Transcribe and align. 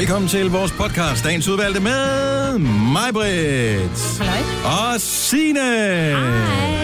Velkommen 0.00 0.28
til 0.28 0.50
vores 0.50 0.72
podcast, 0.72 1.24
dagens 1.24 1.48
udvalgte 1.48 1.80
med 1.80 2.58
mig, 2.92 3.12
Britt. 3.12 4.18
Halløj. 4.18 4.38
Og 4.64 5.00
Signe. 5.00 6.16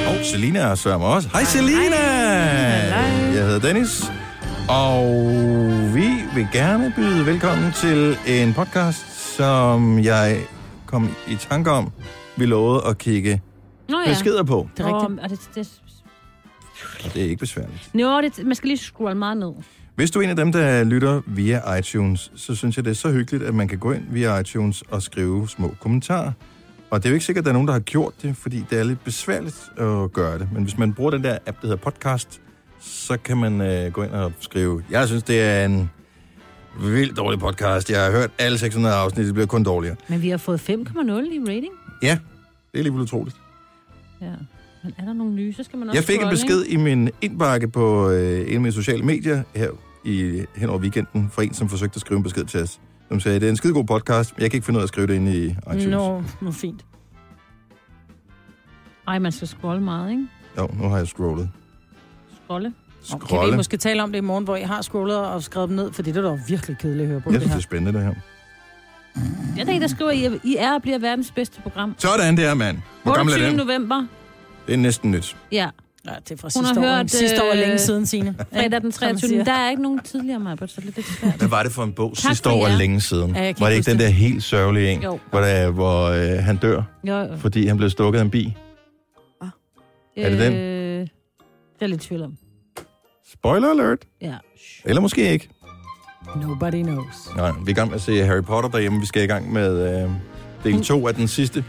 Og 0.09 0.25
Selina 0.25 0.59
er 0.59 0.75
sørger 0.75 0.99
mig 0.99 1.09
også. 1.09 1.29
Hej, 1.29 1.45
Selina. 1.45 1.97
Jeg 3.35 3.45
hedder 3.45 3.61
Dennis. 3.61 4.05
Og 4.69 5.05
vi 5.95 6.09
vil 6.35 6.49
gerne 6.53 6.93
byde 6.97 7.27
velkommen 7.27 7.73
til 7.73 8.19
en 8.27 8.55
podcast, 8.55 9.35
som 9.37 9.99
jeg 9.99 10.41
kom 10.87 11.11
i 11.29 11.35
tanke 11.35 11.71
om, 11.71 11.93
vi 12.37 12.47
lovede 12.47 12.83
at 12.87 12.99
kigge 12.99 13.43
Nå 13.89 14.01
ja. 14.01 14.09
beskeder 14.09 14.43
på. 14.43 14.69
Det 14.77 14.87
er 14.87 14.95
rigtigt. 14.95 15.21
Og 15.21 15.31
det, 15.31 15.51
det, 15.55 15.69
Og 17.05 17.15
det 17.15 17.23
er 17.23 17.27
ikke 17.27 17.41
besværligt. 17.41 17.95
Nå, 17.95 18.21
det, 18.21 18.47
man 18.47 18.55
skal 18.55 18.69
lige 18.69 18.79
scrolle 18.79 19.19
meget 19.19 19.37
ned. 19.37 19.53
Hvis 19.97 20.11
du 20.11 20.19
er 20.19 20.23
en 20.23 20.31
af 20.31 20.37
dem, 20.37 20.53
der 20.53 20.85
lytter 20.85 21.21
via 21.27 21.75
iTunes, 21.75 22.33
så 22.35 22.55
synes 22.55 22.77
jeg, 22.77 22.85
det 22.85 22.91
er 22.91 22.95
så 22.95 23.13
hyggeligt, 23.13 23.45
at 23.45 23.55
man 23.55 23.69
kan 23.69 23.79
gå 23.79 23.93
ind 23.93 24.03
via 24.11 24.39
iTunes 24.39 24.83
og 24.83 25.03
skrive 25.03 25.49
små 25.49 25.75
kommentarer. 25.81 26.33
Og 26.91 27.03
det 27.03 27.07
er 27.07 27.11
jo 27.11 27.15
ikke 27.15 27.27
sikkert, 27.27 27.43
at 27.43 27.45
der 27.45 27.51
er 27.51 27.53
nogen, 27.53 27.69
der 27.69 27.73
har 27.73 27.81
gjort 27.81 28.13
det, 28.23 28.37
fordi 28.37 28.65
det 28.71 28.79
er 28.79 28.85
lidt 28.85 29.05
besværligt 29.05 29.57
at 29.77 30.13
gøre 30.13 30.39
det. 30.39 30.49
Men 30.53 30.63
hvis 30.63 30.79
man 30.79 30.95
bruger 30.95 31.11
den 31.11 31.25
der 31.25 31.39
app, 31.47 31.61
der 31.61 31.67
hedder 31.67 31.77
podcast, 31.77 32.41
så 32.81 33.17
kan 33.17 33.37
man 33.37 33.61
øh, 33.61 33.93
gå 33.93 34.03
ind 34.03 34.11
og 34.11 34.33
skrive, 34.41 34.83
jeg 34.91 35.09
synes, 35.09 35.23
det 35.23 35.43
er 35.43 35.65
en 35.65 35.91
vildt 36.81 37.17
dårlig 37.17 37.41
podcast. 37.41 37.91
Jeg 37.91 38.05
har 38.05 38.11
hørt 38.11 38.31
alle 38.39 38.59
600 38.59 38.95
afsnit, 38.95 39.27
det 39.27 39.35
bliver 39.35 39.47
kun 39.47 39.63
dårligere. 39.65 39.97
Men 40.09 40.23
vi 40.23 40.29
har 40.29 40.39
fået 40.39 40.71
5,0 40.71 40.73
i 40.73 41.41
rating. 41.41 41.73
Ja, 42.03 42.09
det 42.09 42.75
er 42.75 42.79
alligevel 42.79 43.03
utroligt. 43.03 43.37
Ja. 44.21 44.27
Men 44.85 44.95
er 44.99 45.05
der 45.05 45.13
nogle 45.13 45.35
nye, 45.35 45.53
så 45.53 45.63
skal 45.63 45.79
man 45.79 45.89
også 45.89 45.97
Jeg 45.97 46.05
fik 46.05 46.15
en 46.15 46.21
scrolle, 46.21 46.37
besked 46.37 46.65
i 46.65 46.77
min 46.77 47.11
indbakke 47.21 47.69
på 47.69 48.11
øh, 48.11 48.49
en 48.49 48.55
af 48.55 48.61
mine 48.61 48.73
sociale 48.73 49.03
medier 49.03 49.43
her 49.55 49.71
i, 50.07 50.45
hen 50.57 50.69
over 50.69 50.79
weekenden, 50.79 51.31
fra 51.31 51.43
en, 51.43 51.55
som 51.55 51.69
forsøgte 51.69 51.97
at 51.97 52.01
skrive 52.01 52.17
en 52.17 52.23
besked 52.23 52.45
til 52.45 52.63
os. 52.63 52.81
Som 53.09 53.21
sagde, 53.21 53.41
det 53.41 53.47
er 53.47 53.51
en 53.51 53.57
skide 53.57 53.73
god 53.73 53.85
podcast, 53.85 54.33
men 54.37 54.43
jeg 54.43 54.51
kan 54.51 54.59
ikke 54.59 54.65
finde 54.65 54.79
ud 54.79 54.83
af 54.83 54.85
at 54.85 54.89
skrive 54.89 55.07
det 55.07 55.15
ind 55.15 55.29
i 55.29 55.45
iTunes. 55.47 55.87
Nå, 55.87 56.23
nu 56.41 56.53
fint. 56.53 56.85
Ej, 59.09 59.19
man 59.19 59.33
skal 59.33 59.49
scrolle 59.49 59.83
meget, 59.83 60.11
ikke? 60.11 60.27
Jo, 60.59 60.69
nu 60.83 60.89
har 60.89 60.97
jeg 60.97 61.07
scrollet. 61.07 61.51
Scrolle. 62.45 62.73
Kan 63.11 63.21
vi 63.21 63.27
Scrolle. 63.27 63.57
måske 63.57 63.77
tale 63.77 64.03
om 64.03 64.13
det 64.13 64.19
i 64.19 64.21
morgen, 64.23 64.45
hvor 64.45 64.57
jeg 64.57 64.69
har 64.69 64.83
scrollet 64.83 65.17
og 65.19 65.43
skrevet 65.43 65.69
dem 65.69 65.77
ned, 65.77 65.93
fordi 65.93 66.13
det 66.13 66.25
er 66.25 66.31
da 66.31 66.39
virkelig 66.49 66.79
kedeligt 66.79 67.03
at 67.03 67.09
høre 67.09 67.21
på 67.21 67.31
Jeg 67.31 67.41
det 67.41 67.51
synes, 67.51 67.53
her. 67.53 67.59
det 67.59 67.65
er 67.65 67.69
spændende, 67.69 67.99
det 67.99 68.07
her. 68.07 68.15
Jeg 69.57 69.67
tænker, 69.67 69.81
der 69.81 69.95
skriver, 69.95 70.11
I, 70.11 70.25
er- 70.25 70.39
I 70.45 70.57
er 70.59 70.75
og 70.75 70.83
bliver 70.83 70.99
verdens 70.99 71.31
bedste 71.31 71.61
program. 71.63 71.95
Sådan 71.99 72.37
der, 72.37 72.55
mand. 72.55 72.79
Hvor 73.03 73.15
gammel 73.15 73.33
er 73.33 73.37
28. 73.37 73.49
den? 73.59 73.67
november. 73.67 74.07
Det 74.67 74.73
er 74.75 74.79
næsten 74.79 75.11
nyt. 75.11 75.37
Ja. 75.53 75.71
Ja, 76.07 76.13
det 76.29 76.31
er 76.31 76.37
fra 76.37 76.49
Hun 76.57 76.65
har 76.65 76.73
sidste 76.75 76.81
år. 76.91 76.97
hørt, 76.97 77.11
sidste 77.11 77.43
år 77.43 77.47
er 77.47 77.53
øh, 77.53 77.59
længe 77.61 77.79
siden, 77.79 78.07
Signe. 78.07 78.35
Fredag 78.53 78.83
den 78.83 78.93
Som 78.93 79.07
man 79.07 79.17
23. 79.17 79.29
siger. 79.29 79.45
Der 79.45 79.53
er 79.53 79.71
ikke 79.71 79.83
nogen 79.83 80.01
tidligere, 80.05 80.41
mig, 80.41 80.59
så 80.59 80.67
det 80.67 80.79
er 80.89 80.93
lidt 80.97 81.07
svært. 81.07 81.35
Hvad 81.35 81.49
var 81.49 81.63
det 81.63 81.73
for 81.73 81.83
en 81.85 81.93
bog 81.93 82.17
Tak 82.17 82.31
sidste 82.31 82.51
år 82.51 82.69
længe 82.79 83.01
siden? 83.01 83.37
Ja, 83.37 83.53
var 83.59 83.69
det 83.69 83.77
ikke 83.77 83.91
den 83.91 83.99
der 83.99 84.09
helt 84.09 84.43
sørgelige 84.43 84.91
en, 84.91 85.03
Jo. 85.03 85.19
hvor, 85.31 85.41
der, 85.41 85.71
hvor 85.71 86.05
øh, 86.07 86.45
han 86.45 86.57
dør, 86.57 86.83
Jo, 87.05 87.17
jo. 87.19 87.37
fordi 87.37 87.67
han 87.67 87.77
blev 87.77 87.91
stukket 87.91 88.19
af 88.19 88.23
en 88.25 88.31
bi? 88.31 88.57
Er 90.17 90.31
det 90.31 90.39
den? 90.39 90.53
Øh, 90.53 91.01
det 91.01 91.09
er 91.81 91.87
lidt 91.87 92.01
tvivl 92.01 92.23
om. 92.23 92.37
Spoiler 93.33 93.71
alert. 93.71 93.99
Ja. 94.23 94.35
Eller 94.85 95.01
måske 95.01 95.33
ikke. 95.33 95.49
Nobody 96.43 96.83
knows. 96.83 97.17
Nej, 97.37 97.51
vi 97.51 97.57
er 97.67 97.69
i 97.69 97.73
gang 97.73 97.89
med 97.89 97.95
at 97.97 98.03
se 98.03 98.25
Harry 98.25 98.43
Potter 98.43 98.71
derhjemme. 98.71 99.01
Vi 99.01 99.07
skal 99.07 99.23
i 99.23 99.27
gang 99.27 99.53
med 99.53 100.03
øh, 100.05 100.11
del 100.65 100.83
2 100.85 101.07
af 101.09 101.15
den 101.15 101.29
sidste. 101.29 101.65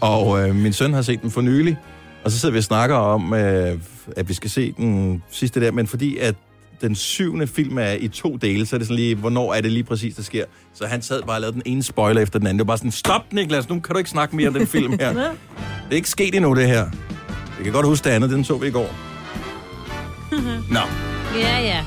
Og 0.00 0.48
øh, 0.48 0.54
min 0.54 0.72
søn 0.72 0.92
har 0.94 1.02
set 1.02 1.22
den 1.22 1.30
for 1.30 1.40
nylig. 1.40 1.76
Og 2.24 2.30
så 2.30 2.38
sidder 2.38 2.52
vi 2.52 2.58
og 2.58 2.64
snakker 2.64 2.96
om, 2.96 3.34
øh, 3.34 3.78
at 4.16 4.28
vi 4.28 4.34
skal 4.34 4.50
se 4.50 4.72
den 4.76 5.22
sidste 5.30 5.60
der. 5.60 5.70
Men 5.72 5.86
fordi 5.86 6.16
at 6.18 6.34
den 6.80 6.94
syvende 6.94 7.46
film 7.46 7.78
er 7.78 7.92
i 7.92 8.08
to 8.08 8.36
dele, 8.36 8.66
så 8.66 8.76
er 8.76 8.78
det 8.78 8.86
sådan 8.86 8.96
lige, 8.96 9.14
hvornår 9.14 9.54
er 9.54 9.60
det 9.60 9.72
lige 9.72 9.84
præcis, 9.84 10.14
der 10.14 10.22
sker. 10.22 10.44
Så 10.74 10.86
han 10.86 11.02
sad 11.02 11.22
bare 11.22 11.36
og 11.36 11.40
lavede 11.40 11.54
den 11.54 11.62
ene 11.66 11.82
spoiler 11.82 12.20
efter 12.20 12.38
den 12.38 12.46
anden. 12.48 12.58
Det 12.58 12.66
var 12.66 12.70
bare 12.70 12.78
sådan, 12.78 12.90
stop 12.90 13.32
Niklas, 13.32 13.68
nu 13.68 13.80
kan 13.80 13.92
du 13.92 13.98
ikke 13.98 14.10
snakke 14.10 14.36
mere 14.36 14.48
om 14.48 14.54
den 14.54 14.66
film 14.66 14.92
her. 14.92 15.12
Det 15.84 15.90
er 15.90 15.96
ikke 15.96 16.10
sket 16.10 16.34
endnu, 16.34 16.54
det 16.54 16.66
her. 16.66 16.86
Jeg 17.56 17.64
kan 17.64 17.72
godt 17.72 17.86
huske 17.86 18.04
det 18.04 18.10
andet, 18.10 18.30
den 18.30 18.44
så 18.44 18.56
vi 18.58 18.66
i 18.66 18.70
går. 18.70 18.94
Nå, 20.74 20.80
Ja, 21.38 21.60
ja. 21.60 21.84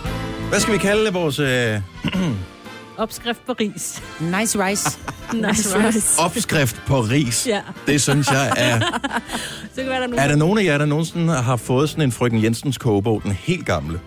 hvad 0.50 0.60
skal 0.60 0.74
vi 0.74 0.78
kalde 0.78 1.14
vores 1.14 1.40
øh, 1.40 1.82
Opskrift 2.98 3.46
på 3.46 3.54
ris. 3.60 4.04
Nice 4.40 4.66
rice. 4.66 5.00
nice 5.48 5.88
rice. 5.88 6.22
opskrift 6.22 6.82
på 6.88 7.00
ris? 7.02 7.48
Ja. 7.48 7.62
Det 7.88 8.02
synes 8.02 8.32
jeg 8.32 8.52
er... 8.58 8.80
Så 9.76 9.82
kan 9.82 9.90
være, 9.90 9.96
der 10.00 10.04
er 10.04 10.08
nogen, 10.08 10.20
Er 10.20 10.28
der 10.28 10.36
nogen 10.36 10.60
af 10.60 10.64
jer, 10.64 10.78
der 10.78 10.86
nogensinde 10.86 11.34
har 11.34 11.56
fået 11.56 11.90
sådan 11.90 12.04
en 12.04 12.12
frøken 12.12 12.44
Jensens 12.44 12.78
kogebog, 12.78 13.22
den 13.24 13.32
helt 13.32 13.66
gamle? 13.66 14.00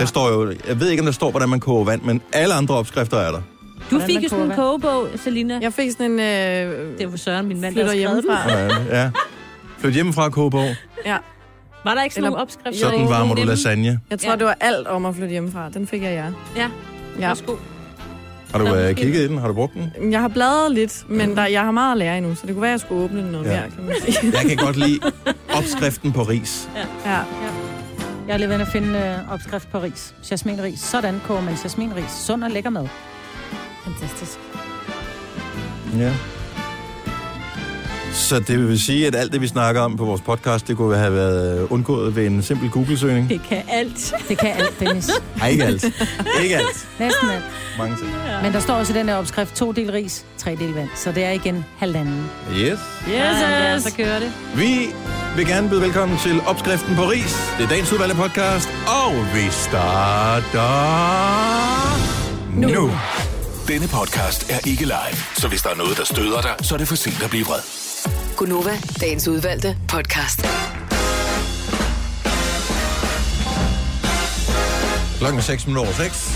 Der 0.00 0.06
står 0.06 0.28
jo, 0.28 0.54
jeg 0.68 0.80
ved 0.80 0.88
ikke, 0.90 1.00
om 1.00 1.04
der 1.06 1.12
står, 1.12 1.30
hvordan 1.30 1.48
man 1.48 1.60
koger 1.60 1.84
vand, 1.84 2.02
men 2.02 2.22
alle 2.32 2.54
andre 2.54 2.74
opskrifter 2.74 3.16
er 3.16 3.30
der. 3.32 3.40
Du 3.90 4.00
fik 4.00 4.22
jo 4.24 4.28
sådan 4.28 4.44
en 4.44 4.56
kogebog, 4.56 5.08
Selina. 5.16 5.58
Jeg 5.62 5.72
fik 5.72 5.90
sådan 5.90 6.10
en... 6.10 6.20
Øh, 6.20 6.98
Det 6.98 7.10
var 7.10 7.16
Søren, 7.16 7.46
min 7.46 7.60
mand, 7.60 7.74
der 7.74 7.80
flytter 7.80 7.94
hjemmefra. 7.94 8.50
Ja. 8.96 9.10
Flyt 9.78 9.94
hjemmefra 9.94 10.28
kogebog, 10.28 10.68
Ja. 11.06 11.16
Var 11.84 11.94
der 11.94 12.02
ikke 12.02 12.14
sådan 12.14 12.24
Eller- 12.24 12.30
nogle 12.30 12.42
opskrifter? 12.42 12.90
sådan 12.90 13.08
varmer 13.08 13.34
du 13.34 13.42
lasagne. 13.42 14.00
Jeg 14.10 14.18
tror, 14.18 14.30
Ja. 14.30 14.36
det 14.36 14.44
var 14.46 14.56
alt 14.60 14.86
om 14.86 15.06
at 15.06 15.14
flytte 15.14 15.30
hjemmefra. 15.30 15.68
Den 15.74 15.86
fik 15.86 16.02
jeg, 16.02 16.12
ja. 16.12 16.60
Ja, 16.62 16.68
ja. 17.20 17.26
værsgo. 17.28 17.54
Har 18.52 18.58
du 18.58 18.74
øh, 18.74 18.94
kigget 18.94 19.20
i 19.20 19.28
den? 19.28 19.38
Har 19.38 19.48
du 19.48 19.54
brugt 19.54 19.74
den? 19.74 20.12
Jeg 20.12 20.20
har 20.20 20.28
bladret 20.28 20.72
lidt, 20.72 21.04
men 21.08 21.36
der, 21.36 21.46
jeg 21.46 21.62
har 21.62 21.70
meget 21.70 21.92
at 21.92 21.98
lære 21.98 22.18
endnu, 22.18 22.34
så 22.34 22.46
det 22.46 22.54
kunne 22.54 22.62
være, 22.62 22.70
at 22.70 22.72
jeg 22.72 22.80
skulle 22.80 23.02
åbne 23.04 23.22
den 23.22 23.30
noget 23.30 23.46
Ja. 23.46 23.54
ja. 23.54 23.60
mere, 23.60 23.70
kan 23.70 23.84
man 23.84 23.94
sige. 24.06 24.32
Jeg 24.32 24.44
kan 24.48 24.56
godt 24.66 24.76
lide 24.76 25.00
opskriften 25.56 26.12
på 26.12 26.22
ris. 26.22 26.68
Ja. 27.06 27.10
Jeg 28.28 28.34
er 28.34 28.36
lige 28.36 28.48
ved 28.48 28.60
at 28.60 28.68
finde 28.68 28.98
øh, 28.98 29.32
opskrift 29.32 29.70
på 29.72 29.78
ris. 29.80 30.14
Jasminris. 30.30 30.78
Sådan 30.80 31.20
koger 31.26 31.40
man 31.42 31.54
jasminris. 31.64 32.10
Sund 32.10 32.44
og 32.44 32.50
lækker 32.50 32.70
mad. 32.70 32.88
Fantastisk. 33.84 34.38
Ja. 35.98 36.12
Så 38.16 38.40
det 38.40 38.68
vil 38.68 38.80
sige, 38.82 39.06
at 39.06 39.14
alt 39.14 39.32
det, 39.32 39.40
vi 39.40 39.48
snakker 39.48 39.80
om 39.80 39.96
på 39.96 40.04
vores 40.04 40.20
podcast, 40.20 40.68
det 40.68 40.76
kunne 40.76 40.96
have 40.96 41.12
været 41.14 41.60
øh, 41.60 41.72
undgået 41.72 42.16
ved 42.16 42.26
en 42.26 42.42
simpel 42.42 42.70
Google-søgning. 42.70 43.28
Det 43.28 43.40
kan 43.48 43.62
alt. 43.68 44.14
Det 44.28 44.38
kan 44.38 44.48
alt, 44.48 44.80
Dennis. 44.80 45.10
Nej, 45.38 45.48
ikke 45.48 45.64
alt. 45.64 45.84
Ikke 46.42 46.56
alt. 46.56 46.88
Næsten 46.98 47.30
alt. 47.30 47.44
Mange 47.78 47.96
ting. 47.96 48.10
Men 48.42 48.52
der 48.52 48.60
står 48.60 48.74
også 48.74 48.92
i 48.92 48.96
den 48.96 49.08
der 49.08 49.14
opskrift, 49.14 49.56
to 49.56 49.72
del 49.72 49.92
ris, 49.92 50.24
tre 50.38 50.56
del 50.56 50.74
vand. 50.74 50.88
Så 50.96 51.12
det 51.12 51.24
er 51.24 51.30
igen 51.30 51.64
halvanden. 51.78 52.30
Yes. 52.52 52.58
Yes, 52.60 52.78
ja, 53.08 53.74
yes. 53.74 53.82
så 53.82 53.92
kører 53.96 54.18
det. 54.20 54.32
Vi 54.56 54.88
vil 55.36 55.46
gerne 55.46 55.68
byde 55.68 55.80
velkommen 55.80 56.18
til 56.18 56.40
opskriften 56.46 56.96
på 56.96 57.02
ris. 57.02 57.36
Det 57.58 57.64
er 57.64 57.68
dagens 57.68 57.92
udvalgte 57.92 58.16
podcast, 58.16 58.68
og 58.86 59.14
vi 59.34 59.50
starter 59.50 60.70
nu. 62.60 62.68
nu. 62.68 62.90
Denne 63.68 63.88
podcast 63.88 64.50
er 64.50 64.68
ikke 64.68 64.82
live, 64.84 65.16
så 65.34 65.48
hvis 65.48 65.62
der 65.62 65.70
er 65.70 65.76
noget, 65.76 65.96
der 65.98 66.04
støder 66.04 66.40
dig, 66.40 66.54
så 66.62 66.74
er 66.74 66.78
det 66.78 66.88
for 66.88 66.96
sent 66.96 67.22
at 67.24 67.30
blive 67.30 67.44
vred. 67.44 67.85
Gunova, 68.36 68.70
dagens 69.00 69.28
udvalgte 69.28 69.76
podcast. 69.88 70.40
Klokken 75.18 75.42
6 75.42 75.66
minutter 75.66 75.92
6. 75.92 76.32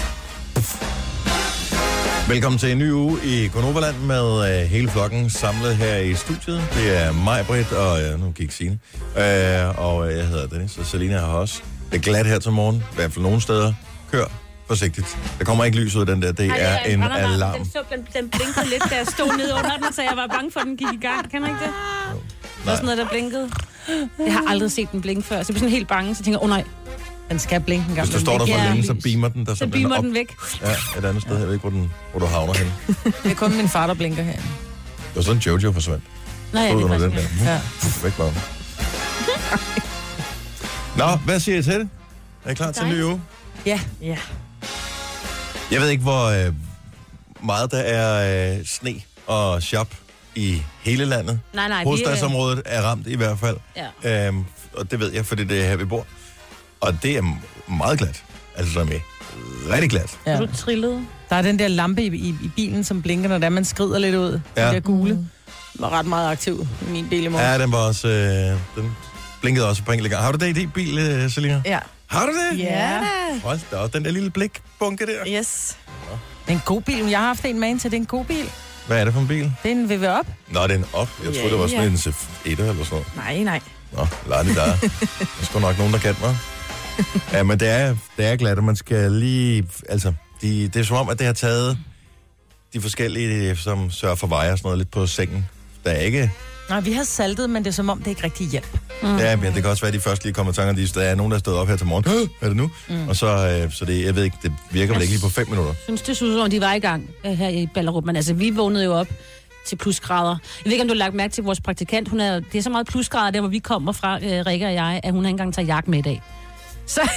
Velkommen 2.28 2.58
til 2.58 2.72
en 2.72 2.78
ny 2.78 2.92
uge 2.92 3.18
i 3.24 3.46
Konoverland 3.46 3.96
med 3.96 4.62
øh, 4.62 4.68
hele 4.68 4.88
flokken 4.90 5.30
samlet 5.30 5.76
her 5.76 5.96
i 5.96 6.14
studiet. 6.14 6.62
Det 6.74 7.04
er 7.04 7.12
mig, 7.12 7.46
Britt, 7.46 7.72
og 7.72 8.02
øh, 8.02 8.20
nu 8.20 8.30
gik 8.30 8.50
Signe. 8.50 8.78
Øh, 9.16 9.78
og 9.78 10.10
øh, 10.10 10.18
jeg 10.18 10.26
hedder 10.26 10.46
Dennis, 10.46 10.78
og 10.78 10.86
Selina 10.86 11.14
er 11.14 11.20
her 11.20 11.26
også. 11.26 11.62
Det 11.90 11.96
er 11.96 12.02
glat 12.02 12.26
her 12.26 12.38
til 12.38 12.52
morgen, 12.52 12.76
i 12.76 12.94
hvert 12.94 13.12
fald 13.12 13.22
nogle 13.22 13.40
steder. 13.40 13.72
Kør 14.12 14.24
forsigtigt. 14.70 15.18
Der 15.38 15.44
kommer 15.44 15.64
ikke 15.64 15.78
lys 15.78 15.94
ud 15.96 16.00
af 16.00 16.06
den 16.06 16.22
der. 16.22 16.32
Det 16.32 16.52
er 16.56 16.78
en 16.78 17.02
alarm. 17.02 17.56
Den, 17.56 17.64
så, 17.72 17.78
den, 17.90 17.98
den 18.16 18.30
blinkede 18.30 18.66
lidt, 18.70 18.82
da 18.90 18.96
jeg 18.96 19.06
stod 19.06 19.36
nede 19.36 19.54
under 19.54 19.76
den, 19.82 19.92
så 19.92 20.02
jeg 20.02 20.12
var 20.16 20.26
bange 20.26 20.50
for, 20.52 20.60
at 20.60 20.66
den 20.66 20.76
gik 20.76 20.88
i 20.92 21.00
gang. 21.06 21.30
Kan 21.30 21.40
man 21.40 21.50
ikke 21.50 21.60
det? 21.64 21.72
Det 22.58 22.66
var 22.66 22.72
sådan 22.74 22.84
noget, 22.84 22.98
der 22.98 23.08
blinkede. 23.08 23.50
Jeg 24.26 24.32
har 24.32 24.44
aldrig 24.48 24.72
set 24.72 24.92
den 24.92 25.00
blinke 25.00 25.22
før, 25.22 25.36
så 25.42 25.46
jeg 25.48 25.54
blev 25.54 25.58
sådan 25.58 25.70
helt 25.70 25.88
bange. 25.88 26.14
Så 26.14 26.22
tænker 26.22 26.38
jeg, 26.40 26.44
åh 26.50 26.50
oh, 26.50 26.56
nej, 26.56 26.64
Den 27.30 27.38
skal 27.38 27.60
blinke 27.60 27.86
en 27.88 27.94
gang. 27.94 28.08
Hvis 28.08 28.14
du 28.14 28.20
står 28.20 28.38
der 28.38 28.46
for 28.46 28.52
Ja. 28.52 28.68
længe, 28.68 28.86
så 28.86 28.94
beamer 28.94 29.28
den 29.28 29.46
der 29.46 29.54
så 29.54 29.66
beamer 29.66 29.96
op. 29.96 30.04
den 30.04 30.14
væk. 30.14 30.36
Ja, 30.62 30.98
et 30.98 31.04
andet 31.04 31.22
sted. 31.22 31.36
Jeg 31.38 31.46
ved 31.46 31.54
ikke, 31.54 31.68
hvor, 31.68 31.78
den, 31.78 31.90
hvor 32.10 32.20
du 32.20 32.26
havner 32.26 32.54
hen. 32.54 32.72
Det 33.22 33.30
er 33.30 33.34
kun 33.34 33.56
min 33.56 33.68
far, 33.68 33.86
der 33.86 33.94
blinker 33.94 34.22
her. 34.22 34.32
Det 34.32 35.16
var 35.16 35.22
sådan, 35.22 35.42
Jojo 35.42 35.72
forsvandt. 35.72 36.04
Nej, 36.52 36.62
ja, 36.62 36.68
det 36.68 36.80
er 36.80 36.84
under 36.84 36.98
den 36.98 37.10
der. 37.12 37.22
Ja. 37.44 37.60
Væk 38.02 38.12
ham. 38.12 38.32
Nå, 41.00 41.16
hvad 41.24 41.40
siger 41.40 41.58
I 41.58 41.62
til 41.62 41.72
det? 41.74 41.88
Er 42.44 42.50
I 42.50 42.54
klar 42.54 42.72
til 42.72 42.82
en 42.84 42.90
ny 42.90 43.02
uge? 43.02 43.20
Ja. 43.66 43.80
ja. 44.02 44.16
Jeg 45.70 45.80
ved 45.80 45.88
ikke, 45.88 46.02
hvor 46.02 46.24
øh, 46.46 46.52
meget 47.44 47.70
der 47.70 47.78
er 47.78 48.52
øh, 48.58 48.66
sne 48.66 48.94
og 49.26 49.62
shop 49.62 49.88
i 50.34 50.62
hele 50.82 51.04
landet. 51.04 51.40
Nej, 51.54 51.68
nej, 51.68 51.80
er... 51.80 51.84
Hovedstadsområdet 51.84 52.62
er 52.64 52.82
ramt 52.82 53.06
i 53.06 53.16
hvert 53.16 53.38
fald. 53.38 53.56
Ja. 54.04 54.26
Øhm, 54.28 54.44
og 54.76 54.90
det 54.90 55.00
ved 55.00 55.12
jeg, 55.12 55.26
fordi 55.26 55.44
det 55.44 55.60
er 55.64 55.68
her, 55.68 55.76
vi 55.76 55.84
bor. 55.84 56.06
Og 56.80 57.02
det 57.02 57.16
er 57.16 57.22
meget 57.72 57.98
glat. 57.98 58.22
Altså, 58.56 58.72
som 58.72 58.88
er 58.88 59.00
rigtig 59.72 59.90
glat. 59.90 60.18
ja. 60.26 60.38
Du 60.38 60.46
trillede. 60.56 61.00
Der 61.30 61.36
er 61.36 61.42
den 61.42 61.58
der 61.58 61.68
lampe 61.68 62.02
i, 62.02 62.06
i, 62.06 62.28
i 62.28 62.50
bilen, 62.56 62.84
som 62.84 63.02
blinker, 63.02 63.28
når 63.28 63.38
det 63.38 63.44
er, 63.44 63.50
man 63.50 63.64
skrider 63.64 63.98
lidt 63.98 64.14
ud. 64.14 64.40
Ja. 64.56 64.66
Den 64.66 64.74
der 64.74 64.80
gule. 64.80 65.10
Den 65.14 65.30
var 65.78 65.90
ret 65.90 66.06
meget 66.06 66.30
aktiv 66.30 66.66
i 66.88 66.90
min 66.90 67.08
bil 67.08 67.24
i 67.24 67.28
morgen. 67.28 67.46
Ja, 67.46 67.58
den 67.58 67.72
var 67.72 67.78
også... 67.78 68.08
Øh, 68.08 68.82
den 68.82 68.96
blinkede 69.40 69.68
også 69.68 69.82
på 69.84 69.92
enkelte 69.92 70.10
gang. 70.14 70.24
Har 70.24 70.32
du 70.32 70.38
det 70.38 70.48
i 70.48 70.52
din 70.52 70.70
bil, 70.70 70.98
øh, 70.98 71.30
Selina? 71.30 71.62
Ja. 71.64 71.78
Har 72.10 72.26
du 72.26 72.32
det? 72.32 72.58
Ja. 72.58 73.00
Hold 73.42 73.60
da 73.70 73.76
op, 73.76 73.92
den 73.92 74.04
der 74.04 74.10
lille 74.10 74.30
blikbunke 74.30 75.06
der. 75.06 75.38
Yes. 75.38 75.76
Det 76.46 76.48
er 76.48 76.52
en 76.52 76.62
god 76.64 76.82
bil. 76.82 77.06
Jeg 77.08 77.18
har 77.18 77.26
haft 77.26 77.44
en 77.44 77.60
med 77.60 77.68
ind 77.68 77.80
til, 77.80 77.90
det 77.90 77.96
er 77.96 78.00
en 78.00 78.06
god 78.06 78.24
bil. 78.24 78.50
Hvad 78.86 79.00
er 79.00 79.04
det 79.04 79.12
for 79.14 79.20
en 79.20 79.28
bil? 79.28 79.52
Det 79.62 79.70
er 79.70 79.74
en 79.74 79.90
VW 79.90 80.06
op. 80.06 80.26
Nå, 80.48 80.62
det 80.62 80.70
er 80.70 80.74
en 80.74 80.84
op. 80.92 81.08
Jeg 81.24 81.24
troede, 81.24 81.40
Ja, 81.42 81.50
det 81.50 81.58
var 81.58 81.66
sådan 81.66 81.82
ja. 81.84 81.90
en 81.90 81.98
Cef 81.98 82.28
1 82.44 82.58
eller 82.60 82.74
sådan 82.74 82.86
noget. 82.90 83.06
Nej, 83.16 83.38
nej. 83.42 83.60
Nå, 83.92 84.06
lad 84.28 84.44
det 84.44 84.56
der. 84.56 84.64
Der 84.80 84.88
er 85.40 85.44
sgu 85.44 85.58
nok 85.58 85.78
nogen, 85.78 85.92
der 85.92 85.98
kan 85.98 86.14
mig. 86.20 86.36
Ja, 87.32 87.42
men 87.42 87.60
det 87.60 87.68
er, 87.68 87.96
det 88.16 88.26
er 88.26 88.36
glat, 88.36 88.58
og 88.58 88.64
man 88.64 88.76
skal 88.76 89.12
lige... 89.12 89.68
Altså, 89.88 90.12
de, 90.42 90.68
det 90.68 90.76
er 90.76 90.84
som 90.84 90.96
om, 90.96 91.08
at 91.08 91.18
det 91.18 91.26
har 91.26 91.32
taget 91.34 91.78
de 92.72 92.80
forskellige, 92.80 93.56
som 93.56 93.90
sørger 93.90 94.14
for 94.14 94.26
veje 94.26 94.52
og 94.52 94.58
sådan 94.58 94.66
noget, 94.66 94.78
lidt 94.78 94.90
på 94.90 95.06
sengen. 95.06 95.48
Der 95.84 95.90
er 95.90 96.00
ikke... 96.00 96.32
Nej, 96.70 96.80
vi 96.80 96.92
har 96.92 97.04
saltet, 97.04 97.50
men 97.50 97.64
det 97.64 97.70
er 97.70 97.74
som 97.74 97.88
om, 97.90 97.98
det 97.98 98.06
ikke 98.06 98.24
rigtig 98.24 98.46
hjælp. 98.48 98.78
Mm. 99.02 99.16
Ja, 99.16 99.36
men 99.36 99.54
det 99.54 99.62
kan 99.62 99.70
også 99.70 99.82
være, 99.82 99.88
at 99.88 99.94
de 99.94 100.00
først 100.00 100.24
lige 100.24 100.34
kommer 100.34 100.52
i 100.52 100.54
tanker, 100.54 100.72
de, 100.74 100.86
der 100.86 101.00
er 101.00 101.14
nogen, 101.14 101.30
der 101.30 101.36
er 101.36 101.40
stået 101.40 101.56
op 101.56 101.68
her 101.68 101.76
til 101.76 101.86
morgen. 101.86 102.04
Hvad 102.04 102.28
er 102.40 102.46
det 102.48 102.56
nu? 102.56 102.70
Mm. 102.88 103.08
Og 103.08 103.16
så, 103.16 103.26
øh, 103.26 103.72
så 103.72 103.84
det, 103.84 104.04
jeg 104.04 104.16
ved 104.16 104.24
ikke, 104.24 104.36
det 104.42 104.52
virker 104.70 104.92
vel 104.92 105.02
ikke 105.02 105.14
lige 105.14 105.22
på 105.22 105.28
fem 105.28 105.48
minutter. 105.48 105.72
Jeg 105.72 105.82
synes, 105.84 106.02
det 106.02 106.16
synes 106.16 106.34
som 106.34 106.40
om, 106.42 106.50
de 106.50 106.60
var 106.60 106.74
i 106.74 106.78
gang 106.78 107.10
øh, 107.26 107.32
her 107.32 107.48
i 107.48 107.68
Ballerup. 107.74 108.04
Men 108.04 108.16
altså, 108.16 108.34
vi 108.34 108.50
vågnede 108.50 108.84
jo 108.84 108.94
op 108.94 109.08
til 109.66 109.76
plusgrader. 109.76 110.30
Jeg 110.30 110.64
ved 110.64 110.72
ikke, 110.72 110.82
om 110.82 110.88
du 110.88 110.94
har 110.94 110.98
lagt 110.98 111.14
mærke 111.14 111.32
til 111.32 111.44
vores 111.44 111.60
praktikant. 111.60 112.08
Hun 112.08 112.20
er, 112.20 112.40
det 112.40 112.58
er 112.58 112.62
så 112.62 112.70
meget 112.70 112.86
plusgrader, 112.86 113.30
der 113.30 113.40
hvor 113.40 113.48
vi 113.48 113.58
kommer 113.58 113.92
fra, 113.92 114.16
øh, 114.16 114.46
Rikke 114.46 114.66
og 114.66 114.74
jeg, 114.74 115.00
at 115.02 115.12
hun 115.12 115.24
har 115.24 115.28
ikke 115.28 115.34
engang 115.34 115.54
taget 115.54 115.68
jakke 115.68 115.90
med 115.90 115.98
i 115.98 116.02
dag. 116.02 116.22
Så, 116.86 117.00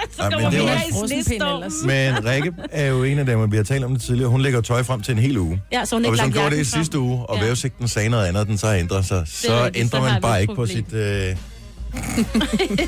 så 0.16 0.22
men 0.22 0.32
kommer 0.32 0.50
det 0.50 0.58
vi 0.58 0.64
er 0.64 0.68
jo 0.68 0.68
her 0.68 2.12
i. 2.12 2.14
Men 2.14 2.24
Rikke 2.26 2.52
er 2.70 2.86
jo 2.86 3.04
en 3.04 3.18
af 3.18 3.26
dem, 3.26 3.52
vi 3.52 3.56
har 3.56 3.64
talt 3.64 3.84
om 3.84 3.92
det 3.92 4.02
tidligere. 4.02 4.28
Hun 4.30 4.40
lægger 4.40 4.60
tøj 4.60 4.82
frem 4.82 5.00
til 5.00 5.12
en 5.12 5.18
hel 5.18 5.38
uge. 5.38 5.62
Ja, 5.72 5.84
så 5.84 5.96
hun 5.96 6.04
Og 6.04 6.10
hvis 6.10 6.20
hun 6.20 6.32
gjorde 6.32 6.50
det 6.50 6.60
i 6.60 6.64
frem. 6.64 6.82
sidste 6.82 6.98
uge, 6.98 7.26
og 7.26 7.34
Ja. 7.36 7.40
ja. 7.40 7.44
vævesigten 7.46 7.88
sagde 7.88 8.08
noget 8.08 8.26
andet, 8.26 8.46
den 8.46 8.58
så 8.58 8.66
har 8.66 8.74
ændret 8.74 9.04
sig, 9.06 9.22
så 9.26 9.64
rigtigt, 9.64 9.82
ændrer 9.84 10.00
man 10.00 10.22
bare 10.22 10.40
ikke 10.42 10.54
på 10.54 10.66
sit... 10.66 10.92
Øh... 10.92 11.36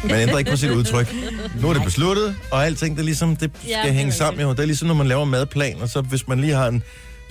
Man 0.04 0.20
ændrer 0.20 0.38
ikke 0.38 0.50
på 0.50 0.56
sit 0.56 0.70
udtryk. 0.70 1.14
Nu 1.60 1.68
er 1.68 1.72
det 1.72 1.82
besluttet, 1.84 2.34
og 2.50 2.66
alting, 2.66 2.96
det, 2.96 3.00
er 3.02 3.04
ligesom, 3.04 3.36
det 3.36 3.50
skal 3.58 3.70
Ja, 3.70 3.78
ja, 3.80 3.86
det 3.86 3.94
hænge 3.94 4.12
sammen. 4.12 4.42
Jo. 4.42 4.50
Det 4.50 4.60
er 4.60 4.64
ligesom, 4.66 4.88
når 4.88 4.94
man 4.94 5.06
laver 5.06 5.24
madplan, 5.24 5.76
og 5.80 5.88
så 5.88 6.00
hvis 6.00 6.28
man 6.28 6.40
lige 6.40 6.52
har 6.54 6.68
en... 6.68 6.82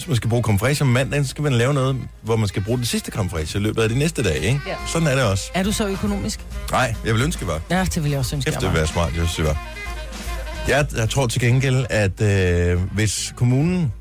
Hvis 0.01 0.07
man 0.07 0.15
skal 0.15 0.29
bruge 0.29 0.43
komfræs 0.43 0.81
om 0.81 0.87
mandagen, 0.87 1.25
så 1.25 1.29
skal 1.29 1.43
man 1.43 1.53
lave 1.53 1.73
noget, 1.73 1.97
hvor 2.21 2.35
man 2.35 2.47
skal 2.47 2.63
bruge 2.63 2.77
den 2.77 2.85
sidste 2.85 3.11
komfræs 3.11 3.55
i 3.55 3.57
løbet 3.57 3.81
af 3.81 3.89
de 3.89 3.99
næste 3.99 4.23
dage, 4.23 4.39
ikke? 4.39 4.61
Ja. 4.67 4.75
Sådan 4.87 5.07
er 5.07 5.15
det 5.15 5.23
også. 5.23 5.51
Er 5.53 5.63
du 5.63 5.71
så 5.71 5.87
økonomisk? 5.87 6.39
Nej, 6.71 6.95
jeg 7.05 7.13
vil 7.13 7.23
ønske, 7.23 7.39
det 7.39 7.47
var. 7.47 7.61
Ja, 7.69 7.85
det 7.95 8.03
vil 8.03 8.09
jeg 8.09 8.19
også 8.19 8.35
ønske, 8.35 8.51
jeg 8.51 8.61
det 8.61 8.67
ville 8.67 8.77
være 8.77 8.87
smart, 8.87 9.07
jeg 9.07 9.15
synes, 9.15 9.35
det 9.35 9.45
var. 9.45 9.67
Jeg, 10.67 10.85
jeg 10.95 11.09
tror 11.09 11.27
til 11.27 11.41
gengæld, 11.41 11.85
at 11.89 12.21
øh, 12.21 12.79
hvis 12.93 13.33
kommunen 13.35 13.93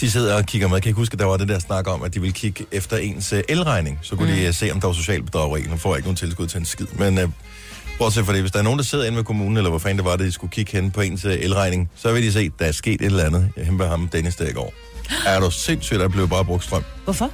de 0.00 0.10
sidder 0.10 0.36
og 0.36 0.44
kigger 0.46 0.68
med, 0.68 0.76
jeg 0.76 0.82
kan 0.82 0.90
ikke 0.90 0.98
huske, 0.98 1.12
at 1.12 1.18
der 1.18 1.24
var 1.24 1.36
det 1.36 1.48
der 1.48 1.58
snak 1.58 1.88
om, 1.88 2.02
at 2.02 2.14
de 2.14 2.20
ville 2.20 2.32
kigge 2.32 2.66
efter 2.72 2.96
ens 2.96 3.32
øh, 3.32 3.42
elregning, 3.48 3.98
så 4.02 4.16
kunne 4.16 4.30
mm. 4.30 4.36
de 4.36 4.46
øh, 4.46 4.54
se, 4.54 4.70
om 4.72 4.80
der 4.80 4.88
var 4.88 4.94
social 4.94 5.22
bedrageri. 5.22 5.62
Nu 5.62 5.76
får 5.76 5.90
jeg 5.90 5.98
ikke 5.98 6.06
nogen 6.06 6.16
tilskud 6.16 6.46
til 6.46 6.58
en 6.58 6.64
skid, 6.64 6.86
men 6.98 7.18
øh, 7.18 7.28
bortset 7.98 8.26
fra 8.26 8.32
det, 8.32 8.40
hvis 8.40 8.52
der 8.52 8.58
er 8.58 8.62
nogen, 8.62 8.78
der 8.78 8.84
sidder 8.84 9.04
inde 9.04 9.16
ved 9.16 9.24
kommunen, 9.24 9.56
eller 9.56 9.70
hvor 9.70 9.78
fanden 9.78 9.98
det 9.98 10.04
var, 10.04 10.16
det 10.16 10.26
de 10.26 10.32
skulle 10.32 10.50
kigge 10.50 10.72
hen 10.72 10.90
på 10.90 11.00
ens 11.00 11.24
elregning, 11.24 11.90
så 11.96 12.12
vil 12.12 12.22
de 12.22 12.32
se, 12.32 12.40
at 12.40 12.52
der 12.58 12.64
er 12.64 12.72
sket 12.72 13.00
et 13.00 13.04
eller 13.04 13.24
andet 13.24 13.50
hjemme 13.56 13.78
ved 13.78 13.86
ham, 13.86 14.08
Dennis, 14.08 14.36
der 14.36 14.48
i 14.48 14.52
går. 14.52 14.74
Er 15.26 15.40
du 15.40 15.50
sindssygt, 15.50 16.00
der 16.00 16.08
blev 16.08 16.28
bare 16.28 16.44
brugt 16.44 16.64
strøm? 16.64 16.84
Hvorfor? 17.04 17.30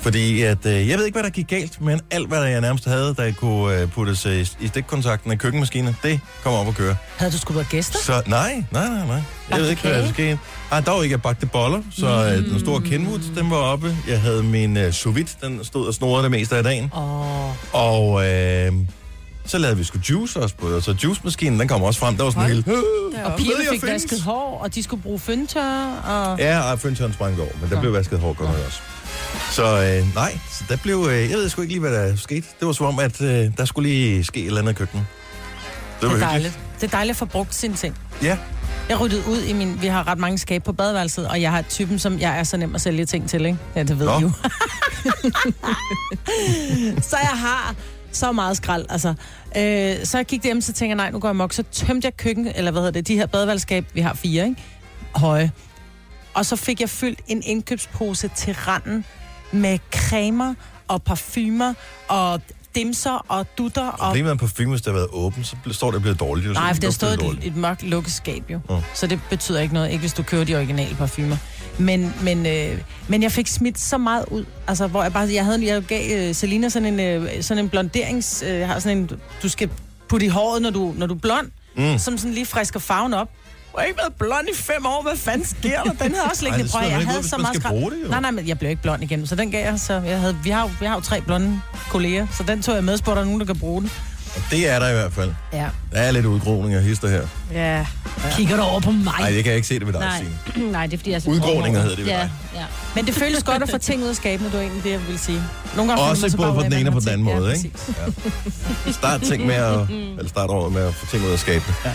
Fordi 0.00 0.42
at, 0.42 0.66
øh, 0.66 0.88
jeg 0.88 0.98
ved 0.98 1.04
ikke, 1.04 1.14
hvad 1.16 1.22
der 1.22 1.30
gik 1.30 1.48
galt, 1.48 1.80
men 1.80 2.00
alt, 2.10 2.28
hvad 2.28 2.42
jeg 2.42 2.60
nærmest 2.60 2.84
havde, 2.84 3.14
der 3.14 3.32
kunne 3.32 3.80
øh, 3.80 3.88
puttes 3.90 4.26
øh, 4.26 4.40
i 4.60 4.66
stikkontakten 4.66 5.30
af 5.30 5.38
køkkenmaskinen, 5.38 5.96
det 6.02 6.20
kommer 6.42 6.60
op 6.60 6.68
at 6.68 6.74
køre. 6.74 6.96
Havde 7.16 7.32
du 7.32 7.38
skulle 7.38 7.56
være 7.56 7.66
gæster? 7.70 7.98
Så 7.98 8.22
nej, 8.26 8.64
nej, 8.72 8.88
nej, 8.88 9.06
nej. 9.06 9.20
Jeg 9.50 9.58
ved 9.60 9.70
ikke, 9.70 9.82
hvad 9.82 10.02
der 10.02 10.08
skete. 10.12 10.38
Ah, 10.70 10.86
dog 10.86 11.02
ikke, 11.04 11.12
jeg 11.12 11.22
bagte 11.22 11.46
boller, 11.46 11.82
så 11.98 12.06
øh, 12.06 12.50
den 12.50 12.60
store 12.60 12.80
Kenwood, 12.80 13.20
den 13.36 13.50
var 13.50 13.56
oppe. 13.56 13.96
Jeg 14.08 14.20
havde 14.20 14.42
min 14.42 14.76
øh, 14.76 14.92
sous 14.92 15.16
vide, 15.16 15.28
den 15.42 15.64
stod 15.64 15.86
og 15.86 15.94
snorede 15.94 16.22
det 16.22 16.30
meste 16.30 16.56
af 16.56 16.62
dagen. 16.64 16.90
Åh, 16.94 17.74
Og 17.74 18.26
øh, 18.28 18.72
så 19.46 19.58
lavede 19.58 19.76
vi 19.78 19.84
sgu 19.84 19.98
juice 20.10 20.40
også 20.40 20.54
på, 20.54 20.66
og 20.66 20.82
så 20.82 20.96
juicemaskinen, 21.04 21.60
den 21.60 21.68
kom 21.68 21.82
også 21.82 22.00
frem. 22.00 22.16
Der 22.16 22.24
var 22.24 22.30
sådan 22.30 22.50
en 22.50 22.54
helt... 22.54 22.68
og 23.24 23.36
pigerne 23.38 23.64
fik 23.70 23.82
vasket 23.82 24.20
hår, 24.22 24.60
og 24.62 24.74
de 24.74 24.82
skulle 24.82 25.02
bruge 25.02 25.18
fyndtør, 25.18 25.90
og... 26.04 26.38
Ja, 26.38 26.72
og 26.72 26.80
føntøren 26.80 27.12
sprang 27.12 27.40
over, 27.40 27.50
men 27.60 27.70
der 27.70 27.80
blev 27.80 27.92
vasket 27.92 28.18
hår 28.18 28.32
godt 28.32 28.50
nok 28.50 28.58
også. 28.66 28.80
Så 29.50 29.62
øh, 29.64 30.14
nej, 30.14 30.38
så 30.50 30.64
der 30.68 30.76
blev, 30.76 31.06
øh, 31.10 31.30
jeg 31.30 31.38
ved 31.38 31.48
sgu 31.48 31.62
ikke 31.62 31.74
lige, 31.74 31.80
hvad 31.80 31.92
der 31.92 32.16
skete. 32.16 32.46
Det 32.60 32.66
var 32.66 32.72
som 32.72 32.86
om, 32.86 32.98
at 32.98 33.20
øh, 33.22 33.50
der 33.56 33.64
skulle 33.64 33.88
lige 33.90 34.24
ske 34.24 34.40
et 34.40 34.46
eller 34.46 34.60
andet 34.60 34.72
i 34.72 34.74
køkkenet. 34.74 35.06
Det 36.00 36.08
var 36.08 36.14
Det 36.14 36.22
er 36.22 36.26
dejligt. 36.28 36.58
Det 36.80 36.86
er 36.86 36.90
dejligt 36.90 37.14
at 37.14 37.16
få 37.18 37.24
brugt 37.24 37.54
sine 37.54 37.74
ting. 37.74 37.98
Ja, 38.22 38.38
Jeg 38.88 39.00
ryddede 39.00 39.22
ud 39.28 39.42
i 39.42 39.52
min... 39.52 39.82
Vi 39.82 39.86
har 39.86 40.08
ret 40.08 40.18
mange 40.18 40.38
skab 40.38 40.62
på 40.64 40.72
badeværelset, 40.72 41.28
og 41.28 41.40
jeg 41.42 41.50
har 41.52 41.62
typen, 41.62 41.98
som 41.98 42.18
jeg 42.20 42.38
er 42.38 42.42
så 42.44 42.56
nem 42.56 42.74
at 42.74 42.80
sælge 42.80 43.04
ting 43.06 43.28
til, 43.30 43.46
ikke? 43.46 43.58
Ja, 43.76 43.82
det 43.82 43.98
ved 43.98 44.06
Nå. 44.06 44.12
jeg 44.12 44.22
jo. 44.22 44.30
så 47.10 47.16
jeg 47.22 47.32
har 47.34 47.74
så 48.16 48.32
meget 48.32 48.56
skrald, 48.56 48.86
altså. 48.88 49.14
Øh, 49.56 50.06
så 50.06 50.18
jeg 50.18 50.26
gik 50.26 50.44
hjem, 50.44 50.60
så 50.60 50.72
tænker 50.72 50.90
jeg, 50.90 50.96
nej, 50.96 51.10
nu 51.10 51.18
går 51.18 51.28
jeg 51.28 51.36
mok. 51.36 51.52
Så 51.52 51.62
tømte 51.62 52.06
jeg 52.06 52.16
køkken, 52.16 52.46
eller 52.54 52.70
hvad 52.70 52.80
hedder 52.80 52.92
det, 52.92 53.08
de 53.08 53.16
her 53.16 53.26
badevalgskab, 53.26 53.84
vi 53.94 54.00
har 54.00 54.14
fire, 54.14 54.44
ikke? 54.44 54.62
Høje. 55.14 55.50
Og 56.34 56.46
så 56.46 56.56
fik 56.56 56.80
jeg 56.80 56.90
fyldt 56.90 57.20
en 57.26 57.42
indkøbspose 57.46 58.28
til 58.28 58.54
randen 58.54 59.04
med 59.52 59.78
cremer 59.92 60.54
og 60.88 61.02
parfumer 61.02 61.74
og 62.08 62.40
dimser 62.76 63.24
og 63.28 63.46
dutter 63.58 63.86
og 63.86 63.98
problemet 63.98 64.30
er, 64.30 64.34
parfume, 64.34 64.70
hvis 64.70 64.82
det 64.82 64.92
har 64.92 64.98
været 64.98 65.08
åben, 65.12 65.44
så 65.44 65.56
står 65.72 65.86
det 65.86 65.96
og 65.96 66.02
bliver 66.02 66.14
dårligt. 66.14 66.52
Nej, 66.52 66.74
for 66.74 66.80
det 66.80 66.84
har 66.84 66.90
stået 66.90 67.22
et, 67.22 67.38
et 67.42 67.56
mørkt 67.56 67.82
lukkeskab 67.82 68.50
jo. 68.50 68.60
Nå. 68.68 68.80
Så 68.94 69.06
det 69.06 69.20
betyder 69.30 69.60
ikke 69.60 69.74
noget, 69.74 69.90
ikke 69.90 70.00
hvis 70.00 70.12
du 70.12 70.22
køber 70.22 70.44
de 70.44 70.54
originale 70.54 70.94
parfumer. 70.94 71.36
Men, 71.78 72.14
men, 72.22 72.46
øh, 72.46 72.78
men 73.08 73.22
jeg 73.22 73.32
fik 73.32 73.46
smidt 73.46 73.80
så 73.80 73.98
meget 73.98 74.24
ud, 74.30 74.44
altså 74.66 74.86
hvor 74.86 75.02
jeg 75.02 75.12
bare, 75.12 75.28
jeg 75.32 75.44
havde, 75.44 75.66
jeg 75.66 75.82
gav 75.82 76.28
øh, 76.28 76.34
Selina 76.34 76.68
sådan 76.68 77.00
en, 77.00 77.00
øh, 77.00 77.42
sådan 77.42 77.64
en 77.64 77.70
blonderings, 77.70 78.44
øh, 78.46 78.68
har 78.68 78.78
sådan 78.78 78.98
en, 78.98 79.10
du 79.42 79.48
skal 79.48 79.70
putte 80.08 80.26
i 80.26 80.28
håret, 80.28 80.62
når 80.62 80.70
du, 80.70 80.94
når 80.96 81.06
du 81.06 81.14
er 81.14 81.18
blond, 81.18 81.50
mm. 81.76 81.98
som 81.98 82.18
sådan 82.18 82.34
lige 82.34 82.46
frisker 82.46 82.80
farven 82.80 83.14
op. 83.14 83.28
Jeg 83.76 83.82
har 83.82 83.86
ikke 83.86 83.98
været 83.98 84.14
blond 84.18 84.46
i 84.52 84.56
fem 84.56 84.86
år, 84.86 85.02
hvad 85.02 85.16
fanden 85.16 85.46
sker 85.46 85.82
der? 85.82 85.90
Den 85.92 86.14
havde 86.14 86.24
også 86.30 86.44
liggende 86.44 86.68
prøv. 86.70 86.82
Jeg 86.82 86.98
ud, 86.98 87.04
havde 87.04 87.20
hvis 87.20 87.30
så 87.30 87.36
meget 87.38 87.54
skal 87.54 87.60
skrald. 87.60 87.74
bruge 87.78 87.90
det, 87.90 87.98
jo. 88.04 88.08
Nej, 88.10 88.20
nej, 88.20 88.30
men 88.30 88.48
jeg 88.48 88.58
blev 88.58 88.70
ikke 88.70 88.82
blond 88.82 89.02
igen, 89.02 89.26
så 89.26 89.34
den 89.34 89.50
gav 89.50 89.64
jeg, 89.64 89.80
så 89.80 89.92
jeg 90.06 90.20
havde, 90.20 90.36
vi 90.44 90.50
har, 90.50 90.62
jo- 90.62 90.70
vi 90.80 90.86
har 90.86 90.94
jo 90.94 91.00
tre 91.00 91.20
blonde 91.20 91.60
kolleger, 91.90 92.26
så 92.36 92.42
den 92.42 92.62
tog 92.62 92.74
jeg 92.74 92.84
med, 92.84 92.96
spurgte 92.96 93.18
der 93.20 93.24
nogen, 93.24 93.40
der 93.40 93.46
kan 93.46 93.58
bruge 93.58 93.82
den. 93.82 93.90
Og 94.36 94.42
det 94.50 94.68
er 94.70 94.78
der 94.78 94.88
i 94.88 94.92
hvert 94.92 95.12
fald. 95.12 95.32
Ja. 95.52 95.66
Der 95.92 95.98
er 96.00 96.10
lidt 96.10 96.26
udgroning 96.26 96.74
af 96.74 96.82
hister 96.82 97.08
her. 97.08 97.22
Ja. 97.52 97.86
Kigger 98.30 98.56
du 98.56 98.62
over 98.62 98.80
på 98.80 98.90
mig? 98.90 99.14
Nej, 99.20 99.30
det 99.30 99.36
kan 99.44 99.46
jeg 99.50 99.56
ikke 99.56 99.68
se 99.68 99.78
det 99.78 99.86
ved 99.86 99.92
dig, 99.92 100.00
Nej. 100.00 100.24
Signe. 100.54 100.70
Nej, 100.72 100.86
det 100.86 100.94
er 100.94 100.98
fordi, 100.98 101.10
jeg 101.10 101.16
er 101.16 101.20
så 101.20 101.30
Udgråninger 101.30 101.80
hedder 101.80 101.96
det 101.96 102.04
ved 102.04 102.12
ja, 102.12 102.18
dig. 102.18 102.30
ja. 102.54 102.64
Men 102.94 103.06
det 103.06 103.14
føles 103.14 103.42
godt 103.44 103.62
at 103.62 103.70
få 103.70 103.78
ting 103.78 104.02
ud 104.02 104.08
af 104.08 104.16
skabene, 104.16 104.50
du 104.50 104.56
er 104.56 104.60
egentlig 104.60 104.84
det, 104.84 104.90
jeg 104.90 105.00
vil 105.08 105.18
sige. 105.18 105.42
Nogle 105.76 105.92
gange 105.92 106.04
Også 106.04 106.14
finder 106.14 106.22
man 106.22 106.30
så 106.30 106.36
både 106.36 106.52
på 106.52 106.58
ud 106.58 106.64
den 106.64 106.72
ene 106.72 106.88
og 106.88 106.92
på 106.92 107.00
den 107.00 107.08
anden 107.08 107.24
måde, 107.24 107.52
tænkt. 107.56 107.64
ikke? 107.64 108.00
Ja, 108.86 108.92
Start 108.92 109.20
ting 109.22 109.46
med 109.46 109.54
at, 109.54 109.80
eller 110.18 110.28
start 110.28 110.50
året 110.50 110.72
med 110.72 110.82
at 110.88 110.94
få 110.94 111.06
ting 111.10 111.24
ud 111.26 111.30
af 111.30 111.38
skabene. 111.38 111.74
Ja. 111.84 111.90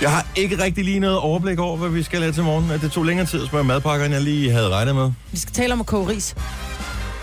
Jeg 0.00 0.10
har 0.10 0.26
ikke 0.36 0.62
rigtig 0.62 0.84
lige 0.84 0.98
noget 1.00 1.18
overblik 1.18 1.58
over, 1.58 1.76
hvad 1.76 1.88
vi 1.88 2.02
skal 2.02 2.20
lave 2.20 2.32
til 2.32 2.42
morgen. 2.42 2.70
At 2.70 2.80
Det 2.80 2.92
tog 2.92 3.04
længere 3.04 3.26
tid 3.26 3.42
at 3.42 3.48
smøre 3.48 3.64
madpakker, 3.64 4.04
end 4.06 4.14
jeg 4.14 4.22
lige 4.22 4.50
havde 4.52 4.68
regnet 4.68 4.94
med. 4.94 5.10
Vi 5.32 5.38
skal 5.38 5.52
tale 5.54 5.72
om 5.72 5.80
at 5.80 5.86
koge 5.86 6.08
ris. 6.08 6.34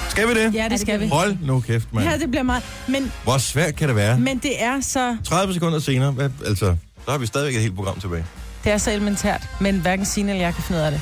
Skal 0.10 0.28
vi 0.28 0.34
det? 0.34 0.54
Ja, 0.56 0.68
det 0.70 0.80
skal 0.80 1.00
vi. 1.00 1.08
Hold 1.08 1.36
nu 1.42 1.60
kæft, 1.62 1.94
mand. 1.94 2.10
Ja, 2.10 2.18
det 2.18 2.30
bliver 2.32 2.44
meget. 2.44 2.64
Men, 2.88 3.12
Hvor 3.24 3.38
svært 3.38 3.76
kan 3.76 3.88
det 3.88 3.96
være? 3.96 4.20
men 4.20 4.38
det 4.38 4.64
er 4.64 4.82
så 4.82 5.18
30 5.24 5.54
sekunder 5.54 5.80
senere, 5.80 6.12
hvad, 6.12 6.30
altså, 6.46 6.76
så 7.06 7.12
har 7.12 7.18
vi 7.18 7.26
stadigvæk 7.26 7.56
et 7.56 7.62
helt 7.62 7.76
program 7.76 8.00
tilbage. 8.00 8.26
det 8.64 8.72
er 8.72 8.78
så 8.78 8.92
elementært, 8.92 9.42
men 9.60 9.76
hverken 9.80 10.06
Signe 10.06 10.32
eller 10.32 10.46
jeg 10.46 10.54
kan 10.56 10.64
finde 10.64 10.82
ud 10.82 10.86
af 10.86 10.92
det. 10.92 11.02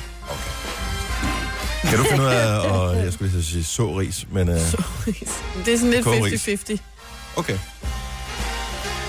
Kan 1.82 1.98
du 1.98 2.04
finde 2.04 2.22
ud 2.22 2.28
af, 2.28 2.58
og 2.70 2.96
jeg 2.96 3.12
skulle 3.12 3.32
lige 3.32 3.44
sige 3.44 3.64
så 3.64 3.98
ris, 3.98 4.26
men 4.32 4.48
uh, 4.48 4.54
Det 4.54 5.74
er 5.74 5.78
sådan 5.78 6.02
Kogeris. 6.02 6.46
lidt 6.46 6.70
50-50. 6.70 6.76
okay. 7.36 7.58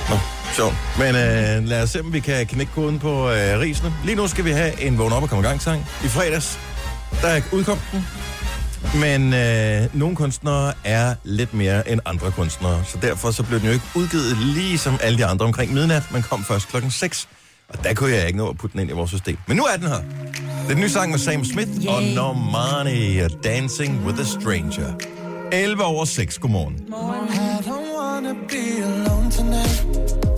Nå, 0.10 0.16
sjovt. 0.56 0.76
Men 0.98 1.10
uh, 1.10 1.70
lad 1.70 1.84
os 1.84 1.90
se, 1.90 2.00
om 2.00 2.14
vi 2.14 2.20
kan 2.20 2.48
knække 2.48 2.72
koden 2.72 3.00
på 3.00 3.26
uh, 3.26 3.32
risene. 3.34 3.94
Lige 4.06 4.16
nu 4.16 4.28
skal 4.28 4.46
vi 4.46 4.52
have 4.52 4.82
en 4.82 4.98
vågn 4.98 5.14
op 5.14 5.24
og 5.24 5.30
komme 5.30 5.46
i 5.46 5.48
gang 5.48 5.62
sang. 5.62 5.86
I 6.04 6.08
fredags, 6.08 6.60
der 7.22 7.42
udkom 7.52 7.80
den. 7.92 8.08
Men 8.96 9.34
øh, 9.34 10.00
nogle 10.00 10.16
kunstnere 10.16 10.74
er 10.84 11.16
lidt 11.24 11.54
mere 11.54 11.90
end 11.90 12.00
andre 12.06 12.32
kunstnere, 12.32 12.84
så 12.86 12.98
derfor 13.02 13.32
så 13.32 13.44
blev 13.44 13.60
den 13.60 13.68
jo 13.68 13.74
ikke 13.74 13.86
udgivet 13.96 14.38
lige 14.38 14.78
som 14.78 15.00
alle 15.02 15.18
de 15.18 15.26
andre 15.26 15.46
omkring 15.46 15.74
midnat, 15.74 16.04
men 16.12 16.22
kom 16.22 16.44
først 16.44 16.68
klokken 16.68 16.92
6. 16.92 17.28
Og 17.70 17.84
der 17.84 17.94
kunne 17.94 18.12
jeg 18.12 18.28
ikke 18.28 18.38
nå 18.38 18.50
at 18.50 18.58
putte 18.58 18.74
den 18.74 18.82
ind 18.82 18.90
i 18.90 18.94
vores 18.94 19.12
system. 19.12 19.38
Men 19.48 19.58
nu 19.58 19.64
er 19.64 19.78
den 19.78 19.88
her. 19.88 19.98
Det 19.98 20.64
er 20.64 20.68
den 20.68 20.80
nye 20.80 20.90
sang 20.90 21.12
med 21.12 21.20
Sam 21.20 21.46
Smith 21.46 21.70
Yay. 21.70 21.88
og 21.88 22.04
Normani 22.04 23.20
og 23.20 23.32
Dancing 23.44 24.06
with 24.06 24.20
a 24.20 24.24
Stranger. 24.24 24.94
11 25.52 25.84
over 25.84 26.06
6. 26.06 26.38
Godmorgen. 26.38 26.76
I 26.76 27.68
don't 27.68 27.98
wanna 27.98 28.34
be 28.34 28.84
alone 28.84 29.32
tonight. 29.32 30.31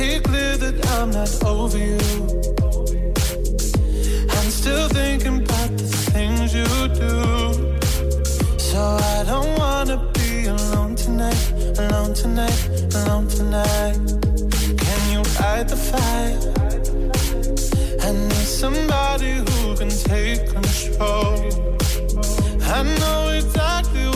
Pretty 0.00 0.20
clear 0.20 0.56
that 0.56 0.86
I'm 0.96 1.10
not 1.10 1.44
over 1.44 1.76
you. 1.76 2.00
I'm 4.30 4.50
still 4.50 4.88
thinking 4.88 5.42
about 5.44 5.76
the 5.76 5.88
things 6.12 6.54
you 6.54 6.64
do. 7.04 7.16
So 8.58 8.80
I 8.80 9.24
don't 9.26 9.58
wanna 9.58 9.98
be 10.14 10.46
alone 10.46 10.94
tonight, 10.94 11.44
alone 11.78 12.14
tonight, 12.14 12.60
alone 12.94 13.28
tonight. 13.28 13.98
Can 14.84 15.00
you 15.12 15.22
fight 15.36 15.68
the 15.68 15.76
fire? 15.90 16.38
I 18.00 18.12
need 18.12 18.48
somebody 18.62 19.32
who 19.44 19.76
can 19.76 19.90
take 19.90 20.48
control. 20.48 21.36
I 22.74 22.82
know 23.00 23.28
exactly 23.36 24.09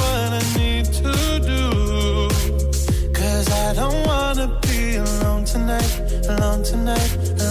tonight. 6.63 7.44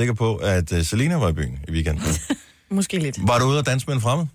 Sikker 0.00 0.14
på, 0.14 0.34
at 0.36 0.72
uh, 0.72 0.82
Selina 0.82 1.16
var 1.16 1.28
i 1.28 1.32
byen 1.32 1.58
i 1.68 1.70
weekenden. 1.72 2.04
Måske 2.70 2.98
lidt. 2.98 3.16
Var 3.28 3.38
du 3.38 3.44
ude 3.44 3.58
og 3.58 3.66
danse 3.66 3.86
med 3.86 3.94
en 3.94 4.00
fremmed? 4.00 4.26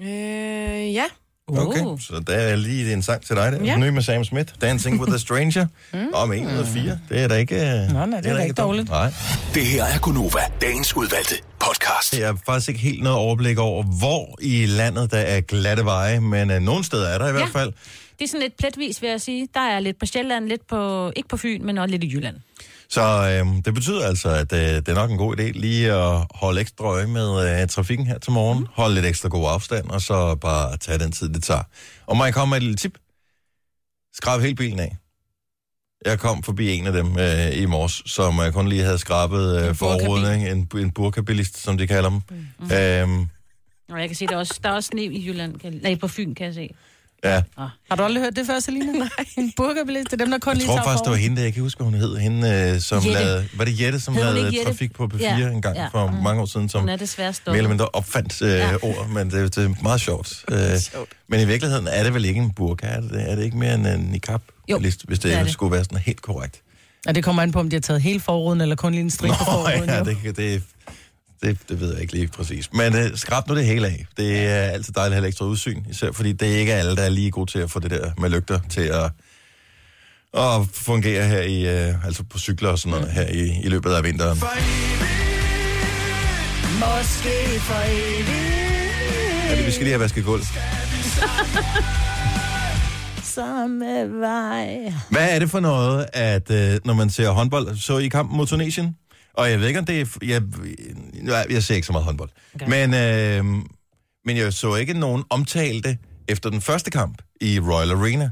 Øh, 0.00 0.94
ja. 0.94 1.04
Okay, 1.48 1.80
Uh. 1.84 2.00
så 2.00 2.22
der 2.26 2.32
er 2.34 2.56
lige 2.56 2.92
en 2.92 3.02
sang 3.02 3.26
til 3.26 3.36
dig 3.36 3.52
der. 3.52 3.58
Ja. 3.58 3.64
Ja. 3.64 3.76
Ny 3.76 3.88
med 3.88 4.02
Sam 4.02 4.24
Smith, 4.24 4.52
Dancing 4.60 5.00
with 5.00 5.14
a 5.14 5.18
Stranger. 5.18 5.66
mm. 5.92 6.06
Om 6.12 6.32
en 6.32 6.46
ud 6.46 6.52
af 6.52 6.66
fire. 6.66 6.98
Det 7.08 7.20
er 7.20 7.28
da 7.28 7.34
ikke... 7.34 7.54
nej, 7.92 8.06
det 8.06 8.26
er 8.26 8.34
da 8.36 8.42
ikke 8.42 8.54
dårligt. 8.54 8.88
Nej. 8.88 9.12
Det 9.54 9.66
her 9.66 9.84
er 9.84 9.98
Gunova, 9.98 10.38
dagens 10.60 10.96
udvalgte 10.96 11.34
podcast. 11.60 12.18
Jeg 12.18 12.26
har 12.26 12.38
faktisk 12.46 12.68
ikke 12.68 12.80
helt 12.80 13.02
noget 13.02 13.18
overblik 13.18 13.58
over, 13.58 13.82
hvor 13.82 14.38
i 14.42 14.66
landet 14.66 15.10
der 15.10 15.18
er 15.18 15.40
glatte 15.40 15.84
veje, 15.84 16.20
men 16.20 16.50
uh, 16.50 16.56
nogle 16.56 16.84
steder 16.84 17.08
er 17.08 17.18
der 17.18 17.28
i 17.28 17.32
hvert 17.32 17.48
fald. 17.52 17.72
Det 18.18 18.24
er 18.24 18.28
sådan 18.28 18.42
lidt 18.42 18.56
pletvis, 18.58 19.02
vil 19.02 19.10
jeg 19.10 19.20
sige. 19.20 19.48
Der 19.54 19.60
er 19.60 19.80
lidt 19.80 19.98
på 19.98 20.06
Sjælland, 20.06 20.48
lidt 20.48 20.66
på, 20.66 21.12
ikke 21.16 21.28
på 21.28 21.36
Fyn, 21.36 21.64
men 21.66 21.78
også 21.78 21.90
lidt 21.90 22.04
i 22.04 22.12
Jylland. 22.14 22.36
Så 22.88 23.02
øhm, 23.40 23.62
det 23.62 23.74
betyder 23.74 24.06
altså, 24.06 24.28
at 24.28 24.52
øh, 24.52 24.58
det 24.60 24.88
er 24.88 24.94
nok 24.94 25.10
en 25.10 25.16
god 25.18 25.36
idé 25.36 25.42
lige 25.42 25.92
at 25.92 26.26
holde 26.34 26.60
ekstra 26.60 26.84
øje 26.84 27.06
med 27.06 27.60
øh, 27.62 27.68
trafikken 27.68 28.06
her 28.06 28.18
til 28.18 28.32
morgen. 28.32 28.58
Mm. 28.58 28.66
Holde 28.72 28.94
lidt 28.94 29.06
ekstra 29.06 29.28
god 29.28 29.48
afstand, 29.50 29.90
og 29.90 30.00
så 30.00 30.34
bare 30.34 30.76
tage 30.76 30.98
den 30.98 31.12
tid, 31.12 31.28
det 31.28 31.42
tager. 31.42 31.62
Og 32.06 32.16
må 32.16 32.24
jeg 32.24 32.34
komme 32.34 32.50
med 32.50 32.56
et 32.56 32.62
lille 32.62 32.76
tip? 32.76 32.98
Skrab 34.14 34.40
hele 34.40 34.54
bilen 34.54 34.80
af. 34.80 34.96
Jeg 36.04 36.18
kom 36.18 36.42
forbi 36.42 36.76
en 36.76 36.86
af 36.86 36.92
dem 36.92 37.18
øh, 37.18 37.56
i 37.62 37.66
morges, 37.66 38.02
som 38.06 38.40
øh, 38.40 38.52
kun 38.52 38.68
lige 38.68 38.82
havde 38.82 38.98
skrabet 38.98 39.62
øh, 39.68 39.74
forruden? 39.74 40.46
En, 40.46 40.68
en 40.76 40.90
burkabilist, 40.90 41.62
som 41.62 41.78
de 41.78 41.86
kalder 41.86 42.10
dem. 42.10 42.20
Mm. 42.58 42.72
Øhm, 42.72 43.28
Og 43.92 44.00
jeg 44.00 44.08
kan 44.08 44.16
se, 44.16 44.26
der 44.26 44.34
er 44.34 44.38
også, 44.38 44.60
der 44.62 44.68
er 44.68 44.74
også 44.74 44.86
sne 44.86 45.04
i 45.04 45.28
Jylland. 45.28 45.58
Kan, 45.58 45.80
nej, 45.82 45.94
på 46.00 46.08
Fyn 46.08 46.34
kan 46.34 46.46
jeg 46.46 46.54
se. 46.54 46.74
Ja, 47.24 47.42
Har 47.90 47.96
du 47.96 48.02
aldrig 48.02 48.22
hørt 48.24 48.36
det 48.36 48.46
før, 48.46 48.60
Selina? 48.60 48.92
Nej. 48.98 49.08
En 49.36 49.52
burgerbilist, 49.56 50.10
det 50.10 50.12
er 50.12 50.16
dem, 50.24 50.30
der 50.30 50.38
kun 50.38 50.50
jeg 50.50 50.56
lige 50.56 50.66
tror 50.66 50.74
tager 50.76 50.84
faktisk, 50.84 51.04
det 51.04 51.10
var 51.10 51.16
hende, 51.16 51.36
der, 51.36 51.42
jeg 51.42 51.52
kan 51.54 51.62
huske, 51.62 51.78
hvad 51.78 51.84
hun 51.84 51.94
hed. 51.94 52.16
Hende, 52.16 52.72
øh, 52.74 52.80
som 52.80 52.96
Jette. 52.98 53.12
lavede, 53.12 53.48
var 53.56 53.64
det 53.64 53.80
Jette, 53.80 54.00
som 54.00 54.14
Hed 54.14 54.22
lavede 54.24 54.44
Jette? 54.44 54.64
trafik 54.64 54.92
på 54.94 55.10
P4 55.14 55.22
Ja, 55.22 55.48
en 55.48 55.62
gang 55.62 55.76
ja. 55.76 55.86
for 55.86 56.06
Mm. 56.10 56.16
mange 56.22 56.42
år 56.42 56.46
siden, 56.46 56.68
som 56.68 56.80
Hun 56.80 56.88
er 56.88 56.96
desværre 56.96 57.34
mere 57.46 57.56
eller 57.56 57.68
mindre 57.68 57.88
opfandt 57.92 58.42
øh, 58.42 58.48
ja. 58.50 58.74
Ord, 58.82 59.08
men 59.08 59.30
det, 59.30 59.56
det 59.56 59.64
er 59.64 59.74
meget 59.82 60.00
sjovt. 60.00 60.44
Øh, 60.52 60.58
men 61.28 61.40
i 61.40 61.44
virkeligheden 61.44 61.88
er 61.88 62.02
det 62.02 62.14
vel 62.14 62.24
ikke 62.24 62.40
en 62.40 62.52
burka, 62.52 62.86
er 62.86 63.00
det, 63.00 63.30
er 63.30 63.34
det 63.34 63.44
ikke 63.44 63.56
mere 63.56 63.74
end 63.74 63.86
en 63.86 64.00
niqab, 64.00 64.40
Jo, 64.68 64.78
hvis, 64.78 64.94
hvis 64.94 65.18
det, 65.18 65.36
det 65.36 65.44
det 65.44 65.52
skulle 65.52 65.72
være 65.72 65.84
sådan 65.84 65.98
helt 65.98 66.22
korrekt. 66.22 66.60
Ja, 67.06 67.12
det 67.12 67.24
kommer 67.24 67.42
an 67.42 67.52
på, 67.52 67.58
om 67.60 67.70
de 67.70 67.76
har 67.76 67.80
taget 67.80 68.02
hele 68.02 68.20
forruden, 68.20 68.60
eller 68.60 68.76
kun 68.76 68.92
lige 68.92 69.00
en 69.02 69.10
strik 69.10 69.30
på 69.30 69.44
forruden. 69.44 69.88
ja, 69.88 69.98
jo. 69.98 70.04
det, 70.04 70.36
det, 70.36 70.62
det, 71.44 71.58
det 71.68 71.80
ved 71.80 71.92
jeg 71.92 72.00
ikke 72.00 72.12
lige 72.12 72.28
præcis. 72.28 72.72
Men 72.72 72.96
øh, 72.96 73.16
skrab 73.16 73.48
nu 73.48 73.54
det 73.54 73.66
hele 73.66 73.86
af. 73.86 74.06
Det 74.16 74.38
er 74.38 74.54
altid 74.54 74.92
dejligt 74.92 75.14
at 75.14 75.20
have 75.22 75.28
ekstra 75.28 75.44
udsyn, 75.44 75.82
især 75.90 76.12
fordi 76.12 76.32
det 76.32 76.54
er 76.54 76.58
ikke 76.58 76.74
alle, 76.74 76.96
der 76.96 77.02
er 77.02 77.08
lige 77.08 77.30
gode 77.30 77.50
til 77.50 77.58
at 77.58 77.70
få 77.70 77.80
det 77.80 77.90
der 77.90 78.10
med 78.18 78.30
lygter 78.30 78.60
til 78.70 78.80
at, 78.80 79.10
at 80.34 80.66
fungere 80.72 81.28
her 81.28 81.42
i, 81.42 81.88
øh, 81.88 82.04
altså 82.06 82.22
på 82.22 82.38
cykler 82.38 82.68
og 82.68 82.78
sådan 82.78 82.98
noget, 82.98 83.14
her 83.14 83.28
i, 83.28 83.60
i 83.64 83.68
løbet 83.68 83.90
af 83.90 84.04
vinteren. 84.04 84.38
Måske 86.80 87.60
for 87.60 87.82
evigt. 87.86 88.54
Ja, 89.50 89.64
vi 89.64 89.70
skal 89.70 89.84
lige 89.84 89.92
have 89.92 90.00
vasket 90.00 90.24
gulv. 90.24 90.42
Samme 93.34 94.20
vej. 94.20 94.92
Hvad 95.10 95.28
er 95.30 95.38
det 95.38 95.50
for 95.50 95.60
noget, 95.60 96.06
at 96.12 96.50
øh, 96.50 96.80
når 96.84 96.94
man 96.94 97.10
ser 97.10 97.30
håndbold, 97.30 97.76
så 97.76 97.98
i 97.98 98.08
kampen 98.08 98.36
mod 98.36 98.46
Tunesien? 98.46 98.96
Og 99.34 99.50
jeg 99.50 99.60
ved 99.60 99.68
ikke, 99.68 99.80
om 99.80 99.86
det 99.86 100.00
er... 100.00 100.06
Jeg, 100.22 100.42
jeg, 101.24 101.46
jeg 101.50 101.62
ser 101.62 101.74
ikke 101.74 101.86
så 101.86 101.92
meget 101.92 102.04
håndbold. 102.04 102.30
Okay. 102.54 102.68
Men, 102.68 102.94
øh, 102.94 103.64
men 104.24 104.36
jeg 104.36 104.52
så 104.52 104.74
ikke 104.74 104.94
nogen 104.94 105.24
omtale 105.30 105.82
det 105.82 105.98
efter 106.28 106.50
den 106.50 106.60
første 106.60 106.90
kamp 106.90 107.22
i 107.40 107.60
Royal 107.60 107.90
Arena, 107.90 108.30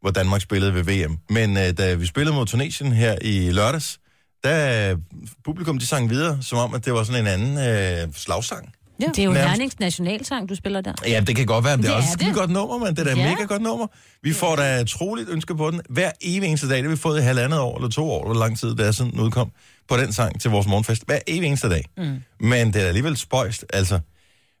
hvor 0.00 0.10
Danmark 0.10 0.40
spillede 0.40 0.74
ved 0.74 0.82
VM. 0.82 1.18
Men 1.30 1.56
øh, 1.56 1.78
da 1.78 1.94
vi 1.94 2.06
spillede 2.06 2.34
mod 2.34 2.46
Tunesien 2.46 2.92
her 2.92 3.18
i 3.22 3.50
lørdags, 3.50 4.00
der 4.44 4.96
publikum 5.44 5.78
de 5.78 5.86
sang 5.86 6.10
videre, 6.10 6.42
som 6.42 6.58
om, 6.58 6.74
at 6.74 6.84
det 6.84 6.92
var 6.92 7.04
sådan 7.04 7.20
en 7.20 7.26
anden 7.26 7.58
øh, 7.58 8.14
slagsang. 8.14 8.72
Ja. 9.00 9.06
Det 9.06 9.18
er 9.18 9.24
jo 9.24 9.32
Nærmest. 9.32 9.50
Hernings 9.50 9.78
nationalsang, 9.80 10.48
du 10.48 10.54
spiller 10.54 10.80
der. 10.80 10.92
Ja, 11.06 11.20
det 11.26 11.36
kan 11.36 11.46
godt 11.46 11.64
være, 11.64 11.76
men 11.76 11.82
det 11.84 11.90
er 11.90 11.94
Det 11.94 11.96
også 12.02 12.08
er 12.08 12.12
et 12.12 12.18
skide 12.20 12.30
det. 12.30 12.38
godt 12.38 12.50
nummer, 12.50 12.78
men 12.78 12.88
det 12.96 12.98
er 12.98 13.14
da 13.14 13.20
Ja. 13.20 13.30
mega 13.30 13.44
godt 13.44 13.62
nummer. 13.62 13.86
Vi 14.22 14.32
får 14.32 14.56
da 14.56 14.80
et 14.80 14.88
troligt 14.88 15.28
ønske 15.28 15.56
på 15.56 15.70
den 15.70 15.80
hver 15.90 16.10
evig 16.22 16.48
eneste 16.48 16.68
dag. 16.68 16.76
Det 16.76 16.84
har 16.84 16.90
vi 16.90 16.96
fået 16.96 17.20
i 17.20 17.22
halvandet 17.22 17.58
år 17.60 17.76
eller 17.76 17.88
to 17.90 18.10
år, 18.10 18.24
hvor 18.24 18.34
lang 18.34 18.58
tid 18.58 18.68
det 18.74 18.86
er 18.86 18.92
siden 18.92 19.10
den 19.12 19.20
udkom, 19.20 19.50
på 19.88 19.96
den 19.96 20.12
sang 20.12 20.40
til 20.40 20.50
vores 20.50 20.66
morgenfest. 20.66 21.02
Hver 21.06 21.18
evig 21.26 21.46
eneste 21.46 21.68
dag. 21.70 21.84
Mm. 21.96 22.16
Men 22.40 22.72
det 22.72 22.82
er 22.82 22.86
alligevel 22.86 23.16
spøjst. 23.16 23.64
Altså, 23.72 24.00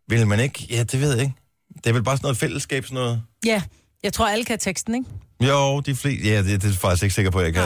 vil 0.08 0.26
man 0.26 0.40
ikke... 0.40 0.66
Ja, 0.70 0.82
det 0.82 1.00
ved 1.00 1.12
jeg 1.12 1.20
ikke. 1.22 1.34
Det 1.76 1.86
er 1.86 1.92
vel 1.92 2.02
bare 2.02 2.16
sådan 2.16 2.24
noget 2.24 2.36
fællesskab, 2.36 2.84
sådan 2.84 2.94
noget... 2.94 3.22
Ja, 3.46 3.62
jeg 4.02 4.12
tror, 4.12 4.26
alle 4.28 4.44
kan 4.44 4.58
teksten, 4.58 4.94
ikke? 4.94 5.06
Jo, 5.52 5.80
de 5.80 5.94
fleste... 5.94 6.28
Ja, 6.28 6.38
det, 6.38 6.46
det 6.46 6.64
er 6.64 6.68
jeg 6.68 6.74
faktisk 6.74 7.02
ikke 7.02 7.14
sikker 7.14 7.30
på, 7.30 7.38
at 7.38 7.44
jeg 7.44 7.54
kan. 7.54 7.62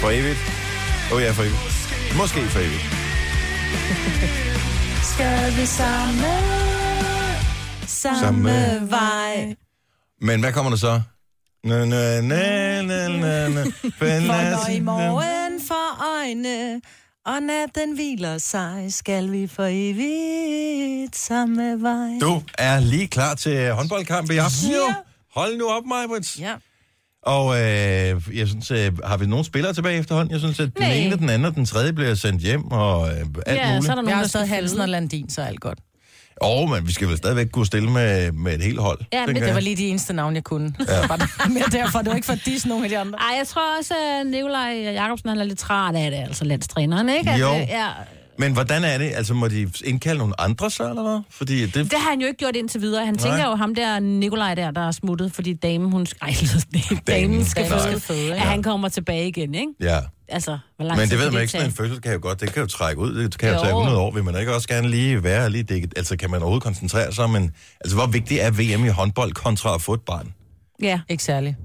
For 0.00 0.10
evigt. 0.10 0.38
Åh 1.10 1.16
oh, 1.16 1.22
ja, 1.22 1.30
for 1.30 1.42
evigt. 1.42 2.16
Måske 2.16 2.40
for 2.40 2.58
evigt. 2.60 2.84
Skal 5.20 5.56
vi 5.56 5.66
samme, 5.66 6.32
samme, 7.86 8.20
Samme 8.20 8.90
vej. 8.90 9.54
Men 10.20 10.40
hvad 10.40 10.52
kommer 10.52 10.70
der 10.70 10.76
så? 10.78 11.00
Næ, 11.64 11.84
næ, 11.84 12.20
næ, 12.20 12.82
næ, 12.82 13.08
næ, 13.08 13.48
næ. 13.48 13.64
For 13.98 14.70
i 14.70 14.80
morgen 14.80 15.60
for 15.68 16.04
øjne, 16.18 16.80
og 17.26 17.42
natten 17.42 17.94
hviler 17.94 18.38
sig, 18.38 18.86
skal 18.90 19.32
vi 19.32 19.46
for 19.46 19.66
evigt 19.70 21.16
samme 21.16 21.82
vej. 21.82 22.18
Du 22.20 22.42
er 22.58 22.80
lige 22.80 23.08
klar 23.08 23.34
til 23.34 23.72
håndboldkamp 23.72 24.30
i 24.30 24.36
aften, 24.36 24.70
Ja. 24.70 24.94
Hold 25.34 25.56
nu 25.56 25.68
op, 25.68 25.84
Majbrits. 25.86 26.38
Ja. 26.38 26.54
Og 27.22 27.54
øh, 27.60 28.38
jeg 28.38 28.48
synes, 28.48 28.70
øh, 28.70 28.98
har 29.04 29.16
vi 29.16 29.26
nogle 29.26 29.44
spillere 29.44 29.72
tilbage 29.72 29.98
efterhånden? 29.98 30.32
Jeg 30.32 30.40
synes, 30.40 30.60
at 30.60 30.70
den 30.76 30.82
Nej. 30.86 30.92
ene, 30.92 31.16
den 31.16 31.30
anden 31.30 31.44
og 31.46 31.54
den 31.54 31.64
tredje 31.66 31.92
bliver 31.92 32.14
sendt 32.14 32.42
hjem, 32.42 32.64
og 32.70 33.08
øh, 33.08 33.14
alt 33.46 33.58
Ja, 33.58 33.68
muligt. 33.68 33.84
så 33.84 33.92
er 33.92 33.94
der 33.94 34.02
Jeg 34.02 34.02
nogen, 34.02 34.08
har 34.14 34.22
der 34.22 34.28
stadig 34.28 34.46
skal 34.46 34.56
Hansen 34.56 34.76
føde. 34.76 34.84
og 34.84 34.88
Landin, 34.88 35.30
så 35.30 35.42
er 35.42 35.46
alt 35.46 35.60
godt. 35.60 35.78
Og 36.42 36.68
men 36.70 36.86
vi 36.86 36.92
skal 36.92 37.08
vel 37.08 37.16
stadigvæk 37.16 37.46
kunne 37.52 37.66
stille 37.66 37.90
med, 37.90 38.32
med 38.32 38.54
et 38.54 38.62
helt 38.62 38.80
hold. 38.80 38.98
Ja, 39.12 39.26
men 39.26 39.36
Det 39.36 39.46
jeg. 39.46 39.54
var 39.54 39.60
lige 39.60 39.76
de 39.76 39.88
eneste 39.88 40.12
navne, 40.12 40.34
jeg 40.34 40.44
kunne. 40.44 40.74
Ja. 40.88 41.06
Bare 41.16 41.50
mere 41.50 41.64
derfor, 41.72 41.98
det 41.98 42.08
var 42.08 42.14
ikke 42.14 42.26
for 42.26 42.32
at 42.32 42.40
disse 42.44 42.68
nogle 42.68 42.84
af 42.84 42.90
de 42.90 42.98
andre. 42.98 43.18
Ej, 43.18 43.36
jeg 43.38 43.46
tror 43.46 43.62
også, 43.78 43.94
at 44.20 44.26
Nikolaj 44.26 44.72
Jacobsen 44.94 45.28
han 45.28 45.38
er 45.38 45.44
lidt 45.44 45.58
træt 45.58 45.94
af 45.94 46.10
det, 46.10 46.18
altså 46.18 46.44
landstræneren, 46.44 47.08
ikke? 47.08 47.30
At, 47.30 47.40
Jo. 47.40 47.46
øh, 47.54 47.60
ja, 47.60 47.86
Men 48.40 48.52
hvordan 48.52 48.84
er 48.84 48.98
det? 48.98 49.12
Altså, 49.14 49.34
må 49.34 49.48
de 49.48 49.70
indkalde 49.84 50.18
nogle 50.18 50.40
andre 50.40 50.70
så, 50.70 50.88
eller 50.88 51.02
hvad? 51.02 51.20
Fordi 51.30 51.66
det... 51.66 51.74
det 51.74 51.92
har 51.92 52.10
han 52.10 52.20
jo 52.20 52.26
ikke 52.26 52.38
gjort 52.38 52.56
indtil 52.56 52.80
videre. 52.80 53.04
Han 53.06 53.14
Nej. 53.14 53.22
tænker 53.28 53.48
jo 53.48 53.54
ham 53.54 53.74
der, 53.74 53.98
Nikolaj 53.98 54.54
der, 54.54 54.70
der 54.70 54.80
er 54.86 54.90
smuttet, 54.90 55.32
fordi 55.32 55.52
damen, 55.54 55.92
hun... 55.92 56.06
Ej, 56.22 56.28
damen 57.06 57.44
skal 57.44 57.64
Damen 57.64 57.80
føde. 57.80 57.82
skal 57.82 58.00
føde, 58.00 58.22
ikke? 58.22 58.34
At 58.34 58.40
han 58.40 58.62
kommer 58.62 58.88
tilbage 58.88 59.28
igen, 59.28 59.54
ikke? 59.54 59.72
Ja. 59.80 59.98
Altså, 60.28 60.58
hvor 60.76 60.86
lang 60.86 60.98
Men 60.98 61.08
tid 61.08 61.16
det 61.16 61.24
ved 61.24 61.30
man 61.32 61.40
ikke, 61.40 61.52
sådan 61.52 61.66
en 61.66 61.72
fødsel 61.72 62.00
kan 62.00 62.12
jo 62.12 62.18
godt, 62.22 62.40
det 62.40 62.52
kan 62.52 62.62
jo 62.62 62.66
trække 62.68 63.00
ud, 63.02 63.14
det 63.14 63.38
kan 63.38 63.48
jo, 63.48 63.54
Jo. 63.54 63.60
tage 63.60 63.70
100 63.72 63.98
år, 63.98 64.10
vil 64.10 64.24
man 64.24 64.40
ikke 64.40 64.54
også 64.54 64.68
gerne 64.68 64.88
lige 64.88 65.22
være 65.24 65.50
lige 65.50 65.62
dækket, 65.62 65.92
altså 65.96 66.16
kan 66.16 66.30
man 66.30 66.40
overhovedet 66.40 66.62
koncentrere 66.64 67.12
sig, 67.12 67.30
men 67.30 67.50
altså 67.80 67.96
hvor 67.96 68.06
vigtigt 68.06 68.40
er 68.42 68.50
VM 68.50 68.84
i 68.84 68.88
håndbold 68.88 69.32
kontra 69.32 69.74
at 69.74 69.82
få 69.82 69.94
et 69.94 70.00
barn? 70.00 70.32
Ja. 70.82 71.00
Ikke 71.08 71.22
særligt. 71.24 71.56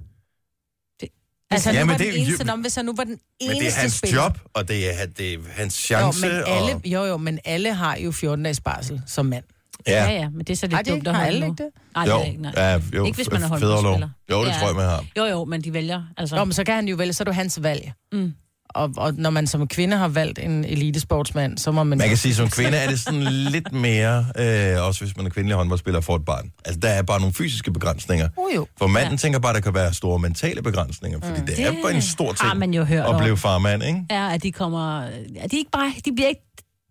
Det- 1.50 1.54
Altså, 1.56 1.72
Ja, 1.72 1.82
nu 1.84 1.92
var 1.92 1.98
det- 1.98 2.14
den 2.14 2.22
eneste, 2.22 2.44
Nå, 2.44 2.56
hvis 2.56 2.76
han 2.76 2.86
nu 2.86 2.94
var 2.96 3.04
den 3.04 3.20
eneste 3.40 3.56
Men 3.56 3.66
det 3.66 3.78
er 3.78 3.82
hans 3.82 3.94
spiller. 3.94 4.24
job, 4.24 4.40
og 4.54 4.68
det 4.68 5.02
er, 5.02 5.06
det 5.06 5.34
er 5.34 5.38
hans 5.56 5.92
Jo, 5.92 5.96
chance. 5.98 6.22
men 6.22 6.32
alle, 6.32 6.76
og... 6.76 6.82
jo, 6.86 7.04
jo, 7.04 7.18
men 7.18 7.40
alle 7.46 7.74
har 7.74 7.98
jo 7.98 8.12
14 8.12 8.44
dages 8.44 8.60
barsel 8.62 9.02
som 9.08 9.26
mand. 9.26 9.44
Ja, 9.88 10.04
Ja, 10.04 10.12
ja, 10.12 10.30
men 10.30 10.40
det 10.40 10.50
er 10.50 10.56
så 10.56 10.66
lidt 10.68 10.74
Ej, 10.74 10.82
det 10.82 10.92
dumt 10.94 11.08
at 11.08 11.14
har 11.16 11.22
holde 11.24 11.36
alle 11.36 11.40
nu. 11.48 11.52
ikke 11.54 11.64
det? 11.64 11.72
Nej, 11.96 12.06
jo, 12.06 12.14
det 12.18 12.22
er 12.22 12.26
ikke, 12.32 12.42
nej. 12.42 12.52
ja, 12.58 12.80
jo, 12.96 13.06
Ikke 13.06 13.16
hvis 13.16 13.32
man 13.32 13.44
er 13.44 13.48
håndboldspiller. 13.48 14.10
Jo, 14.32 14.42
det 14.46 14.48
Ja. 14.50 14.54
tror 14.60 14.68
jeg, 14.68 14.76
man 14.76 14.86
har. 14.86 15.06
Jo, 15.18 15.26
jo, 15.26 15.46
men 15.46 15.62
de 15.64 15.74
vælger. 15.74 16.04
Altså, 16.18 16.36
Nå, 16.36 16.44
men 16.46 16.54
så 16.54 16.64
kan 16.64 16.76
han 16.76 16.88
jo 16.88 16.96
vælge, 16.96 17.14
så 17.14 17.24
er 17.24 17.26
det 17.26 17.36
hans 17.36 17.64
valg. 17.64 17.92
Mm. 18.12 18.34
Og, 18.76 18.92
og 18.98 19.14
når 19.14 19.30
man 19.30 19.48
som 19.48 19.68
kvinde 19.68 19.98
har 19.98 20.08
valgt 20.08 20.40
en 20.40 20.66
elitesportsmand, 20.66 21.58
så 21.58 21.72
må 21.72 21.84
man... 21.84 21.98
Man 21.98 22.08
kan 22.08 22.18
sige, 22.18 22.36
som 22.36 22.50
kvinde 22.58 22.78
er 22.78 22.90
det 22.90 23.00
sådan 23.00 23.24
lidt 23.24 23.74
mere, 23.74 24.26
øh, 24.40 24.88
også 24.88 25.06
hvis 25.06 25.18
man 25.18 25.26
er 25.26 25.30
kvindelig 25.30 25.58
håndboldspiller 25.58 25.98
og 25.98 26.04
får 26.04 26.16
et 26.16 26.26
barn. 26.26 26.52
Altså, 26.66 26.80
der 26.80 26.90
er 26.90 27.02
bare 27.02 27.20
nogle 27.20 27.34
fysiske 27.34 27.72
begrænsninger. 27.72 28.30
Oh, 28.38 28.56
jo. 28.56 28.68
For 28.78 28.88
manden 28.88 29.12
ja. 29.12 29.18
tænker 29.18 29.40
bare, 29.40 29.50
at 29.50 29.56
der 29.56 29.62
kan 29.62 29.74
være 29.74 29.94
store 29.94 30.20
mentale 30.20 30.62
begrænsninger, 30.62 31.20
fordi 31.24 31.40
mm. 31.40 31.46
det 31.46 31.60
er 31.60 31.72
Det 31.72 31.80
bare 31.84 31.94
en 31.94 32.02
stor 32.02 32.34
ting 32.34 32.50
har 32.50 32.54
man 32.54 32.74
jo 32.74 32.84
hørt 32.84 33.06
at 33.10 33.18
blive 33.22 33.38
farmand, 33.38 33.84
ikke? 33.84 34.06
er, 34.10 34.28
at 34.28 34.44
de 34.44 34.52
kommer... 34.52 35.02
Er 35.40 35.48
de 35.52 35.58
ikke 35.58 35.72
bare... 35.72 35.94
De 36.06 36.12
bliver 36.16 36.30
ikke... 36.30 36.42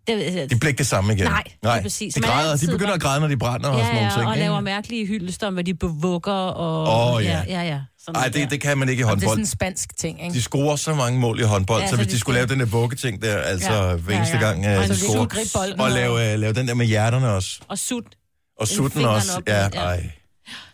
Det, 0.06 0.50
De 0.50 0.56
bliver 0.58 0.68
ikke 0.68 0.78
det 0.78 0.86
samme 0.86 1.12
igen. 1.14 1.24
Nej, 1.24 1.42
lige 1.62 1.82
præcis. 1.82 2.14
De, 2.14 2.20
er 2.20 2.24
græder, 2.26 2.44
de 2.44 2.50
altid 2.50 2.66
begynder 2.68 2.86
bare- 2.86 2.94
at 2.94 3.00
græde, 3.00 3.20
når 3.20 3.28
de 3.28 3.36
brænder 3.36 3.68
og 3.68 3.74
sådan 3.78 3.86
ja, 3.86 3.92
nogle 3.94 4.06
ja, 4.06 4.14
ting. 4.16 4.26
og 4.26 4.34
ikke? 4.34 4.44
laver 4.46 4.60
mærkelige 4.60 5.06
hyldester 5.06 5.46
om, 5.46 5.54
hvad 5.54 5.64
de 5.64 5.74
bevugger 5.74 6.32
og... 6.32 7.14
Åh, 7.14 7.24
ja. 7.24 7.42
ja. 7.48 7.62
ja, 7.62 7.80
Sådan 8.04 8.20
Ej, 8.20 8.28
der. 8.28 8.40
det, 8.40 8.50
det 8.50 8.60
kan 8.60 8.78
man 8.78 8.88
ikke 8.88 9.00
i 9.00 9.04
Og 9.04 9.10
det 9.10 9.16
er 9.16 9.20
sådan 9.20 9.28
håndbold. 9.28 9.38
en 9.38 9.46
spansk 9.46 9.96
ting, 9.96 10.22
ikke? 10.24 10.34
De 10.34 10.42
scorer 10.42 10.76
så 10.76 10.94
mange 10.94 11.18
mål 11.20 11.40
i 11.40 11.42
håndbold, 11.42 11.80
Ja, 11.80 11.86
så 11.86 11.90
så 11.90 11.96
hvis 11.96 12.06
de 12.06 12.12
de 12.12 12.18
skulle 12.18 12.34
lave 12.36 12.46
den 12.46 12.60
der 12.60 12.66
vuggeting 12.66 13.22
der, 13.22 13.36
altså 13.38 13.72
Ja. 13.72 13.94
hver 13.96 14.16
eneste 14.16 14.36
Ja, 14.36 14.42
ja. 14.48 14.52
gang, 14.60 14.78
Og 14.78 14.86
så 14.86 14.92
de 14.92 14.98
skulle 14.98 15.46
scorer, 15.46 15.74
og 15.84 15.90
lave, 15.90 16.32
øh, 16.32 16.38
lave 16.38 16.52
den 16.52 16.68
der 16.68 16.74
med 16.74 16.86
hjerterne 16.86 17.28
også, 17.30 17.60
Og 17.68 17.78
sut. 17.78 18.04
og 18.60 18.68
sutten 18.68 19.04
også. 19.04 19.36
op, 19.36 19.42
Ja, 19.48 19.62
ja. 19.62 19.68
ej. 19.68 20.10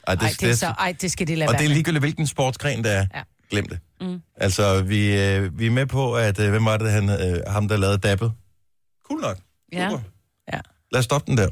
Ej, 0.07 0.15
det, 0.15 0.23
Ej, 0.23 0.33
det 0.41 0.59
så, 0.59 0.67
ej, 0.67 0.95
det 1.01 1.13
skal 1.13 1.27
de 1.29 1.35
lade 1.35 1.49
og 1.49 1.59
det 1.59 1.65
er 1.65 1.69
ligegyldigt, 1.69 2.03
hvilken 2.03 2.27
sportsgren 2.27 2.85
det 2.85 2.93
er. 2.93 3.07
Ja. 3.15 3.21
Glem 3.51 3.67
det. 3.69 3.79
Mm. 4.01 4.19
Altså, 4.41 4.83
vi, 4.83 5.17
øh, 5.23 5.59
vi 5.59 5.67
er 5.67 5.71
med 5.71 5.87
på, 5.87 6.13
at, 6.15 6.39
øh, 6.41 6.51
hvem 6.51 6.65
var 6.65 6.77
det, 6.77 6.91
han, 6.93 7.09
øh, 7.11 7.41
ham 7.49 7.69
der 7.69 7.77
lavede 7.77 7.99
dabbet? 7.99 8.33
Cool 9.11 9.21
nok. 9.21 9.39
Ja. 9.73 9.91
Super. 9.91 10.03
Ja. 10.53 10.61
Lad 10.93 10.99
os 10.99 11.05
stoppe 11.05 11.27
den 11.27 11.39
der. 11.39 11.49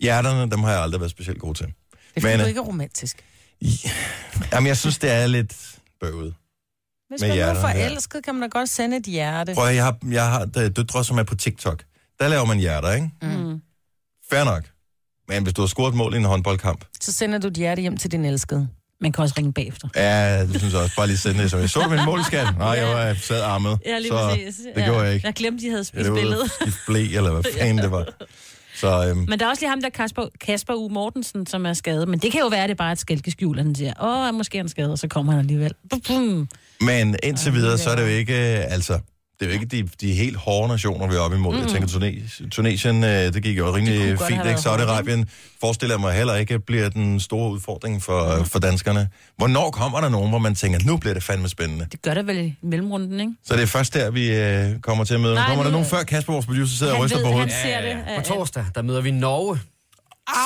Hjerterne, 0.00 0.50
dem 0.50 0.62
har 0.62 0.70
jeg 0.72 0.82
aldrig 0.82 1.00
været 1.00 1.10
specielt 1.10 1.40
god 1.40 1.54
til. 1.54 1.66
Det 1.66 2.24
er 2.24 2.30
Men, 2.30 2.40
øh, 2.40 2.48
ikke 2.48 2.60
romantisk. 2.60 3.24
Jamen, 4.52 4.66
jeg 4.66 4.76
synes, 4.76 4.98
det 4.98 5.10
er 5.10 5.26
lidt 5.26 5.78
bøvet. 6.00 6.34
Hvis 7.08 7.20
man 7.20 7.28
nu 7.30 7.32
er 7.32 7.34
hjerterne, 7.34 7.68
ja. 7.68 7.72
forelsket, 7.74 8.24
kan 8.24 8.34
man 8.34 8.42
da 8.42 8.58
godt 8.58 8.68
sende 8.68 8.96
et 8.96 9.04
hjerte. 9.04 9.54
Prøv 9.54 9.68
at, 9.68 9.74
jeg 9.74 9.84
har, 9.84 9.98
jeg 10.10 10.30
har 10.30 10.44
døtre, 10.46 11.04
som 11.04 11.18
er 11.18 11.22
på 11.22 11.34
TikTok. 11.34 11.84
Der 12.20 12.28
laver 12.28 12.44
man 12.44 12.58
hjerter, 12.58 12.92
ikke? 12.92 13.10
Mm. 13.22 13.60
Fair 14.30 14.44
nok. 14.44 14.64
Men 15.28 15.42
hvis 15.42 15.54
du 15.54 15.62
har 15.62 15.66
scoret 15.66 15.88
et 15.90 15.96
mål 15.96 16.14
i 16.14 16.16
en 16.16 16.24
håndboldkamp, 16.24 16.84
Så 17.00 17.12
sender 17.12 17.38
du 17.38 17.48
et 17.48 17.54
hjerte 17.56 17.82
hjem 17.82 17.96
til 17.96 18.12
din 18.12 18.24
elskede. 18.24 18.68
Man 19.02 19.12
kan 19.12 19.22
også 19.22 19.34
ringe 19.38 19.52
bagefter. 19.52 19.88
ja, 19.96 20.40
det 20.46 20.58
synes 20.58 20.72
jeg 20.74 20.82
også. 20.82 20.96
Bare 20.96 21.06
lige 21.06 21.18
sende 21.18 21.42
det. 21.42 21.50
Så 21.50 21.58
jeg 21.58 21.70
så 21.70 21.88
min 21.90 22.04
målskat? 22.04 22.46
Nej, 22.58 22.68
jeg 22.68 22.86
var 22.88 23.14
sad 23.22 23.42
armet. 23.42 23.78
så 24.12 24.36
det 24.74 24.84
gjorde 24.84 25.00
jeg 25.00 25.14
ikke. 25.14 25.26
Jeg 25.26 25.34
glemte, 25.34 25.64
de 25.64 25.68
havde 25.70 25.78
Ja, 25.78 25.82
spist 25.84 26.04
det 26.04 26.12
var 26.12 26.18
billedet. 26.18 26.50
skift 26.60 26.78
blæ, 26.86 27.00
eller 27.16 27.32
hvad 27.32 27.42
fanden 27.58 27.78
det 27.78 27.90
var. 27.90 28.04
Så 28.74 29.06
øhm, 29.08 29.24
Men 29.28 29.38
der 29.38 29.46
er 29.46 29.50
også 29.50 29.60
lige 29.62 29.70
ham 29.70 29.80
der, 29.82 29.88
Kasper, 29.90 30.26
Kasper 30.40 30.74
U. 30.74 30.88
Mortensen, 30.88 31.46
som 31.46 31.66
er 31.66 31.72
skadet. 31.72 32.08
Men 32.08 32.18
det 32.18 32.32
kan 32.32 32.40
jo 32.40 32.46
være, 32.48 32.62
at 32.62 32.68
det 32.68 32.74
er 32.74 32.78
bare 32.78 32.92
et 32.92 32.98
skælkeskjul, 32.98 33.58
at 33.58 33.64
han 33.64 33.74
siger, 33.74 33.92
åh, 34.02 34.34
måske 34.34 34.58
er 34.58 34.62
han 34.62 34.68
skadet, 34.68 34.92
og 34.92 34.98
så 34.98 35.08
kommer 35.08 35.32
han 35.32 35.38
alligevel. 35.40 35.72
Bum, 35.90 36.00
bum. 36.00 36.48
Men 36.80 37.16
indtil 37.22 37.52
videre, 37.52 37.78
så 37.78 37.90
er 37.90 37.96
det 37.96 38.02
jo 38.02 38.08
ikke, 38.08 38.32
øh, 38.58 38.64
altså, 38.72 38.98
det 39.42 39.50
er 39.50 39.54
jo 39.54 39.60
ikke 39.60 39.76
de, 39.76 39.88
de 40.00 40.14
helt 40.14 40.36
hårde 40.36 40.68
nationer, 40.68 41.06
vi 41.06 41.14
er 41.14 41.18
oppe 41.18 41.36
imod. 41.36 41.54
Mm. 41.54 41.60
Jeg 41.60 41.68
tænker, 41.68 41.88
Tunis, 41.88 42.42
Tunesien, 42.50 43.04
øh, 43.04 43.10
det 43.10 43.42
gik 43.42 43.58
jo 43.58 43.74
rimelig 43.76 44.18
fint, 44.18 44.46
ikke? 44.46 44.60
Saudi-Arabien 44.60 45.24
forestiller 45.60 45.94
jeg 45.94 46.00
mig 46.00 46.12
heller 46.14 46.34
ikke 46.34 46.58
bliver 46.58 46.88
den 46.88 47.20
store 47.20 47.50
udfordring 47.50 48.02
for, 48.02 48.38
mm. 48.38 48.44
for 48.44 48.58
danskerne. 48.58 49.08
Hvornår 49.36 49.70
kommer 49.70 50.00
der 50.00 50.08
nogen, 50.08 50.28
hvor 50.28 50.38
man 50.38 50.54
tænker, 50.54 50.78
nu 50.86 50.96
bliver 50.96 51.14
det 51.14 51.22
fandme 51.22 51.48
spændende? 51.48 51.86
Det 51.92 52.02
gør 52.02 52.14
det 52.14 52.26
vel 52.26 52.38
i 52.38 52.54
mellemrunden, 52.62 53.20
ikke? 53.20 53.32
Så 53.44 53.54
det 53.54 53.62
er 53.62 53.66
først 53.66 53.94
der, 53.94 54.10
vi 54.10 54.36
øh, 54.36 54.80
kommer 54.80 55.04
til 55.04 55.14
at 55.14 55.20
møde. 55.20 55.34
Nej, 55.34 55.46
kommer 55.48 55.64
der 55.64 55.70
nogen 55.70 55.86
før 55.86 56.02
Kasper, 56.02 56.32
vores 56.32 56.46
producer, 56.46 56.76
sidder 56.76 56.92
og 56.92 56.96
Han 56.98 57.04
ryster 57.04 57.16
ved, 57.18 57.24
på 57.24 57.30
han 57.30 57.38
hovedet? 57.38 57.54
ser 57.62 57.80
det. 57.80 57.96
På 58.16 58.22
torsdag, 58.24 58.64
der 58.74 58.82
møder 58.82 59.00
vi 59.00 59.10
Norge. 59.10 59.58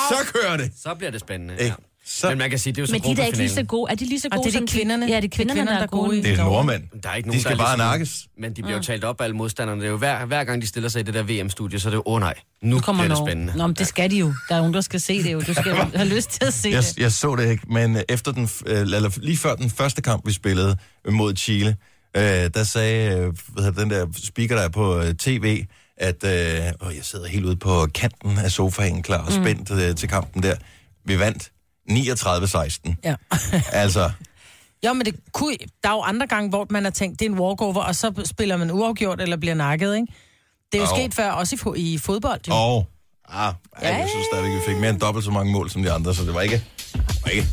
Så 0.09 0.33
kører 0.33 0.57
det! 0.57 0.71
Så 0.83 0.95
bliver 0.97 1.11
det 1.11 1.19
spændende. 1.19 1.53
Ikke? 1.53 1.65
Ja. 1.65 1.73
Så, 2.09 2.29
Men 2.29 2.37
man 2.37 2.49
kan 2.49 2.59
sige, 2.59 2.73
det 2.73 2.77
er 2.79 2.83
jo 2.83 2.87
så 2.87 2.91
Men 2.93 3.01
de 3.01 3.11
er 3.11 3.15
da 3.15 3.25
ikke 3.25 3.37
lige 3.37 3.49
så 3.49 3.63
gode. 3.63 3.91
Er 3.91 3.95
de 3.95 4.05
lige 4.05 4.19
så 4.19 4.27
Og 4.31 4.35
gode 4.37 4.45
det 4.49 4.55
er 4.55 4.59
som 4.59 4.67
de 4.67 4.73
kvinderne. 4.73 5.05
Ja, 5.05 5.15
det 5.15 5.23
er 5.23 5.35
kvinderne, 5.35 5.65
der 5.65 5.77
er 5.77 5.87
gode. 5.87 6.23
det 6.23 6.31
er 6.39 6.43
nordmænd. 6.43 6.83
Der 7.03 7.09
er 7.09 7.15
ikke 7.15 7.25
De 7.25 7.29
nogen, 7.29 7.41
skal 7.41 7.57
der 7.57 7.63
er 7.63 7.65
bare 7.67 7.77
ligesom- 7.77 7.89
nakkes. 7.91 8.27
Men 8.39 8.53
de 8.55 8.61
bliver 8.61 8.77
jo 8.77 8.83
talt 8.83 9.03
op 9.03 9.21
af 9.21 9.23
alle 9.23 9.35
modstanderne. 9.35 9.81
Det 9.81 9.87
er 9.87 9.91
jo 9.91 9.97
hver, 9.97 10.25
hver 10.25 10.43
gang, 10.43 10.61
de 10.61 10.67
stiller 10.67 10.89
sig 10.89 10.99
i 10.99 11.03
det 11.03 11.13
der 11.13 11.23
VM-studie, 11.23 11.79
så 11.79 11.87
er 11.87 11.91
det 11.91 11.95
jo, 11.97 12.03
åh 12.05 12.13
oh, 12.13 12.19
nej, 12.19 12.33
nu, 12.61 12.75
Nu 12.75 12.81
kommer 12.81 13.03
bliver 13.03 13.15
det 13.17 13.27
spændende. 13.27 13.53
Nå, 13.57 13.67
men 13.67 13.75
det 13.75 13.87
skal 13.87 14.11
de 14.11 14.17
jo. 14.17 14.33
Der 14.49 14.55
er 14.55 14.59
nogen, 14.59 14.73
der 14.73 14.81
skal 14.81 14.99
se 15.01 15.23
det 15.23 15.33
jo. 15.33 15.39
Du 15.41 15.53
skal 15.53 15.73
have 15.73 16.07
lyst 16.15 16.29
til 16.29 16.45
at 16.45 16.53
se 16.53 16.69
Jeg, 16.69 16.83
det. 16.83 16.97
jeg 16.97 17.11
så 17.11 17.35
det 17.35 17.49
ikke, 17.51 17.63
men 17.73 17.95
øh, 17.95 18.01
efter 18.09 18.31
den, 18.31 18.49
øh, 18.65 18.79
eller 18.81 19.17
lige 19.21 19.37
før 19.37 19.55
den 19.55 19.69
første 19.69 20.01
kamp, 20.01 20.27
vi 20.27 20.33
spillede 20.33 20.77
mod 21.09 21.35
Chile, 21.35 21.75
øh, 22.17 22.23
der 22.53 22.63
sagde 22.63 23.17
øh, 23.19 23.33
hvad 23.53 23.71
den 23.71 23.89
der 23.89 24.07
speaker, 24.23 24.55
der 24.55 24.63
er 24.63 24.69
på 24.69 24.97
øh, 24.99 25.13
tv, 25.13 25.65
at 25.97 26.23
øh, 26.23 26.87
åh, 26.87 26.95
jeg 26.95 27.03
sidder 27.03 27.27
helt 27.27 27.45
ude 27.45 27.55
på 27.55 27.87
kanten 27.95 28.37
af 28.37 28.51
sofaen, 28.51 29.03
klar 29.03 29.25
og 29.25 29.31
spændt 29.31 29.71
øh, 29.71 29.95
til 29.95 30.09
kampen 30.09 30.43
der. 30.43 30.55
Vi 31.05 31.19
vandt 31.19 31.51
39-16. 31.89 32.93
Ja. 33.03 33.15
Altså, 33.71 34.11
Jo, 34.85 34.93
men 34.93 35.05
det 35.05 35.15
kunne, 35.33 35.55
der 35.83 35.89
er 35.89 35.93
jo 35.93 36.01
andre 36.01 36.27
gange, 36.27 36.49
hvor 36.49 36.67
man 36.69 36.83
har 36.83 36.91
tænkt, 36.91 37.19
det 37.19 37.25
er 37.25 37.29
en 37.29 37.39
walkover, 37.39 37.81
og 37.83 37.95
så 37.95 38.21
spiller 38.25 38.57
man 38.57 38.71
uafgjort 38.71 39.21
eller 39.21 39.37
bliver 39.37 39.55
nakket, 39.55 39.95
ikke? 39.95 40.07
Det 40.71 40.77
er 40.77 40.81
jo 40.83 40.89
Jo. 40.89 40.95
sket 40.95 41.13
før, 41.13 41.31
også 41.31 41.55
i, 41.55 41.59
fo- 41.59 41.73
i 41.77 41.97
fodbold, 41.97 42.41
jo. 42.47 42.53
og... 42.53 42.87
Ah, 43.29 43.53
ja, 43.81 43.97
jeg 43.97 44.09
synes 44.09 44.25
stadigvæk, 44.33 44.53
vi 44.53 44.61
fik 44.67 44.77
mere 44.77 44.89
end 44.89 44.99
dobbelt 44.99 45.25
så 45.25 45.31
mange 45.31 45.51
mål 45.51 45.69
som 45.69 45.83
de 45.83 45.91
andre, 45.91 46.15
så 46.15 46.23
det 46.23 46.33
var 46.33 46.41
ikke... 46.41 46.63
Var 47.23 47.29
ikke 47.31 47.47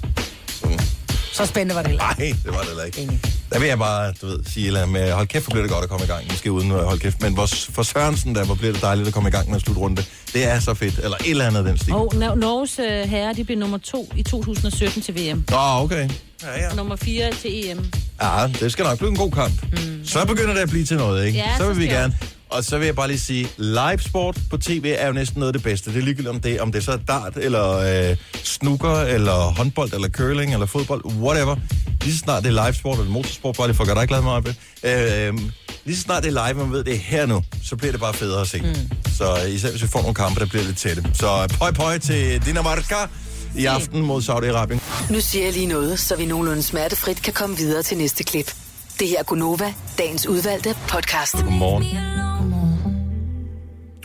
Så 1.34 1.46
spændende 1.46 1.74
var 1.74 1.82
det 1.82 1.90
heller. 1.90 2.10
ikke. 2.20 2.22
nej, 2.32 2.42
det 2.44 2.52
var 2.52 2.58
det 2.60 2.68
heller 2.68 2.84
ikke. 2.84 3.00
Enig. 3.00 3.20
Der 3.52 3.58
vil 3.58 3.68
jeg 3.68 3.78
bare, 3.78 4.12
du 4.22 4.26
ved, 4.26 4.38
sige 4.46 4.66
eller 4.66 4.86
med, 4.86 5.12
hold 5.12 5.26
kæft, 5.26 5.44
hvor 5.44 5.50
bliver 5.50 5.62
det 5.62 5.70
godt 5.72 5.82
at 5.84 5.90
komme 5.90 6.04
i 6.04 6.08
gang. 6.08 6.24
Måske 6.30 6.52
uden 6.52 6.70
at 6.72 6.84
holde 6.84 7.00
kæft. 7.00 7.22
Men 7.22 7.34
hvor, 7.34 7.46
for 7.70 7.82
Sørensen 7.82 8.34
der, 8.34 8.44
hvor 8.44 8.54
bliver 8.54 8.72
det 8.72 8.82
dejligt 8.82 9.08
at 9.08 9.14
komme 9.14 9.28
i 9.28 9.32
gang 9.32 9.46
med 9.48 9.54
en 9.54 9.60
slutrunde. 9.60 10.04
Det 10.32 10.44
er 10.44 10.60
så 10.60 10.74
fedt. 10.74 10.98
Eller 10.98 11.16
et 11.16 11.30
eller 11.30 11.46
andet 11.46 11.64
den 11.64 11.78
stil. 11.78 11.92
Åh, 11.94 12.00
Og 12.00 12.12
Nor- 12.14 12.34
Norges 12.34 12.78
øh, 12.78 12.86
herrer, 13.10 13.32
de 13.32 13.44
blev 13.44 13.58
nummer 13.58 13.78
to 13.78 14.12
i 14.16 14.22
2017 14.22 15.02
til 15.02 15.14
VM. 15.14 15.44
oh. 15.52 15.76
oh, 15.76 15.82
okay. 15.84 16.08
Ja, 16.42 16.60
ja. 16.60 16.70
Og 16.70 16.76
nummer 16.76 16.96
fire 16.96 17.32
til 17.42 17.70
EM. 17.70 17.84
ja, 18.22 18.46
det 18.60 18.72
skal 18.72 18.84
nok 18.84 18.98
blive 18.98 19.10
en 19.10 19.16
god 19.16 19.30
kamp. 19.30 19.52
Mm. 19.72 20.04
Så 20.04 20.24
begynder 20.26 20.54
det 20.54 20.60
at 20.60 20.70
blive 20.70 20.84
til 20.84 20.96
noget, 20.96 21.26
ikke? 21.26 21.38
Ja, 21.38 21.56
så 21.58 21.66
vil 21.66 21.74
så 21.74 21.80
vi 21.80 21.86
gerne. 21.86 22.18
Og 22.54 22.64
så 22.64 22.78
vil 22.78 22.86
jeg 22.86 22.96
bare 22.96 23.08
lige 23.08 23.20
sige, 23.20 23.48
live 23.58 23.98
sport 23.98 24.38
på 24.50 24.56
tv 24.56 24.94
er 24.98 25.06
jo 25.06 25.12
næsten 25.12 25.38
noget 25.38 25.48
af 25.48 25.52
det 25.52 25.62
bedste. 25.62 25.90
Det 25.90 25.98
er 25.98 26.02
ligegyldigt 26.02 26.28
om 26.28 26.40
det, 26.40 26.60
om 26.60 26.72
det 26.72 26.84
så 26.84 26.92
er 26.92 26.96
dart, 26.96 27.36
eller 27.36 27.68
øh, 28.10 28.16
snooker, 28.44 28.96
eller 29.00 29.32
håndbold, 29.32 29.92
eller 29.92 30.08
curling, 30.08 30.52
eller 30.52 30.66
fodbold, 30.66 31.04
whatever. 31.04 31.56
Lige 32.02 32.12
så 32.12 32.18
snart 32.18 32.42
det 32.42 32.56
er 32.56 32.64
live 32.64 32.74
sport, 32.74 32.98
eller 32.98 33.12
motorsport, 33.12 33.56
bare 33.56 33.68
lige 33.68 33.76
for 33.76 33.84
at 33.84 33.88
gøre 33.88 34.00
dig 34.00 34.08
glad 34.08 34.22
med 34.22 34.30
mig. 34.30 34.54
Øh, 34.84 35.50
lige 35.84 35.96
så 35.96 36.02
snart 36.02 36.22
det 36.22 36.36
er 36.36 36.48
live, 36.48 36.58
man 36.64 36.72
ved, 36.72 36.84
det 36.84 36.94
er 36.94 36.98
her 36.98 37.26
nu, 37.26 37.42
så 37.64 37.76
bliver 37.76 37.92
det 37.92 38.00
bare 38.00 38.14
federe 38.14 38.40
at 38.40 38.48
se. 38.48 38.60
Mm. 38.60 38.74
Så 39.18 39.38
øh, 39.44 39.54
især 39.54 39.70
hvis 39.70 39.82
vi 39.82 39.88
får 39.88 40.00
nogle 40.00 40.14
kampe, 40.14 40.40
der 40.40 40.46
bliver 40.46 40.64
lidt 40.64 40.78
tætte. 40.78 41.04
Så 41.14 41.56
pøj 41.58 41.72
pøj 41.72 41.98
til 41.98 42.44
Dinamarca 42.46 43.08
i 43.56 43.64
aften 43.64 44.02
mod 44.02 44.22
Saudi-Arabien. 44.22 45.12
Nu 45.12 45.20
siger 45.20 45.44
jeg 45.44 45.52
lige 45.52 45.66
noget, 45.66 46.00
så 46.00 46.16
vi 46.16 46.26
nogenlunde 46.26 46.62
smertefrit 46.62 47.22
kan 47.22 47.32
komme 47.32 47.56
videre 47.56 47.82
til 47.82 47.96
næste 47.96 48.24
klip. 48.24 48.63
Det 49.00 49.08
her 49.08 49.18
er 49.18 49.22
Gunova, 49.22 49.74
dagens 49.98 50.26
udvalgte 50.26 50.74
podcast. 50.88 51.34
Godmorgen. 51.34 51.84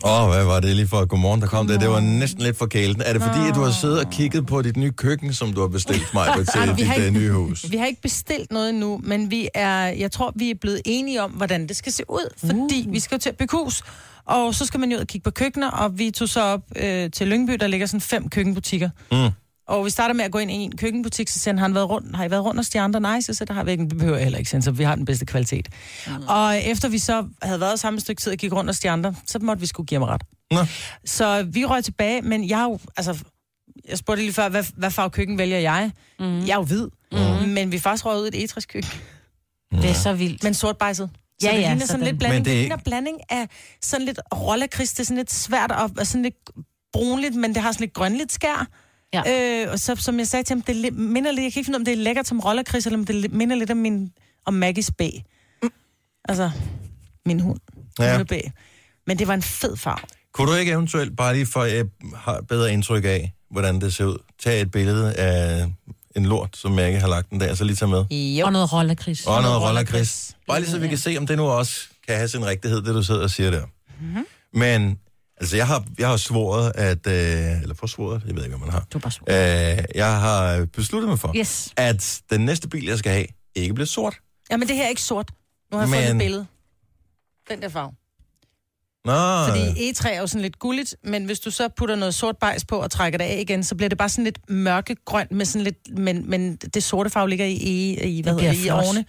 Åh, 0.03 0.23
oh, 0.23 0.29
hvad 0.29 0.43
var 0.43 0.59
det 0.59 0.75
lige 0.75 0.87
for 0.87 1.05
godmorgen, 1.05 1.41
der 1.41 1.47
kom 1.47 1.67
det? 1.67 1.81
Det 1.81 1.89
var 1.89 1.99
næsten 1.99 2.41
lidt 2.41 2.57
for 2.57 2.65
kælen. 2.65 3.01
Er 3.05 3.13
det 3.13 3.21
fordi, 3.21 3.47
at 3.49 3.55
du 3.55 3.61
har 3.61 3.71
siddet 3.71 4.05
og 4.05 4.11
kigget 4.11 4.47
på 4.47 4.61
dit 4.61 4.77
nye 4.77 4.91
køkken, 4.91 5.33
som 5.33 5.53
du 5.53 5.61
har 5.61 5.67
bestilt 5.67 6.13
mig 6.13 6.27
på 6.35 6.43
til 6.43 6.61
vi 6.61 6.73
dit 6.77 6.87
har 6.87 6.95
ikke... 6.95 7.11
nye 7.11 7.31
hus? 7.31 7.71
Vi 7.71 7.77
har 7.77 7.85
ikke 7.85 8.01
bestilt 8.01 8.51
noget 8.51 8.69
endnu, 8.69 9.01
men 9.03 9.31
vi 9.31 9.49
er, 9.53 9.85
jeg 9.85 10.11
tror, 10.11 10.33
vi 10.35 10.49
er 10.49 10.55
blevet 10.61 10.81
enige 10.85 11.23
om, 11.23 11.31
hvordan 11.31 11.67
det 11.67 11.75
skal 11.77 11.91
se 11.91 12.03
ud, 12.09 12.33
fordi 12.37 12.87
vi 12.89 12.99
skal 12.99 13.15
jo 13.15 13.19
til 13.19 13.29
at 13.29 13.37
bygge 13.37 13.57
hus, 13.57 13.83
og 14.25 14.55
så 14.55 14.65
skal 14.65 14.79
man 14.79 14.91
jo 14.91 14.97
ud 14.97 15.01
og 15.01 15.07
kigge 15.07 15.23
på 15.23 15.31
køkkener, 15.31 15.71
og 15.71 15.99
vi 15.99 16.11
tog 16.11 16.29
så 16.29 16.41
op 16.41 16.61
øh, 16.75 17.11
til 17.11 17.27
Lyngby, 17.27 17.53
der 17.53 17.67
ligger 17.67 17.87
sådan 17.87 18.01
fem 18.01 18.29
køkkenbutikker. 18.29 18.89
Mm. 19.11 19.29
Og 19.69 19.85
vi 19.85 19.89
starter 19.89 20.13
med 20.13 20.25
at 20.25 20.31
gå 20.31 20.37
ind 20.37 20.51
i 20.51 20.53
en 20.53 20.77
køkkenbutik, 20.77 21.27
så 21.29 21.39
siger 21.39 21.51
han, 21.53 21.57
har, 21.57 21.65
han 21.65 21.75
været 21.75 21.89
rundt, 21.89 22.15
har 22.15 22.25
I 22.25 22.31
været 22.31 22.43
rundt 22.45 22.59
hos 22.59 22.69
de 22.69 22.79
andre? 22.79 22.99
Nej, 22.99 23.21
så, 23.21 23.33
så 23.33 23.45
der 23.45 23.53
har 23.53 23.63
vi 23.63 23.71
ikke, 23.71 23.83
vi 23.89 23.95
behøver 23.95 24.17
heller 24.17 24.37
ikke, 24.39 24.61
så 24.61 24.71
vi 24.71 24.83
har 24.83 24.95
den 24.95 25.05
bedste 25.05 25.25
kvalitet. 25.25 25.67
Mm. 26.07 26.13
Og 26.27 26.57
efter 26.63 26.89
vi 26.89 26.97
så 26.97 27.27
havde 27.41 27.59
været 27.59 27.79
sammen 27.79 27.97
et 27.97 28.01
stykke 28.01 28.21
tid 28.21 28.31
og 28.31 28.37
gik 28.37 28.53
rundt 28.53 28.69
hos 28.69 28.79
de 28.79 28.89
andre, 28.89 29.15
så 29.25 29.39
måtte 29.39 29.59
vi 29.59 29.65
skulle 29.65 29.87
give 29.87 29.99
mig 29.99 30.07
ret. 30.09 30.21
Nå. 30.51 30.57
Så 31.05 31.43
vi 31.43 31.65
røg 31.65 31.83
tilbage, 31.83 32.21
men 32.21 32.49
jeg 32.49 32.59
er 32.59 32.63
jo, 32.63 32.79
altså, 32.97 33.23
jeg 33.89 33.97
spurgte 33.97 34.21
lige 34.23 34.33
før, 34.33 34.49
hvad, 34.49 34.63
hvad 34.75 34.91
farve 34.91 35.09
køkken 35.09 35.37
vælger 35.37 35.59
jeg? 35.59 35.91
Mm. 36.19 36.39
Jeg 36.39 36.49
er 36.49 36.55
jo 36.55 36.61
hvid, 36.63 36.87
mm. 37.11 37.49
men 37.49 37.71
vi 37.71 37.75
er 37.77 37.81
faktisk 37.81 38.05
røget 38.05 38.21
ud 38.21 38.25
i 38.25 38.37
et 38.37 38.43
etrisk 38.43 38.69
køkken, 38.69 38.91
Det 39.71 39.89
er 39.89 39.93
så 39.93 40.13
vildt. 40.13 40.43
men 40.43 40.53
sortbejset. 40.53 41.09
Så 41.41 41.47
Ja, 41.47 41.55
det 41.55 41.61
ja, 41.61 41.67
ligner 41.67 41.75
sådan 41.75 41.87
sådan. 41.87 42.05
lidt 42.05 42.19
blanding. 42.19 42.39
Men 42.39 42.45
det 42.45 42.51
er 42.51 42.55
Det, 42.55 42.59
ikke- 42.61 42.69
ligner 42.75 42.83
blanding 42.83 43.17
af 43.29 43.47
sådan 43.81 44.05
lidt 44.05 44.19
rollakris. 44.35 44.91
Det 44.93 44.99
er 44.99 45.03
sådan 45.03 45.17
lidt 45.17 45.31
svært 45.33 45.71
og, 45.71 45.91
og 45.99 46.07
sådan 46.07 46.23
lidt 46.23 46.35
brunligt, 46.93 47.35
men 47.35 47.55
det 47.55 47.61
har 47.63 47.71
sådan 47.71 47.83
lidt 47.83 47.93
grønligt 47.93 48.31
skær. 48.31 48.67
Ja. 49.13 49.21
Øh, 49.63 49.71
og 49.71 49.79
så, 49.79 49.95
som 49.95 50.19
jeg 50.19 50.27
sagde 50.27 50.43
til 50.43 50.53
ham, 50.53 50.61
det 50.61 50.93
minder 50.93 51.31
lidt, 51.31 51.43
jeg 51.43 51.53
kan 51.53 51.59
ikke 51.59 51.65
finde 51.65 51.77
ud 51.77 51.79
af, 51.79 51.81
om 51.81 51.85
det 51.85 51.91
er 51.93 51.97
lækkert 51.97 52.27
som 52.27 52.39
rollakris, 52.39 52.85
eller 52.85 52.99
om 52.99 53.05
det 53.05 53.31
minder 53.31 53.55
lidt 53.55 53.71
om, 53.71 53.77
min, 53.77 54.11
om 54.45 54.53
Maggies 54.53 54.91
bæ. 54.97 55.09
Mm. 55.63 55.69
Altså, 56.29 56.51
min 57.25 57.39
hund. 57.39 57.59
Ja. 57.99 58.17
Ja. 58.17 58.23
Bæ. 58.23 58.39
Men 59.07 59.19
det 59.19 59.27
var 59.27 59.33
en 59.33 59.41
fed 59.41 59.77
farve. 59.77 59.99
Kunne 60.33 60.51
du 60.51 60.55
ikke 60.57 60.71
eventuelt, 60.71 61.17
bare 61.17 61.33
lige 61.33 61.45
for 61.45 61.61
at 61.61 61.75
jeg 61.75 61.85
har 62.15 62.41
bedre 62.41 62.73
indtryk 62.73 63.05
af, 63.05 63.33
hvordan 63.51 63.81
det 63.81 63.93
ser 63.93 64.05
ud, 64.05 64.17
tage 64.43 64.61
et 64.61 64.71
billede 64.71 65.13
af 65.13 65.65
en 66.15 66.25
lort, 66.25 66.57
som 66.57 66.79
jeg 66.79 66.87
ikke 66.87 66.99
har 66.99 67.07
lagt 67.07 67.29
den 67.29 67.39
der, 67.39 67.55
så 67.55 67.63
lige 67.63 67.75
tage 67.75 67.89
med? 67.89 68.05
Jo. 68.11 68.45
Og 68.45 68.51
noget 68.51 68.73
rollerkris. 68.73 69.25
Og 69.25 69.31
noget 69.31 69.43
noget 69.43 69.61
rollerkris. 69.61 69.93
rollerkris. 69.93 70.35
Bare 70.47 70.59
lige 70.59 70.69
så 70.69 70.79
vi 70.79 70.87
kan 70.87 70.97
se, 70.97 71.17
om 71.17 71.27
det 71.27 71.37
nu 71.37 71.43
også 71.43 71.87
kan 72.07 72.15
have 72.17 72.27
sin 72.27 72.45
rigtighed, 72.45 72.81
det 72.81 72.93
du 72.93 73.03
sidder 73.03 73.23
og 73.23 73.29
siger 73.29 73.51
der. 73.51 73.65
Mhm. 73.99 74.07
Mm-hmm. 74.07 74.25
Men, 74.53 74.99
altså 75.39 75.55
jeg 75.55 75.67
har, 75.67 75.85
jeg 75.99 76.07
har 76.07 76.17
svoret, 76.17 76.71
at, 76.75 77.07
øh, 77.07 77.61
eller 77.61 77.75
forsvoret, 77.75 78.21
jeg 78.27 78.35
ved 78.35 78.43
ikke, 78.43 78.57
hvad 78.57 78.65
man 78.67 78.73
har. 78.73 78.85
Du 78.93 78.99
bare 78.99 79.11
sur. 79.11 79.25
Øh, 79.29 79.83
jeg 79.95 80.19
har 80.19 80.65
besluttet 80.65 81.09
mig 81.09 81.19
for, 81.19 81.33
Yes. 81.37 81.73
at 81.77 82.21
den 82.29 82.45
næste 82.45 82.67
bil, 82.69 82.85
jeg 82.85 82.97
skal 82.97 83.11
have, 83.11 83.25
ikke 83.55 83.73
bliver 83.73 83.87
sort. 83.87 84.17
Ja, 84.51 84.57
men 84.57 84.67
det 84.67 84.75
her 84.75 84.83
er 84.83 84.89
ikke 84.89 85.01
sort. 85.01 85.31
Nu 85.71 85.77
har 85.77 85.83
jeg 85.83 85.89
Men- 85.89 85.97
fundet 85.97 86.11
et 86.11 86.17
billede. 86.19 86.45
Den 87.49 87.61
der 87.61 87.69
farve. 87.69 87.91
Nå, 89.05 89.47
Fordi 89.47 89.89
E3 89.89 90.09
er 90.15 90.19
jo 90.19 90.27
sådan 90.27 90.41
lidt 90.41 90.59
gulligt, 90.59 90.95
men 91.03 91.25
hvis 91.25 91.39
du 91.39 91.51
så 91.51 91.67
putter 91.77 91.95
noget 91.95 92.13
sort 92.15 92.37
bajs 92.37 92.65
på 92.65 92.77
og 92.77 92.91
trækker 92.91 93.17
det 93.17 93.25
af 93.25 93.37
igen, 93.41 93.63
så 93.63 93.75
bliver 93.75 93.89
det 93.89 93.97
bare 93.97 94.09
sådan 94.09 94.23
lidt 94.23 94.39
mørkegrønt, 94.49 95.31
med 95.31 95.45
sådan 95.45 95.63
lidt, 95.63 95.97
men, 95.97 96.29
men 96.29 96.55
det 96.55 96.83
sorte 96.83 97.09
farve 97.09 97.29
ligger 97.29 97.45
i, 97.45 97.51
i, 97.51 97.99
i 98.17 98.21
hvad 98.21 98.33
Det 98.33 98.41
hedder 98.41 98.55
det, 98.55 98.65
i 98.65 98.69
årene. 98.69 99.05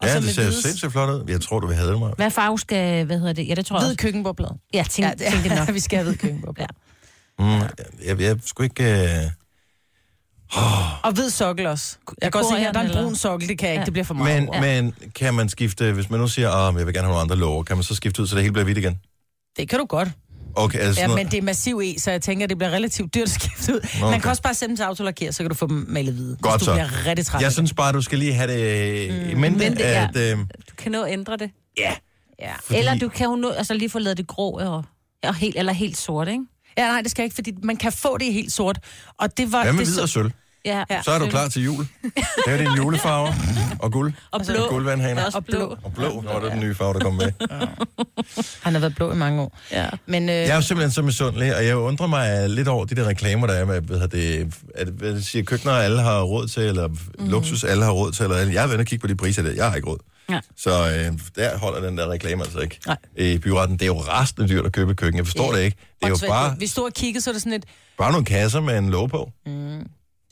Og 0.00 0.06
ja, 0.06 0.14
så 0.14 0.20
det 0.20 0.34
ser 0.34 0.42
hvide- 0.42 0.62
sindssygt 0.62 0.92
flot 0.92 1.08
ud. 1.10 1.24
Jeg 1.28 1.40
tror, 1.40 1.60
du 1.60 1.66
vil 1.66 1.76
have 1.76 1.90
det 1.90 1.98
mig. 1.98 2.12
Hvad 2.16 2.30
farve 2.30 2.58
skal, 2.58 3.04
hvad 3.04 3.18
hedder 3.18 3.32
det? 3.32 3.48
Ja, 3.48 3.54
det 3.54 3.66
tror 3.66 3.76
jeg 3.76 3.80
Hvid 3.82 3.90
også. 3.90 3.96
køkkenbordblad. 4.02 4.48
Ja, 4.74 4.84
tænk, 4.90 5.06
Ja, 5.06 5.12
ja, 5.24 5.30
tænk 5.30 5.44
det 5.44 5.52
nok. 5.66 5.74
vi 5.74 5.80
skal 5.80 5.96
have 5.98 6.08
hvid 6.08 6.16
køkkenbordblad. 6.18 6.66
Ja. 7.38 7.44
Mm, 7.44 7.62
jeg, 8.06 8.20
jeg 8.20 8.36
skulle 8.46 8.64
ikke... 8.78 9.02
Øh... 9.02 9.30
Og 11.02 11.12
hvid 11.12 11.30
sokkel 11.30 11.66
også. 11.66 11.96
Jeg 12.22 12.32
kan 12.32 12.40
godt 12.42 12.46
se, 12.60 12.66
at 12.68 12.74
der 12.74 12.80
er 12.80 12.84
en 12.84 12.92
brun 12.92 13.16
sokkel, 13.16 13.48
det 13.48 13.58
kan 13.58 13.66
jeg 13.68 13.74
ikke, 13.74 13.80
Ja. 13.80 13.84
det 13.84 13.92
bliver 13.92 14.04
for 14.04 14.14
meget. 14.14 14.40
Men, 14.42 14.48
over. 14.48 14.60
men 14.60 14.94
kan 15.14 15.34
man 15.34 15.48
skifte, 15.48 15.92
hvis 15.92 16.10
man 16.10 16.20
nu 16.20 16.28
siger, 16.28 16.50
at 16.50 16.74
jeg 16.78 16.86
vil 16.86 16.94
gerne 16.94 17.06
have 17.06 17.12
nogle 17.12 17.20
andre 17.22 17.36
låger, 17.36 17.62
kan 17.62 17.76
man 17.76 17.82
så 17.84 17.94
skifte 17.94 18.22
ud, 18.22 18.26
så 18.26 18.34
det 18.34 18.42
hele 18.42 18.52
bliver 18.52 18.64
hvidt 18.64 18.78
igen? 18.78 18.98
Det 19.56 19.68
kan 19.68 19.78
du 19.78 19.84
godt. 19.84 20.08
Okay, 20.54 20.78
altså 20.78 21.00
Ja, 21.00 21.06
sådan 21.06 21.24
men 21.24 21.30
det 21.32 21.38
er 21.38 21.42
massiv 21.42 21.80
E, 21.84 21.98
så 21.98 22.10
jeg 22.10 22.22
tænker, 22.22 22.44
at 22.44 22.50
det 22.50 22.58
bliver 22.58 22.70
relativt 22.70 23.14
dyrt 23.14 23.22
at 23.22 23.30
skifte 23.30 23.74
ud. 23.74 23.78
Okay. 23.78 24.10
Man 24.10 24.20
kan 24.20 24.30
også 24.30 24.42
bare 24.42 24.54
sende 24.54 24.68
dem 24.68 24.76
til 24.76 24.82
autolakere, 24.82 25.32
så 25.32 25.42
kan 25.42 25.50
du 25.50 25.54
få 25.56 25.66
dem 25.66 25.84
malet 25.88 26.14
hvide. 26.14 26.36
Godt 26.42 26.64
så. 26.64 26.72
bliver 26.72 27.06
rigtig 27.06 27.26
træt. 27.26 27.42
Jeg 27.42 27.52
synes 27.52 27.74
bare, 27.74 27.92
du 27.92 28.02
skal 28.02 28.18
lige 28.18 28.32
have 28.34 28.52
det 28.52 29.24
mm, 29.24 29.30
i 29.30 29.34
mente, 29.34 29.64
ja. 29.78 30.08
at... 30.14 30.16
Øh, 30.16 30.38
Du 30.38 30.74
kan 30.78 30.92
nå 30.92 31.02
at 31.02 31.12
ændre 31.12 31.36
det. 31.36 31.50
Ja. 31.78 31.92
Fordi... 32.64 32.78
Eller 32.78 32.98
du 32.98 33.08
kan 33.08 33.26
jo 33.26 33.36
nå, 33.36 33.50
altså 33.50 33.74
lige 33.74 33.90
få 33.90 33.98
lavet 33.98 34.16
det 34.18 34.26
grå 34.26 34.50
og, 34.50 34.84
og 35.22 35.34
helt, 35.34 35.56
eller 35.56 35.72
helt 35.72 35.96
sort, 35.96 36.28
ikke? 36.28 36.44
Ja, 36.78 36.86
nej, 36.86 37.00
det 37.02 37.10
skal 37.10 37.22
jeg 37.22 37.24
ikke, 37.24 37.34
fordi 37.34 37.52
man 37.62 37.76
kan 37.76 37.92
få 37.92 38.18
det 38.18 38.32
helt 38.32 38.52
sort. 38.52 38.78
Og 39.18 39.36
det 39.36 39.52
var... 39.52 39.62
hvad 39.62 39.72
med 39.72 39.80
det 39.84 39.92
hvid 39.92 40.00
og 40.02 40.08
sølv? 40.08 40.30
Ja. 40.64 40.84
Ja. 40.90 41.02
Så 41.02 41.10
er 41.10 41.18
du 41.18 41.26
klar 41.26 41.48
til 41.48 41.62
jul. 41.64 41.86
Det 42.46 42.52
er 42.52 42.56
din 42.56 42.76
julefarver. 42.76 43.32
Og 43.78 43.92
guld. 43.92 44.12
Og 44.30 44.40
blå. 44.46 44.68
Guldvandhaner. 44.68 45.24
Også 45.24 45.40
blå. 45.40 45.76
Og 45.84 45.92
blå. 45.94 46.20
Nå, 46.20 46.40
det 46.40 46.46
er 46.46 46.50
den 46.50 46.60
nye 46.60 46.74
farve, 46.74 46.94
der 46.94 47.00
kom 47.00 47.14
med. 47.14 47.32
Han 48.62 48.72
har 48.72 48.80
været 48.80 48.94
blå 48.94 49.12
i 49.12 49.16
mange 49.16 49.42
år. 49.42 49.58
Ja. 49.72 49.88
Men 50.06 50.28
øh, 50.28 50.34
Jeg 50.34 50.48
er 50.48 50.54
jo 50.54 50.60
simpelthen 50.60 50.90
så 50.90 51.02
misundelig, 51.02 51.56
og 51.56 51.66
jeg 51.66 51.76
undrer 51.76 52.06
mig 52.06 52.50
lidt 52.50 52.68
over 52.68 52.84
de 52.84 52.94
der 52.94 53.08
reklamer, 53.08 53.46
der 53.46 53.54
er 53.54 53.64
med, 53.64 53.80
hvad 53.80 53.98
hedder 53.98 54.16
det, 54.16 54.54
at, 54.74 54.88
hvad 54.88 55.14
det 55.14 55.26
siger, 55.26 55.44
køkkener 55.44 55.74
alle 55.74 56.00
har 56.02 56.22
råd 56.22 56.48
til, 56.48 56.62
eller 56.62 56.88
mm. 56.88 57.28
luksus 57.28 57.64
alle 57.64 57.84
har 57.84 57.92
råd 57.92 58.12
til, 58.12 58.22
eller 58.22 58.36
jeg 58.36 58.54
været 58.54 58.72
inde 58.72 58.82
og 58.82 58.86
kigge 58.86 59.00
på 59.00 59.06
de 59.06 59.16
priser 59.16 59.42
der, 59.42 59.52
jeg 59.52 59.68
har 59.68 59.76
ikke 59.76 59.88
råd. 59.88 59.98
Ja. 60.30 60.40
Så 60.56 60.70
øh, 60.70 61.18
der 61.36 61.58
holder 61.58 61.88
den 61.88 61.98
der 61.98 62.10
reklame 62.10 62.42
altså 62.42 62.58
ikke. 62.58 62.78
Nej. 62.86 62.96
I 63.16 63.38
byretten, 63.38 63.76
det 63.76 63.82
er 63.82 63.86
jo 63.86 64.00
rasende 64.00 64.48
dyrt 64.48 64.66
at 64.66 64.72
købe 64.72 64.94
køkken, 64.94 65.18
jeg 65.18 65.26
forstår 65.26 65.52
det 65.52 65.60
ikke. 65.62 65.76
Det 66.00 66.06
er 66.06 66.08
jo 66.08 66.28
bare, 66.28 66.58
Vi 66.58 66.66
stod 66.66 66.84
og 66.84 66.92
kiggede, 66.92 67.24
så 67.24 67.30
er 67.30 67.32
det 67.32 67.42
sådan 67.42 67.52
et... 67.52 67.64
bare 67.98 68.12
nogle 68.12 68.24
kasser 68.24 68.60
med 68.60 68.78
en 68.78 68.90
låg 68.90 69.10
på. 69.10 69.30
Ja, 69.46 69.50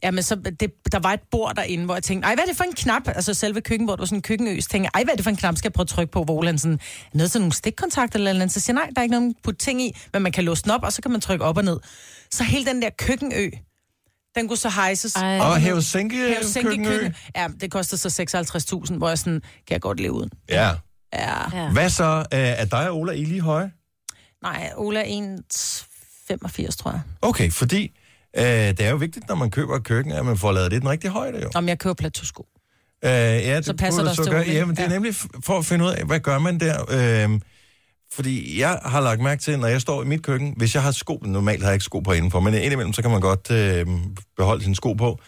men 0.05 0.23
så, 0.23 0.35
det, 0.35 0.71
der 0.93 0.99
var 0.99 1.13
et 1.13 1.21
bord 1.31 1.55
derinde, 1.57 1.85
hvor 1.85 1.95
jeg 1.95 2.03
tænkte, 2.03 2.27
ej, 2.27 2.35
hvad 2.35 2.45
er 2.45 2.49
det 2.49 2.57
for 2.57 2.65
en 2.65 2.73
knap? 2.73 3.03
Altså 3.09 3.35
selve 3.35 3.61
køkkenbordet 3.61 4.01
var 4.01 4.07
sådan 4.07 4.19
en 4.19 4.23
køkkenøs. 4.23 4.57
Jeg 4.57 4.63
tænkte, 4.65 4.91
ej, 4.95 5.05
hvad 5.05 5.13
er 5.13 5.17
det 5.17 5.25
for 5.25 5.31
en 5.31 5.37
knap, 5.37 5.57
skal 5.57 5.69
jeg 5.69 5.73
prøve 5.73 5.83
at 5.85 5.89
trykke 5.89 6.13
på? 6.13 6.25
Hvor 6.25 6.45
han 6.45 6.59
sådan, 6.59 6.81
noget 7.15 7.31
til 7.31 7.41
nogle 7.41 7.53
stikkontakter 7.53 8.19
eller 8.19 8.31
andet. 8.31 8.53
Så 8.53 8.61
siger 8.61 8.75
nej, 8.75 8.87
der 8.95 9.01
er 9.01 9.03
ikke 9.03 9.15
nogen 9.15 9.35
putte 9.45 9.59
ting 9.65 9.83
i, 9.83 9.97
men 10.13 10.23
man 10.23 10.33
kan 10.33 10.45
låse 10.45 10.63
den 10.63 10.71
op, 10.71 10.83
og 10.83 10.93
så 10.93 11.03
kan 11.03 11.11
man 11.11 11.21
trykke 11.21 11.45
op 11.45 11.57
og 11.57 11.65
ned. 11.65 11.81
Så 12.31 12.45
hele 12.45 12.67
den 12.67 12.83
der 12.83 12.91
køkkenø, 12.99 13.51
den 14.35 14.49
kunne 14.49 14.57
så 14.57 14.69
hejses. 14.71 15.15
Ej. 15.15 15.39
Og 15.39 15.57
hæve 15.61 15.83
sænke 15.83 16.17
Hæve 16.17 16.45
sænke 16.45 16.69
køkkenø. 16.69 16.91
køkken. 16.91 17.15
Ja, 17.37 17.49
det 17.61 17.71
koster 17.71 17.97
så 17.97 18.85
56.000, 18.91 18.97
hvor 18.97 19.09
jeg 19.09 19.19
sådan, 19.19 19.41
kan 19.41 19.71
jeg 19.71 19.81
godt 19.81 20.01
leve 20.01 20.13
uden. 20.13 20.31
Ja. 20.49 20.71
Ja. 21.13 21.57
Ja. 21.63 21.71
Hvad 21.73 21.91
så? 21.91 22.05
Øh, 22.33 22.39
Er 22.41 22.65
dig 22.65 22.91
og 22.91 22.97
Ola 22.99 23.13
I 23.13 23.25
lige 23.25 23.41
høje? 23.41 23.73
Nej, 24.43 24.71
Ola 24.77 25.01
er 25.01 25.37
1,85, 26.33 26.77
tror 26.77 26.91
jeg. 26.91 27.01
Okay, 27.23 27.51
fordi 27.51 27.98
øh, 28.39 28.45
det 28.45 28.81
er 28.81 28.91
jo 28.91 28.97
vigtigt, 28.97 29.29
når 29.29 29.35
man 29.35 29.51
køber 29.51 29.77
et 29.77 29.85
køkken, 29.85 30.13
at 30.13 30.25
man 30.25 30.37
får 30.39 30.53
lavet 30.53 30.71
det 30.71 30.81
den 30.83 30.91
rigtige 30.91 31.11
højde 31.11 31.43
jo. 31.43 31.51
Om 31.55 31.69
jeg 31.69 31.79
køber 31.79 31.95
plateausko. 31.95 32.47
Øh, 33.05 33.11
ja, 33.11 33.57
det 33.57 33.65
Så 33.65 33.75
passer 33.77 34.01
det 34.03 34.11
også 34.11 34.23
til 34.23 34.33
gøre. 34.33 34.41
Ole. 34.43 34.53
Ja, 34.53 34.65
men 34.65 34.77
det 34.77 34.83
er 34.83 34.87
Ja. 34.89 34.93
nemlig 34.95 35.15
for 35.45 35.59
at 35.59 35.65
finde 35.67 35.85
ud 35.85 35.91
af, 35.91 36.05
hvad 36.05 36.21
gør 36.21 36.39
man 36.39 36.61
der? 36.61 36.77
Øh, 37.31 37.41
fordi 38.13 38.61
jeg 38.61 38.79
har 38.85 39.01
lagt 39.01 39.21
mærke 39.21 39.43
til, 39.43 39.59
når 39.59 39.69
jeg 39.69 39.81
står 39.81 40.03
i 40.03 40.07
mit 40.07 40.23
køkken, 40.23 40.55
hvis 40.57 40.75
jeg 40.75 40.83
har 40.83 40.91
sko, 40.93 41.23
normalt 41.25 41.63
har 41.63 41.69
jeg 41.71 41.75
ikke 41.75 41.85
sko 41.85 42.01
på 42.01 42.13
indenfor, 42.13 42.41
men 42.41 42.55
indimellem, 42.55 42.93
så 42.93 43.03
kan 43.03 43.11
man 43.11 43.21
godt 43.21 43.51
øh, 43.51 43.87
beholde 44.37 44.63
sine 44.63 44.77
sko 44.77 44.93
på. 44.93 45.19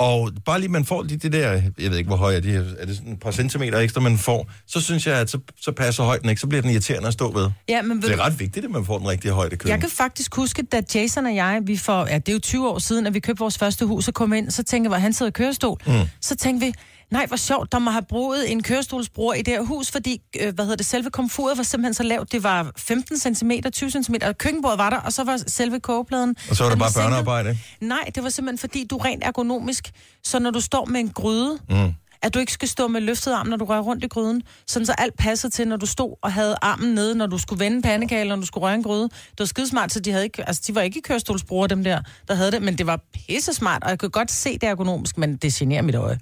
Og 0.00 0.30
bare 0.44 0.60
lige 0.60 0.70
man 0.70 0.84
får 0.84 1.02
lige 1.02 1.18
det 1.18 1.32
der, 1.32 1.50
jeg 1.52 1.90
ved 1.90 1.98
ikke, 1.98 2.08
hvor 2.08 2.16
høj 2.16 2.36
er 2.36 2.40
de, 2.40 2.74
er 2.78 2.86
det 2.86 2.96
sådan 2.96 3.12
et 3.12 3.20
par 3.20 3.30
centimeter 3.30 3.78
ekstra, 3.78 4.00
man 4.00 4.18
får, 4.18 4.50
så 4.66 4.80
synes 4.80 5.06
jeg, 5.06 5.16
at 5.16 5.30
så, 5.30 5.38
så 5.60 5.72
passer 5.72 6.02
højden 6.04 6.28
ikke, 6.28 6.40
så 6.40 6.46
bliver 6.46 6.62
den 6.62 6.70
irriterende 6.70 7.06
at 7.06 7.12
stå 7.12 7.32
ved. 7.32 7.50
Ja, 7.68 7.82
men 7.82 8.02
ved 8.02 8.08
Det 8.08 8.18
er 8.18 8.24
ret 8.24 8.40
vigtigt, 8.40 8.64
at 8.64 8.70
man 8.70 8.84
får 8.84 8.98
den 8.98 9.08
rigtige 9.08 9.32
højde 9.32 9.50
køkken. 9.50 9.68
Jeg 9.68 9.80
kan 9.80 9.90
faktisk 9.90 10.36
huske, 10.36 10.62
da 10.62 10.82
Jason 10.94 11.26
og 11.26 11.34
jeg, 11.34 11.60
vi 11.64 11.76
for, 11.76 12.06
ja, 12.06 12.18
det 12.18 12.28
er 12.28 12.32
jo 12.32 12.38
20 12.38 12.68
år 12.68 12.78
siden, 12.78 13.06
at 13.06 13.14
vi 13.14 13.20
købte 13.20 13.38
vores 13.38 13.58
første 13.58 13.86
hus 13.86 14.08
og 14.08 14.14
kom 14.14 14.32
ind, 14.32 14.50
så 14.50 14.62
tænkte 14.62 14.88
hvor 14.88 14.96
han 14.96 15.12
sidder 15.12 15.30
i 15.30 15.32
kørestol. 15.32 15.78
Mm. 15.86 15.92
Så 16.20 16.36
tænkte 16.36 16.66
vi, 16.66 16.72
nej, 17.10 17.26
hvor 17.26 17.36
sjovt, 17.36 17.72
der 17.72 17.78
må 17.78 17.90
have 17.90 18.04
brugt 18.08 18.38
en 18.46 18.62
kørestolsbruger 18.62 19.34
i 19.34 19.42
det 19.42 19.54
her 19.54 19.62
hus, 19.62 19.90
fordi, 19.90 20.20
øh, 20.40 20.54
hvad 20.54 20.64
hedder 20.64 20.76
det, 20.76 20.86
selve 20.86 21.10
komfuret 21.10 21.56
var 21.56 21.64
simpelthen 21.64 21.94
så 21.94 22.02
lavt, 22.02 22.32
det 22.32 22.42
var 22.42 22.72
15 22.76 23.18
cm, 23.18 23.50
20 23.72 23.90
cm, 23.90 24.14
og 24.26 24.38
køkkenbordet 24.38 24.78
var 24.78 24.90
der, 24.90 24.96
og 24.96 25.12
så 25.12 25.24
var 25.24 25.36
selve 25.46 25.80
kogepladen. 25.80 26.36
Og 26.50 26.56
så 26.56 26.62
var 26.62 26.70
den 26.70 26.78
bare 26.78 26.90
sænket. 26.90 27.10
børnearbejde. 27.10 27.58
Nej, 27.80 28.10
det 28.14 28.22
var 28.22 28.28
simpelthen 28.28 28.58
fordi, 28.58 28.86
du 28.90 28.96
rent 28.96 29.24
ergonomisk, 29.24 29.90
så 30.24 30.38
når 30.38 30.50
du 30.50 30.60
står 30.60 30.84
med 30.84 31.00
en 31.00 31.08
gryde, 31.08 31.58
mm. 31.70 31.94
at 32.22 32.34
du 32.34 32.38
ikke 32.38 32.52
skal 32.52 32.68
stå 32.68 32.88
med 32.88 33.00
løftet 33.00 33.32
arm, 33.32 33.46
når 33.46 33.56
du 33.56 33.64
rører 33.64 33.80
rundt 33.80 34.04
i 34.04 34.08
gryden, 34.08 34.42
sådan 34.66 34.86
så 34.86 34.92
alt 34.98 35.16
passede 35.18 35.52
til, 35.52 35.68
når 35.68 35.76
du 35.76 35.86
stod 35.86 36.16
og 36.22 36.32
havde 36.32 36.56
armen 36.62 36.94
nede, 36.94 37.14
når 37.14 37.26
du 37.26 37.38
skulle 37.38 37.64
vende 37.64 37.82
pandekage, 37.82 38.24
når 38.24 38.36
du 38.36 38.46
skulle 38.46 38.66
røre 38.66 38.74
en 38.74 38.82
gryde. 38.82 39.02
Det 39.02 39.38
var 39.38 39.44
skidesmart, 39.44 39.92
så 39.92 40.00
de, 40.00 40.10
havde 40.10 40.24
ikke, 40.24 40.48
altså, 40.48 40.62
de 40.66 40.74
var 40.74 40.80
ikke 40.80 41.00
kørestolsbrugere, 41.02 41.68
dem 41.68 41.84
der, 41.84 42.00
der 42.28 42.34
havde 42.34 42.52
det, 42.52 42.62
men 42.62 42.78
det 42.78 42.86
var 42.86 43.00
pisse 43.14 43.54
smart, 43.54 43.84
og 43.84 43.90
jeg 43.90 43.98
kunne 43.98 44.10
godt 44.10 44.30
se 44.30 44.52
det 44.52 44.62
ergonomisk, 44.62 45.18
men 45.18 45.36
det 45.36 45.52
generer 45.52 45.82
mit 45.82 45.94
øje. 45.94 46.18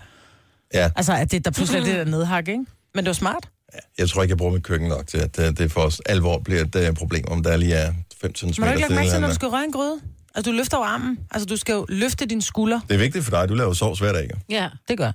Ja. 0.75 0.91
Altså, 0.97 1.13
at 1.13 1.31
det, 1.31 1.45
der 1.45 1.51
pludselig 1.51 1.81
er 1.81 1.85
det 1.85 1.95
der 1.95 2.05
nedhak, 2.05 2.49
ikke? 2.49 2.65
Men 2.95 3.05
det 3.05 3.07
var 3.07 3.13
smart. 3.13 3.49
Jeg 3.99 4.09
tror 4.09 4.23
ikke, 4.23 4.33
jeg 4.33 4.39
bruger 4.39 4.53
mit 4.53 4.63
køkken 4.63 4.89
nok 4.89 5.07
til, 5.07 5.19
at 5.19 5.39
øh, 5.39 5.57
det 5.57 5.73
for 5.73 5.81
os 5.81 6.01
alvor 6.07 6.39
bliver 6.39 6.61
et 6.61 6.89
uh, 6.89 6.95
problem, 6.95 7.25
om 7.29 7.43
der 7.43 7.57
lige 7.57 7.75
er 7.75 7.93
5 8.21 8.35
cm. 8.35 8.47
Men 8.47 8.55
du 8.55 8.65
ikke 8.65 8.81
lagt 8.81 8.95
mærke 8.95 9.11
til, 9.11 9.21
når 9.21 9.29
du 9.29 9.35
skal 9.35 9.49
røre 9.49 9.65
en 9.65 9.73
gryde? 9.73 10.01
Altså, 10.35 10.51
du 10.51 10.57
løfter 10.57 10.79
jo 10.79 10.83
armen. 10.83 11.19
Altså, 11.31 11.47
du 11.47 11.57
skal 11.57 11.73
jo 11.73 11.87
løfte 11.89 12.27
din 12.27 12.43
skulder. 12.43 12.81
Det 12.89 12.95
er 12.95 12.99
vigtigt 12.99 13.25
for 13.25 13.31
dig, 13.31 13.49
du 13.49 13.55
laver 13.55 13.73
sovs 13.73 13.99
hver 13.99 14.13
dag. 14.13 14.31
jo. 14.31 14.55
Ja. 14.57 14.69
Det 14.89 14.99
gør. 14.99 15.13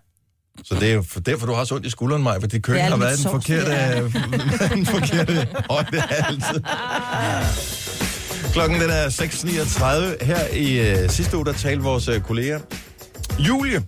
Så 0.64 0.76
det 0.76 0.90
er 0.90 0.94
jo 0.94 1.02
for, 1.02 1.20
derfor, 1.20 1.46
du 1.46 1.54
har 1.54 1.64
så 1.64 1.76
ondt 1.76 1.86
i 1.86 1.90
skulderen, 1.90 2.24
mig, 2.24 2.42
fordi 2.42 2.60
køkken 2.60 2.84
Det 2.84 2.92
har 2.92 2.98
været 2.98 3.18
den 3.18 3.24
sovs, 3.24 3.32
forkerte, 3.34 4.02
den 4.76 4.86
forkerte 4.86 5.48
højde 5.70 6.04
altid. 6.10 6.62
Klokken 8.54 8.82
den 8.82 8.90
er 8.90 9.08
6.39. 10.20 10.26
Her 10.26 10.48
i 10.48 11.04
uh, 11.04 11.10
sidste 11.10 11.38
uge, 11.38 11.46
der 11.46 11.54
talte 11.54 11.84
vores 11.84 12.08
uh, 12.08 12.22
kollega 12.22 12.60
Julie 13.40 13.84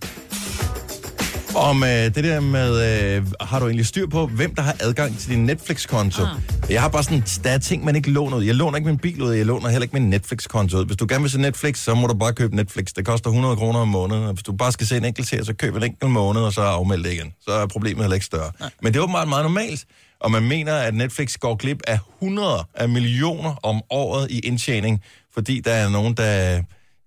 om 1.56 1.82
uh, 1.82 1.88
det 1.88 2.24
der 2.24 2.40
med, 2.40 2.70
uh, 3.18 3.32
har 3.40 3.58
du 3.58 3.64
egentlig 3.64 3.86
styr 3.86 4.06
på, 4.06 4.26
hvem 4.26 4.54
der 4.54 4.62
har 4.62 4.76
adgang 4.80 5.18
til 5.18 5.30
din 5.30 5.46
Netflix-konto? 5.46 6.22
Ah. 6.22 6.70
Jeg 6.70 6.82
har 6.82 6.88
bare 6.88 7.02
sådan, 7.02 7.22
der 7.44 7.50
er 7.50 7.58
ting, 7.58 7.84
man 7.84 7.96
ikke 7.96 8.10
låner 8.10 8.36
ud. 8.36 8.44
Jeg 8.44 8.54
låner 8.54 8.76
ikke 8.76 8.86
min 8.86 8.98
bil 8.98 9.22
ud, 9.22 9.32
jeg 9.32 9.46
låner 9.46 9.68
heller 9.68 9.82
ikke 9.82 9.92
min 9.92 10.10
Netflix-konto 10.10 10.78
ud. 10.78 10.86
Hvis 10.86 10.96
du 10.96 11.06
gerne 11.08 11.22
vil 11.22 11.30
se 11.30 11.40
Netflix, 11.40 11.78
så 11.78 11.94
må 11.94 12.06
du 12.06 12.14
bare 12.14 12.32
købe 12.32 12.56
Netflix. 12.56 12.86
Det 12.86 13.06
koster 13.06 13.30
100 13.30 13.56
kroner 13.56 13.78
om 13.78 13.88
måneden. 13.88 14.24
Og 14.24 14.32
hvis 14.32 14.42
du 14.42 14.52
bare 14.52 14.72
skal 14.72 14.86
se 14.86 14.96
en 14.96 15.04
enkelt 15.04 15.28
serie, 15.28 15.44
så 15.44 15.54
køb 15.54 15.76
en 15.76 15.82
enkelt 15.82 16.10
måned, 16.10 16.42
og 16.42 16.52
så 16.52 16.60
afmeld 16.60 17.04
det 17.04 17.12
igen. 17.12 17.32
Så 17.44 17.50
er 17.50 17.66
problemet 17.66 18.02
heller 18.02 18.14
ikke 18.14 18.26
større. 18.26 18.52
Nej. 18.60 18.70
Men 18.82 18.92
det 18.92 18.98
er 18.98 19.02
åbenbart 19.02 19.28
meget 19.28 19.44
normalt. 19.44 19.84
Og 20.20 20.30
man 20.30 20.42
mener, 20.42 20.74
at 20.74 20.94
Netflix 20.94 21.36
går 21.38 21.56
glip 21.56 21.82
af 21.86 21.98
100 22.22 22.64
af 22.74 22.88
millioner 22.88 23.54
om 23.62 23.82
året 23.90 24.30
i 24.30 24.38
indtjening, 24.38 25.02
fordi 25.34 25.60
der 25.60 25.72
er 25.72 25.88
nogen, 25.88 26.14
der 26.14 26.62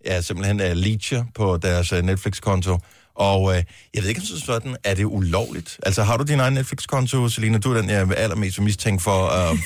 ja, 0.05 0.21
simpelthen 0.21 0.59
er 0.59 0.73
leecher 0.73 1.23
på 1.35 1.57
deres 1.57 1.91
øh, 1.91 2.03
Netflix-konto. 2.03 2.77
Og 3.19 3.57
øh, 3.57 3.63
jeg 3.93 4.01
ved 4.03 4.09
ikke, 4.09 4.21
om 4.21 4.25
så 4.25 4.39
sådan, 4.39 4.75
er 4.83 4.95
det 4.95 5.05
ulovligt? 5.05 5.79
Altså, 5.83 6.03
har 6.03 6.17
du 6.17 6.23
din 6.23 6.39
egen 6.39 6.53
Netflix-konto, 6.53 7.29
Selina? 7.29 7.57
Du 7.57 7.73
er 7.73 7.81
den, 7.81 7.89
jeg 7.89 8.01
er 8.01 8.13
allermest 8.15 8.61
mistænkt 8.61 9.01
for 9.01 9.27
at, 9.27 9.57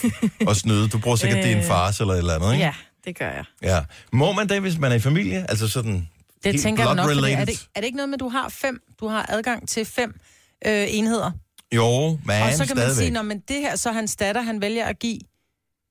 at 0.49 0.57
snyde. 0.57 0.87
Du 0.87 0.97
bruger 0.97 1.17
sikkert 1.17 1.45
Øh, 1.45 1.49
din 1.49 1.63
fars 1.63 1.99
eller 1.99 2.13
et 2.13 2.17
eller 2.17 2.35
andet, 2.35 2.53
ikke? 2.53 2.65
Ja, 2.65 2.73
det 3.05 3.17
gør 3.17 3.29
jeg. 3.29 3.43
ja. 3.63 3.79
Må 4.11 4.31
man 4.31 4.49
det, 4.49 4.61
hvis 4.61 4.77
man 4.77 4.91
er 4.91 4.95
i 4.95 4.99
familie? 4.99 5.45
Altså 5.49 5.67
sådan 5.67 6.09
Det 6.43 6.61
tænker 6.61 6.83
jeg 6.85 6.95
nok, 6.95 7.09
er, 7.09 7.45
det, 7.45 7.67
er 7.75 7.79
det 7.79 7.85
ikke 7.85 7.97
noget 7.97 8.09
med, 8.09 8.13
at 8.13 8.19
du 8.19 8.29
har 8.29 8.49
fem, 8.49 8.81
du 8.99 9.07
har 9.07 9.25
adgang 9.29 9.67
til 9.67 9.85
fem 9.85 10.19
øh, 10.67 10.85
enheder? 10.89 11.31
Jo, 11.75 12.19
men 12.25 12.41
og 12.41 12.51
så 12.51 12.57
kan 12.57 12.67
stadigvæk. 12.67 12.77
man 12.77 12.95
sige, 12.95 13.11
når 13.11 13.21
men 13.21 13.39
det 13.47 13.55
her, 13.55 13.75
så 13.75 13.91
hans 13.91 14.15
datter, 14.15 14.41
han 14.41 14.61
vælger 14.61 14.85
at 14.85 14.99
give 14.99 15.19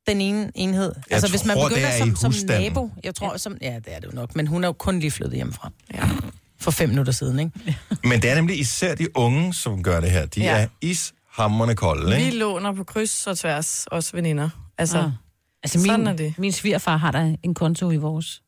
den 0.06 0.20
ene 0.20 0.52
enhed. 0.54 0.94
Jeg 0.96 1.14
altså 1.14 1.30
hvis 1.30 1.44
man 1.44 1.56
tror, 1.56 1.68
begynder 1.68 1.88
er 1.88 1.98
som, 1.98 2.16
som 2.16 2.32
nabo, 2.46 2.90
jeg 3.04 3.14
tror, 3.14 3.36
som, 3.36 3.56
ja, 3.60 3.74
det 3.84 3.94
er 3.94 3.98
det 3.98 4.06
jo 4.06 4.12
nok, 4.12 4.36
men 4.36 4.46
hun 4.46 4.64
er 4.64 4.68
jo 4.68 4.72
kun 4.72 4.98
lige 4.98 5.10
flyttet 5.10 5.36
hjemmefra. 5.36 5.70
Ja. 5.94 6.08
For 6.62 6.70
fem 6.70 6.88
minutter 6.88 7.12
siden, 7.12 7.38
ikke? 7.38 7.76
Men 8.04 8.22
det 8.22 8.30
er 8.30 8.34
nemlig 8.34 8.60
især 8.60 8.94
de 8.94 9.16
unge, 9.16 9.54
som 9.54 9.82
gør 9.82 10.00
det 10.00 10.10
her. 10.10 10.26
De 10.26 10.40
Ja. 10.40 10.56
er 10.62 10.66
ishammerende 10.80 11.74
kolde, 11.74 12.16
Vi 12.16 12.22
ikke? 12.22 12.38
låner 12.38 12.72
på 12.72 12.84
kryds 12.84 13.26
og 13.26 13.38
tværs, 13.38 13.86
os 13.90 14.14
veninder. 14.14 14.48
Altså, 14.78 14.98
Ah. 14.98 15.10
Altså, 15.62 15.78
min, 15.78 15.86
Sådan 15.86 16.06
er 16.06 16.12
det. 16.16 16.34
min 16.38 16.52
svigerfar 16.52 16.96
har 16.96 17.10
der 17.10 17.36
en 17.42 17.54
konto 17.54 17.90
i 17.90 17.96
vores. 17.96 18.42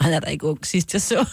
Han 0.00 0.12
er 0.12 0.20
der 0.20 0.28
ikke 0.28 0.46
ung 0.46 0.66
sidst, 0.66 0.92
jeg 0.92 1.02
så. 1.02 1.28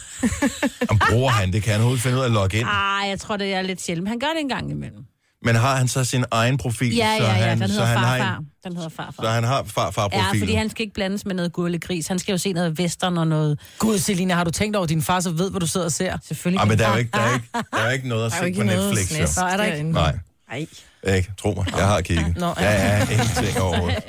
Og 0.90 0.98
bruger 1.10 1.30
han 1.30 1.54
det? 1.54 1.64
Kan 1.64 1.72
han 1.72 1.80
overhovedet 1.82 2.04
finde 2.04 2.18
ud 2.18 2.22
af 2.22 2.26
at 2.26 2.32
logge 2.32 2.58
ind? 2.60 2.68
Ah, 2.72 3.10
jeg 3.10 3.20
tror, 3.20 3.38
det 3.38 3.54
er 3.54 3.62
lidt 3.62 3.82
sjældent. 3.82 4.08
Han 4.08 4.20
gør 4.20 4.28
det 4.28 4.40
en 4.42 4.50
gang 4.50 4.72
imellem. 4.72 5.06
Men 5.44 5.56
har 5.56 5.76
han 5.76 5.88
så 5.88 6.04
sin 6.04 6.26
egen 6.32 6.58
profil? 6.58 6.96
Ja, 6.96 7.16
så 7.18 7.24
ja, 7.24 7.30
ja, 7.30 7.36
han, 7.36 7.62
den 7.62 7.68
så 7.68 7.74
hedder 7.74 7.86
han 7.86 7.98
har 7.98 8.18
farfar. 8.18 8.38
en, 8.38 8.48
Den 8.64 8.76
hedder 8.76 8.90
farfar. 8.90 9.24
Så 9.24 9.30
han 9.30 9.44
har 9.44 9.64
farfar-profilen? 9.64 10.36
Ja, 10.36 10.42
fordi 10.42 10.54
han 10.54 10.70
skal 10.70 10.82
ikke 10.82 10.94
blandes 10.94 11.26
med 11.26 11.36
noget 11.36 11.54
gurlegris. 11.54 12.08
Han 12.08 12.20
skal 12.20 12.32
jo 12.32 12.38
se 12.38 12.54
noget 12.54 12.80
western 12.80 13.18
og 13.18 13.28
noget... 13.28 13.60
Gud, 13.80 13.98
Selina, 13.98 14.34
har 14.34 14.44
du 14.44 14.52
tænkt 14.52 14.76
over, 14.76 14.86
din 14.86 15.02
far 15.02 15.20
så 15.20 15.32
ved, 15.32 15.52
hvad 15.52 15.60
du 15.60 15.68
sidder 15.68 15.86
og 15.86 15.92
ser? 15.92 16.18
Selvfølgelig. 16.24 16.62
Ah, 16.62 16.68
men 16.68 16.80
der 16.80 16.88
er 16.88 16.92
jo 16.92 16.98
ikke, 16.98 17.12
der 17.14 17.20
er 17.20 17.34
ikke, 17.34 17.48
der 17.74 17.80
er 17.80 17.92
ikke 17.92 18.08
noget 18.08 18.26
at 18.26 18.32
er 18.32 18.46
se 18.46 18.54
på 18.60 18.64
noget 18.64 18.94
Netflix. 18.94 19.38
Nå, 19.38 19.44
er 19.44 19.58
der 19.58 19.64
ikke? 19.64 19.92
Nej. 19.92 20.18
Ej. 20.52 20.68
Ikke? 21.16 21.32
Tro 21.42 21.54
mig, 21.58 21.66
jeg 21.78 21.88
har 21.88 22.02
kigget. 22.02 22.38
Nå, 22.38 22.54
ja. 22.60 22.72
Ja, 22.72 22.98
ja, 22.98 23.08
ingenting 23.12 23.62
overhovedet. 23.62 24.04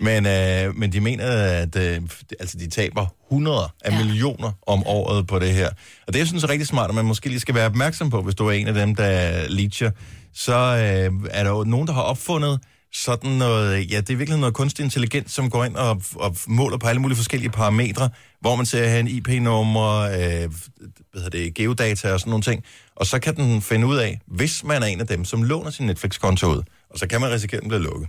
Men, 0.00 0.26
øh, 0.26 0.76
men 0.76 0.92
de 0.92 1.00
mener, 1.00 1.24
at 1.32 1.76
øh, 1.76 2.00
altså, 2.40 2.58
de 2.58 2.70
taber 2.70 3.06
hundreder 3.30 3.74
af 3.84 3.90
ja. 3.90 4.04
millioner 4.04 4.52
om 4.66 4.82
året 4.86 5.26
på 5.26 5.38
det 5.38 5.54
her. 5.54 5.68
Og 6.06 6.12
det 6.14 6.20
er 6.20 6.24
sådan 6.24 6.40
så 6.40 6.48
rigtig 6.48 6.66
smart, 6.66 6.88
at 6.90 6.94
man 6.94 7.04
måske 7.04 7.28
lige 7.28 7.40
skal 7.40 7.54
være 7.54 7.66
opmærksom 7.66 8.10
på, 8.10 8.22
hvis 8.22 8.34
du 8.34 8.46
er 8.46 8.52
en 8.52 8.68
af 8.68 8.74
dem, 8.74 8.94
der 8.94 9.32
leacher. 9.48 9.90
Så 10.34 10.54
øh, 10.54 11.28
er 11.30 11.44
der 11.44 11.50
jo 11.50 11.64
nogen, 11.64 11.86
der 11.86 11.92
har 11.92 12.02
opfundet 12.02 12.60
sådan 12.92 13.30
noget, 13.30 13.90
ja, 13.90 14.00
det 14.00 14.10
er 14.10 14.16
virkelig 14.16 14.40
noget 14.40 14.54
kunstig 14.54 14.84
intelligens, 14.84 15.32
som 15.32 15.50
går 15.50 15.64
ind 15.64 15.76
og, 15.76 16.02
og 16.14 16.36
måler 16.46 16.78
på 16.78 16.86
alle 16.86 17.00
mulige 17.00 17.16
forskellige 17.16 17.50
parametre, 17.50 18.10
hvor 18.40 18.56
man 18.56 18.66
ser 18.66 18.88
her 18.88 18.98
en 18.98 19.08
IP-nummer, 19.08 19.98
øh, 20.00 20.10
hvad 20.10 21.22
hedder 21.22 21.30
det, 21.30 21.54
geodata 21.54 22.12
og 22.12 22.20
sådan 22.20 22.30
nogle 22.30 22.42
ting. 22.42 22.64
Og 22.96 23.06
så 23.06 23.18
kan 23.18 23.36
den 23.36 23.62
finde 23.62 23.86
ud 23.86 23.96
af, 23.96 24.20
hvis 24.26 24.64
man 24.64 24.82
er 24.82 24.86
en 24.86 25.00
af 25.00 25.06
dem, 25.06 25.24
som 25.24 25.42
låner 25.42 25.70
sin 25.70 25.86
Netflix-konto 25.86 26.46
ud, 26.46 26.62
og 26.90 26.98
så 26.98 27.06
kan 27.06 27.20
man 27.20 27.30
risikere, 27.30 27.58
at 27.58 27.62
den 27.62 27.68
bliver 27.68 27.82
lukket. 27.82 28.08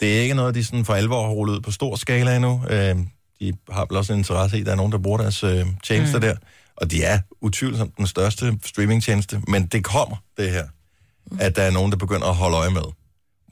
Det 0.00 0.18
er 0.18 0.22
ikke 0.22 0.34
noget, 0.34 0.54
de 0.54 0.64
sådan 0.64 0.84
for 0.84 0.94
alvor 0.94 1.26
har 1.26 1.32
rullet 1.32 1.54
ud 1.54 1.60
på 1.60 1.70
stor 1.70 1.96
skala 1.96 2.36
endnu. 2.36 2.62
Øh, 2.70 2.96
de 3.40 3.52
har 3.70 3.86
vel 3.90 3.98
også 3.98 4.12
en 4.12 4.18
interesse 4.18 4.56
i, 4.56 4.60
at 4.60 4.66
der 4.66 4.72
er 4.72 4.76
nogen, 4.76 4.92
der 4.92 4.98
bruger 4.98 5.18
deres 5.18 5.44
øh, 5.44 5.66
tjenester 5.84 6.18
mm. 6.18 6.20
der. 6.20 6.34
Og 6.76 6.90
de 6.90 7.02
er 7.02 7.18
utvivlsomt 7.40 7.96
den 7.96 8.06
største 8.06 8.58
streamingtjeneste. 8.64 9.42
Men 9.48 9.66
det 9.66 9.84
kommer, 9.84 10.16
det 10.36 10.50
her. 10.50 10.66
At 11.40 11.56
der 11.56 11.62
er 11.62 11.70
nogen, 11.70 11.92
der 11.92 11.98
begynder 11.98 12.26
at 12.26 12.34
holde 12.34 12.56
øje 12.56 12.70
med, 12.70 12.82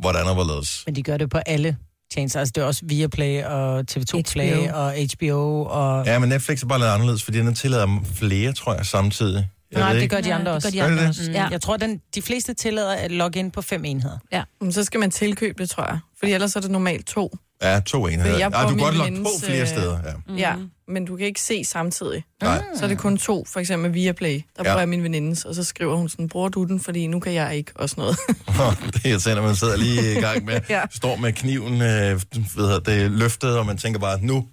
hvordan 0.01 0.27
og 0.27 0.35
hvorledes. 0.35 0.83
Men 0.87 0.97
de 0.97 1.03
gør 1.03 1.17
det 1.17 1.31
på 1.31 1.39
alle 1.39 1.77
tjenester. 2.15 2.39
Altså, 2.41 2.53
det 2.55 2.61
er 2.63 2.67
også 2.67 2.81
Viaplay 2.85 3.45
og 3.45 3.85
TV2 3.91 4.23
Play 4.33 4.67
HBO. 4.67 4.77
og 4.79 4.93
HBO 5.17 5.63
og... 5.65 6.07
Ja, 6.07 6.19
men 6.19 6.29
Netflix 6.29 6.63
er 6.63 6.67
bare 6.67 6.79
lidt 6.79 6.89
anderledes, 6.91 7.23
fordi 7.23 7.39
den 7.39 7.55
tillader 7.55 8.01
flere, 8.15 8.53
tror 8.53 8.75
jeg, 8.75 8.87
samtidig. 8.87 9.49
Jeg 9.73 9.81
Nej, 9.81 9.93
det 9.93 10.11
gør 10.11 10.21
de 10.21 10.29
Ja, 10.29 10.35
andre 10.35 10.47
det 10.47 10.55
også. 10.55 10.69
gør 10.69 10.71
de 10.71 10.77
Gør 10.79 10.85
de 10.87 10.91
andre 10.93 11.03
det? 11.03 11.09
også. 11.09 11.23
Mm, 11.31 11.35
Ja. 11.35 11.49
Jeg 11.51 11.61
tror, 11.61 11.77
den, 11.77 12.01
de 12.15 12.23
fleste 12.23 12.55
tillader 12.55 12.93
at 12.95 13.11
logge 13.11 13.39
ind 13.39 13.53
på 13.53 13.63
fem 13.63 13.85
enheder. 13.85 14.19
Men 14.61 14.73
så 14.73 14.85
skal 14.85 15.01
man 15.01 15.11
tilkøbe 15.11 15.63
det, 15.63 15.71
tror 15.71 15.85
jeg. 15.85 15.99
Fordi 16.19 16.33
ellers 16.33 16.57
er 16.57 16.61
det 16.61 16.71
normalt 16.71 17.07
to. 17.07 17.37
Ja, 17.63 17.81
to 17.87 18.07
enheder. 18.07 18.31
jeg 18.31 18.39
Ja, 18.39 18.49
bruger 18.49 18.63
du 18.63 18.69
kan 18.69 18.79
godt 18.85 18.97
logge 18.97 19.23
på 19.23 19.29
flere 19.45 19.67
steder. 19.67 19.99
Ja. 20.07 20.13
Mm. 20.29 20.37
Ja, 20.37 20.55
men 20.89 21.05
du 21.05 21.17
kan 21.17 21.27
ikke 21.27 21.41
se 21.41 21.65
samtidig. 21.65 22.25
Nej. 22.43 22.63
Så 22.77 22.85
er 22.85 22.89
det 22.89 22.99
kun 22.99 23.19
to, 23.19 23.45
for 23.45 23.61
eksempel 23.61 23.95
via 23.95 24.13
Play. 24.13 24.33
Der 24.35 24.41
Ja. 24.59 24.63
bruger 24.63 24.79
jeg 24.79 24.89
min 24.89 25.03
venindes, 25.03 25.45
og 25.45 25.55
så 25.55 25.65
skriver 25.65 25.97
hun 25.97 26.09
sådan, 26.09 26.29
bruger 26.29 26.49
du 26.49 26.65
den, 26.65 26.81
fordi 26.81 27.07
nu 27.07 27.21
kan 27.21 27.33
jeg 27.35 27.57
ikke, 27.57 27.73
og 27.75 27.89
sådan 27.91 28.03
noget. 28.03 28.17
det 28.95 29.05
er 29.05 29.09
irriterende, 29.09 29.43
man 29.43 29.57
sidder 29.57 29.77
lige 29.77 30.13
i 30.19 30.21
gang 30.21 30.45
med, 30.45 30.61
Ja. 30.69 30.83
står 30.91 31.17
med 31.17 31.33
kniven 31.33 31.73
øh, 31.75 32.21
ved 32.57 32.81
det 32.81 33.03
er 33.03 33.09
løftet, 33.09 33.59
og 33.59 33.67
man 33.67 33.77
tænker 33.79 34.01
bare, 34.01 34.19
nu. 34.23 34.49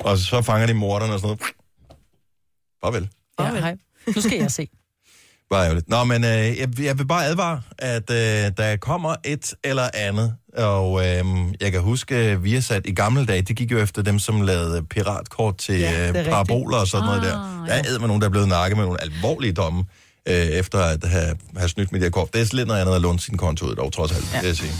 Og 0.00 0.18
så 0.18 0.42
fanger 0.42 0.66
de 0.66 0.74
morderne 0.74 1.12
og 1.12 1.20
sådan 1.20 1.26
noget. 1.28 1.40
Farvel. 2.84 3.08
Ja, 3.38 3.44
Farvel. 3.44 3.60
hej. 3.62 3.76
Nu 4.16 4.20
skal 4.20 4.38
jeg 4.38 4.50
se. 4.50 4.68
Bare 5.50 5.64
ærgerligt. 5.64 5.88
Nå, 5.88 6.04
men 6.04 6.24
øh, 6.24 6.30
jeg, 6.58 6.68
jeg 6.80 6.98
vil 6.98 7.06
bare 7.06 7.24
advare, 7.26 7.62
at 7.78 8.10
øh, 8.10 8.16
der 8.56 8.76
kommer 8.80 9.14
et 9.24 9.54
eller 9.64 9.88
andet, 9.94 10.34
og 10.56 11.06
øh, 11.06 11.24
jeg 11.60 11.72
kan 11.72 11.80
huske, 11.80 12.30
øh, 12.32 12.44
vi 12.44 12.54
har 12.54 12.60
sat 12.60 12.82
i 12.86 12.92
gamle 12.94 13.26
dage, 13.26 13.42
det 13.42 13.56
gik 13.56 13.72
jo 13.72 13.78
efter 13.78 14.02
dem, 14.02 14.18
som 14.18 14.40
lavede 14.40 14.82
piratkort 14.82 15.56
til 15.56 15.78
Ja, 15.80 16.00
ja, 16.00 16.06
rigtigt. 16.08 16.28
paraboler 16.28 16.76
og 16.76 16.86
sådan 16.88 17.06
noget 17.06 17.22
der. 17.22 17.62
Ah, 17.62 17.68
Der 17.68 17.94
er 17.94 17.98
med 17.98 18.06
nogen, 18.08 18.20
der 18.22 18.26
er 18.28 18.30
blevet 18.30 18.48
nakket 18.48 18.76
med 18.76 18.84
nogle 18.84 19.02
alvorlige 19.02 19.52
domme, 19.52 19.84
øh, 20.28 20.34
efter 20.34 20.78
at 20.78 21.04
have, 21.04 21.36
have 21.56 21.68
snydt 21.68 21.92
med 21.92 22.00
de 22.00 22.04
her 22.04 22.10
kort. 22.10 22.32
Det 22.34 22.40
er 22.52 22.56
lidt 22.56 22.68
noget 22.68 22.80
andet 22.80 22.94
at 22.94 23.00
låne 23.00 23.20
sin 23.20 23.36
konto 23.36 23.66
ud, 23.66 23.74
dog 23.74 23.92
trods 23.92 24.12
alt, 24.12 24.24
ja. 24.34 24.40
vil 24.40 24.46
jeg 24.46 24.56
sige. 24.56 24.72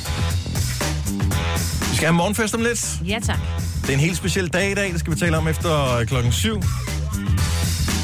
Vi 1.90 1.96
skal 1.96 2.06
have 2.06 2.12
morgenfest 2.12 2.54
om 2.54 2.62
lidt. 2.62 2.86
Ja, 3.08 3.18
tak. 3.26 3.38
Det 3.82 3.88
er 3.90 3.94
en 3.94 4.00
helt 4.00 4.16
speciel 4.16 4.48
dag 4.48 4.70
i 4.70 4.74
dag, 4.74 4.92
det 4.92 5.00
skal 5.00 5.12
vi 5.14 5.18
tale 5.18 5.36
om 5.36 5.48
efter 5.48 6.04
klokken 6.06 6.32
7. 6.32 6.60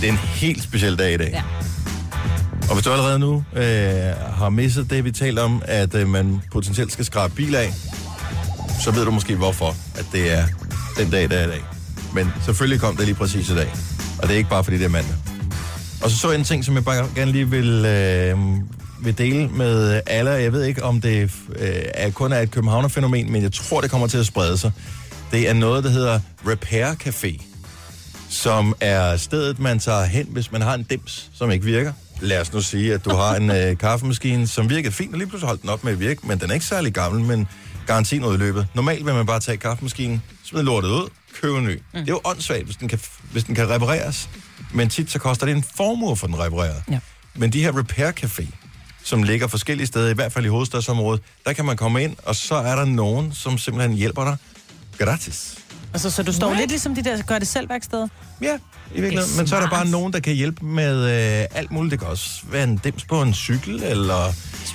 Det 0.00 0.09
er 0.09 0.12
en 0.12 0.18
helt 0.18 0.62
speciel 0.62 0.98
dag 0.98 1.14
i 1.14 1.16
dag. 1.16 1.30
Ja. 1.33 1.42
Og 2.70 2.76
hvis 2.76 2.85
du 2.85 2.90
allerede 2.90 3.18
nu 3.18 3.44
øh, 3.56 3.62
har 4.38 4.48
misset 4.48 4.90
det, 4.90 5.04
vi 5.04 5.12
talte 5.12 5.40
om, 5.40 5.62
at 5.64 5.94
øh, 5.94 6.09
man 6.09 6.40
potentielt 6.52 6.92
skal 6.92 7.04
skrabe 7.04 7.35
bil 7.35 7.54
af, 7.54 7.72
så 8.85 8.90
ved 8.90 9.04
du 9.04 9.11
måske 9.11 9.37
hvorfor, 9.37 9.76
at 9.94 10.06
det 10.12 10.33
er 10.33 10.44
den 10.96 11.11
dag, 11.11 11.30
der 11.30 11.37
er 11.37 11.46
i 11.46 11.50
dag. 11.50 11.61
Men 12.14 12.28
selvfølgelig 12.44 12.80
kom 12.80 12.96
det 12.96 13.04
lige 13.04 13.14
præcis 13.14 13.50
i 13.50 13.54
dag. 13.54 13.72
Og 14.18 14.22
det 14.22 14.35
er 14.35 14.38
ikke 14.38 14.50
bare, 14.50 14.64
fordi 14.64 14.78
det 14.78 14.85
er 14.85 14.88
mandag. 14.88 15.14
Og 16.02 16.11
så 16.11 16.18
så 16.18 16.30
jeg 16.30 16.38
en 16.38 16.44
ting, 16.44 16.64
som 16.64 16.74
jeg 16.74 16.85
bare 16.85 17.09
gerne 17.14 17.33
lige 17.33 17.50
vil, 17.50 17.85
øh, 17.85 18.38
vil 19.04 19.18
dele 19.18 19.48
med 19.48 20.00
alle. 20.06 20.30
Jeg 20.30 20.52
ved 20.52 20.64
ikke, 20.64 20.85
om 20.85 21.00
det 21.00 21.30
øh, 21.56 21.68
er 21.94 22.11
kun 22.11 22.33
er 22.33 22.38
et 22.38 22.50
københavnerfænomen, 22.50 23.33
men 23.33 23.42
jeg 23.42 23.52
tror, 23.52 23.80
det 23.80 23.90
kommer 23.90 24.06
til 24.06 24.18
at 24.18 24.26
sprede 24.26 24.59
sig. 24.59 24.72
Det 25.33 25.48
er 25.48 25.54
noget, 25.54 25.85
der 25.85 25.90
hedder 25.90 26.20
Repair 26.46 26.92
Café 26.92 27.50
som 28.30 28.74
er 28.80 29.16
stedet, 29.16 29.59
man 29.59 29.78
tager 29.78 30.04
hen, 30.04 30.26
hvis 30.30 30.52
man 30.52 30.62
har 30.62 30.74
en 30.74 30.83
dims, 30.83 31.30
som 31.35 31.50
ikke 31.50 31.64
virker. 31.64 31.92
Lad 32.20 32.40
os 32.40 32.52
nu 32.52 32.61
sige, 32.61 32.94
at 32.94 33.04
du 33.04 33.11
har 33.11 33.35
en 33.37 33.50
øh, 33.50 33.78
kaffemaskine, 33.78 34.46
som 34.46 34.70
virker 34.70 34.90
fint, 34.90 35.12
og 35.12 35.18
lige 35.18 35.28
pludselig 35.28 35.46
holdt 35.46 35.62
den 35.62 35.70
op 35.70 35.85
med 35.85 35.92
at 35.92 36.00
virke, 36.00 36.26
men 36.26 36.40
den 36.40 36.50
er 36.50 36.54
ikke 36.54 36.66
særlig 36.66 36.92
gammel, 36.92 37.24
men 37.24 37.48
garantien 37.87 38.24
udløbet. 38.24 38.66
Normalt 38.74 39.06
vil 39.06 39.14
man 39.14 39.26
bare 39.26 39.40
tage 39.40 39.56
kaffemaskinen, 39.56 40.22
smide 40.44 40.64
lortet 40.64 40.88
ud, 40.88 41.09
købe 41.40 41.59
en 41.59 41.64
ny. 41.64 41.74
Mm. 41.74 41.80
Det 41.92 42.00
er 42.00 42.12
jo 42.12 42.20
åndssvagt, 42.24 42.64
hvis 42.64 42.76
den, 42.76 42.88
kan, 42.88 43.00
hvis 43.33 43.44
den 43.44 43.54
kan 43.54 43.70
repareres, 43.70 44.28
men 44.74 44.88
tit 44.88 45.11
så 45.11 45.18
koster 45.18 45.46
det 45.46 45.56
en 45.56 45.64
formue 45.76 46.16
for 46.16 46.26
den 46.26 46.38
repareret. 46.38 46.83
Ja. 46.90 46.98
Men 47.35 47.52
de 47.52 47.62
her 47.62 47.78
Repair 47.78 48.12
Café, 48.24 48.46
som 49.04 49.22
ligger 49.22 49.46
forskellige 49.46 49.87
steder, 49.87 50.11
i 50.11 50.14
hvert 50.14 50.33
fald 50.33 50.44
i 50.44 50.48
hovedstadsområdet, 50.48 51.22
der 51.46 51.52
kan 51.52 51.64
man 51.64 51.76
komme 51.76 52.02
ind, 52.02 52.16
og 52.24 52.37
så 52.37 52.54
er 52.54 52.76
der 52.76 52.85
nogen, 52.85 53.33
som 53.33 53.59
simpelthen 53.59 53.96
hjælper 53.96 54.24
dig 54.24 54.37
gratis. 54.98 55.60
Altså, 55.92 56.11
så 56.11 56.22
du 56.22 56.33
står 56.33 56.55
lidt 56.55 56.70
ligesom 56.70 56.94
de 56.94 57.03
der 57.05 57.22
gør 57.22 57.38
det 57.38 57.48
selv 57.48 57.68
værksteder. 57.68 58.09
Ja, 58.42 58.55
i 58.94 59.00
virkeligheden. 59.00 59.37
Men 59.37 59.46
så 59.46 59.57
er 59.57 59.61
der 59.61 59.70
bare 59.70 59.87
nogen, 59.87 60.12
der 60.12 60.20
kan 60.20 60.35
hjælpe 60.35 60.64
med 60.64 61.05
øh, 61.40 61.46
alt 61.55 61.70
muligt. 61.70 61.90
Det 61.90 61.98
kan 62.00 62.09
også 62.09 62.40
være 62.53 62.64
en 62.64 62.76
dims 62.76 63.05
på 63.05 63.22
en 63.22 63.35
cykel, 63.35 63.83
eller 63.83 64.26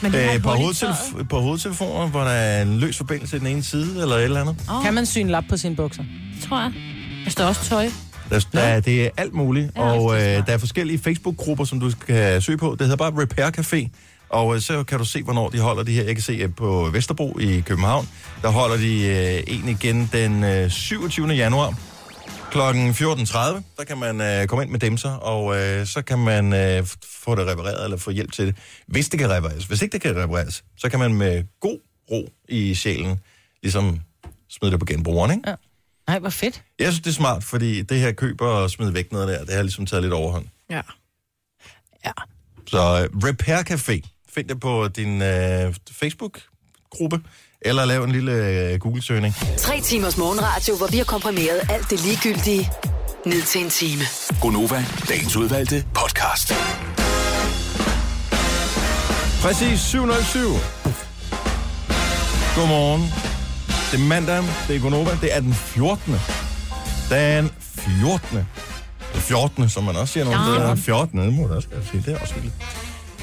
øh, 0.04 0.42
på, 0.44 0.50
hovedtelef- 0.50 1.24
på 1.24 1.40
hovedtelefoner, 1.42 2.08
hvor 2.08 2.20
der 2.22 2.30
er 2.30 2.62
en 2.62 2.78
løs 2.80 2.98
forbindelse 2.98 3.36
i 3.36 3.40
den 3.40 3.48
ene 3.48 3.64
side, 3.64 4.02
eller 4.02 4.16
et 4.16 4.24
eller 4.24 4.42
andet. 4.42 4.56
Oh, 4.70 4.84
Kan 4.84 4.94
man 4.94 5.06
sy 5.06 5.18
en 5.18 5.30
lap 5.30 5.44
på 5.50 5.58
sine 5.58 5.76
bukser? 5.76 6.04
tror 6.50 6.60
jeg. 6.62 6.72
Der 7.26 7.32
står 7.32 7.46
også 7.46 7.62
tøj. 7.66 7.90
Der, 8.30 8.46
der, 8.54 8.80
det 8.80 9.06
er 9.06 9.10
alt 9.18 9.34
muligt, 9.34 9.72
Ja, 9.76 9.82
og 9.82 10.18
er 10.22 10.38
øh, 10.40 10.48
der 10.48 10.54
er 10.54 10.58
forskellige 10.58 11.00
Facebook-grupper, 11.00 11.66
som 11.66 11.80
du 11.80 11.92
kan 12.08 12.42
søge 12.42 12.58
på. 12.58 12.72
Det 12.80 12.82
hedder 12.88 12.96
bare 13.12 13.22
Repair 13.22 13.46
Café, 13.60 13.90
og 14.30 14.56
øh, 14.56 14.62
så 14.62 14.84
kan 14.84 15.00
du 15.00 15.06
se, 15.06 15.24
hvornår 15.24 15.50
de 15.50 15.60
holder 15.60 15.84
de 15.84 15.94
her. 15.94 16.04
Jeg 16.04 16.16
kan 16.16 16.24
se 16.24 16.34
øh, 16.34 16.56
på 16.56 16.90
Vesterbro 16.94 17.40
i 17.40 17.64
København, 17.66 18.10
der 18.42 18.50
holder 18.50 18.78
de 18.78 19.06
øh, 19.08 19.44
en 19.56 19.70
igen 19.70 20.10
den 20.14 20.44
øh, 20.44 20.70
27. 20.70 21.28
januar 21.28 21.74
klokken 22.52 22.92
14.30. 22.92 23.38
Der 23.78 23.84
kan 23.88 23.98
man 23.98 24.22
øh, 24.22 24.48
komme 24.48 24.64
ind 24.64 24.72
med 24.72 24.80
demser, 24.80 25.12
og 25.12 25.58
øh, 25.58 25.86
så 25.86 26.02
kan 26.02 26.20
man 26.20 26.54
øh, 26.54 26.86
få 27.24 27.36
det 27.36 27.48
repareret, 27.48 27.84
eller 27.84 27.98
få 27.98 28.12
hjælp 28.12 28.32
til 28.32 28.48
det, 28.48 28.56
hvis 28.88 29.10
det 29.10 29.20
kan 29.20 29.30
repareres. 29.30 29.66
Hvis 29.66 29.82
ikke 29.82 29.94
det 29.94 30.02
kan 30.02 30.24
repareres, 30.24 30.64
så 30.78 30.90
kan 30.90 31.00
man 31.00 31.14
med 31.14 31.44
god 31.60 31.80
ro 32.12 32.30
i 32.50 32.76
sjælen 32.76 33.20
ligesom 33.64 34.00
smide 34.50 34.72
det 34.72 34.80
på 34.80 34.86
genbrugeren, 34.86 35.32
ikke? 35.32 35.50
Ja. 35.50 35.56
Nej, 36.08 36.20
hvor 36.20 36.30
fedt. 36.30 36.64
Jeg 36.80 36.88
synes, 36.92 37.02
det 37.02 37.10
er 37.10 37.14
smart, 37.14 37.44
fordi 37.44 37.82
det 37.82 38.00
her 38.00 38.12
køber 38.12 38.48
og 38.48 38.72
smide 38.72 38.94
væk 38.94 39.12
noget 39.12 39.28
der, 39.28 39.46
det 39.46 39.54
har 39.54 39.62
ligesom 39.62 39.86
taget 39.86 40.04
lidt 40.04 40.14
overhånd. 40.14 40.46
Ja. 40.70 40.82
Ja. 42.06 42.12
Så 42.68 43.10
uh, 43.14 43.24
Repair 43.24 43.58
Café, 43.58 44.15
find 44.36 44.48
det 44.48 44.60
på 44.60 44.88
din 44.88 45.22
uh, 45.22 45.28
Facebook-gruppe, 45.92 47.20
eller 47.62 47.86
lav 47.86 48.04
en 48.04 48.12
lille 48.12 48.32
uh, 48.74 48.80
Google-søgning. 48.80 49.36
Tre 49.58 49.82
timers 49.82 50.18
morgenradio, 50.18 50.76
hvor 50.78 50.88
vi 50.88 50.98
har 50.98 51.04
komprimeret 51.04 51.62
alt 51.70 51.90
det 51.90 52.06
ligegyldige 52.06 52.72
ned 53.26 53.42
til 53.42 53.62
en 53.64 53.70
time. 53.70 54.04
Gonova, 54.42 54.86
dagens 55.10 55.36
udvalgte 55.36 55.86
podcast. 55.94 56.54
Præcis 59.42 59.80
707. 59.80 60.40
Godmorgen. 62.56 63.02
Det 63.92 64.00
er 64.00 64.08
mandag, 64.08 64.44
det 64.68 64.76
er 64.76 64.80
Gonova, 64.80 65.18
det 65.22 65.36
er 65.36 65.40
den 65.40 65.54
14. 65.54 66.14
Den 67.10 67.52
14. 67.62 68.38
Det 69.14 69.22
14. 69.22 69.70
som 69.70 69.84
man 69.84 69.96
også 69.96 70.14
siger 70.14 70.24
nogle 70.24 70.40
Ja. 70.40 70.46
steder. 70.58 70.76
14. 70.76 71.20
Det 71.20 71.34
må 71.34 71.48
du 71.48 71.54
også 71.54 71.68
sige, 71.92 72.04
det 72.06 72.14
er 72.16 72.20
også 72.20 72.34
hyggeligt. 72.34 72.56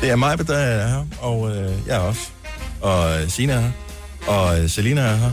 Det 0.03 0.11
er 0.11 0.17
mig, 0.17 0.47
der 0.49 0.55
er 0.57 0.89
her, 0.89 1.05
og 1.21 1.51
øh, 1.51 1.73
jeg 1.87 1.97
er 1.97 2.01
også. 2.01 2.21
Og 2.81 3.23
øh, 3.23 3.29
Sina 3.29 3.53
er 3.53 3.61
her. 3.61 3.71
Og 4.27 4.61
øh, 4.61 4.69
Selina 4.71 5.01
er 5.01 5.17
her. 5.17 5.31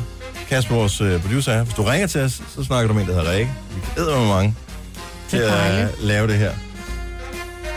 Kasper, 0.50 0.76
vores 0.76 1.02
øh, 1.02 1.22
producer 1.22 1.52
er 1.52 1.58
her. 1.58 1.64
Hvis 1.64 1.76
du 1.76 1.84
ringer 1.84 2.08
til 2.08 2.22
os, 2.22 2.42
så 2.56 2.64
snakker 2.64 2.88
du 2.88 2.94
med 2.94 3.02
en, 3.04 3.08
der 3.10 3.16
hedder 3.16 3.32
Rikke. 3.32 3.52
Vi 3.76 3.82
kan 3.96 4.06
med 4.06 4.28
mange 4.28 4.56
til 5.30 5.38
at 5.38 5.50
dejligt. 5.50 6.04
lave 6.04 6.28
det 6.28 6.38
her. 6.38 6.52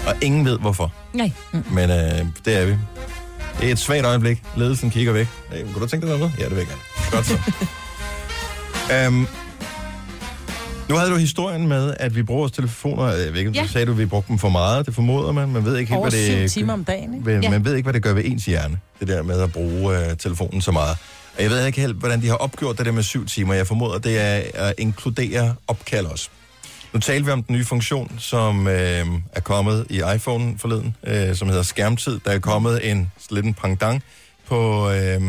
Og 0.07 0.15
ingen 0.21 0.45
ved, 0.45 0.59
hvorfor. 0.59 0.93
Nej. 1.13 1.31
Men 1.71 1.91
øh, 1.91 2.27
det 2.45 2.57
er 2.57 2.65
vi. 2.67 2.77
Det 3.61 3.69
er 3.69 3.73
et 3.73 3.79
svagt 3.79 4.05
øjeblik. 4.07 4.43
Ledelsen 4.57 4.91
kigger 4.91 5.13
væk. 5.13 5.29
Hey, 5.53 5.63
kunne 5.63 5.81
du 5.81 5.87
tænke 5.87 6.07
dig 6.09 6.19
noget? 6.19 6.33
Ja, 6.39 6.45
det 6.45 6.51
vil 6.51 6.59
jeg 6.59 6.67
gerne. 6.67 6.81
Godt 7.11 7.27
så. 7.27 7.39
um, 9.09 9.29
nu 10.89 10.95
havde 10.97 11.11
du 11.11 11.17
historien 11.17 11.69
med, 11.69 11.95
at 12.01 12.15
vi 12.17 12.23
bruger 12.23 12.41
vores 12.41 12.53
telefoner. 12.53 13.05
Jeg 13.09 13.33
ved 13.33 13.39
ikke, 13.39 13.49
om 13.49 13.55
Ja. 13.55 13.67
sagde, 13.67 13.87
du, 13.87 13.93
at 13.93 13.99
vi 13.99 14.07
brugte 14.07 14.29
dem 14.29 14.39
for 14.39 14.49
meget. 14.49 14.87
Det 14.87 14.95
formoder 14.95 15.33
man. 15.33 15.49
Man 15.49 15.65
ved 15.65 15.77
ikke 15.79 15.89
helt, 15.91 15.99
Over 15.99 16.11
hvad 16.11 16.41
det 16.41 16.51
timer 16.53 16.73
om 16.73 16.85
dagen, 16.85 17.15
ikke? 17.15 17.25
hvad- 17.25 17.41
Ja. 17.41 17.51
Man 17.51 17.65
ved 17.65 17.75
ikke, 17.75 17.85
hvad 17.85 17.93
det 17.95 18.03
gør 18.03 18.13
ved 18.13 18.25
ens 18.25 18.45
hjerne. 18.45 18.79
Det 19.01 19.09
der 19.09 19.23
med 19.23 19.41
at 19.41 19.53
bruge 19.53 19.99
øh, 20.11 20.17
telefonen 20.17 20.61
så 20.61 20.73
meget. 20.73 20.97
Og 21.37 21.43
jeg 21.43 21.51
ved 21.51 21.67
ikke 21.67 21.81
helt, 21.81 21.97
hvordan 21.97 22.23
de 22.23 22.29
har 22.29 22.35
opgjort 22.37 22.79
det 22.79 22.87
der 22.87 22.93
med 22.93 23.03
syv 23.03 23.27
timer. 23.27 23.55
Jeg 23.55 23.67
formoder, 23.67 23.99
det 23.99 24.21
er 24.21 24.43
at 24.55 24.75
inkludere 24.79 25.55
opkald 25.69 26.07
også. 26.07 26.29
Nu 26.93 27.01
talte 27.01 27.25
vi 27.25 27.31
om 27.31 27.43
den 27.43 27.57
nye 27.57 27.65
funktion, 27.65 28.13
som 28.19 28.67
øh, 28.69 29.07
er 29.33 29.41
kommet 29.43 29.87
i 29.91 30.03
iPhone 30.15 30.59
forleden, 30.59 30.97
øh, 31.07 31.37
som 31.37 31.49
hedder 31.49 31.63
skærmtid. 31.63 32.21
Der 32.25 32.31
er 32.31 32.39
kommet 32.39 32.91
en 32.91 33.13
lidt 33.31 33.47
en 33.47 33.55
pangdang 33.55 34.03
på, 34.49 34.91
øh, 34.91 35.21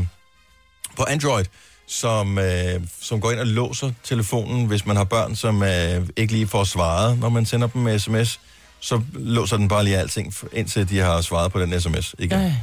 på 0.97 1.03
Android, 1.09 1.45
som, 1.87 2.37
øh, 2.37 2.81
som 3.01 3.21
går 3.21 3.31
ind 3.31 3.39
og 3.39 3.47
låser 3.47 3.91
telefonen, 4.03 4.65
hvis 4.65 4.85
man 4.85 4.95
har 4.95 5.03
børn, 5.03 5.35
som 5.35 5.63
øh, 5.63 6.07
ikke 6.15 6.33
lige 6.33 6.47
får 6.47 6.63
svaret, 6.63 7.19
når 7.19 7.29
man 7.29 7.45
sender 7.45 7.67
dem 7.67 7.81
med 7.81 7.99
sms. 7.99 8.39
Så 8.79 9.01
låser 9.13 9.57
den 9.57 9.67
bare 9.67 9.83
lige 9.83 9.97
alting, 9.97 10.33
indtil 10.53 10.89
de 10.89 10.99
har 10.99 11.21
svaret 11.21 11.51
på 11.51 11.61
den 11.61 11.81
sms 11.81 12.15
igen. 12.19 12.41
Øh. 12.41 12.53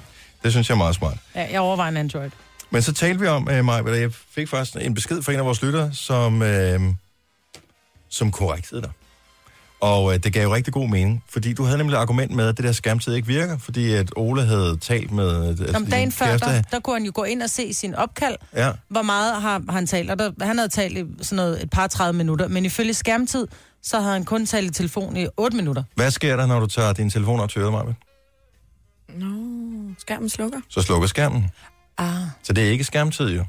Det 0.42 0.52
synes 0.52 0.68
jeg 0.68 0.74
er 0.74 0.78
meget 0.78 0.94
smart. 0.94 1.16
Ja, 1.34 1.46
jeg 1.52 1.60
overvejer 1.60 1.88
en 1.88 1.96
Android. 1.96 2.30
Men 2.70 2.82
så 2.82 2.92
talte 2.92 3.20
vi 3.20 3.26
om, 3.26 3.48
uh, 3.48 3.64
Maja, 3.64 4.00
jeg 4.00 4.12
fik 4.34 4.48
faktisk 4.48 4.76
en 4.80 4.94
besked 4.94 5.22
fra 5.22 5.32
en 5.32 5.38
af 5.38 5.44
vores 5.44 5.62
lyttere, 5.62 5.90
som, 5.92 6.42
uh, 6.42 6.94
som 8.08 8.32
korrektede 8.32 8.82
dig. 8.82 8.90
Og 9.80 10.04
uh, 10.04 10.14
det 10.14 10.32
gav 10.32 10.42
jo 10.42 10.54
rigtig 10.54 10.72
god 10.72 10.88
mening, 10.88 11.24
fordi 11.28 11.52
du 11.52 11.64
havde 11.64 11.78
nemlig 11.78 11.94
et 11.96 11.98
argument 12.00 12.32
med, 12.34 12.48
at 12.48 12.56
det 12.56 12.64
der 12.64 12.72
skærmtid 12.72 13.14
ikke 13.14 13.28
virker, 13.28 13.58
fordi 13.58 13.92
at 13.94 14.12
Ole 14.16 14.46
havde 14.46 14.76
talt 14.76 15.10
med... 15.10 15.48
Altså, 15.48 15.76
Om 15.76 15.86
dagen 15.86 16.12
før, 16.12 16.36
der, 16.36 16.62
der 16.62 16.80
kunne 16.80 16.96
han 16.96 17.04
jo 17.04 17.12
gå 17.14 17.24
ind 17.24 17.42
og 17.42 17.50
se 17.50 17.74
sin 17.74 17.94
opkald. 17.94 18.36
Ja, 18.54 18.72
Hvor 18.88 19.02
meget 19.02 19.42
har 19.42 19.62
han 19.68 19.86
talt? 19.86 20.10
Og 20.10 20.18
der, 20.18 20.30
han 20.40 20.58
havde 20.58 20.68
talt 20.68 20.98
i 20.98 21.04
sådan 21.22 21.36
noget, 21.36 21.62
et 21.62 21.70
par 21.70 21.86
30 21.86 22.16
minutter, 22.18 22.48
men 22.48 22.64
ifølge 22.64 22.94
skærmtid, 22.94 23.46
så 23.82 24.00
havde 24.00 24.12
han 24.12 24.24
kun 24.24 24.46
talt 24.46 24.70
i 24.70 24.72
telefon 24.74 25.16
i 25.16 25.26
8 25.36 25.56
minutter. 25.56 25.82
hvad 25.94 26.10
sker 26.10 26.36
der, 26.36 26.46
når 26.46 26.60
du 26.60 26.66
tager 26.66 26.92
din 26.92 27.10
telefon 27.10 27.40
op 27.40 27.50
til 27.50 27.60
øret, 27.60 27.72
Maja? 27.72 27.92
Nå, 29.08 29.94
skærmen 29.98 30.28
slukker. 30.28 30.60
Så 30.68 30.82
slukker 30.82 31.08
skærmen. 31.08 31.50
Ah, 31.98 32.22
Så 32.42 32.52
det 32.52 32.66
er 32.66 32.70
ikke 32.70 32.84
skærmtid, 32.84 33.28
jo. 33.36 33.44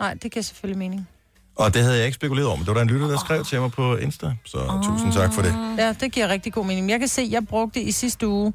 nej, 0.00 0.14
det 0.14 0.32
giver 0.32 0.42
selvfølgelig 0.42 0.78
mening. 0.78 1.08
Og 1.56 1.74
det 1.74 1.82
havde 1.82 1.96
jeg 1.96 2.04
ikke 2.06 2.14
spekuleret 2.14 2.46
over, 2.46 2.56
men 2.56 2.60
det 2.66 2.68
var 2.68 2.74
der 2.74 2.82
en 2.82 2.88
lytter, 2.90 3.06
der 3.08 3.18
skrev 3.18 3.44
til 3.44 3.60
mig 3.60 3.72
på 3.72 3.96
Insta, 3.96 4.32
så 4.44 4.80
tusind 4.84 5.12
tak 5.12 5.34
for 5.34 5.42
det. 5.42 5.54
Ja, 5.78 5.92
det 6.00 6.12
giver 6.12 6.28
rigtig 6.28 6.52
god 6.52 6.64
mening. 6.66 6.90
Jeg 6.90 6.98
kan 6.98 7.08
se, 7.08 7.28
jeg 7.30 7.46
brugte 7.46 7.80
i 7.82 7.90
sidste 7.92 8.28
uge 8.28 8.52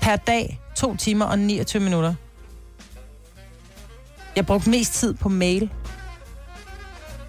per 0.00 0.16
dag 0.16 0.60
2 0.76 0.96
timer 0.96 1.24
og 1.24 1.38
29 1.38 1.82
minutter. 1.82 2.14
Jeg 4.36 4.46
brugte 4.46 4.70
mest 4.70 4.92
tid 4.94 5.14
på 5.14 5.28
mail. 5.28 5.70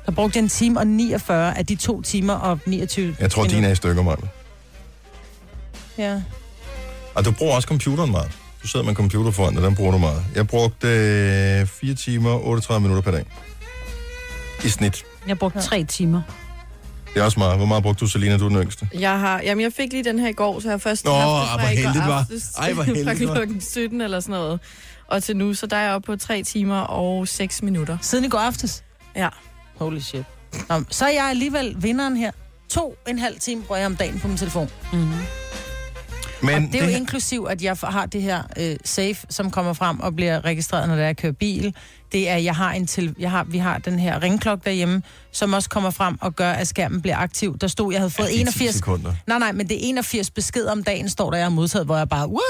Der 0.05 0.11
brugte 0.11 0.37
jeg 0.37 0.43
en 0.43 0.49
time 0.49 0.79
og 0.79 0.87
49 0.87 1.57
af 1.57 1.65
de 1.65 1.75
to 1.75 2.01
timer 2.01 2.33
og 2.33 2.59
29 2.65 3.15
Jeg 3.19 3.31
tror, 3.31 3.41
minutter. 3.41 3.57
din 3.57 3.65
er 3.65 3.71
i 3.71 3.75
stykker, 3.75 4.03
Maja. 4.03 4.15
Ja. 5.97 6.21
Og 7.15 7.25
du 7.25 7.31
bruger 7.31 7.55
også 7.55 7.67
computeren 7.67 8.11
meget. 8.11 8.31
Du 8.63 8.67
sidder 8.67 8.83
med 8.83 8.89
en 8.89 8.95
computer 8.95 9.31
foran 9.31 9.53
dig, 9.55 9.63
den 9.63 9.75
bruger 9.75 9.91
du 9.91 9.97
meget. 9.97 10.23
Jeg 10.35 10.47
brugte 10.47 10.87
øh, 10.87 11.65
4 11.67 11.93
timer 11.93 12.29
og 12.31 12.47
38 12.47 12.81
minutter 12.81 13.01
per 13.11 13.17
dag. 13.17 13.25
I 14.65 14.69
snit. 14.69 15.03
Jeg 15.27 15.39
brugte 15.39 15.61
tre 15.61 15.83
timer. 15.83 16.21
Det 17.13 17.19
er 17.19 17.23
også 17.23 17.39
meget. 17.39 17.57
Hvor 17.57 17.65
meget 17.65 17.83
brugte 17.83 17.99
du, 17.99 18.07
Selina? 18.07 18.37
Du 18.37 18.45
er 18.45 18.49
den 18.49 18.57
yngste. 18.57 18.89
Jeg 18.99 19.19
har, 19.19 19.41
jamen 19.41 19.63
jeg 19.63 19.73
fik 19.73 19.91
lige 19.93 20.03
den 20.03 20.19
her 20.19 20.27
i 20.27 20.33
går, 20.33 20.59
så 20.59 20.67
jeg 20.67 20.73
har 20.73 20.77
først 20.77 21.05
Nå, 21.05 21.11
haft 21.11 21.61
det 21.75 21.83
hvor 21.83 21.91
fra 21.93 21.99
i 21.99 22.07
går 22.07 22.13
aftes 22.13 22.49
Ej, 22.57 22.73
hvor 22.73 22.83
heldigt, 22.93 23.05
fra 23.05 23.13
hva'? 23.13 23.33
klokken 23.33 23.61
17 23.61 24.01
eller 24.01 24.19
sådan 24.19 24.33
noget. 24.33 24.59
Og 25.07 25.23
til 25.23 25.37
nu, 25.37 25.53
så 25.53 25.67
der 25.67 25.77
er 25.77 25.81
jeg 25.81 25.93
oppe 25.93 26.05
på 26.05 26.15
3 26.15 26.43
timer 26.43 26.79
og 26.79 27.27
6 27.27 27.63
minutter. 27.63 27.97
Siden 28.01 28.25
i 28.25 28.29
går 28.29 28.37
aftes? 28.39 28.83
Ja. 29.15 29.29
Holy 29.77 29.99
shit. 29.99 30.23
Nå, 30.69 30.83
så 30.89 31.05
er 31.05 31.09
jeg 31.09 31.29
alligevel 31.29 31.75
vinderen 31.77 32.17
her. 32.17 32.31
To 32.69 32.95
en 33.07 33.19
halv 33.19 33.39
time 33.39 33.61
bruger 33.63 33.79
jeg 33.79 33.85
om 33.85 33.95
dagen 33.95 34.19
på 34.19 34.27
min 34.27 34.37
telefon. 34.37 34.69
Men 36.43 36.55
Og 36.55 36.61
det 36.71 36.75
er 36.75 36.83
jo 36.85 36.89
her- 36.89 36.97
inklusiv, 36.97 37.47
at 37.49 37.61
jeg 37.61 37.77
har 37.83 38.05
det 38.05 38.21
her 38.21 38.43
øh, 38.57 38.75
safe, 38.85 39.15
som 39.29 39.51
kommer 39.51 39.73
frem 39.73 39.99
og 39.99 40.15
bliver 40.15 40.45
registreret, 40.45 40.89
når 40.89 40.95
jeg 40.95 41.17
kører 41.17 41.33
bil. 41.33 41.75
Det 42.11 42.29
er, 42.29 42.35
jeg 42.35 42.55
har 42.55 42.71
en 42.73 42.87
til, 42.87 43.15
jeg 43.19 43.31
har, 43.31 43.43
vi 43.43 43.57
har 43.57 43.77
den 43.77 43.99
her 43.99 44.23
ringklokke 44.23 44.65
derhjemme, 44.65 45.03
som 45.31 45.53
også 45.53 45.69
kommer 45.69 45.89
frem 45.89 46.17
og 46.21 46.35
gør, 46.35 46.51
at 46.51 46.67
skærmen 46.67 47.01
bliver 47.01 47.17
aktiv. 47.17 47.57
Der 47.57 47.67
stod, 47.67 47.93
jeg 47.93 47.99
havde 48.01 48.09
fået 48.09 48.25
Ja, 48.25 48.31
det 48.31 48.41
er 48.41 48.51
10 48.51 48.57
81... 48.59 48.75
sekunder. 48.75 49.13
Nej, 49.27 49.39
nej, 49.39 49.51
men 49.51 49.67
det 49.69 49.75
er 49.75 49.89
81 49.89 50.29
beskeder 50.31 50.71
om 50.71 50.83
dagen, 50.83 51.09
står 51.09 51.29
der, 51.29 51.37
jeg 51.37 51.45
har 51.45 51.49
modtaget, 51.51 51.85
hvor 51.85 51.97
jeg 51.97 52.09
bare, 52.09 52.27
what? 52.29 52.41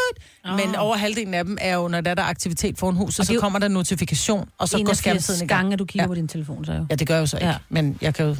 Oh. 0.45 0.55
Men 0.67 0.75
over 0.75 0.95
halvdelen 0.95 1.33
af 1.33 1.43
dem 1.45 1.57
er 1.61 1.75
jo, 1.75 1.87
når 1.87 2.01
der 2.01 2.11
er 2.11 2.15
der 2.15 2.23
aktivitet 2.23 2.77
foran 2.79 2.95
huset, 2.95 3.25
så 3.27 3.33
er 3.33 3.39
kommer 3.39 3.59
der 3.59 3.67
notifikation, 3.67 4.49
og 4.57 4.69
så 4.69 4.77
går 4.77 4.79
81 4.81 4.97
skærmtiden 4.97 5.45
i 5.45 5.47
gang. 5.47 5.59
gange, 5.59 5.73
at 5.73 5.79
du 5.79 5.85
kigger 5.85 6.03
Ja. 6.03 6.07
på 6.07 6.15
din 6.15 6.27
telefon, 6.27 6.65
så 6.65 6.73
jo. 6.73 6.85
Ja, 6.89 6.95
det 6.95 7.07
gør 7.07 7.13
jeg 7.15 7.21
jo 7.21 7.25
så 7.25 7.37
ikke. 7.37 7.47
Ja. 7.47 7.55
Men 7.69 7.97
jeg 8.01 8.13
kan 8.13 8.25
jo... 8.25 8.35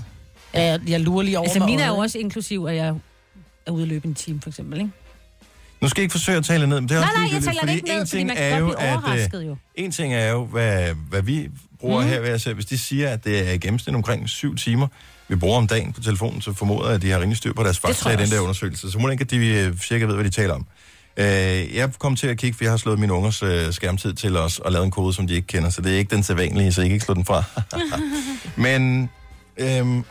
Jeg, 0.54 0.80
jeg 0.88 1.00
lurer 1.02 1.24
lige 1.24 1.38
over 1.40 1.48
Altså, 1.48 1.66
mine 1.66 1.82
er 1.84 1.88
jo 1.88 1.98
også 1.98 2.18
inklusiv, 2.18 2.66
at 2.70 2.76
jeg 2.76 2.94
er 3.66 3.72
ude 3.72 3.82
at 3.82 3.88
løbe 3.88 4.08
en 4.08 4.16
time, 4.16 4.42
for 4.42 4.50
eksempel, 4.50 4.80
ikke? 4.80 4.92
Nu 5.82 5.88
skal 5.88 6.02
jeg 6.02 6.04
ikke 6.04 6.12
forsøge 6.12 6.38
at 6.38 6.46
tale 6.46 6.68
ned, 6.68 6.82
men 6.82 6.90
det 6.90 6.96
er 6.96 7.00
Nej, 7.00 7.10
også 7.10 7.22
nej, 7.22 7.34
jeg 7.34 7.44
taler 7.44 7.62
det 7.62 7.76
ikke 7.76 7.92
en 7.92 7.98
ned, 7.98 8.06
fordi 8.06 8.18
ting 8.18 8.28
man 8.28 8.38
er 8.38 8.58
jo, 8.58 8.70
at, 8.70 9.36
øh, 9.36 9.48
jo. 9.48 9.56
En 9.76 9.92
ting 9.92 10.14
er 10.14 10.32
jo, 10.32 10.46
hvad, 10.46 10.94
hvad 11.10 11.22
vi 11.22 11.50
bruger 11.80 12.02
mm. 12.02 12.08
her 12.08 12.20
ved 12.20 12.30
at 12.30 12.42
se. 12.42 12.54
Hvis 12.54 12.66
de 12.66 12.78
siger, 12.78 13.10
at 13.10 13.24
det 13.24 13.50
er 13.50 13.52
i 13.52 13.58
gennemsnit 13.58 13.96
omkring 13.96 14.30
syv 14.30 14.56
timer, 14.56 14.88
vi 15.28 15.36
bruger 15.36 15.58
om 15.58 15.68
dagen 15.68 15.94
på 15.94 16.02
telefonen, 16.02 16.42
så 16.42 16.54
formoder 16.54 16.86
jeg, 16.86 16.96
at 16.96 17.02
de 17.02 17.12
har 17.12 17.20
rimelig 17.20 17.38
styr 17.38 17.54
på 17.54 17.64
deres 17.64 17.80
fakta 17.80 18.10
i 18.10 18.16
den 18.16 18.30
der 18.30 18.40
undersøgelse. 18.40 18.92
Så 18.92 19.00
må 19.00 19.10
ikke, 19.10 19.22
at 19.22 19.32
de 19.32 19.48
øh, 19.48 19.78
cirka 19.78 20.06
ved, 20.06 20.14
hvad 20.14 20.26
de 20.26 20.30
taler 20.30 20.54
om. 20.54 20.66
Øh, 21.18 21.76
jeg 21.76 21.90
kom 22.00 22.16
til 22.16 22.28
at 22.28 22.38
kigge, 22.38 22.58
for 22.58 22.64
jeg 22.64 22.72
har 22.72 22.78
slået 22.78 23.00
min 23.00 23.12
ungers 23.12 23.44
øh, 23.44 23.74
skærmtid 23.74 24.14
til 24.14 24.38
os 24.38 24.60
og 24.60 24.72
lavet 24.72 24.86
en 24.86 24.92
kode, 24.92 25.14
som 25.14 25.28
de 25.28 25.34
ikke 25.34 25.48
kender, 25.48 25.70
så 25.70 25.82
det 25.82 25.94
er 25.94 25.98
ikke 25.98 26.16
den 26.16 26.24
sædvanlige, 26.24 26.72
så 26.72 26.82
jeg 26.82 26.90
kan 26.90 26.94
ikke 26.94 27.06
slå 27.06 27.14
den 27.14 27.26
fra. 27.26 27.44
Men 28.66 29.10
øhm, 29.58 30.04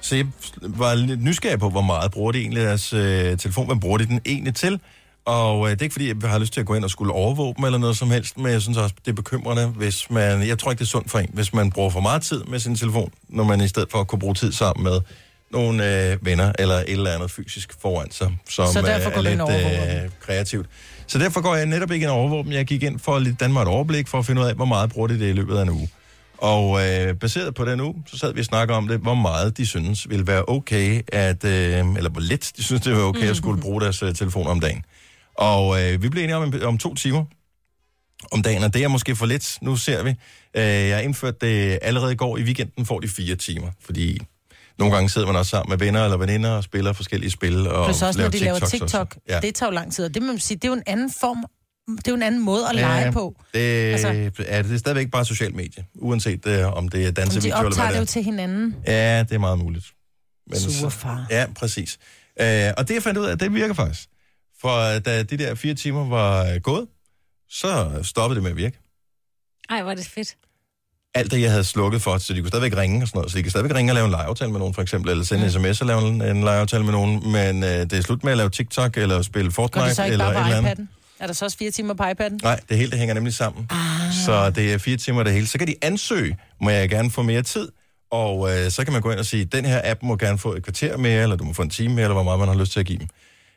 så 0.00 0.16
jeg 0.16 0.26
var 0.60 0.94
lidt 0.94 1.22
nysgerrig 1.22 1.58
på, 1.58 1.70
hvor 1.70 1.80
meget 1.80 2.12
bruger 2.12 2.32
de 2.32 2.38
egentlig 2.38 2.62
deres 2.62 2.92
øh, 2.92 3.38
telefon, 3.38 3.66
hvad 3.66 3.76
bruger 3.76 3.98
de 3.98 4.06
den 4.06 4.20
egentlig 4.26 4.54
til? 4.54 4.80
Og 5.28 5.66
øh, 5.66 5.70
det 5.70 5.80
er 5.80 5.82
ikke 5.82 5.92
fordi, 5.92 6.08
jeg 6.08 6.30
har 6.30 6.38
lyst 6.38 6.52
til 6.52 6.60
at 6.60 6.66
gå 6.66 6.74
ind 6.74 6.84
og 6.84 6.90
skulle 6.90 7.12
overvåge 7.12 7.54
dem 7.56 7.64
eller 7.64 7.78
noget 7.78 7.96
som 7.96 8.10
helst, 8.10 8.38
men 8.38 8.52
jeg 8.52 8.62
synes 8.62 8.78
også, 8.78 8.94
det 9.04 9.10
er 9.10 9.14
bekymrende, 9.14 9.66
hvis 9.66 10.10
man, 10.10 10.48
jeg 10.48 10.58
tror 10.58 10.70
ikke, 10.70 10.78
det 10.78 10.84
er 10.84 10.88
sundt 10.88 11.10
for 11.10 11.18
en, 11.18 11.30
hvis 11.32 11.54
man 11.54 11.70
bruger 11.70 11.90
for 11.90 12.00
meget 12.00 12.22
tid 12.22 12.44
med 12.44 12.58
sin 12.58 12.76
telefon, 12.76 13.12
når 13.28 13.44
man 13.44 13.60
i 13.60 13.68
stedet 13.68 13.90
for 13.90 14.00
at 14.00 14.08
kunne 14.08 14.18
bruge 14.18 14.34
tid 14.34 14.52
sammen 14.52 14.84
med 14.84 15.00
nogle 15.50 16.10
øh, 16.10 16.26
venner 16.26 16.52
eller 16.58 16.74
et 16.74 16.84
eller 16.88 17.10
andet 17.10 17.30
fysisk 17.30 17.74
foran 17.82 18.10
sig, 18.10 18.36
som 18.50 18.66
Så 18.66 18.82
derfor 18.82 19.08
øh, 19.08 19.14
går 19.14 19.22
er 19.22 19.30
lidt 19.30 20.04
øh, 20.04 20.10
kreativt. 20.20 20.66
Så 21.06 21.18
derfor 21.18 21.40
går 21.40 21.54
jeg 21.54 21.66
netop 21.66 21.90
ikke 21.90 22.04
ind 22.04 22.10
og 22.10 22.18
overvåger 22.18 22.42
dem. 22.42 22.52
Jeg 22.52 22.66
gik 22.66 22.82
ind 22.82 22.98
for 22.98 23.16
at 23.16 23.40
danne 23.40 23.52
mig 23.52 23.62
et 23.62 23.68
overblik 23.68 24.08
for 24.08 24.18
at 24.18 24.26
finde 24.26 24.42
ud 24.42 24.46
af, 24.46 24.54
hvor 24.54 24.64
meget 24.64 24.90
bruger 24.90 25.08
de 25.08 25.18
det 25.18 25.28
i 25.28 25.32
løbet 25.32 25.58
af 25.58 25.62
en 25.62 25.70
uge. 25.70 25.88
Og 26.38 26.88
øh, 26.88 27.14
baseret 27.14 27.54
på 27.54 27.64
den 27.64 27.80
uge, 27.80 27.94
så 28.06 28.18
sad 28.18 28.32
vi 28.34 28.40
og 28.40 28.44
snakkede 28.44 28.76
om 28.76 28.88
det, 28.88 28.98
hvor 28.98 29.14
meget 29.14 29.56
de 29.56 29.66
synes 29.66 30.10
ville 30.10 30.26
være 30.26 30.44
okay, 30.48 31.02
at, 31.08 31.44
øh, 31.44 31.50
eller 31.96 32.10
hvor 32.10 32.20
lidt 32.20 32.52
de 32.56 32.64
synes, 32.64 32.82
det 32.82 32.96
var 32.96 33.02
okay 33.02 33.30
at 33.30 33.36
skulle 33.36 33.60
bruge 33.60 33.80
deres 33.80 34.02
øh, 34.02 34.14
telefon 34.14 34.46
om 34.46 34.60
dagen. 34.60 34.84
Og 35.38 35.82
øh, 35.82 36.02
vi 36.02 36.08
blev 36.08 36.22
enige 36.22 36.36
om, 36.36 36.54
om 36.62 36.78
to 36.78 36.94
timer 36.94 37.24
om 38.32 38.42
dagen, 38.42 38.62
og 38.62 38.74
det 38.74 38.84
er 38.84 38.88
måske 38.88 39.16
for 39.16 39.26
lidt. 39.26 39.58
Nu 39.62 39.76
ser 39.76 40.02
vi. 40.02 40.10
Øh, 40.54 40.62
jeg 40.62 40.96
har 40.96 41.02
indført 41.02 41.40
det 41.40 41.78
allerede 41.82 42.12
i 42.12 42.16
går. 42.16 42.36
I 42.36 42.42
weekenden 42.42 42.86
får 42.86 43.00
de 43.00 43.08
fire 43.08 43.36
timer, 43.36 43.70
fordi 43.84 44.20
nogle 44.78 44.94
gange 44.94 45.10
sidder 45.10 45.26
man 45.26 45.36
også 45.36 45.50
sammen 45.50 45.70
med 45.70 45.78
venner 45.78 46.04
eller 46.04 46.16
veninder 46.16 46.50
og 46.50 46.64
spiller 46.64 46.92
forskellige 46.92 47.30
spil. 47.30 47.68
Og 47.68 47.86
Plus 47.86 48.02
også, 48.02 48.20
når 48.20 48.28
de 48.28 48.38
laver 48.38 48.58
TikTok. 48.58 49.16
Ja. 49.28 49.40
Det 49.40 49.54
tager 49.54 49.70
jo 49.70 49.74
lang 49.74 49.92
tid, 49.92 50.04
og 50.04 50.14
det 50.14 50.22
må 50.22 50.28
man 50.28 50.38
sige, 50.38 50.56
det 50.56 50.64
er 50.64 50.68
jo 50.68 50.74
en 50.74 50.82
anden 50.86 51.10
form, 51.20 51.44
det 51.96 52.08
er 52.08 52.12
jo 52.12 52.16
en 52.16 52.22
anden 52.22 52.44
måde 52.44 52.68
at 52.68 52.74
lege 52.74 53.12
på. 53.12 53.36
Det, 53.54 53.60
altså, 53.60 54.08
er, 54.46 54.62
det 54.62 54.72
er 54.72 54.78
stadigvæk 54.78 55.10
bare 55.10 55.24
social 55.24 55.54
medie, 55.54 55.84
uanset 55.94 56.46
uh, 56.46 56.76
om 56.76 56.88
det 56.88 57.02
er 57.02 57.06
de 57.06 57.12
dansevideo 57.12 57.56
eller 57.56 57.66
optager 57.66 57.86
hvad 57.86 57.92
det 57.92 57.98
jo 57.98 58.00
det 58.00 58.08
til 58.08 58.24
hinanden. 58.24 58.74
er. 58.84 59.14
Ja, 59.14 59.22
det 59.22 59.32
er 59.32 59.38
meget 59.38 59.58
muligt. 59.58 59.86
Men 60.50 60.60
Sure 60.60 60.90
far. 60.90 61.26
Ja, 61.30 61.46
præcis. 61.56 61.98
Uh, 62.40 62.44
og 62.76 62.88
det 62.88 62.94
jeg 62.94 63.02
fandt 63.02 63.18
ud 63.18 63.26
af, 63.26 63.38
det 63.38 63.54
virker 63.54 63.74
faktisk. 63.74 64.08
For 64.60 64.98
da 64.98 65.22
de 65.22 65.36
der 65.36 65.54
fire 65.54 65.74
timer 65.74 66.08
var 66.08 66.44
øh, 66.44 66.60
gået, 66.60 66.86
så 67.50 68.00
stoppede 68.02 68.34
det 68.36 68.42
med 68.42 68.50
at 68.50 68.56
virke. 68.56 68.78
Ej, 69.70 69.82
hvor 69.82 69.90
er 69.90 69.94
det 69.94 70.06
fedt. 70.06 70.36
Alt 71.14 71.30
det, 71.30 71.40
jeg 71.40 71.50
havde 71.50 71.64
slukket 71.64 72.02
for, 72.02 72.18
så 72.18 72.34
de 72.34 72.40
kunne 72.40 72.48
stadigvæk 72.48 72.76
ringe 72.76 73.02
og 73.04 73.08
sådan 73.08 73.18
noget. 73.18 73.32
Så 73.32 73.38
de 73.38 73.42
kan 73.42 73.50
stadigvæk 73.50 73.76
ringe 73.76 73.92
og 73.92 73.94
lave 73.94 74.04
en 74.04 74.10
legeaftale 74.10 74.50
med 74.50 74.58
nogen, 74.58 74.74
for 74.74 74.82
eksempel, 74.82 75.10
eller 75.10 75.24
sende 75.24 75.44
en 75.44 75.50
sms 75.50 75.80
og 75.80 75.86
lave 75.86 76.08
en, 76.08 76.22
en 76.22 76.44
legeaftale 76.44 76.84
med 76.84 76.92
nogen. 76.92 77.32
Men 77.32 77.62
uh, 77.62 77.68
det 77.68 77.92
er 77.92 78.00
slut 78.00 78.24
med 78.24 78.32
at 78.32 78.38
lave 78.38 78.50
TikTok 78.50 78.96
eller 78.96 79.22
spille 79.22 79.50
Fortnite 79.50 80.06
eller 80.06 80.24
et 80.24 80.36
eller 80.36 80.56
andet. 80.56 80.78
iPad'en? 80.78 80.86
Er 81.18 81.26
der 81.26 81.34
så 81.34 81.44
også 81.44 81.58
fire 81.58 81.70
timer 81.70 81.94
på 81.94 82.02
iPad'en? 82.02 82.36
Nej, 82.42 82.60
det 82.68 82.76
hele 82.76 82.90
det 82.90 82.98
hænger 82.98 83.14
nemlig 83.14 83.34
sammen. 83.34 83.66
Ah. 83.70 84.12
Så 84.26 84.50
det 84.50 84.72
er 84.72 84.78
fire 84.78 84.96
timer 84.96 85.22
det 85.22 85.32
hele. 85.32 85.46
Så 85.46 85.58
kan 85.58 85.66
de 85.66 85.74
ansøge, 85.82 86.36
må 86.60 86.70
jeg 86.70 86.88
gerne 86.88 87.10
få 87.10 87.22
mere 87.22 87.42
tid, 87.42 87.68
og 88.10 88.50
øh, 88.50 88.70
så 88.70 88.84
kan 88.84 88.92
man 88.92 89.02
gå 89.02 89.10
ind 89.10 89.18
og 89.18 89.26
sige, 89.26 89.44
den 89.44 89.64
her 89.64 89.80
app 89.84 90.02
må 90.02 90.16
gerne 90.16 90.38
få 90.38 90.54
et 90.54 90.62
kvarter 90.62 90.96
mere, 90.96 91.22
eller 91.22 91.36
du 91.36 91.44
må 91.44 91.52
få 91.52 91.62
en 91.62 91.70
time 91.70 91.94
mere, 91.94 92.02
eller 92.02 92.14
hvor 92.14 92.22
meget 92.22 92.38
man 92.38 92.48
har 92.48 92.54
lyst 92.54 92.72
til 92.72 92.80
at 92.80 92.86
give 92.86 92.98
dem. 92.98 93.08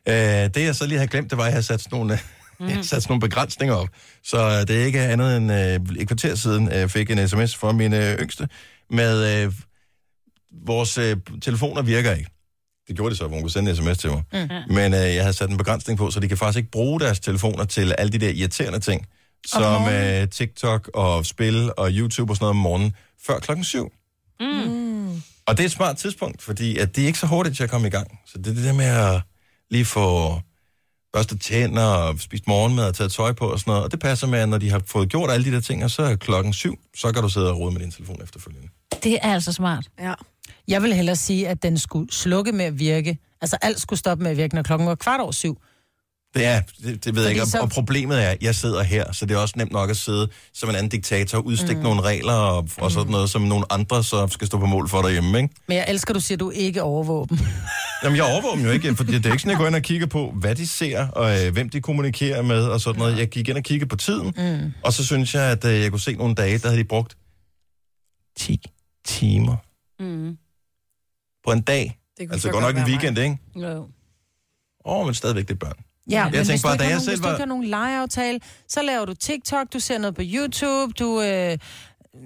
Øh, 0.08 0.14
det 0.54 0.58
jeg 0.58 0.76
så 0.76 0.88
lige 0.88 0.99
har 0.99 1.06
glemt, 1.06 1.30
det 1.30 1.38
var, 1.38 1.43
at 1.43 1.49
jeg 1.49 1.58
har 1.58 1.62
sat 1.62 1.82
sådan 1.82 1.97
nogle, 1.97 2.20
mm. 2.60 2.68
jeg 2.70 2.78
sat 2.78 2.86
sådan 2.89 3.04
nogle 3.10 3.22
begrænsninger 3.22 3.76
op. 3.76 3.88
Så 4.24 4.38
øh, 4.38 4.68
det 4.68 4.82
er 4.82 4.86
ikke 4.86 5.02
andet 5.02 5.38
end 5.38 5.52
øh, 5.52 6.02
et 6.02 6.08
kvarter 6.08 6.36
siden, 6.36 6.68
øh, 6.68 6.74
jeg 6.74 6.91
fik 6.91 7.12
en 7.12 7.28
sms 7.28 7.56
fra 7.56 7.72
min 7.72 7.93
øh, 7.93 8.20
yngste, 8.20 8.49
med 8.89 9.43
øh, 9.45 9.54
vores 10.66 10.97
øh, 10.97 11.18
telefoner 11.41 11.82
virker 11.82 12.12
ikke. 12.12 12.30
Det 12.88 12.95
gjorde 12.95 13.12
de 13.12 13.18
så, 13.18 13.28
hvor 13.28 13.36
hun 13.36 13.43
kunne 13.43 13.52
sende 13.52 13.72
en 13.72 13.78
sms 13.78 13.97
til 13.97 14.10
mig. 14.10 14.24
Mm. 14.34 14.74
Men 14.76 14.93
øh, 14.93 15.16
jeg 15.16 15.24
havde 15.24 15.34
sat 15.34 15.49
en 15.49 15.58
begrænsning 15.58 15.97
på, 15.97 16.12
så 16.12 16.20
de 16.20 16.28
kan 16.28 16.38
faktisk 16.38 16.58
ikke 16.58 16.72
bruge 16.72 16.99
deres 16.99 17.20
telefoner 17.20 17.66
til 17.66 17.93
alle 17.97 18.12
de 18.12 18.18
der 18.18 18.30
irriterende 18.30 18.80
ting, 18.80 19.06
som 19.45 19.88
øh, 19.88 20.28
TikTok 20.28 20.89
og 20.93 21.26
spil 21.26 21.72
og 21.78 21.89
YouTube 21.91 22.32
og 22.32 22.36
sådan 22.36 22.43
noget 22.43 22.49
om 22.49 22.56
morgenen, 22.56 22.95
før 23.26 23.39
klokken 23.39 23.64
syv. 23.64 23.91
Mm. 24.39 25.22
Og 25.45 25.58
det 25.58 25.60
er 25.60 25.66
et 25.66 25.72
smart 25.72 25.97
tidspunkt, 25.97 26.41
fordi 26.41 26.78
at 26.78 26.95
det 26.95 27.02
er 27.02 27.08
ikke 27.08 27.20
så 27.20 27.28
hurtigt 27.28 27.56
til 27.56 27.64
at 27.64 27.70
komme 27.70 27.88
i 27.88 27.89
gang. 27.89 28.20
Så 28.28 28.38
det 28.38 28.47
er 28.47 28.54
det 28.54 28.64
der 28.64 28.74
med 28.74 28.86
at 28.86 29.22
lige 29.72 29.86
få 29.86 30.40
børstet 31.14 31.42
tænder 31.42 31.84
og 31.86 32.20
spist 32.20 32.48
morgenmad 32.48 32.88
og 32.88 32.96
taget 32.96 33.12
tøj 33.12 33.32
på 33.34 33.46
og 33.52 33.60
sådan 33.60 33.72
noget. 33.72 33.84
Og 33.84 33.92
det 33.92 34.00
passer 34.00 34.28
med, 34.28 34.40
at 34.40 34.50
når 34.50 34.58
de 34.58 34.70
har 34.70 34.82
fået 34.88 35.10
gjort 35.10 35.32
alle 35.32 35.46
de 35.46 35.52
der 35.52 35.62
ting, 35.62 35.84
og 35.84 35.92
så 35.92 36.02
er 36.04 36.16
klokken 36.16 36.54
syv, 36.54 36.80
så 36.96 37.12
kan 37.12 37.22
du 37.24 37.30
sidde 37.30 37.50
og 37.52 37.60
rode 37.60 37.72
med 37.74 37.82
din 37.82 37.92
telefon 37.92 38.18
efterfølgende. 38.24 38.68
Det 39.04 39.20
er 39.22 39.34
altså 39.34 39.54
smart. 39.54 39.86
Ja. 40.00 40.14
Jeg 40.68 40.82
vil 40.84 40.94
hellere 40.94 41.16
sige, 41.16 41.48
at 41.50 41.64
den 41.64 41.78
skulle 41.80 42.12
slukke 42.14 42.52
med 42.52 42.66
at 42.66 42.80
virke. 42.80 43.18
Altså 43.42 43.58
alt 43.62 43.82
skulle 43.82 44.00
stoppe 44.00 44.24
med 44.24 44.32
at 44.32 44.38
virke, 44.38 44.56
når 44.56 44.64
klokken 44.64 44.88
var 44.88 44.96
kvart 44.96 45.20
over 45.20 45.32
syv. 45.32 45.58
Det 46.34 46.46
er, 46.46 46.62
det, 46.84 47.06
det 47.06 47.16
ved 47.16 47.22
jeg 47.24 47.32
ikke. 47.32 47.46
så- 47.46 47.52
Så... 47.52 47.60
Og 47.60 47.70
problemet 47.70 48.24
er, 48.24 48.30
at 48.30 48.38
jeg 48.44 48.56
sidder 48.56 48.84
her, 48.84 49.12
så 49.12 49.26
det 49.26 49.36
er 49.36 49.40
også 49.40 49.54
nemt 49.58 49.72
nok 49.72 49.90
at 49.90 49.98
sidde 49.98 50.28
som 50.54 50.70
en 50.70 50.76
anden 50.76 50.90
diktator 50.90 51.38
og 51.38 51.46
udstikke 51.46 51.76
mm. 51.76 51.84
nogle 51.84 52.02
regler 52.02 52.34
og, 52.34 52.70
og 52.78 52.92
sådan 52.92 53.12
noget, 53.12 53.30
som 53.30 53.42
nogle 53.42 53.66
andre 53.70 54.04
så 54.04 54.28
skal 54.28 54.48
stå 54.48 54.58
på 54.58 54.66
mål 54.66 54.90
for 54.90 55.02
derhjemme, 55.02 55.38
ikke? 55.42 55.56
Men 55.68 55.78
jeg 55.78 55.86
elsker, 55.88 56.12
at 56.12 56.16
du 56.16 56.20
siger, 56.20 56.36
at 56.36 56.40
du 56.40 56.50
ikke 56.50 56.84
overvåger 56.84 57.26
dem. 57.32 57.38
Jamen, 58.04 58.16
jeg 58.18 58.26
overvåger 58.26 58.56
dem 58.56 58.66
jo 58.66 58.72
ikke, 58.72 58.95
for 58.95 59.04
det 59.04 59.26
er 59.26 59.32
ikke 59.32 59.39
sådan, 59.41 59.49
jeg 59.49 59.58
går 59.58 59.68
ind 59.68 59.76
og 59.76 59.82
kigger 59.82 60.08
på, 60.08 60.32
hvad 60.32 60.56
de 60.56 60.68
ser, 60.68 61.08
og 61.08 61.45
øh, 61.45 61.54
hvem 61.54 61.70
de 61.70 61.82
kommunikerer 61.82 62.41
med, 62.41 62.64
og 62.66 62.82
sådan 62.82 62.99
noget. 62.99 63.18
Jeg 63.18 63.28
gik 63.30 63.49
ind 63.49 63.58
og 63.58 63.64
kiggede 63.64 63.89
på 63.89 63.95
tiden, 63.95 64.34
mm. 64.38 64.74
og 64.84 64.93
så 64.93 65.06
synes 65.06 65.36
jeg, 65.36 65.43
at 65.52 65.66
øh, 65.66 65.80
jeg 65.82 65.91
kunne 65.91 65.99
se 65.99 66.16
nogle 66.16 66.36
dage, 66.36 66.58
der 66.58 66.68
havde 66.68 66.80
de 66.80 66.88
brugt 66.88 67.18
10 68.38 68.62
timer 69.06 69.56
Mm. 69.99 70.38
på 71.45 71.52
en 71.52 71.62
dag. 71.62 71.99
Det 72.18 72.24
Altså 72.32 72.47
så 72.47 72.52
godt 72.52 72.62
nok 72.62 72.70
en 72.70 72.76
være 72.76 72.86
mig. 72.86 72.91
weekend, 72.91 73.18
ikke? 73.18 73.38
Jo. 73.56 73.78
Åh, 74.86 74.97
oh, 74.99 75.06
men 75.06 75.14
stadigvæk 75.14 75.47
det 75.47 75.54
er 75.54 75.58
børn. 75.58 75.74
Ja, 76.12 76.24
tænkte 76.24 76.38
men 76.39 76.47
hvis 76.47 76.62
bare, 76.62 76.78
du 76.78 76.84
ikke 76.84 76.84
jeg 76.84 76.89
nogen, 76.89 77.02
selv 77.02 77.12
hvis 77.18 77.20
du 77.26 77.28
ikke 77.30 77.39
har 77.39 77.45
nogen 77.45 77.66
legeaftale, 77.66 78.39
så 78.68 78.82
laver 78.82 79.06
du 79.06 79.14
TikTok, 79.14 79.74
du 79.74 79.80
ser 79.80 79.97
noget 79.97 80.16
på 80.16 80.22
YouTube, 80.26 80.93
du... 80.99 81.22
Øh... 81.22 81.28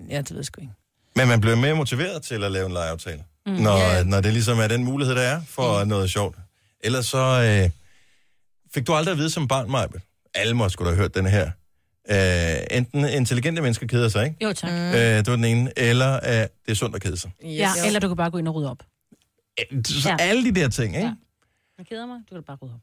Ja, 0.10 0.18
det 0.18 0.30
ved 0.32 0.38
jeg 0.38 0.46
sgu 0.46 0.62
ikke. 0.62 0.74
Men 1.16 1.28
man 1.28 1.42
bliver 1.42 1.56
mere 1.56 1.76
motiveret 1.76 2.24
til 2.24 2.44
at 2.44 2.52
lave 2.52 2.66
en 2.66 2.72
legeaftale, 2.72 3.24
mm. 3.46 3.52
når, 3.54 3.78
Ja. 3.78 4.04
når 4.04 4.22
det 4.22 4.34
ligesom 4.34 4.60
er 4.60 4.68
den 4.68 4.84
mulighed, 4.84 5.16
der 5.16 5.22
er 5.22 5.42
for 5.48 5.84
mm. 5.84 5.90
noget 5.90 6.12
sjovt. 6.12 6.38
Ellers 6.84 7.06
så 7.06 7.18
øh, 7.64 7.70
fik 8.74 8.88
du 8.88 8.94
aldrig 8.94 9.12
at 9.12 9.18
vide 9.18 9.30
som 9.30 9.48
barn, 9.48 9.72
Majbe. 9.72 10.02
Alle 10.34 10.54
må 10.54 10.70
skulle 10.70 10.90
have 10.90 10.98
hørt 10.98 11.16
den 11.16 11.26
her. 11.26 11.52
Øh, 12.10 12.78
enten 12.78 13.06
intelligente 13.06 13.62
mennesker 13.62 13.88
keder 13.88 14.10
sig, 14.10 14.26
ikke? 14.26 14.38
Jo, 14.46 14.54
tak. 14.54 14.72
Mm. 14.72 14.78
Øh, 14.78 14.94
det 14.96 15.28
var 15.28 15.36
den 15.36 15.46
ene. 15.46 15.72
Eller 15.80 16.16
øh, 16.16 16.32
det 16.32 16.50
er 16.68 16.74
sundt 16.74 16.96
at 16.96 17.02
kede 17.02 17.18
sig. 17.18 17.32
Yes. 17.44 17.52
Ja, 17.60 17.70
eller 17.86 18.00
du 18.00 18.08
kan 18.08 18.18
bare 18.18 18.32
gå 18.32 18.38
ind 18.38 18.48
og 18.48 18.56
rydde 18.56 18.70
op. 18.72 18.84
Øh, 19.72 19.82
Så 19.86 20.10
Ja. 20.10 20.16
alle 20.20 20.46
de 20.54 20.60
der 20.62 20.70
ting, 20.70 20.96
ikke? 20.96 21.08
Ja. 21.08 21.14
Jeg 21.78 21.86
keder 21.86 22.06
mig, 22.06 22.18
du 22.30 22.36
kan 22.36 22.44
bare 22.44 22.58
rydde 22.62 22.74
op. 22.74 22.80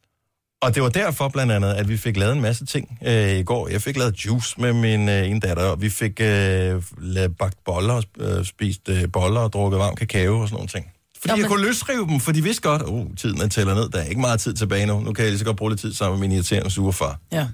Og 0.62 0.74
det 0.74 0.82
var 0.82 0.88
derfor 0.88 1.28
blandt 1.28 1.52
andet, 1.52 1.72
at 1.72 1.88
vi 1.88 1.96
fik 1.96 2.16
lavet 2.16 2.32
en 2.32 2.40
masse 2.40 2.66
ting 2.66 2.98
øh, 3.06 3.30
i 3.38 3.42
går. 3.42 3.68
Jeg 3.68 3.82
fik 3.82 3.96
lavet 3.96 4.26
juice 4.26 4.60
med 4.60 4.72
min 4.72 5.08
øh, 5.08 5.30
ene 5.30 5.40
datter, 5.40 5.62
og 5.64 5.82
vi 5.82 5.90
fik 5.90 6.20
øh, 6.20 6.82
lavet 6.98 7.36
bagt 7.38 7.56
boller, 7.64 7.94
og 7.94 8.04
øh, 8.20 8.44
spist 8.44 8.88
øh, 8.88 9.04
boller 9.12 9.40
og 9.40 9.52
drukket 9.52 9.78
varm 9.78 9.94
kakao 9.96 10.40
og 10.40 10.48
sådan 10.48 10.54
nogle 10.56 10.68
ting. 10.68 10.86
Fordi 11.20 11.28
Nå, 11.32 11.36
jeg 11.36 11.40
men- 11.42 11.48
kunne 11.50 11.66
løsrive 11.66 12.06
dem, 12.06 12.20
for 12.20 12.32
de 12.32 12.42
vidste 12.42 12.62
godt, 12.62 12.82
uh, 12.82 13.06
tiden 13.16 13.40
er 13.40 13.48
tæller 13.48 13.74
ned, 13.74 13.88
der 13.88 13.98
er 13.98 14.04
ikke 14.04 14.20
meget 14.20 14.40
tid 14.40 14.54
tilbage 14.54 14.86
nu. 14.86 15.00
Nu 15.00 15.12
kan 15.12 15.22
jeg 15.24 15.30
lige 15.30 15.38
så 15.38 15.44
godt 15.44 15.56
bruge 15.56 15.70
lidt 15.70 15.80
tid 15.80 15.92
sammen 15.94 16.20
med 16.20 16.28
min 16.28 16.36
irriterende 16.36 16.70
sure 16.70 16.92
far. 16.92 17.18
Ja. 17.32 17.46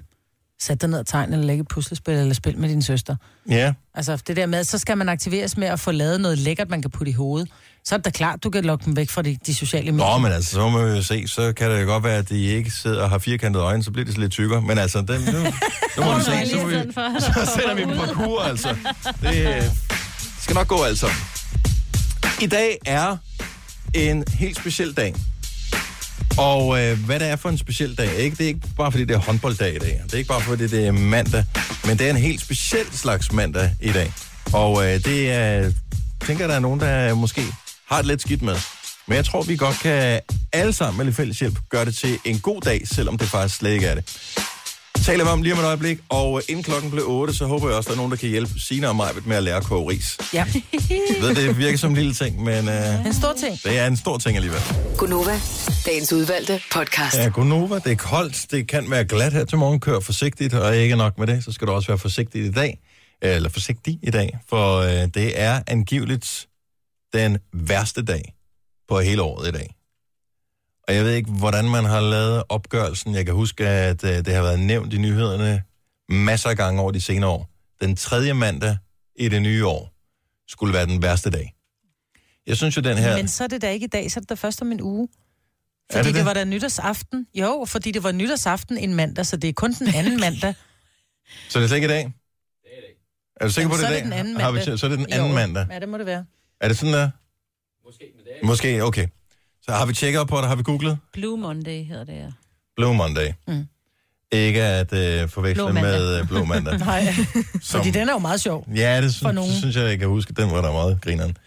Sæt 0.61 0.81
dig 0.81 0.89
ned 0.89 0.99
og 0.99 1.07
tegn, 1.07 1.33
eller 1.33 1.45
lægge 1.45 1.63
puslespil, 1.65 2.13
eller 2.13 2.33
spil 2.33 2.57
med 2.57 2.69
din 2.69 2.81
søster. 2.81 3.15
Ja, 3.49 3.73
Altså 3.95 4.17
det 4.27 4.35
der 4.35 4.45
med, 4.45 4.63
så 4.63 4.77
skal 4.77 4.97
man 4.97 5.09
aktiveres 5.09 5.57
med 5.57 5.67
at 5.67 5.79
få 5.79 5.91
lavet 5.91 6.21
noget 6.21 6.37
lækkert, 6.37 6.69
man 6.69 6.81
kan 6.81 6.91
putte 6.91 7.09
i 7.09 7.13
hovedet. 7.13 7.49
Så 7.83 7.95
er 7.95 7.97
det 7.97 8.05
da 8.05 8.09
klart, 8.09 8.43
du 8.43 8.49
kan 8.49 8.65
lokke 8.65 8.85
dem 8.85 8.95
væk 8.95 9.09
fra 9.09 9.21
de, 9.21 9.37
de 9.45 9.55
sociale 9.55 9.91
medier. 9.91 10.11
Nå, 10.11 10.17
men 10.17 10.31
altså, 10.31 10.51
så 10.51 10.69
må 10.69 10.85
vi 10.85 10.91
jo 10.91 11.03
se, 11.03 11.27
så 11.27 11.53
kan 11.53 11.71
det 11.71 11.81
jo 11.81 11.85
godt 11.85 12.03
være, 12.03 12.17
at 12.17 12.29
de 12.29 12.45
ikke 12.45 12.71
sidder 12.71 13.03
og 13.03 13.09
har 13.09 13.17
firkantede 13.17 13.63
øjne, 13.63 13.83
så 13.83 13.91
bliver 13.91 14.05
det 14.05 14.13
så 14.13 14.19
lidt 14.19 14.31
tykkere. 14.31 14.61
Men 14.61 14.77
altså, 14.77 15.01
den, 15.01 15.21
nu, 15.21 15.39
nu 15.97 16.03
må 16.03 16.17
vi 16.17 16.23
se, 16.23 16.49
så, 16.49 16.57
må 16.57 16.67
vi, 16.67 16.75
så 17.19 17.51
sætter 17.55 17.73
vi 17.75 17.81
dem 17.81 17.97
på 17.97 18.13
kur, 18.13 18.41
altså. 18.41 18.75
Det 19.21 19.55
øh, 19.55 19.63
skal 20.41 20.55
nok 20.55 20.67
gå, 20.67 20.83
altså. 20.83 21.07
I 22.41 22.47
dag 22.47 22.77
er 22.85 23.17
en 23.93 24.23
helt 24.33 24.57
speciel 24.57 24.93
dag. 24.93 25.15
Og 26.37 26.81
øh, 26.81 27.05
hvad 27.05 27.19
det 27.19 27.27
er 27.27 27.35
for 27.35 27.49
en 27.49 27.57
speciel 27.57 27.97
dag, 27.97 28.15
ikke? 28.15 28.35
det 28.35 28.43
er 28.43 28.47
ikke 28.47 28.61
bare 28.77 28.91
fordi 28.91 29.05
det 29.05 29.13
er 29.15 29.19
håndbolddag 29.19 29.75
i 29.75 29.79
dag. 29.79 30.01
Det 30.05 30.13
er 30.13 30.17
ikke 30.17 30.27
bare 30.27 30.41
fordi 30.41 30.67
det 30.67 30.87
er 30.87 30.91
mandag, 30.91 31.45
men 31.85 31.97
det 31.97 32.05
er 32.05 32.09
en 32.09 32.17
helt 32.17 32.41
speciel 32.41 32.85
slags 32.91 33.31
mandag 33.31 33.75
i 33.81 33.91
dag. 33.91 34.13
Og 34.53 34.85
øh, 34.85 35.03
det 35.03 35.31
er, 35.31 35.71
tænker 36.25 36.47
der 36.47 36.55
er 36.55 36.59
nogen, 36.59 36.79
der 36.79 37.13
måske 37.13 37.41
har 37.89 37.97
det 37.97 38.05
lidt 38.05 38.21
skidt 38.21 38.41
med. 38.41 38.55
Men 39.07 39.15
jeg 39.15 39.25
tror, 39.25 39.41
vi 39.41 39.55
godt 39.55 39.79
kan 39.79 40.19
alle 40.53 40.73
sammen 40.73 40.97
med 40.97 41.05
lidt 41.05 41.15
fælles 41.15 41.39
hjælp 41.39 41.59
gøre 41.69 41.85
det 41.85 41.95
til 41.95 42.17
en 42.25 42.39
god 42.39 42.61
dag, 42.61 42.87
selvom 42.87 43.17
det 43.17 43.27
faktisk 43.27 43.55
slet 43.55 43.71
ikke 43.71 43.85
er 43.87 43.95
det. 43.95 44.03
Taler 45.05 45.23
vi 45.23 45.29
om 45.29 45.41
lige 45.41 45.53
om 45.53 45.59
et 45.59 45.65
øjeblik, 45.65 45.99
og 46.09 46.41
inden 46.49 46.63
klokken 46.63 46.91
blev 46.91 47.03
8, 47.07 47.33
så 47.33 47.45
håber 47.45 47.67
jeg 47.67 47.77
også, 47.77 47.87
at 47.87 47.91
der 47.91 47.93
er 47.93 47.97
nogen, 47.97 48.11
der 48.11 48.17
kan 48.17 48.29
hjælpe 48.29 48.51
Sina 48.59 48.87
og 48.87 48.95
mig 48.95 49.09
med 49.25 49.37
at 49.37 49.43
lære 49.43 49.55
at 49.57 49.63
koge 49.63 49.91
ris. 49.91 50.17
Ja, 50.33 50.45
Jeg 50.73 51.15
ved, 51.21 51.35
det 51.35 51.57
virker 51.57 51.77
som 51.77 51.89
en 51.89 51.95
lille 51.97 52.13
ting, 52.13 52.43
men 52.43 52.67
øh, 52.69 53.05
en 53.05 53.13
stor 53.13 53.33
ting. 53.39 53.59
det 53.63 53.77
er 53.79 53.87
en 53.87 53.97
stor 53.97 54.17
ting 54.17 54.35
alligevel. 54.35 54.61
Gunova, 54.97 55.39
dagens 55.85 56.13
udvalgte 56.13 56.61
podcast. 56.73 57.15
Ja, 57.17 57.27
godnova, 57.27 57.75
det 57.75 57.91
er 57.91 57.95
koldt, 57.95 58.45
det 58.51 58.67
kan 58.67 58.91
være 58.91 59.05
glat 59.05 59.33
her 59.33 59.45
til 59.45 59.57
morgen, 59.57 59.79
kør 59.79 59.99
forsigtigt, 59.99 60.53
og 60.53 60.77
ikke 60.77 60.95
nok 60.95 61.17
med 61.17 61.27
det, 61.27 61.43
så 61.43 61.51
skal 61.51 61.67
du 61.67 61.71
også 61.71 61.87
være 61.87 61.97
forsigtig 61.99 62.45
i 62.45 62.51
dag, 62.51 62.79
eller 63.21 63.49
forsigtig 63.49 63.99
i 64.03 64.09
dag, 64.11 64.37
for 64.49 64.77
øh, 64.77 64.91
det 65.13 65.41
er 65.41 65.61
angiveligt 65.67 66.45
den 67.13 67.37
værste 67.53 68.03
dag 68.05 68.35
på 68.87 68.99
hele 68.99 69.21
året 69.21 69.47
i 69.47 69.51
dag. 69.51 69.75
Og 70.87 70.95
jeg 70.95 71.03
ved 71.03 71.13
ikke, 71.13 71.31
hvordan 71.31 71.69
man 71.69 71.85
har 71.85 72.01
lavet 72.01 72.43
opgørelsen. 72.49 73.15
Jeg 73.15 73.25
kan 73.25 73.35
huske, 73.35 73.67
at 73.67 74.03
øh, 74.03 74.09
det 74.25 74.33
har 74.33 74.41
været 74.41 74.59
nævnt 74.59 74.93
i 74.93 74.97
nyhederne 74.97 75.63
masser 76.09 76.49
af 76.49 76.57
gange 76.57 76.81
over 76.81 76.91
de 76.91 77.01
senere 77.01 77.29
år. 77.29 77.49
Den 77.81 77.95
tredje 77.95 78.33
mandag 78.33 78.77
i 79.15 79.29
det 79.29 79.41
nye 79.41 79.65
år 79.67 79.93
skulle 80.47 80.73
være 80.73 80.85
den 80.85 81.01
værste 81.01 81.29
dag. 81.29 81.53
Jeg 82.47 82.57
synes 82.57 82.77
jo, 82.77 82.81
den 82.81 82.97
her... 82.97 83.17
Men 83.17 83.27
så 83.27 83.43
er 83.43 83.47
det 83.47 83.61
da 83.61 83.69
ikke 83.71 83.83
i 83.83 83.87
dag, 83.87 84.11
så 84.11 84.19
er 84.19 84.21
det 84.21 84.29
da 84.29 84.33
først 84.35 84.61
om 84.61 84.71
en 84.71 84.81
uge. 84.81 85.07
Er 85.89 85.93
Fordi 85.93 85.97
det 85.97 86.05
det, 86.05 86.13
det? 86.13 86.15
det 86.19 86.25
var 86.25 86.33
da 86.33 86.43
nytårsaften. 86.43 87.27
Jo, 87.35 87.65
fordi 87.67 87.91
det 87.91 88.03
var 88.03 88.11
nytårsaften 88.11 88.77
en 88.77 88.93
mandag, 88.95 89.25
så 89.25 89.37
det 89.37 89.47
er 89.47 89.53
kun 89.53 89.73
den 89.73 89.95
anden 89.95 90.19
mandag. 90.25 90.53
Så 91.49 91.59
det 91.59 91.63
er 91.63 91.67
slet 91.67 91.77
ikke 91.77 91.85
i 91.85 91.89
dag? 91.89 92.11
Er 93.35 93.45
du 93.47 93.51
sikker 93.53 93.69
på, 93.69 93.75
Jamen, 93.75 93.79
det 93.79 93.87
så 93.87 93.93
i 93.93 93.97
er 93.97 94.03
det 94.03 94.03
dag? 94.03 94.03
den 94.03 94.13
anden 94.13 94.41
Har 94.41 94.51
vi, 94.51 94.57
mandag. 94.57 94.79
så 94.79 94.85
er 94.85 94.89
det 94.89 94.99
den 94.99 95.13
anden 95.13 95.27
Jo, 95.29 95.35
mandag. 95.35 95.67
Ja, 95.71 95.79
det 95.79 95.89
må 95.89 95.97
det 95.97 96.05
være. 96.05 96.25
Er 96.61 96.67
det 96.67 96.77
sådan 96.77 96.93
der? 96.93 97.09
Måske, 97.85 98.05
Måske, 98.43 98.83
okay. 98.83 99.07
Så 99.61 99.71
har 99.71 99.85
vi 99.85 99.93
tjekket 99.93 100.21
op 100.21 100.27
på 100.27 100.37
det, 100.37 100.47
har 100.47 100.55
vi 100.55 100.63
googlet? 100.63 100.97
Blue 101.13 101.37
Monday 101.37 101.85
hedder 101.85 102.03
det, 102.03 102.13
ja. 102.13 102.31
Blue 102.75 102.95
Monday. 102.95 103.31
Mm. 103.47 103.67
Ikke 104.31 104.63
at 104.63 104.93
øh, 104.93 105.29
forveksle 105.29 105.63
Blå 105.63 105.71
mandag. 105.71 105.91
med 105.91 106.19
øh, 106.19 106.27
Blå 106.27 106.43
Mandag. 106.45 106.79
Nej, 106.85 107.13
som, 107.61 107.79
fordi 107.79 107.91
den 107.91 108.09
er 108.09 108.13
jo 108.13 108.19
meget 108.19 108.41
sjov. 108.41 108.67
Ja, 108.75 108.95
det 109.01 109.03
for 109.03 109.09
synes, 109.11 109.35
nogen. 109.35 109.51
det 109.51 109.59
synes 109.59 109.75
jeg, 109.75 109.83
jeg 109.85 109.99
kan 109.99 110.07
huske. 110.07 110.33
Den 110.33 110.51
var 110.51 110.61
der 110.61 110.71
meget 110.71 111.01
grineren. 111.01 111.37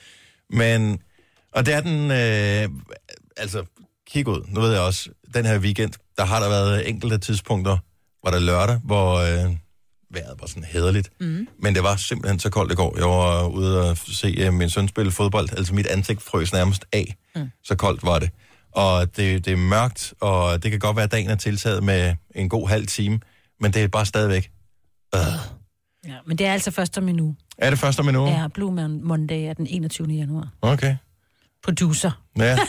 Men, 0.51 0.99
og 1.53 1.67
det 1.67 1.75
er 1.75 1.81
den, 1.81 2.11
øh, 2.11 2.81
altså, 3.37 3.65
kig 4.07 4.29
ud. 4.29 4.45
Nu 4.49 4.61
ved 4.61 4.73
jeg 4.73 4.81
også, 4.81 5.09
den 5.35 5.45
her 5.47 5.59
weekend, 5.59 5.93
der 6.19 6.25
har 6.25 6.41
der 6.41 6.49
været 6.49 6.89
enkelte 6.89 7.19
tidspunkter, 7.19 7.79
var 8.25 8.31
der 8.31 8.39
lørdag, 8.39 8.77
hvor 8.85 9.15
øh, 9.17 9.57
vejret 10.13 10.41
var 10.41 10.47
sådan 10.47 10.65
hederligt. 10.65 11.11
Mm. 11.21 11.49
Men 11.59 11.75
det 11.75 11.83
var 11.83 11.97
simpelthen 11.97 12.39
så 12.41 12.51
koldt 12.51 12.73
i 12.73 12.75
går. 12.75 12.95
Jeg 12.99 13.09
var 13.09 13.47
ude 13.47 13.91
og 13.91 13.97
se 13.99 14.27
øh, 14.39 14.53
min 14.53 14.71
søn 14.71 14.89
spille 14.89 15.13
fodbold. 15.13 15.49
Altså 15.57 15.75
mit 15.75 15.87
ansigt 15.87 16.23
frøs 16.23 16.53
nærmest 16.53 16.85
af. 16.93 17.17
Mm. 17.37 17.51
Så 17.65 17.75
koldt 17.75 18.03
var 18.03 18.19
det. 18.19 18.31
Og 18.73 19.17
det, 19.17 19.45
det 19.45 19.53
er 19.53 19.57
mørkt, 19.57 20.15
og 20.21 20.63
det 20.63 20.71
kan 20.71 20.81
godt 20.81 20.97
være, 20.97 21.05
at 21.05 21.13
dagen 21.13 21.31
er 21.31 21.35
tiltaget 21.37 21.83
med 21.85 22.15
en 22.35 22.49
god 22.49 22.69
halv 22.69 22.87
time, 22.87 23.21
men 23.61 23.73
det 23.73 23.83
er 23.83 23.89
bare 23.89 24.07
stadigvæk. 24.07 24.51
Øh. 25.15 25.21
ja. 26.09 26.15
Men 26.27 26.39
det 26.39 26.47
er 26.47 26.53
altså 26.53 26.71
først 26.71 26.99
om 26.99 27.09
en 27.09 27.21
uge. 27.21 27.37
Er 27.59 27.71
det 27.71 27.79
først 27.79 28.01
om 28.01 28.09
en 28.09 28.17
uge? 28.17 28.31
Ja, 28.31 28.49
Blue 28.49 28.71
Mon- 28.85 29.07
Monday 29.07 29.49
er 29.49 29.53
den 29.55 29.67
21. 29.67 30.09
januar. 30.09 30.49
Okay. 30.63 30.97
Producer. 31.65 32.11
Ja. 32.39 32.59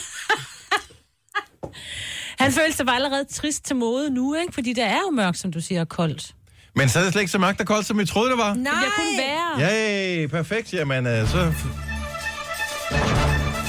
Han 2.39 2.51
følte 2.51 2.77
sig 2.77 2.85
bare 2.85 2.95
allerede 2.95 3.25
trist 3.25 3.65
til 3.65 3.75
mode 3.75 4.09
nu, 4.09 4.35
ikke? 4.35 4.53
Fordi 4.53 4.73
det 4.73 4.83
er 4.83 4.99
jo 5.07 5.09
mørkt, 5.11 5.37
som 5.37 5.51
du 5.51 5.61
siger, 5.61 5.81
og 5.81 5.89
koldt. 5.89 6.35
Men 6.75 6.89
så 6.89 6.99
er 6.99 7.03
det 7.03 7.11
slet 7.11 7.21
ikke 7.21 7.31
så 7.31 7.37
mørkt 7.37 7.59
og 7.61 7.65
koldt, 7.67 7.85
som 7.87 7.99
vi 7.99 8.05
troede, 8.05 8.29
det 8.29 8.37
var. 8.37 8.53
Nej! 8.53 8.55
Det 8.55 8.63
bliver 8.63 8.91
kun 8.97 9.17
værre. 9.17 10.21
Ja, 10.21 10.27
perfekt. 10.27 10.73
Jamen, 10.73 11.07
øh, 11.07 11.27
så... 11.29 11.53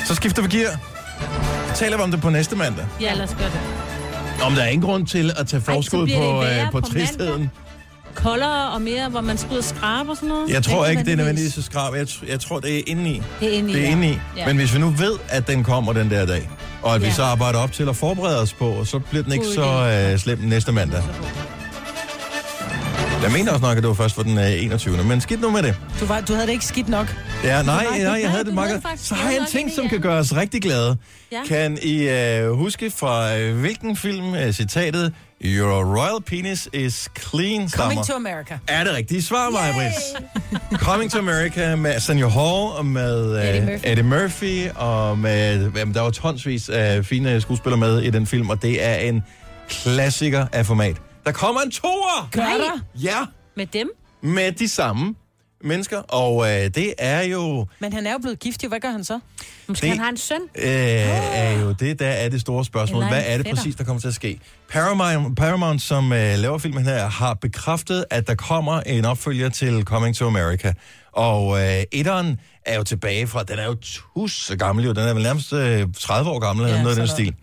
Så 0.07 0.15
skifter 0.15 0.43
vi 0.43 0.49
gear. 0.57 0.71
Så 1.69 1.79
taler 1.79 1.97
vi 1.97 2.03
om 2.03 2.11
det 2.11 2.21
på 2.21 2.31
næste 2.31 2.57
mandag. 2.57 2.85
Ja, 3.01 3.15
lad 3.15 3.25
os 3.25 3.35
gøre 3.39 3.49
det. 3.51 3.61
Om 4.45 4.55
der 4.55 4.63
er 4.63 4.69
ingen 4.69 4.87
grund 4.89 5.07
til 5.07 5.33
at 5.37 5.47
tage 5.47 5.61
forskud 5.63 6.07
det 6.07 6.17
på, 6.17 6.43
øh, 6.45 6.71
på 6.73 6.81
på 6.81 6.87
tristheden. 6.89 7.51
Koldere 8.15 8.71
og 8.71 8.83
mere, 8.83 9.09
hvor 9.09 9.21
man 9.21 9.39
skal 9.39 9.53
ud 9.53 9.59
og 9.59 9.65
skrabe 9.65 10.11
og 10.11 10.17
sådan 10.17 10.29
noget. 10.29 10.49
Jeg 10.51 10.63
tror 10.65 10.87
ikke, 10.87 11.05
det 11.05 11.13
er 11.13 11.17
nødvendigvis. 11.17 11.17
nødvendigvis 11.17 11.55
så 11.55 11.63
skrab. 11.63 11.95
Jeg, 11.95 12.31
jeg 12.33 12.41
tror, 12.41 12.61
det 12.61 12.79
er 12.79 12.83
indeni. 12.87 13.23
Det 13.41 13.49
er 13.55 13.59
inde 13.59 13.71
i, 13.71 13.75
Det 13.75 13.85
er 13.85 13.89
indeni. 13.89 14.19
Ja. 14.37 14.47
Men 14.47 14.57
hvis 14.57 14.75
vi 14.75 14.79
nu 14.79 14.89
ved, 14.89 15.19
at 15.29 15.47
den 15.49 15.65
kommer 15.65 15.93
den 15.93 16.11
der 16.11 16.27
dag, 16.27 16.51
og 16.83 16.95
at 16.95 17.01
vi 17.01 17.07
Ja. 17.07 17.13
så 17.13 17.23
arbejder 17.23 17.59
op 17.59 17.73
til 17.73 17.89
at 17.89 17.97
forberede 17.97 18.41
os 18.41 18.53
på, 18.53 18.85
så 18.85 18.99
bliver 18.99 19.23
den 19.23 19.33
ikke 19.33 19.45
God 19.45 19.55
så 19.55 20.11
øh, 20.13 20.19
slem 20.19 20.39
næste 20.39 20.73
mandag. 20.73 21.03
Jeg 23.23 23.33
mener 23.33 23.53
også 23.53 23.63
nok, 23.63 23.77
at 23.77 23.83
det 23.83 23.89
var 23.89 23.95
først 23.95 24.15
for 24.15 24.23
den 24.23 24.39
øh, 24.39 24.63
21. 24.65 25.05
Men 25.05 25.21
skidt 25.21 25.41
nu 25.41 25.51
med 25.51 25.63
det. 25.63 25.75
Du, 26.01 26.07
var, 26.07 26.21
du 26.21 26.33
havde 26.33 26.47
det 26.47 26.53
ikke 26.53 26.65
skidt 26.65 26.89
nok. 26.89 27.17
Ja, 27.45 27.63
nej, 27.63 27.87
nej, 28.03 28.21
jeg 28.23 28.31
havde 28.31 28.45
det 28.45 28.55
meget 28.55 28.83
godt. 28.83 29.01
Så 29.01 29.15
har 29.15 29.31
jeg 29.31 29.41
en 29.41 29.47
ting, 29.47 29.71
som 29.75 29.89
kan 29.89 30.01
gøre 30.01 30.19
os 30.19 30.37
rigtig 30.37 30.63
glade. 30.63 30.97
Ja. 31.33 31.41
Kan 31.49 31.79
I 31.83 32.09
øh, 32.09 32.51
huske 32.51 32.91
fra 32.91 33.37
øh, 33.37 33.57
hvilken 33.61 33.97
film 33.97 34.29
uh, 34.29 34.51
citatet 34.51 35.13
Your 35.45 35.97
royal 35.97 36.23
penis 36.23 36.69
is 36.73 37.09
clean 37.19 37.69
stammer? 37.69 37.91
Coming 37.91 38.07
to 38.07 38.15
America. 38.15 38.59
Er 38.69 38.85
det 38.85 38.95
rigtige 38.95 39.23
svar, 39.23 39.51
Maja 39.51 39.73
Brits? 39.73 40.27
Coming 40.81 41.11
to 41.11 41.19
America 41.19 41.77
med 41.77 42.01
Senior 42.01 42.29
Hall 42.29 42.79
og 42.79 42.87
med 42.87 43.37
øh, 43.37 43.49
Eddie 43.49 43.61
Murphy. 43.63 43.89
Eddie 43.89 44.05
Murphy 44.05 44.69
og 44.75 45.19
med, 45.19 45.71
jamen, 45.77 45.95
der 45.95 46.01
var 46.01 46.11
tonsvis 46.11 46.69
af 46.69 47.05
fine 47.05 47.41
skuespillere 47.41 47.81
med 47.81 48.03
i 48.03 48.11
den 48.11 48.27
film, 48.27 48.51
og 48.51 48.63
det 48.63 48.85
er 48.85 48.95
en 48.95 49.23
klassiker 49.69 50.47
af 50.53 50.67
format. 50.67 50.97
Der 51.27 51.33
kommer 51.33 51.61
en 51.61 51.71
toer! 51.71 52.29
Gør 52.33 52.41
der? 52.43 52.81
Ja, 53.03 53.19
Med 53.57 53.67
dem? 53.67 53.91
med 54.23 54.53
de 54.53 54.69
samme, 54.69 55.15
mennesker, 55.65 55.99
og 55.99 56.45
øh, 56.51 56.71
det 56.75 56.95
er 56.99 57.23
jo, 57.23 57.67
Men 57.79 57.93
han 57.93 58.07
er 58.07 58.13
jo 58.13 58.19
blevet 58.19 58.39
gift, 58.39 58.65
jo. 58.65 58.69
Hvad 58.69 58.81
gør 58.81 58.91
han 58.91 59.05
så? 59.05 59.19
Måske 59.69 59.83
Det- 59.83 59.91
han 59.91 59.99
har 59.99 60.09
en 60.11 60.17
søn. 60.17 60.41
øh, 60.59 60.65
er 60.69 61.61
jo 61.61 61.73
det, 61.73 61.99
der 61.99 62.07
er 62.07 62.29
det 62.29 62.41
store 62.41 62.65
spørgsmål. 62.65 63.03
Eller 63.03 63.07
en 63.17 63.23
Hvad 63.23 63.33
er 63.33 63.37
det 63.37 63.47
fætter. 63.47 63.57
præcis, 63.63 63.75
der 63.77 63.85
kommer 63.85 64.01
til 64.01 64.09
at 64.09 64.15
ske? 64.15 64.41
Paramount, 64.71 65.37
Paramount 65.39 65.83
som 65.83 66.13
øh, 66.13 66.39
laver 66.39 66.59
filmen 66.59 66.85
her, 66.85 67.09
har 67.09 67.35
bekræftet, 67.35 68.05
at 68.11 68.27
der 68.27 68.35
kommer 68.35 68.81
en 68.81 69.05
opfølger 69.05 69.49
til 69.49 69.83
Coming 69.85 70.17
to 70.17 70.27
America. 70.27 70.73
Og 71.13 71.61
øh, 71.61 71.83
etteren 71.93 72.41
er 72.67 72.77
jo 72.77 72.83
tilbage 72.85 73.27
fra, 73.27 73.43
den 73.43 73.59
er 73.59 73.65
jo 73.65 73.77
tusse 73.83 74.57
gammel, 74.57 74.85
jo. 74.85 74.93
den 74.93 75.09
er 75.09 75.15
vel 75.15 75.23
nærmest 75.23 75.53
øh, 75.53 75.87
30 76.01 76.31
år 76.31 76.39
gammel, 76.39 76.65
eller 76.65 76.77
Ja, 76.77 76.83
noget 76.83 76.97
af 76.99 77.01
den 77.01 77.09
sådan 77.09 77.27
stil. 77.27 77.35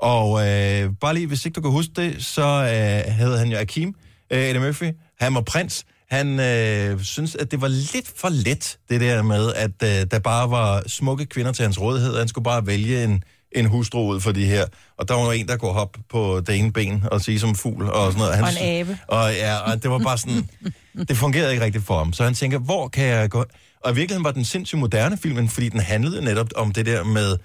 Og 0.00 0.48
øh, 0.48 0.90
bare 1.00 1.14
lige, 1.14 1.26
hvis 1.26 1.46
ikke 1.46 1.54
du 1.54 1.60
kan 1.60 1.70
huske 1.70 1.92
det, 1.96 2.24
så 2.24 2.42
øh, 2.42 3.14
havde 3.14 3.38
han 3.38 3.48
jo 3.48 3.58
Akim, 3.58 3.94
øh, 4.30 4.38
Eddie 4.38 4.60
Murphy. 4.60 4.92
Han 5.20 5.34
var 5.34 5.40
prins. 5.40 5.84
Han 6.10 6.40
øh, 6.40 7.02
synes, 7.02 7.34
at 7.34 7.50
det 7.50 7.60
var 7.60 7.68
lidt 7.68 8.12
for 8.16 8.28
let, 8.28 8.78
det 8.88 9.00
der 9.00 9.22
med, 9.22 9.52
at 9.52 9.82
øh, 9.82 10.06
der 10.10 10.18
bare 10.18 10.50
var 10.50 10.82
smukke 10.86 11.26
kvinder 11.26 11.52
til 11.52 11.62
hans 11.62 11.80
rådighed. 11.80 12.18
Han 12.18 12.28
skulle 12.28 12.44
bare 12.44 12.66
vælge 12.66 13.04
en, 13.04 13.24
en 13.52 13.66
hustru 13.66 14.06
ud 14.06 14.20
for 14.20 14.32
de 14.32 14.44
her. 14.44 14.64
Og 14.98 15.08
der 15.08 15.14
var 15.14 15.24
jo 15.24 15.30
en, 15.30 15.48
der 15.48 15.56
kunne 15.56 15.72
hoppe 15.72 15.98
på 16.10 16.40
det 16.46 16.58
ene 16.58 16.72
ben 16.72 17.04
og 17.10 17.20
sige 17.20 17.40
som 17.40 17.54
fugl 17.54 17.90
og 17.90 18.12
sådan 18.12 18.18
noget. 18.18 18.34
Han, 18.34 18.44
Og 18.44 18.50
en 18.50 18.80
abe. 18.80 18.98
Og, 19.08 19.32
ja, 19.32 19.56
og 19.56 19.82
det 19.82 19.90
var 19.90 19.98
bare 19.98 20.18
sådan... 20.18 20.48
det 21.08 21.16
fungerede 21.16 21.52
ikke 21.52 21.64
rigtigt 21.64 21.84
for 21.84 21.98
ham. 21.98 22.12
Så 22.12 22.24
han 22.24 22.34
tænker, 22.34 22.58
hvor 22.58 22.88
kan 22.88 23.04
jeg 23.04 23.30
gå... 23.30 23.44
Og 23.84 23.92
i 23.92 23.94
virkeligheden 23.94 24.24
var 24.24 24.32
den 24.32 24.44
sindssygt 24.44 24.78
moderne 24.78 25.18
filmen, 25.18 25.48
fordi 25.48 25.68
den 25.68 25.80
handlede 25.80 26.24
netop 26.24 26.48
om 26.56 26.72
det 26.72 26.86
der 26.86 27.04
med, 27.04 27.36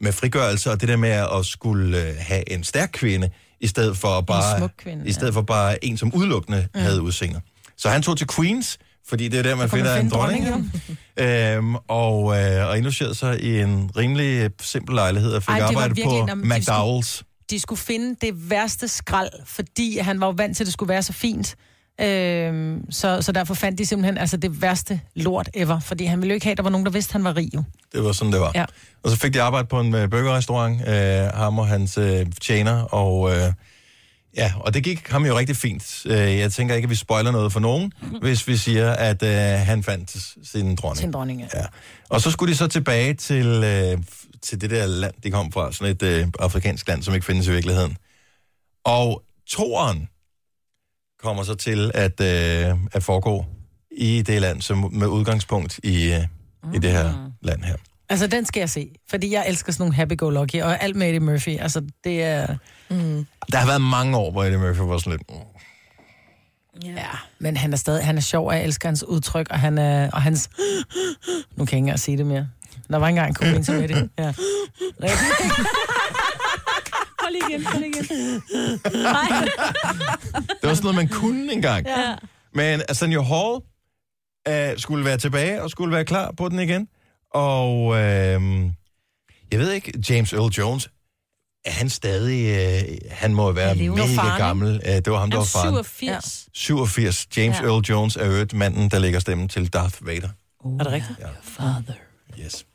med 0.00 0.12
frigørelse, 0.12 0.70
og 0.70 0.80
det 0.80 0.88
der 0.88 0.96
med 0.96 1.10
at 1.10 1.46
skulle 1.46 2.08
øh, 2.08 2.14
have 2.18 2.52
en 2.52 2.64
stærk 2.64 2.90
kvinde, 2.92 3.30
i 3.60 3.66
stedet 3.66 3.96
for 3.96 4.20
bare, 4.20 4.58
smuk 4.58 4.70
kvinde, 4.78 5.08
i 5.08 5.12
stedet 5.12 5.34
for 5.34 5.42
bare 5.42 5.84
en, 5.84 5.96
som 5.96 6.14
udelukkende 6.14 6.68
mm. 6.74 6.80
havde 6.80 7.02
udseende. 7.02 7.40
Så 7.76 7.88
han 7.88 8.02
tog 8.02 8.18
til 8.18 8.26
Queens, 8.36 8.78
fordi 9.08 9.28
det 9.28 9.38
er 9.38 9.42
der, 9.42 9.54
man 9.54 9.70
finder 9.70 9.84
man 9.84 10.04
en 10.04 10.10
finde 10.10 10.16
dronning. 10.16 10.72
øhm, 11.16 11.74
og, 11.74 12.40
øh, 12.40 12.68
og 12.68 12.76
indlogerede 12.76 13.14
sig 13.14 13.40
i 13.40 13.60
en 13.60 13.90
rimelig 13.96 14.50
simpel 14.60 14.94
lejlighed 14.94 15.32
og 15.32 15.42
fik 15.42 15.48
Ej, 15.48 15.60
arbejde 15.60 15.94
virkelig 15.94 16.04
på 16.04 16.22
en 16.22 16.28
dem, 16.28 16.42
de 16.42 16.56
McDowell's. 16.56 17.22
De 17.50 17.60
skulle 17.60 17.80
finde 17.80 18.16
det 18.20 18.50
værste 18.50 18.88
skrald, 18.88 19.30
fordi 19.46 19.98
han 19.98 20.20
var 20.20 20.26
jo 20.26 20.34
vant 20.36 20.56
til, 20.56 20.64
at 20.64 20.66
det 20.66 20.72
skulle 20.72 20.88
være 20.88 21.02
så 21.02 21.12
fint. 21.12 21.56
Øhm, 22.02 22.90
så, 22.90 23.22
så 23.22 23.32
derfor 23.32 23.54
fandt 23.54 23.78
de 23.78 23.86
simpelthen 23.86 24.18
altså 24.18 24.36
det 24.36 24.62
værste 24.62 25.00
lort 25.14 25.48
ever, 25.54 25.80
fordi 25.80 26.04
han 26.04 26.20
ville 26.20 26.30
jo 26.30 26.34
ikke 26.34 26.46
have, 26.46 26.52
at 26.52 26.56
der 26.56 26.62
var 26.62 26.70
nogen, 26.70 26.86
der 26.86 26.92
vidste, 26.92 27.10
at 27.10 27.12
han 27.12 27.24
var 27.24 27.36
rig 27.36 27.54
jo. 27.54 27.62
Det 27.92 28.04
var 28.04 28.12
sådan, 28.12 28.32
det 28.32 28.40
var. 28.40 28.52
Ja. 28.54 28.64
Og 29.02 29.10
så 29.10 29.16
fik 29.16 29.34
de 29.34 29.42
arbejde 29.42 29.66
på 29.66 29.80
en 29.80 29.94
øh, 29.94 30.10
burgerrestaurant, 30.10 30.88
øh, 30.88 30.94
ham 31.34 31.58
og 31.58 31.68
hans 31.68 31.98
øh, 31.98 32.26
tjener, 32.40 32.82
og 32.82 33.36
øh, 33.36 33.52
ja, 34.36 34.52
og 34.60 34.74
det 34.74 34.84
gik 34.84 35.08
ham 35.08 35.26
jo 35.26 35.38
rigtig 35.38 35.56
fint. 35.56 36.02
Øh, 36.06 36.38
jeg 36.38 36.52
tænker 36.52 36.74
ikke, 36.74 36.86
at 36.86 36.90
vi 36.90 36.94
spoiler 36.94 37.30
noget 37.30 37.52
for 37.52 37.60
nogen, 37.60 37.92
hvis 38.20 38.48
vi 38.48 38.56
siger, 38.56 38.90
at 38.92 39.22
øh, 39.22 39.66
han 39.66 39.82
fandt 39.82 40.16
sin 40.48 40.76
dronning. 40.76 40.98
Sin 40.98 41.12
dronning, 41.12 41.40
ja. 41.40 41.46
Ja. 41.54 41.64
Og 42.08 42.20
så 42.20 42.30
skulle 42.30 42.52
de 42.52 42.58
så 42.58 42.66
tilbage 42.66 43.14
til, 43.14 43.46
øh, 43.46 43.98
til 44.42 44.60
det 44.60 44.70
der 44.70 44.86
land, 44.86 45.14
de 45.24 45.30
kom 45.30 45.52
fra, 45.52 45.72
sådan 45.72 45.92
et 45.92 46.02
øh, 46.02 46.28
afrikansk 46.38 46.88
land, 46.88 47.02
som 47.02 47.14
ikke 47.14 47.26
findes 47.26 47.46
i 47.46 47.50
virkeligheden. 47.50 47.96
Og 48.84 49.22
toeren 49.46 50.08
kommer 51.22 51.42
så 51.42 51.54
til 51.54 51.90
at, 51.94 52.20
øh, 52.20 52.76
at 52.92 53.02
foregå 53.02 53.44
i 53.96 54.22
det 54.22 54.40
land, 54.40 54.62
som 54.62 54.90
med 54.92 55.06
udgangspunkt 55.06 55.80
i, 55.82 56.12
øh, 56.12 56.24
i 56.74 56.78
det 56.78 56.90
her 56.90 57.30
land 57.42 57.62
her. 57.62 57.76
Altså, 58.08 58.26
den 58.26 58.46
skal 58.46 58.60
jeg 58.60 58.70
se, 58.70 58.90
fordi 59.10 59.32
jeg 59.32 59.44
elsker 59.48 59.72
sådan 59.72 59.82
nogle 59.82 59.94
happy-go-lucky, 59.94 60.62
og 60.62 60.82
alt 60.82 60.96
med 60.96 61.06
Eddie 61.06 61.20
Murphy, 61.20 61.58
altså, 61.60 61.82
det 62.04 62.22
er... 62.22 62.46
Der 63.52 63.58
har 63.58 63.66
været 63.66 63.80
mange 63.80 64.16
år, 64.16 64.30
hvor 64.30 64.44
Eddie 64.44 64.58
Murphy 64.58 64.78
var 64.80 64.98
sådan 64.98 65.12
lidt... 65.12 65.30
mm. 65.30 65.36
Ja, 66.84 67.06
men 67.38 67.56
han 67.56 67.72
er 67.72 67.76
stadig, 67.76 68.04
han 68.04 68.16
er 68.16 68.20
sjov, 68.20 68.46
og 68.46 68.54
jeg 68.54 68.64
elsker 68.64 68.88
hans 68.88 69.04
udtryk, 69.04 69.46
og 69.50 69.58
han 69.58 69.78
er, 69.78 70.10
og 70.10 70.22
hans... 70.22 70.50
Nu 70.58 70.64
kan 71.56 71.58
jeg 71.58 71.62
ikke 71.62 71.76
engang 71.76 71.98
sige 72.00 72.16
det 72.16 72.26
mere. 72.26 72.48
Der 72.90 72.96
var 72.96 73.08
engang 73.08 73.28
en 73.28 73.34
komedie 73.34 73.64
som 73.64 73.74
Eddie. 73.74 74.08
Ja. 74.18 74.32
Prøv 77.30 77.48
lige 77.48 77.54
igen, 77.54 77.64
prøv 77.64 77.80
lige 77.80 77.88
igen. 77.88 78.04
Det 80.48 80.68
var 80.68 80.74
sådan 80.74 80.82
noget, 80.82 80.96
man 80.96 81.08
kunne 81.08 81.52
engang. 81.52 81.86
Ja. 81.86 82.14
Men 82.54 82.82
Arsenio 82.88 83.22
Hall 83.22 83.60
øh, 84.48 84.78
skulle 84.78 85.04
være 85.04 85.18
tilbage 85.18 85.62
og 85.62 85.70
skulle 85.70 85.94
være 85.94 86.04
klar 86.04 86.32
på 86.36 86.48
den 86.48 86.58
igen. 86.60 86.88
Og 87.34 87.96
øh, 87.96 88.70
jeg 89.52 89.58
ved 89.58 89.72
ikke, 89.72 89.92
James 90.10 90.32
Earl 90.32 90.50
Jones, 90.52 90.88
er 91.64 91.70
han 91.70 91.88
stadig... 91.88 92.46
Øh, 92.46 92.98
han 93.10 93.34
må 93.34 93.52
være 93.52 93.74
mega 93.74 94.02
Faren, 94.16 94.38
gammel. 94.38 94.80
Øh, 94.86 94.92
det 94.92 95.10
var 95.10 95.18
ham, 95.18 95.30
der 95.30 95.38
var 95.38 95.44
faren. 95.44 95.84
87. 95.84 96.48
87. 96.54 97.26
James 97.36 97.56
Ja. 97.60 97.64
Earl 97.64 97.80
Jones 97.82 98.16
er 98.16 98.24
øvrigt 98.30 98.52
manden, 98.54 98.88
der 98.90 98.98
lægger 98.98 99.20
stemmen 99.20 99.48
til 99.48 99.72
Darth 99.72 100.06
Vader. 100.06 100.28
Er 100.64 100.84
det 100.84 100.92
rigtigt? 100.92 101.18
Father. 101.42 101.94
Yes. 102.44 102.66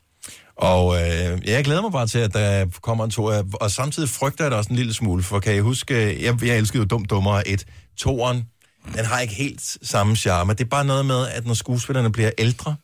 Og 0.56 0.94
øh, 0.94 1.48
jeg 1.48 1.64
glæder 1.64 1.82
mig 1.82 1.92
bare 1.92 2.06
til, 2.06 2.18
at 2.18 2.34
der 2.34 2.66
kommer 2.82 3.04
en 3.04 3.10
to. 3.10 3.30
Og 3.60 3.70
samtidig 3.70 4.08
frygter 4.08 4.44
jeg 4.44 4.50
det 4.50 4.58
også 4.58 4.70
en 4.70 4.76
lille 4.76 4.94
smule, 4.94 5.22
for 5.22 5.40
kan 5.40 5.54
I 5.54 5.58
huske, 5.58 6.24
jeg, 6.24 6.44
jeg 6.44 6.56
elskede 6.58 6.78
jo 6.78 6.84
Dum 6.84 7.04
Dummere 7.04 7.48
1. 7.48 7.66
Toren, 7.96 8.48
den 8.94 9.04
har 9.04 9.20
ikke 9.20 9.34
helt 9.34 9.78
samme 9.82 10.16
charme. 10.16 10.52
Det 10.52 10.60
er 10.60 10.68
bare 10.68 10.84
noget 10.84 11.06
med, 11.06 11.28
at 11.28 11.46
når 11.46 11.54
skuespillerne 11.54 12.12
bliver 12.12 12.30
ældre, 12.38 12.76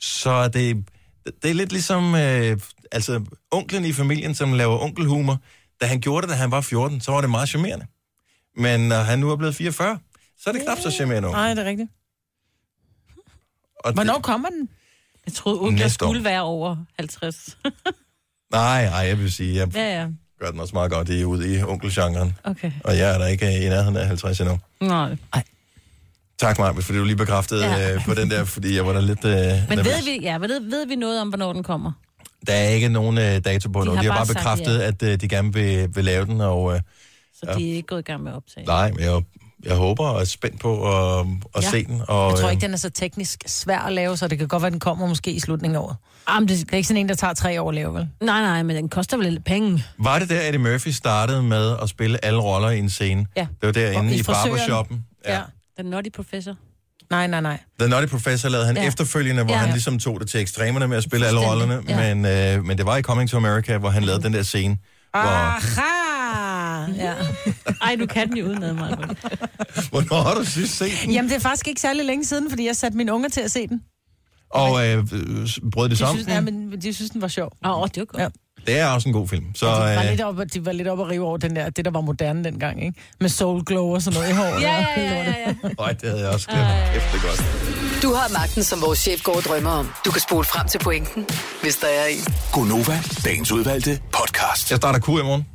så 0.00 0.30
er 0.30 0.48
det, 0.48 0.84
det 1.42 1.50
er 1.50 1.54
lidt 1.54 1.72
ligesom, 1.72 2.14
øh, 2.14 2.58
altså 2.92 3.24
onklen 3.50 3.84
i 3.84 3.92
familien, 3.92 4.34
som 4.34 4.52
laver 4.52 4.78
onkelhumor. 4.78 5.38
Da 5.80 5.86
han 5.86 6.00
gjorde 6.00 6.26
det, 6.26 6.30
da 6.30 6.36
han 6.36 6.50
var 6.50 6.60
14, 6.60 7.00
så 7.00 7.12
var 7.12 7.20
det 7.20 7.30
meget 7.30 7.48
charmerende. 7.48 7.86
Men 8.56 8.80
når 8.80 8.96
han 8.96 9.18
nu 9.18 9.30
er 9.30 9.36
blevet 9.36 9.54
44, 9.54 9.98
så 10.38 10.50
er 10.50 10.54
det 10.54 10.62
knap 10.62 10.78
så 10.78 10.90
charmerende. 10.90 11.30
Nej, 11.30 11.54
det 11.54 11.58
er 11.58 11.68
rigtigt. 11.68 11.90
Og 13.84 13.92
Hvornår 13.92 14.14
det, 14.14 14.22
kommer 14.22 14.48
den? 14.48 14.68
Jeg 15.26 15.34
troede, 15.34 15.72
Næste 15.74 16.04
år. 16.04 16.08
skulle 16.08 16.24
være 16.24 16.42
over 16.42 16.76
50. 16.98 17.58
nej, 18.52 18.84
nej, 18.84 18.98
jeg 18.98 19.18
vil 19.18 19.32
sige, 19.32 19.56
jeg 19.56 19.74
ja, 19.74 20.00
ja. 20.00 20.06
gør 20.40 20.50
den 20.50 20.60
også 20.60 20.74
meget 20.74 20.90
godt 20.90 21.08
i, 21.08 21.24
ud 21.24 21.44
i 21.44 21.62
onkelgenren. 21.62 22.34
Okay. 22.44 22.72
Og 22.84 22.98
jeg 22.98 23.14
er 23.14 23.18
der 23.18 23.26
ikke 23.26 23.66
i 23.66 23.68
nærheden 23.68 23.96
af 23.96 24.06
50 24.06 24.40
endnu. 24.40 24.58
Nej. 24.80 25.16
Tak, 26.38 26.58
Marcus, 26.58 26.84
fordi 26.84 26.98
du 26.98 27.04
lige 27.04 27.16
bekræftede 27.16 27.64
Ja. 27.66 27.94
øh, 27.94 28.04
på 28.04 28.14
den 28.14 28.30
der, 28.30 28.44
fordi 28.44 28.76
jeg 28.76 28.86
var 28.86 28.92
der 28.92 29.00
lidt 29.00 29.24
øh, 29.24 29.32
Men 29.32 29.78
nervøs. 29.78 29.86
ved 29.86 30.04
vi, 30.04 30.18
ja, 30.22 30.36
ved, 30.38 30.60
ved 30.70 30.86
vi 30.86 30.94
noget 30.96 31.20
om, 31.20 31.28
hvornår 31.28 31.52
den 31.52 31.62
kommer? 31.62 31.92
Der 32.46 32.52
er 32.52 32.68
ikke 32.68 32.88
nogen 32.88 33.18
øh, 33.18 33.44
dato 33.44 33.68
på 33.68 33.80
De 33.80 33.84
nu. 33.86 33.90
har 33.94 34.02
De 34.02 34.08
har 34.08 34.16
bare 34.16 34.26
bekræftet, 34.26 34.78
ja. 34.78 34.86
at 34.86 35.02
øh, 35.02 35.20
de 35.20 35.28
gerne 35.28 35.52
vil, 35.52 35.88
vil 35.96 36.04
lave 36.04 36.24
den, 36.26 36.40
og 36.40 36.74
øh, 36.74 36.80
Så 37.34 37.54
de 37.58 37.70
er 37.70 37.74
ikke 37.74 37.86
gået 37.86 37.98
i 38.00 38.02
gang 38.02 38.22
med 38.22 38.32
at 38.32 38.36
optage. 38.36 38.66
nej, 38.66 38.90
men 38.90 39.00
jeg, 39.00 39.22
jeg 39.66 39.76
håber 39.76 40.04
og 40.08 40.20
er 40.20 40.24
spændt 40.24 40.60
på 40.60 40.92
at, 41.18 41.26
at 41.56 41.62
Ja. 41.62 41.70
se 41.70 41.84
den. 41.84 42.02
Og, 42.08 42.30
Jeg 42.30 42.38
tror 42.40 42.50
ikke, 42.50 42.60
den 42.60 42.72
er 42.72 42.76
så 42.76 42.90
teknisk 42.90 43.42
svær 43.46 43.78
at 43.78 43.92
lave, 43.92 44.16
så 44.16 44.28
det 44.28 44.38
kan 44.38 44.48
godt 44.48 44.62
være, 44.62 44.70
den 44.70 44.80
kommer 44.80 45.06
måske 45.06 45.30
i 45.32 45.40
slutningen 45.40 45.76
af 45.76 45.80
året. 45.80 45.96
Jamen, 46.30 46.48
det, 46.48 46.58
Det 46.58 46.72
er 46.72 46.76
ikke 46.76 46.86
sådan 46.88 47.00
en, 47.00 47.08
der 47.08 47.14
tager 47.14 47.34
tre 47.34 47.62
år 47.62 47.68
at 47.68 47.74
lave, 47.74 47.94
vel? 47.94 48.08
nej, 48.22 48.42
nej, 48.42 48.62
men 48.62 48.76
den 48.76 48.88
koster 48.88 49.16
vel 49.16 49.32
lidt 49.32 49.44
penge. 49.44 49.84
Var 49.98 50.18
det 50.18 50.28
der, 50.28 50.40
Eddie 50.40 50.58
Murphy 50.58 50.88
startede 50.88 51.42
med 51.42 51.76
at 51.82 51.88
spille 51.88 52.24
alle 52.24 52.40
roller 52.40 52.70
i 52.70 52.78
en 52.78 52.90
scene? 52.90 53.26
Ja. 53.36 53.40
Det 53.60 53.66
var 53.66 53.72
derinde 53.72 54.14
i 54.16 54.18
i, 54.18 54.22
barbershoppen. 54.22 55.04
Ja. 55.26 55.40
Den 55.76 55.86
Naughty 55.86 56.10
Professor. 56.16 56.54
Nej, 57.10 57.26
nej, 57.26 57.40
nej. 57.40 57.58
The 57.80 57.88
Nutty 57.88 58.06
Professor 58.10 58.48
lavede 58.48 58.66
han 58.66 58.76
Ja. 58.76 58.82
ja. 58.82 58.88
efterfølgende, 58.88 59.42
hvor 59.42 59.52
Ja. 59.52 59.58
ja. 59.58 59.64
han 59.64 59.72
ligesom 59.72 59.98
tog 59.98 60.20
det 60.20 60.28
til 60.28 60.40
ekstremerne 60.40 60.88
med 60.88 60.96
at 60.96 61.02
spille 61.02 61.26
alle 61.26 61.40
rollerne. 61.48 61.74
Fuldstændig, 61.74 62.16
Men, 62.16 62.56
øh, 62.58 62.64
men 62.64 62.78
det 62.78 62.86
var 62.86 62.96
i 62.96 63.02
Coming 63.02 63.30
to 63.30 63.36
America, 63.36 63.76
hvor 63.78 63.90
han 63.90 64.02
lavede 64.04 64.22
den 64.22 64.32
der 64.32 64.42
scene, 64.42 64.76
hvor... 65.10 65.20
Ja. 66.94 67.12
Ej, 67.82 67.96
du 68.00 68.06
kan 68.06 68.28
den 68.28 68.36
jo 68.36 68.44
udenad 68.46 68.72
mig. 68.72 68.98
Hvornår 69.90 70.22
har 70.22 70.34
du 70.34 70.44
sidst 70.44 70.78
set 70.78 70.92
den? 71.04 71.10
Jamen, 71.12 71.28
det 71.30 71.36
er 71.36 71.40
faktisk 71.40 71.68
ikke 71.68 71.80
særlig 71.80 72.04
længe 72.04 72.24
siden, 72.24 72.50
fordi 72.50 72.66
jeg 72.66 72.76
satte 72.76 72.96
mine 72.96 73.12
unger 73.12 73.28
til 73.28 73.40
at 73.40 73.50
se 73.50 73.66
den. 73.66 73.82
Og 74.50 74.86
øh, 74.88 75.06
brød 75.72 75.84
det 75.84 75.90
De 75.90 75.96
sammen? 75.96 76.16
synes, 76.16 76.34
ja, 76.34 76.40
men 76.40 76.72
de 76.82 76.94
synes, 76.94 77.10
den 77.10 77.22
var 77.22 77.28
sjov. 77.28 77.52
Åh, 77.64 77.78
oh, 77.82 77.88
det 77.88 77.98
var 77.98 78.04
godt. 78.04 78.22
Ja. 78.22 78.28
Det 78.66 78.78
er 78.78 78.86
også 78.86 79.08
en 79.08 79.12
god 79.12 79.28
film. 79.28 79.44
Så 79.54 79.66
De 79.66 79.72
var, 79.72 80.02
øh, 80.02 80.10
lidt 80.10 80.20
oppe, 80.20 80.44
de 80.44 80.66
var 80.66 80.72
lidt 80.72 80.88
oppe 80.88 81.04
at 81.04 81.10
rive 81.10 81.24
over 81.26 81.36
den 81.36 81.56
der, 81.56 81.70
det, 81.70 81.84
der 81.84 81.90
var 81.90 82.00
moderne 82.00 82.44
dengang, 82.44 82.84
ikke? 82.86 83.00
Med 83.20 83.28
soul 83.28 83.64
glow 83.64 83.94
og 83.94 84.02
sådan 84.02 84.20
noget 84.20 84.32
i 84.32 84.36
håret. 84.36 84.62
Ja, 84.62 84.86
ja, 84.96 85.02
ja, 85.02 85.24
ja, 85.24 85.34
ja. 85.62 85.68
øj, 85.78 85.92
det 85.92 86.08
havde 86.10 86.22
jeg 86.22 86.30
også 86.30 86.48
glemt. 86.48 86.64
Kæft, 86.92 87.04
det 87.12 87.18
er 87.18 87.28
godt. 87.28 88.02
Du 88.02 88.12
har 88.14 88.32
magten, 88.32 88.64
som 88.64 88.82
vores 88.82 88.98
chef 88.98 89.22
går 89.22 89.36
og 89.36 89.42
drømmer 89.42 89.70
om. 89.70 89.88
Du 90.04 90.10
kan 90.10 90.20
spole 90.20 90.44
frem 90.44 90.68
til 90.68 90.78
pointen, 90.78 91.26
hvis 91.62 91.76
der 91.76 91.86
er 91.86 92.06
en. 92.06 92.34
Gonova, 92.52 92.98
dagens 93.24 93.52
udvalgte 93.52 94.00
podcast. 94.12 94.70
Jeg 94.70 94.76
starter 94.76 94.98
kur 95.00 95.20
i 95.20 95.22
morgen. 95.22 95.46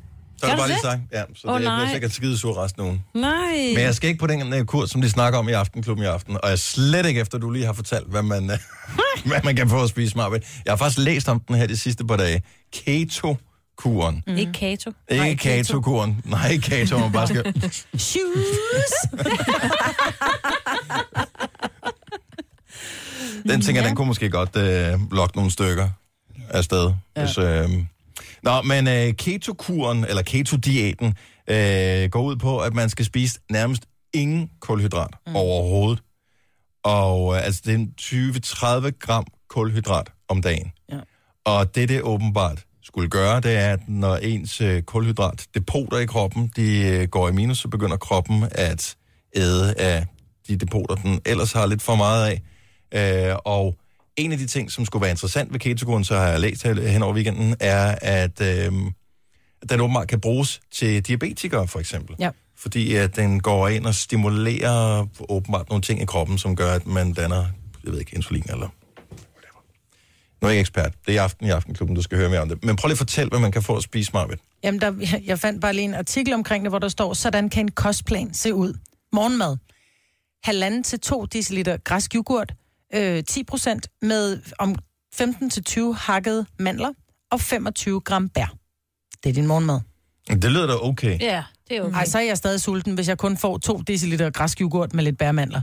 Så 0.42 0.46
er 0.48 0.50
det 0.50 0.60
bare 0.60 0.68
lige 0.68 0.80
sagt. 0.82 1.02
Ja, 1.12 1.24
så 1.36 1.48
Åh, 1.48 1.60
det 1.60 1.66
jeg 1.66 1.78
bliver 1.78 1.92
sikkert 1.92 2.12
skide 2.12 2.38
sur 2.38 2.64
resten 2.64 2.82
af 2.82 2.86
ugen. 2.86 3.04
Nej. 3.14 3.74
Men 3.76 3.84
jeg 3.84 3.96
skal 3.96 4.08
ikke 4.10 4.20
på 4.20 4.28
den 4.28 4.54
øh, 4.54 4.66
kur, 4.66 4.86
som 4.86 5.02
de 5.02 5.10
snakker 5.10 5.40
om 5.40 5.50
i 5.50 5.52
Aftenklubben 5.52 6.04
i 6.04 6.08
aften. 6.08 6.34
Og 6.36 6.42
jeg 6.44 6.52
er 6.52 6.56
slet 6.56 7.06
ikke 7.06 7.22
efter, 7.22 7.38
du 7.38 7.50
lige 7.50 7.66
har 7.66 7.74
fortalt, 7.74 8.08
hvad 8.08 8.22
man, 8.24 8.52
øh, 8.52 8.58
hvad 9.26 9.40
man 9.44 9.56
kan 9.56 9.70
få 9.70 9.84
at 9.84 9.90
spise 9.90 10.12
smart. 10.12 10.32
Jeg 10.66 10.72
har 10.72 10.78
faktisk 10.78 11.00
læst 11.00 11.30
om 11.30 11.40
den 11.40 11.56
her 11.56 11.68
de 11.68 11.78
sidste 11.78 12.06
par 12.06 12.18
dage. 12.18 12.42
Keto-kuren. 12.74 14.24
Mm. 14.28 14.38
Ikke 14.38 14.52
Kato. 14.54 14.92
Ikke 15.10 15.36
keto-kuren. 15.36 16.22
Nej, 16.26 16.50
ikke 16.50 16.70
keto, 16.70 16.98
man 16.98 17.12
bare 17.12 17.28
skal... 17.28 17.54
Shoes! 17.98 19.22
Den 23.44 23.62
tænker, 23.62 23.82
ja. 23.82 23.88
den 23.88 23.96
kunne 23.96 24.08
måske 24.08 24.30
godt 24.30 24.56
øh, 24.56 25.00
lokke 25.12 25.36
nogle 25.36 25.52
stykker 25.52 25.90
afsted. 26.50 26.92
Ja. 27.18 27.26
Hvis, 27.26 27.38
øh... 27.38 27.70
Nå, 28.44 28.62
men 28.62 28.88
øh, 28.88 29.14
keto-kuren, 29.14 30.06
eller 30.06 30.22
keto-diæten, 30.22 31.16
øh, 31.50 32.10
går 32.10 32.22
ud 32.22 32.36
på, 32.36 32.60
at 32.60 32.74
man 32.74 32.90
skal 32.90 33.06
spise 33.06 33.40
nærmest 33.52 33.86
ingen 34.14 34.50
kulhydrat 34.60 35.14
mm. 35.28 35.36
overhovedet. 35.36 36.04
Og 36.84 37.36
øh, 37.36 37.46
altså, 37.46 37.62
det 37.66 37.74
er 37.74 37.78
en 37.78 37.94
20-30 38.02 38.90
gram 39.00 39.26
kulhydrat 39.50 40.12
om 40.28 40.42
dagen. 40.42 40.72
Ja. 40.92 41.00
Og 41.46 41.76
det, 41.76 41.90
det 41.90 42.02
åbenbart 42.02 42.66
skulle 42.84 43.10
gøre, 43.10 43.40
det 43.40 43.58
er, 43.58 43.74
at 43.74 43.80
når 43.88 44.16
ens 44.16 44.62
øh, 44.62 44.82
kulhydratdepoter 44.82 45.98
i 45.98 46.06
kroppen, 46.06 46.52
de 46.56 46.88
øh, 46.88 47.08
går 47.08 47.30
i 47.30 47.32
minus, 47.32 47.58
så 47.58 47.68
begynder 47.68 47.98
kroppen 47.98 48.44
at 48.52 48.96
æde 49.36 49.74
af 49.74 50.06
de 50.48 50.56
depoter, 50.56 50.96
den 50.96 51.22
ellers 51.26 51.52
har 51.52 51.66
lidt 51.66 51.82
for 51.82 51.96
meget 51.96 52.26
af. 52.26 52.42
Øh, 53.32 53.36
og 53.46 53.76
en 54.18 54.32
af 54.32 54.38
de 54.38 54.48
ting, 54.48 54.72
som 54.72 54.86
skulle 54.86 55.02
være 55.02 55.12
interessant 55.12 55.54
ved 55.54 55.60
ketokuren, 55.60 56.04
så 56.04 56.16
har 56.18 56.28
jeg 56.28 56.40
læst 56.40 56.64
hen 56.64 57.04
over 57.04 57.14
weekenden, 57.14 57.56
er, 57.60 57.96
at 58.02 58.42
øh, 58.42 58.72
den 59.70 59.80
åbenbart 59.82 60.08
kan 60.08 60.20
bruges 60.22 60.62
til 60.72 61.08
diabetikere, 61.08 61.68
for 61.68 61.80
eksempel. 61.80 62.16
Ja. 62.20 62.30
Fordi 62.58 62.96
at 62.96 63.16
den 63.16 63.40
går 63.40 63.68
ind 63.68 63.86
og 63.86 63.96
stimulerer 63.96 65.08
åbenbart 65.30 65.70
nogle 65.70 65.82
ting 65.82 66.02
i 66.02 66.06
kroppen, 66.06 66.38
som 66.38 66.56
gør, 66.56 66.74
at 66.74 66.88
man 66.88 67.14
danner, 67.14 67.46
jeg 67.84 67.92
ved 67.94 68.00
ikke, 68.00 68.16
insulin 68.16 68.44
eller. 68.50 68.68
Nu 70.42 70.48
er 70.48 70.50
jeg 70.50 70.54
ikke 70.54 70.60
ekspert. 70.62 70.94
Det 71.06 71.12
er 71.12 71.16
i 71.16 71.18
aften 71.18 71.46
i 71.48 71.50
Aftenklubben, 71.50 71.96
du 71.96 72.02
skal 72.02 72.18
høre 72.18 72.30
mere 72.30 72.40
om 72.42 72.50
det. 72.50 72.64
Men 72.66 72.76
prøv 72.76 72.88
lige 72.88 72.94
at 72.94 72.98
fortælle, 72.98 73.30
hvad 73.30 73.40
man 73.40 73.52
kan 73.52 73.64
få 73.64 73.76
at 73.78 73.84
spise 73.84 74.12
meget 74.14 74.30
ved. 74.30 74.38
Jamen, 74.64 74.82
der, 74.82 74.94
jeg- 75.26 75.40
fandt 75.40 75.62
bare 75.62 75.74
lige 75.74 75.86
en 75.86 75.94
artikel 75.94 76.34
omkring 76.34 76.64
det, 76.64 76.72
hvor 76.72 76.80
der 76.80 76.88
står, 76.88 77.14
sådan 77.14 77.50
kan 77.50 77.66
en 77.66 77.72
kostplan 77.72 78.34
se 78.34 78.54
ud. 78.54 78.74
Morgenmad. 79.14 79.58
Halvanden 80.44 80.84
til 80.84 81.00
2 81.00 81.26
deciliter 81.26 81.78
græsk 81.78 82.16
yoghurt, 82.16 82.54
øh, 82.94 83.24
10 83.24 83.44
procent 83.44 83.88
med 84.02 84.40
om 84.60 84.76
15-20 85.16 85.94
hakkede 85.98 86.46
mandler 86.60 86.90
og 87.32 87.42
25 87.42 88.00
gram 88.02 88.30
bær. 88.30 88.54
Det 89.24 89.30
er 89.30 89.34
din 89.34 89.48
morgenmad. 89.48 89.80
Det 90.30 90.52
lyder 90.52 90.68
da 90.68 90.74
okay. 90.74 91.20
Ja, 91.20 91.44
det 91.70 91.78
er 91.78 91.82
okay. 91.82 91.96
Ej, 91.96 92.06
så 92.06 92.18
er 92.18 92.22
jeg 92.22 92.38
stadig 92.38 92.62
sulten, 92.62 92.94
hvis 92.94 93.08
jeg 93.08 93.18
kun 93.18 93.38
får 93.38 93.58
2 93.58 93.78
deciliter 93.78 94.30
græsk 94.30 94.62
yoghurt 94.62 94.94
med 94.94 95.04
lidt 95.04 95.18
bærmandler. 95.18 95.62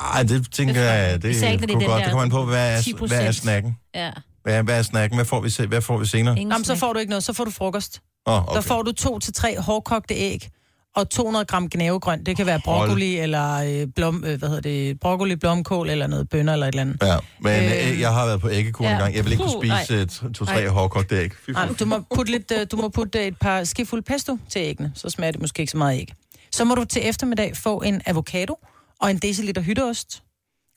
Ej, 0.00 0.22
det 0.22 0.52
tænker 0.52 0.80
jeg, 0.80 1.22
det, 1.22 1.28
ikke, 1.28 1.56
det 1.56 1.68
den 1.68 1.80
godt. 1.80 2.02
Det 2.04 2.10
kommer 2.10 2.22
an 2.22 2.30
på, 2.30 2.44
hvad 2.44 2.76
er, 2.76 2.80
10%. 2.80 3.06
hvad 3.06 3.26
er 3.26 3.32
snacken? 3.32 3.76
Ja. 3.94 4.10
Hvad 4.42 4.54
er, 4.54 4.62
hvad 4.62 4.78
er 4.78 4.82
snacken? 4.82 5.16
Hvad 5.16 5.24
får 5.24 5.40
vi, 5.40 5.50
se, 5.50 5.66
hvad 5.66 5.80
får 5.80 5.98
vi 5.98 6.06
senere? 6.06 6.36
Ingen 6.36 6.48
Nå, 6.48 6.58
men 6.58 6.64
så 6.64 6.74
får 6.76 6.92
du 6.92 6.98
ikke 6.98 7.10
noget, 7.10 7.24
så 7.24 7.32
får 7.32 7.44
du 7.44 7.50
frokost. 7.50 8.00
Oh, 8.26 8.42
Okay. 8.42 8.54
Der 8.54 8.60
får 8.60 8.82
du 8.82 8.92
2-3 9.00 9.60
hårdkogte 9.60 10.14
æg 10.14 10.48
og 10.96 11.10
200 11.10 11.44
gram 11.44 11.68
gnavegrøn. 11.68 12.24
Det 12.24 12.36
kan 12.36 12.46
være 12.46 12.60
Hold. 12.64 12.78
broccoli 12.78 13.16
eller 13.18 13.54
øh, 13.82 13.86
blom, 13.96 14.24
øh, 14.26 14.38
hvad 14.38 14.48
hedder 14.48 14.62
det, 14.62 15.00
broccoli, 15.00 15.36
blomkål 15.36 15.90
eller 15.90 16.06
noget 16.06 16.28
bønner 16.28 16.52
eller 16.52 16.66
et 16.66 16.72
eller 16.72 16.80
andet. 16.82 17.02
Ja, 17.02 17.16
men 17.40 17.52
Øh, 17.64 17.90
øh, 17.92 18.00
jeg 18.00 18.12
har 18.12 18.26
været 18.26 18.40
på 18.40 18.50
æggekurs 18.50 18.84
ja. 18.86 18.92
en 18.92 18.98
gang. 18.98 19.14
Jeg 19.14 19.24
vil 19.24 19.32
ikke 19.32 19.44
kunne 19.44 19.68
spise 19.86 19.94
øh, 19.94 20.06
to- 20.06 20.32
to-tre 20.32 20.68
hårdkogte 20.68 21.16
æg. 21.16 21.30
Nej, 21.48 21.68
du 21.80 21.84
må 21.84 21.98
putte, 22.14 22.32
lidt, 22.32 22.52
øh, 22.60 22.66
du 22.70 22.76
må 22.76 22.88
putte 22.88 23.26
et 23.26 23.36
par 23.40 23.64
skefulde 23.64 24.02
pesto 24.02 24.38
til 24.48 24.60
æggene, 24.62 24.92
så 24.94 25.10
smager 25.10 25.30
det 25.32 25.40
måske 25.40 25.60
ikke 25.60 25.70
så 25.70 25.76
meget 25.78 25.98
æg. 26.00 26.12
Så 26.52 26.64
må 26.64 26.74
du 26.74 26.84
til 26.84 27.08
eftermiddag 27.08 27.56
få 27.56 27.78
en 27.80 28.00
avocado 28.06 28.54
og 29.00 29.10
en 29.10 29.18
deciliter 29.18 29.62
hytteost. 29.62 30.22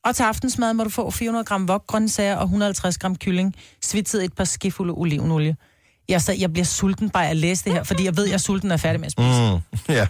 Og 0.05 0.15
til 0.15 0.23
aftensmad 0.23 0.73
må 0.73 0.83
du 0.83 0.89
få 0.89 1.11
400 1.11 1.45
gram 1.45 1.67
vokgrøntsager 1.67 2.35
og 2.35 2.43
150 2.43 2.97
gram 2.97 3.15
kylling, 3.15 3.55
svitset 3.81 4.23
et 4.23 4.33
par 4.33 4.43
skefulde 4.43 4.93
olivenolie. 4.93 5.55
Jeg, 6.09 6.21
så, 6.21 6.33
jeg 6.33 6.53
bliver 6.53 6.65
sulten 6.65 7.09
bare 7.09 7.25
af 7.25 7.29
at 7.29 7.37
læse 7.37 7.63
det 7.63 7.73
her, 7.73 7.83
fordi 7.83 8.03
jeg 8.05 8.17
ved, 8.17 8.23
at 8.23 8.29
jeg 8.29 8.33
er 8.33 8.37
sulten 8.39 8.71
og 8.71 8.73
er 8.73 8.77
færdig 8.77 8.99
med 8.99 9.05
at 9.05 9.11
spise. 9.11 9.27
Mm. 9.87 9.93
Ja. 9.95 10.07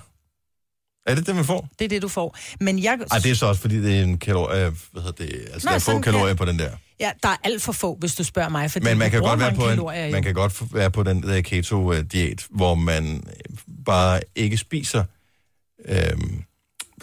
Er 1.06 1.16
det 1.16 1.28
det, 1.28 1.36
man 1.36 1.46
får? 1.46 1.70
Det 1.80 1.86
er 1.86 1.90
det, 1.90 2.02
du 2.02 2.08
får. 2.08 2.38
Men 2.60 2.84
jeg... 2.84 3.00
Ej, 3.12 3.18
det 3.20 3.32
er 3.32 3.36
så 3.36 3.46
også, 3.46 3.62
fordi 3.62 3.82
det 3.82 4.00
er 4.00 4.04
en 4.04 4.18
kalorie... 4.18 4.72
Hvad 4.92 5.02
hedder 5.04 5.26
det? 5.26 5.48
Altså, 5.54 5.68
Nå, 5.68 5.70
der 5.70 5.76
er 5.76 5.80
få 5.80 6.02
kalorier 6.02 6.28
kan- 6.28 6.36
på 6.38 6.46
den 6.46 6.60
der. 6.60 6.70
Ja, 7.00 7.12
der 7.24 7.30
er 7.30 7.36
alt 7.44 7.62
for 7.62 7.72
få, 7.72 7.96
hvis 8.00 8.16
du 8.16 8.24
spørger 8.24 8.50
mig. 8.50 8.72
Fordi 8.72 8.86
Men 8.86 8.98
man 8.98 9.12
kan, 9.12 9.22
godt 9.22 9.40
være 9.40 9.56
på 9.56 9.70
en, 9.70 10.12
man 10.12 10.24
kan 10.24 10.34
godt 10.34 10.74
være 10.74 10.92
på 10.92 11.04
den 11.04 11.24
der 11.24 11.42
keto-diæt, 11.42 12.46
hvor 12.50 12.76
man 12.76 13.16
øh, 13.28 13.58
bare 13.86 14.22
ikke 14.36 14.58
spiser 14.58 15.04
øhm, 15.86 16.44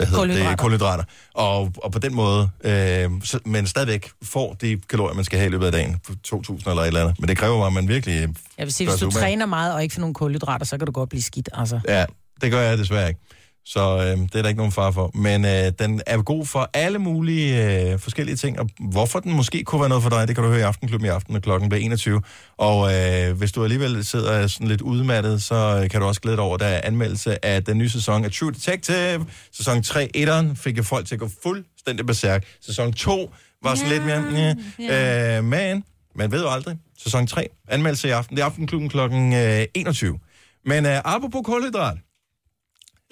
hvad 0.01 0.07
hedder 0.07 0.21
Kulhydrater. 0.23 0.51
det, 0.51 0.59
kulhydrater. 0.59 1.05
Og, 1.35 1.73
og 1.85 1.93
på 1.93 1.99
den 1.99 2.15
måde, 2.15 2.51
øh, 2.65 3.11
så, 3.25 3.39
men 3.45 3.67
stadigvæk 3.67 4.11
får 4.23 4.53
de 4.61 4.81
kalorier, 4.89 5.15
man 5.15 5.25
skal 5.25 5.39
have 5.39 5.49
i 5.49 5.51
løbet 5.51 5.67
af 5.67 5.73
dagen, 5.73 5.97
på 6.07 6.13
2.000 6.29 6.71
eller 6.71 6.83
et 6.83 6.87
eller 6.87 7.01
andet. 7.01 7.21
Men 7.21 7.29
det 7.29 7.37
kræver 7.37 7.59
bare, 7.59 7.67
at 7.67 7.73
man 7.73 7.89
virkelig... 7.89 8.29
Jeg 8.59 8.67
vil 8.67 8.73
sige, 8.73 8.89
hvis 8.91 9.01
du 9.01 9.07
umage. 9.07 9.21
træner 9.21 9.47
meget 9.47 9.75
og 9.75 9.83
ikke 9.83 9.95
får 9.95 10.01
nogen 10.01 10.15
kulhydrater, 10.15 10.67
så 10.67 10.79
kan 10.79 10.87
du 10.87 10.93
godt 10.93 11.09
blive 11.09 11.23
skidt, 11.23 11.49
altså. 11.53 11.81
Ja, 11.89 12.05
det 12.43 12.51
gør 12.51 12.61
jeg 12.61 12.79
desværre 12.79 13.09
ikke. 13.09 13.21
Så 13.65 13.97
øh, 13.99 14.19
det 14.19 14.35
er 14.35 14.43
der 14.43 14.49
ikke 14.49 14.59
nogen 14.59 14.73
far 14.73 14.91
for. 14.91 15.11
Men 15.15 15.45
øh, 15.45 15.73
den 15.79 16.03
er 16.07 16.23
god 16.23 16.47
for 16.47 16.71
alle 16.75 16.99
mulige 16.99 17.91
øh, 17.93 17.99
forskellige 17.99 18.37
ting, 18.37 18.61
og 18.61 18.69
hvorfor 18.79 19.21
den 19.21 19.33
måske 19.33 19.65
kunne 19.65 19.81
være 19.81 19.89
noget 19.89 20.03
for 20.03 20.11
dig, 20.11 20.29
det 20.29 20.37
kan 20.37 20.45
du 20.45 20.51
høre 20.51 20.61
i 20.61 20.63
Aftenklubben 20.63 21.07
i 21.07 21.09
aften, 21.09 21.33
når 21.33 21.41
klokken 21.41 21.69
bliver 21.69 21.85
21. 21.85 22.23
Og 22.59 22.95
øh, 22.95 23.37
hvis 23.39 23.53
du 23.53 23.63
alligevel 23.63 24.05
sidder 24.05 24.47
sådan 24.47 24.69
lidt 24.69 24.81
udmattet, 24.81 25.43
så 25.43 25.81
øh, 25.83 25.91
kan 25.91 26.01
du 26.01 26.07
også 26.07 26.21
glæde 26.21 26.37
dig 26.37 26.45
over, 26.45 26.55
at 26.55 26.61
der 26.61 26.67
er 26.67 26.81
anmeldelse 26.85 27.45
af 27.45 27.65
den 27.65 27.79
nye 27.79 27.89
sæson 27.89 28.25
af 28.25 28.31
True 28.31 28.53
Detective. 28.53 29.27
Sæson 29.53 29.83
3, 29.83 30.09
1'eren, 30.17 30.55
fik 30.55 30.77
jeg 30.77 30.85
folk 30.85 31.07
til 31.07 31.15
at 31.15 31.21
gå 31.21 31.31
fuldstændig 31.43 32.07
berserk. 32.07 32.45
Sæson 32.61 32.93
2 32.93 33.31
var 33.63 33.75
sådan 33.75 33.91
lidt 33.91 34.05
mere... 34.05 34.57
Ja, 34.79 35.37
øh, 35.39 35.45
men 35.45 35.85
man 36.15 36.33
ved 36.33 36.43
jo 36.43 36.51
aldrig. 36.51 36.77
Sæson 36.99 37.27
3, 37.27 37.49
anmeldelse 37.69 38.09
i 38.09 38.11
aften. 38.11 38.37
Det 38.37 38.43
er 38.43 38.47
Aftenklubben 38.47 38.89
klokken 38.89 39.33
øh, 39.35 39.65
21. 39.75 40.19
Men 40.67 40.87
øh, 40.87 40.99
apropos 41.05 41.41
kulhydrat, 41.45 41.99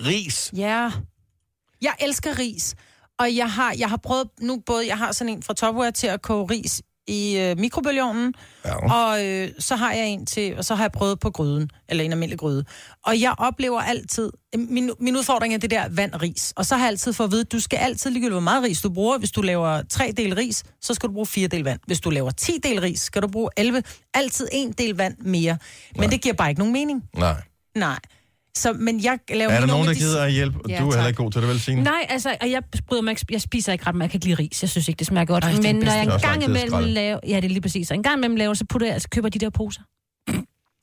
ris. 0.06 0.50
Ja. 0.56 0.90
Jeg 1.82 1.94
elsker 2.00 2.38
ris. 2.38 2.74
Og 3.18 3.36
jeg 3.36 3.50
har, 3.52 3.74
jeg 3.78 3.88
har 3.88 3.96
prøvet 3.96 4.28
nu 4.40 4.62
både, 4.66 4.86
jeg 4.86 4.98
har 4.98 5.12
sådan 5.12 5.32
en 5.32 5.42
fra 5.42 5.54
Topware 5.54 5.90
til 5.92 6.06
at 6.06 6.22
koge 6.22 6.46
ris 6.50 6.82
i 7.06 7.38
øh, 7.38 7.58
mikrobølgeovnen, 7.58 8.34
Ja. 8.64 8.92
og 8.94 9.26
øh, 9.26 9.48
så 9.58 9.76
har 9.76 9.92
jeg 9.92 10.06
en 10.06 10.26
til, 10.26 10.56
og 10.58 10.64
så 10.64 10.74
har 10.74 10.84
jeg 10.84 10.92
prøvet 10.92 11.20
på 11.20 11.30
gryden, 11.30 11.70
eller 11.88 12.04
en 12.04 12.12
almindelig 12.12 12.38
gryde. 12.38 12.64
Og 13.04 13.20
jeg 13.20 13.34
oplever 13.38 13.80
altid, 13.80 14.30
min, 14.56 14.90
min 15.00 15.16
udfordring 15.16 15.54
er 15.54 15.58
det 15.58 15.70
der 15.70 15.88
vand 15.90 16.22
ris. 16.22 16.52
Og 16.56 16.66
så 16.66 16.76
har 16.76 16.84
jeg 16.84 16.88
altid 16.88 17.12
fået 17.12 17.26
at 17.28 17.32
vide, 17.32 17.44
du 17.44 17.60
skal 17.60 17.76
altid 17.76 18.10
ligegyldigt, 18.10 18.34
hvor 18.34 18.40
meget 18.40 18.62
ris 18.62 18.80
du 18.80 18.90
bruger. 18.90 19.18
Hvis 19.18 19.30
du 19.30 19.42
laver 19.42 19.82
tre 19.82 20.12
del 20.16 20.34
ris, 20.34 20.64
så 20.80 20.94
skal 20.94 21.08
du 21.08 21.12
bruge 21.14 21.26
fire 21.26 21.48
del 21.48 21.64
vand. 21.64 21.80
Hvis 21.86 22.00
du 22.00 22.10
laver 22.10 22.30
10 22.30 22.52
del 22.62 22.80
ris, 22.80 23.00
skal 23.00 23.22
du 23.22 23.28
bruge 23.28 23.50
11. 23.56 23.82
Altid 24.14 24.48
en 24.52 24.72
del 24.72 24.96
vand 24.96 25.18
mere. 25.18 25.58
Men 25.92 26.00
Nej. 26.00 26.10
det 26.10 26.20
giver 26.22 26.34
bare 26.34 26.48
ikke 26.48 26.58
nogen 26.58 26.72
mening. 26.72 27.04
Nej. 27.16 27.42
Nej. 27.74 27.98
Så, 28.56 28.72
men 28.72 29.04
jeg 29.04 29.18
laver 29.30 29.50
Er 29.52 29.60
der 29.60 29.66
nogen, 29.66 29.86
der 29.86 29.92
de- 29.92 29.98
gider 29.98 30.22
at 30.22 30.32
hjælpe? 30.32 30.58
Ja, 30.68 30.78
du 30.78 30.82
er 30.82 30.84
heller 30.84 30.96
tak. 31.02 31.08
ikke 31.08 31.16
god 31.22 31.30
til 31.32 31.40
det, 31.42 31.48
vel, 31.48 31.60
Signe? 31.60 31.82
Nej, 31.82 32.06
altså, 32.08 32.36
og 32.40 32.50
jeg 32.50 32.62
bryder 32.86 33.02
mig 33.02 33.10
ikke, 33.10 33.26
jeg 33.30 33.40
spiser 33.40 33.72
ikke 33.72 33.86
ret 33.86 33.94
meget, 33.94 34.02
jeg 34.06 34.10
kan 34.10 34.16
ikke 34.18 34.26
lide 34.42 34.48
ris. 34.52 34.62
Jeg 34.62 34.70
synes 34.70 34.88
ikke, 34.88 34.98
det 34.98 35.06
smager 35.06 35.24
godt. 35.24 35.44
Ej, 35.44 35.52
Men 35.52 35.76
når 35.76 35.92
jeg 35.92 36.02
en 36.02 36.20
gang 36.20 36.44
imellem 36.44 36.80
laver, 36.84 37.20
ja, 37.28 37.36
det 37.36 37.44
er 37.44 37.48
lige 37.48 37.60
præcis, 37.60 37.90
og 37.90 37.94
en 37.96 38.02
gang 38.02 38.16
imellem 38.18 38.36
laver, 38.36 38.54
så 38.54 38.64
putter 38.68 38.86
jeg, 38.86 38.94
altså, 38.94 39.08
køber 39.08 39.28
de 39.28 39.38
der 39.38 39.50
poser. 39.50 39.80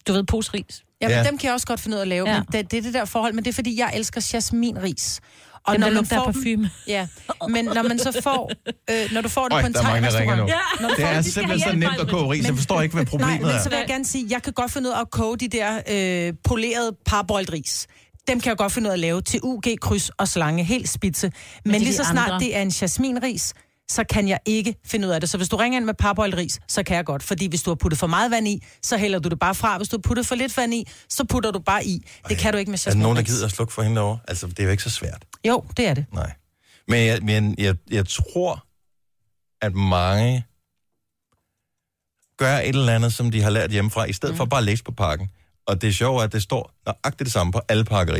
Du 0.08 0.14
ved, 0.14 0.24
poseris. 0.24 0.84
Ja, 1.02 1.10
Ja. 1.10 1.18
ja. 1.18 1.24
dem 1.24 1.38
kan 1.38 1.46
jeg 1.48 1.54
også 1.54 1.68
godt 1.68 1.80
finde 1.80 1.96
ud 1.96 2.00
af 2.00 2.02
at 2.02 2.08
lave, 2.08 2.30
ja. 2.30 2.36
men 2.40 2.46
det, 2.52 2.72
det 2.72 2.78
er 2.78 2.82
det 2.82 2.94
der 2.94 3.06
forhold, 3.06 3.34
men 3.34 3.44
det 3.44 3.50
er 3.50 3.54
fordi, 3.54 3.80
jeg 3.80 3.92
elsker 3.96 4.30
jasminris. 4.34 5.20
Og 5.68 5.74
Dem, 5.74 5.82
der 5.82 5.88
man 5.88 5.94
lugter 5.94 6.24
parfume. 6.24 6.70
Ja, 6.88 7.08
men 7.50 7.66
når 7.66 7.84
man 7.84 8.00
så 8.00 8.20
får, 8.24 8.52
øh, 8.92 9.14
når 9.14 9.22
du 9.22 9.30
får 9.30 9.44
det 9.48 9.54
Øj, 9.56 9.62
på 9.62 9.68
en 9.68 9.74
der 9.74 9.82
der 9.82 9.88
thai-restaurant, 9.88 10.38
når 10.82 10.88
du 10.90 10.96
Det 10.96 11.02
får 11.04 11.08
er 11.08 11.16
det, 11.22 11.34
simpelthen 11.34 11.72
så 11.72 11.76
nemt 11.78 12.00
at 12.02 12.08
koge 12.08 12.32
ris. 12.34 12.44
Jeg 12.44 12.52
Men- 12.52 12.58
forstår 12.58 12.82
ikke, 12.82 12.94
hvad 12.96 13.04
Nej, 13.06 13.10
problemet 13.10 13.42
men 13.42 13.50
er. 13.50 13.64
så 13.64 13.70
vil 13.70 13.78
jeg 13.78 13.88
gerne 13.88 14.06
sige, 14.06 14.26
jeg 14.30 14.44
kan 14.44 14.54
godt 14.54 14.72
finde 14.72 14.90
ud 14.90 14.94
af 14.94 15.00
at 15.02 15.12
koge 15.12 15.38
de 15.38 15.48
der 15.48 15.82
øh, 16.28 16.34
polerede 16.44 16.92
parboiled 17.06 17.54
ris. 17.54 17.88
Dem 18.28 18.40
kan 18.40 18.50
jeg 18.50 18.58
godt 18.58 18.72
finde 18.72 18.88
ud 18.88 18.92
af 18.92 18.94
at 18.96 19.00
lave 19.00 19.22
til 19.22 19.40
UG, 19.44 19.64
kryds 19.82 20.10
og 20.10 20.28
slange, 20.28 20.64
helt 20.64 20.90
spidse. 20.90 21.32
Men, 21.66 21.76
er 21.76 21.80
lige 21.80 21.94
så 21.94 22.04
snart 22.04 22.32
andre. 22.32 22.40
det 22.46 22.56
er 22.56 22.62
en 22.62 22.70
jasminris, 22.82 23.54
så 23.90 24.04
kan 24.04 24.28
jeg 24.28 24.40
ikke 24.46 24.76
finde 24.86 25.08
ud 25.08 25.14
af 25.14 25.22
det. 25.22 25.30
Så 25.30 25.38
hvis 25.38 25.50
du 25.50 25.56
ringer 25.56 25.78
ind 25.78 25.86
med 25.86 25.94
parboiled 25.94 26.38
ris, 26.38 26.60
så 26.68 26.84
kan 26.84 26.96
jeg 26.96 27.06
godt. 27.06 27.24
Fordi 27.24 27.48
hvis 27.48 27.62
du 27.64 27.70
har 27.70 27.76
puttet 27.76 28.00
for 28.00 28.08
meget 28.08 28.32
vand 28.32 28.48
i, 28.48 28.64
så 28.82 28.98
hælder 28.98 29.20
du 29.20 29.30
det 29.30 29.40
bare 29.40 29.56
fra. 29.56 29.78
Hvis 29.78 29.90
du 29.90 29.98
har 29.98 30.02
puttet 30.02 30.26
for 30.26 30.36
lidt 30.36 30.58
vand 30.58 30.74
i, 30.74 30.88
så 31.10 31.24
putter 31.24 31.52
du 31.52 31.60
bare 31.60 31.86
i. 31.86 32.06
Det 32.30 32.38
kan 32.38 32.54
du 32.54 32.60
ikke 32.60 32.72
med 32.72 32.88
Er 32.88 32.92
der 32.92 32.98
nogen, 32.98 33.18
der 33.18 33.24
gider 33.24 33.46
at 33.46 33.52
slukke 33.52 33.74
for 33.74 33.82
hende 33.82 33.96
derovre? 33.96 34.20
Altså, 34.28 34.48
det 34.48 34.60
er 34.60 34.64
jo 34.64 34.70
ikke 34.70 34.84
så 34.84 34.90
svært. 34.90 35.26
Jo, 35.48 35.64
det 35.78 35.88
er 35.88 35.94
det. 35.94 36.06
Nej. 36.14 36.32
Men 36.88 37.08
jeg, 37.08 37.20
men 37.22 37.56
jeg, 37.58 37.76
jeg 37.92 38.08
tror, 38.08 38.66
at 39.62 39.76
mange 39.76 40.46
gør 42.38 42.58
et 42.58 42.68
eller 42.68 42.96
andet, 42.96 43.14
som 43.14 43.32
de 43.32 43.42
har 43.42 43.50
lært 43.50 43.72
hjemmefra, 43.72 44.06
i 44.06 44.14
stedet 44.14 44.34
mm. 44.34 44.38
for 44.38 44.46
bare 44.46 44.58
at 44.58 44.64
læse 44.64 44.84
på 44.84 44.92
pakken. 44.92 45.30
Og 45.68 45.82
det 45.82 45.90
er 45.90 45.94
sjovt, 45.94 46.24
at 46.24 46.32
det 46.34 46.44
står 46.44 46.72
nøjagtigt 46.86 47.26
det 47.26 47.34
samme 47.34 47.52
på 47.52 47.62
alle 47.70 47.84
pakker 47.84 48.16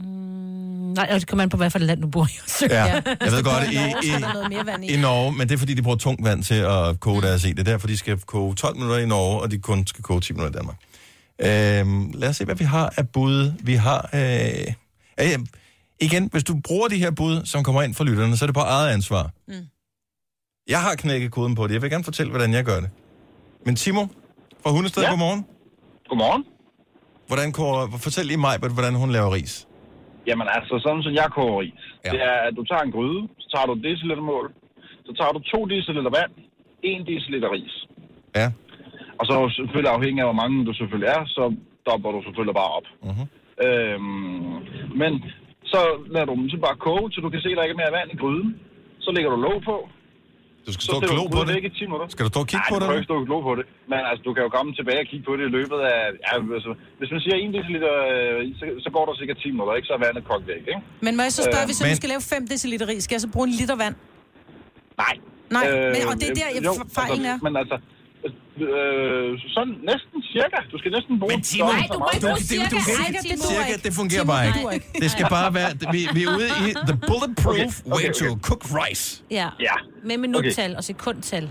ris. 0.00 0.94
Nej, 0.94 1.08
og 1.10 1.20
det 1.20 1.28
kommer 1.28 1.42
an 1.42 1.48
på, 1.48 1.56
hvad 1.56 1.70
for 1.70 1.78
et 1.78 1.84
land 1.84 2.02
du 2.02 2.08
bor 2.08 2.26
i. 2.26 2.38
Ja, 2.70 2.84
Ja. 2.86 2.94
jeg 3.20 3.32
ved 3.32 3.42
godt, 3.44 3.72
i, 3.72 3.76
er 3.76 4.16
i, 4.18 4.20
noget 4.20 4.48
mere 4.50 4.66
vand 4.66 4.84
i. 4.84 4.94
i 4.94 5.00
Norge, 5.00 5.32
men 5.32 5.48
det 5.48 5.54
er 5.54 5.58
fordi, 5.58 5.74
de 5.74 5.82
bruger 5.82 5.96
tungt 5.96 6.24
vand 6.24 6.42
til 6.44 6.54
at 6.54 7.00
koge 7.00 7.22
deres 7.22 7.44
i. 7.44 7.48
Det 7.52 7.58
er 7.58 7.64
derfor, 7.64 7.86
de 7.86 7.96
skal 7.96 8.18
koge 8.18 8.54
12 8.54 8.76
minutter 8.76 8.98
i 8.98 9.06
Norge, 9.06 9.40
og 9.40 9.50
de 9.50 9.58
kun 9.58 9.86
skal 9.86 10.04
koge 10.04 10.20
10 10.20 10.32
minutter 10.32 10.50
i 10.50 10.58
Danmark. 10.58 10.76
Øhm, 11.42 12.10
lad 12.14 12.28
os 12.28 12.36
se, 12.36 12.44
hvad 12.44 12.54
vi 12.54 12.64
har 12.64 12.94
af 12.96 13.08
bud. 13.08 13.52
Vi 13.60 13.74
har... 13.74 14.10
Øh, 14.14 14.74
øh, 15.20 15.38
igen, 16.00 16.28
hvis 16.32 16.44
du 16.44 16.60
bruger 16.64 16.88
de 16.88 16.98
her 16.98 17.10
bud, 17.10 17.44
som 17.44 17.62
kommer 17.62 17.82
ind 17.82 17.94
fra 17.94 18.04
lytterne, 18.04 18.36
så 18.36 18.44
er 18.44 18.46
det 18.46 18.54
på 18.54 18.60
eget 18.60 18.88
ansvar. 18.92 19.30
Mm. 19.48 19.54
Jeg 20.68 20.82
har 20.82 20.94
knækket 20.94 21.30
koden 21.32 21.54
på 21.54 21.66
det. 21.66 21.74
Jeg 21.74 21.82
vil 21.82 21.90
gerne 21.90 22.04
fortælle, 22.04 22.30
hvordan 22.30 22.52
jeg 22.52 22.64
gør 22.64 22.80
det. 22.80 22.90
Men 23.66 23.76
Timo 23.76 24.06
fra 24.62 24.70
Hundested, 24.70 25.02
ja. 25.02 25.08
Godmorgen. 25.08 25.44
Godmorgen. 26.08 26.44
Hvordan 27.26 27.52
fortæl 28.00 28.26
lige 28.26 28.36
mig, 28.36 28.58
hvordan 28.58 28.94
hun 28.94 29.10
laver 29.10 29.34
ris. 29.34 29.66
Jamen 30.28 30.46
altså, 30.56 30.74
sådan 30.84 31.02
som 31.02 31.12
jeg 31.20 31.28
koger 31.36 31.60
ris, 31.60 31.74
Ja. 32.04 32.10
det 32.14 32.20
er, 32.32 32.38
at 32.48 32.54
du 32.58 32.62
tager 32.64 32.82
en 32.84 32.92
gryde, 32.96 33.20
så 33.42 33.46
tager 33.54 33.66
du 33.66 33.72
et 33.72 33.84
decilitermål, 33.88 34.46
så 35.06 35.12
tager 35.18 35.32
du 35.32 35.38
2 35.38 35.64
deciliter 35.74 36.12
vand, 36.18 36.32
1 36.82 37.06
deciliter 37.06 37.50
ris. 37.56 37.74
Ja. 38.38 38.46
Og 39.18 39.24
så 39.26 39.34
selvfølgelig 39.56 39.92
afhængig 39.96 40.20
af, 40.22 40.26
hvor 40.26 40.40
mange 40.42 40.66
du 40.68 40.72
selvfølgelig 40.72 41.10
er, 41.16 41.22
så 41.36 41.54
dopper 41.88 42.10
du 42.12 42.20
selvfølgelig 42.26 42.54
bare 42.60 42.72
op. 42.78 42.86
Mhm. 43.08 43.24
Øhm, 43.66 44.56
men 45.00 45.12
så 45.72 45.80
lader 46.14 46.26
du 46.26 46.34
dem 46.34 46.48
så 46.50 46.56
bare 46.66 46.76
koge, 46.86 47.12
så 47.12 47.20
du 47.20 47.30
kan 47.30 47.40
se, 47.40 47.48
at 47.50 47.56
der 47.56 47.62
ikke 47.62 47.76
er 47.78 47.82
mere 47.82 47.96
vand 47.98 48.10
i 48.14 48.16
gryden. 48.22 48.60
Så 49.04 49.08
lægger 49.14 49.30
du 49.30 49.36
låg 49.36 49.62
på. 49.70 49.76
Du 50.66 50.70
skal 50.74 50.82
Så 50.86 50.88
stå 50.90 50.96
og 50.96 51.02
glo 51.14 51.22
du 51.26 51.30
på 51.36 51.40
det 51.40 51.48
det. 51.48 51.54
væk 51.58 51.64
i 51.70 51.72
10 51.78 51.84
minutter. 51.88 52.06
Skal 52.14 52.22
du 52.26 52.30
stå 52.34 52.40
og 52.44 52.48
kigge 52.52 52.64
Nej, 52.64 52.70
på 52.72 52.76
du 52.76 52.80
det? 52.80 52.86
kan 52.88 52.94
jo 52.96 53.00
ikke 53.00 53.10
stå 53.12 53.16
og 53.22 53.26
glo 53.28 53.36
på 53.48 53.52
det. 53.58 53.64
Men 53.90 53.98
altså, 54.10 54.22
du 54.26 54.30
kan 54.36 54.42
jo 54.46 54.50
komme 54.56 54.70
tilbage 54.80 55.00
og 55.04 55.08
kigge 55.10 55.24
på 55.28 55.32
det 55.38 55.44
i 55.50 55.52
løbet 55.58 55.78
af... 55.94 55.98
Ja, 56.26 56.32
altså, 56.56 56.70
hvis 57.00 57.10
man 57.14 57.20
siger 57.24 57.36
1 57.44 57.54
deciliter, 57.58 57.92
øh, 58.12 58.36
så, 58.58 58.64
så 58.84 58.88
går 58.96 59.04
der 59.08 59.14
cirka 59.20 59.32
10 59.42 59.50
minutter, 59.54 59.72
ikke? 59.78 59.86
Så 59.90 59.94
er 59.98 60.00
vandet 60.06 60.22
kogt 60.30 60.44
væk, 60.52 60.62
ikke? 60.72 60.80
Men 61.06 61.12
må 61.18 61.22
jeg 61.26 61.32
så 61.38 61.42
spørge, 61.50 61.64
Øh, 61.66 61.70
hvis 61.70 61.78
men- 61.84 61.96
skal 62.00 62.08
lave 62.14 62.22
5 62.34 62.42
deciliter 62.54 62.86
ris, 62.92 63.02
skal 63.06 63.14
jeg 63.18 63.22
så 63.26 63.30
bruge 63.34 63.46
en 63.50 63.54
liter 63.60 63.76
vand? 63.84 63.94
Nej. 65.04 65.14
Nej, 65.56 65.64
men, 65.94 66.02
og 66.10 66.14
det 66.20 66.26
er 66.32 66.36
der, 66.40 66.48
jeg, 66.56 66.62
jo, 66.68 66.72
fejlen 66.98 67.24
er. 67.30 67.32
altså, 67.36 67.44
Men 67.46 67.54
altså, 67.62 67.76
øh, 68.24 69.30
sådan 69.56 69.74
næsten 69.90 70.18
cirka. 70.32 70.58
Du 70.72 70.76
skal 70.80 70.90
næsten 70.96 71.14
bruge... 71.20 71.32
Men 71.34 71.42
Timo, 71.50 71.66
så 71.66 71.72
du- 71.72 71.98
meget 71.98 72.22
du- 72.22 72.26
vand. 72.28 72.38
du- 72.40 72.56
du- 72.62 72.76
du- 72.76 72.82
Cirka, 72.92 73.18
det 73.28 73.36
duer 73.42 73.52
Cirka, 73.52 73.72
ikke. 73.72 73.82
det 73.86 73.92
fungerer 74.00 74.24
Timo, 74.26 74.32
bare 74.34 74.46
det 74.46 74.60
ikke. 74.60 74.74
ikke. 74.74 75.00
Det 75.04 75.10
skal 75.14 75.26
bare 75.38 75.50
være... 75.58 75.70
Vi, 75.94 76.00
vi 76.16 76.20
er 76.26 76.30
ude 76.38 76.48
i 76.66 76.68
the 76.90 76.96
bulletproof 77.10 77.72
Okay, 77.80 77.92
way 77.96 78.04
okay, 78.10 78.18
to 78.20 78.26
okay. 78.32 78.40
cook 78.48 78.62
rice. 78.78 79.04
Ja. 79.38 79.48
Ja. 79.68 79.76
Med 80.08 80.16
minuttal 80.24 80.70
og 80.78 80.82
sekundtal. 80.90 81.44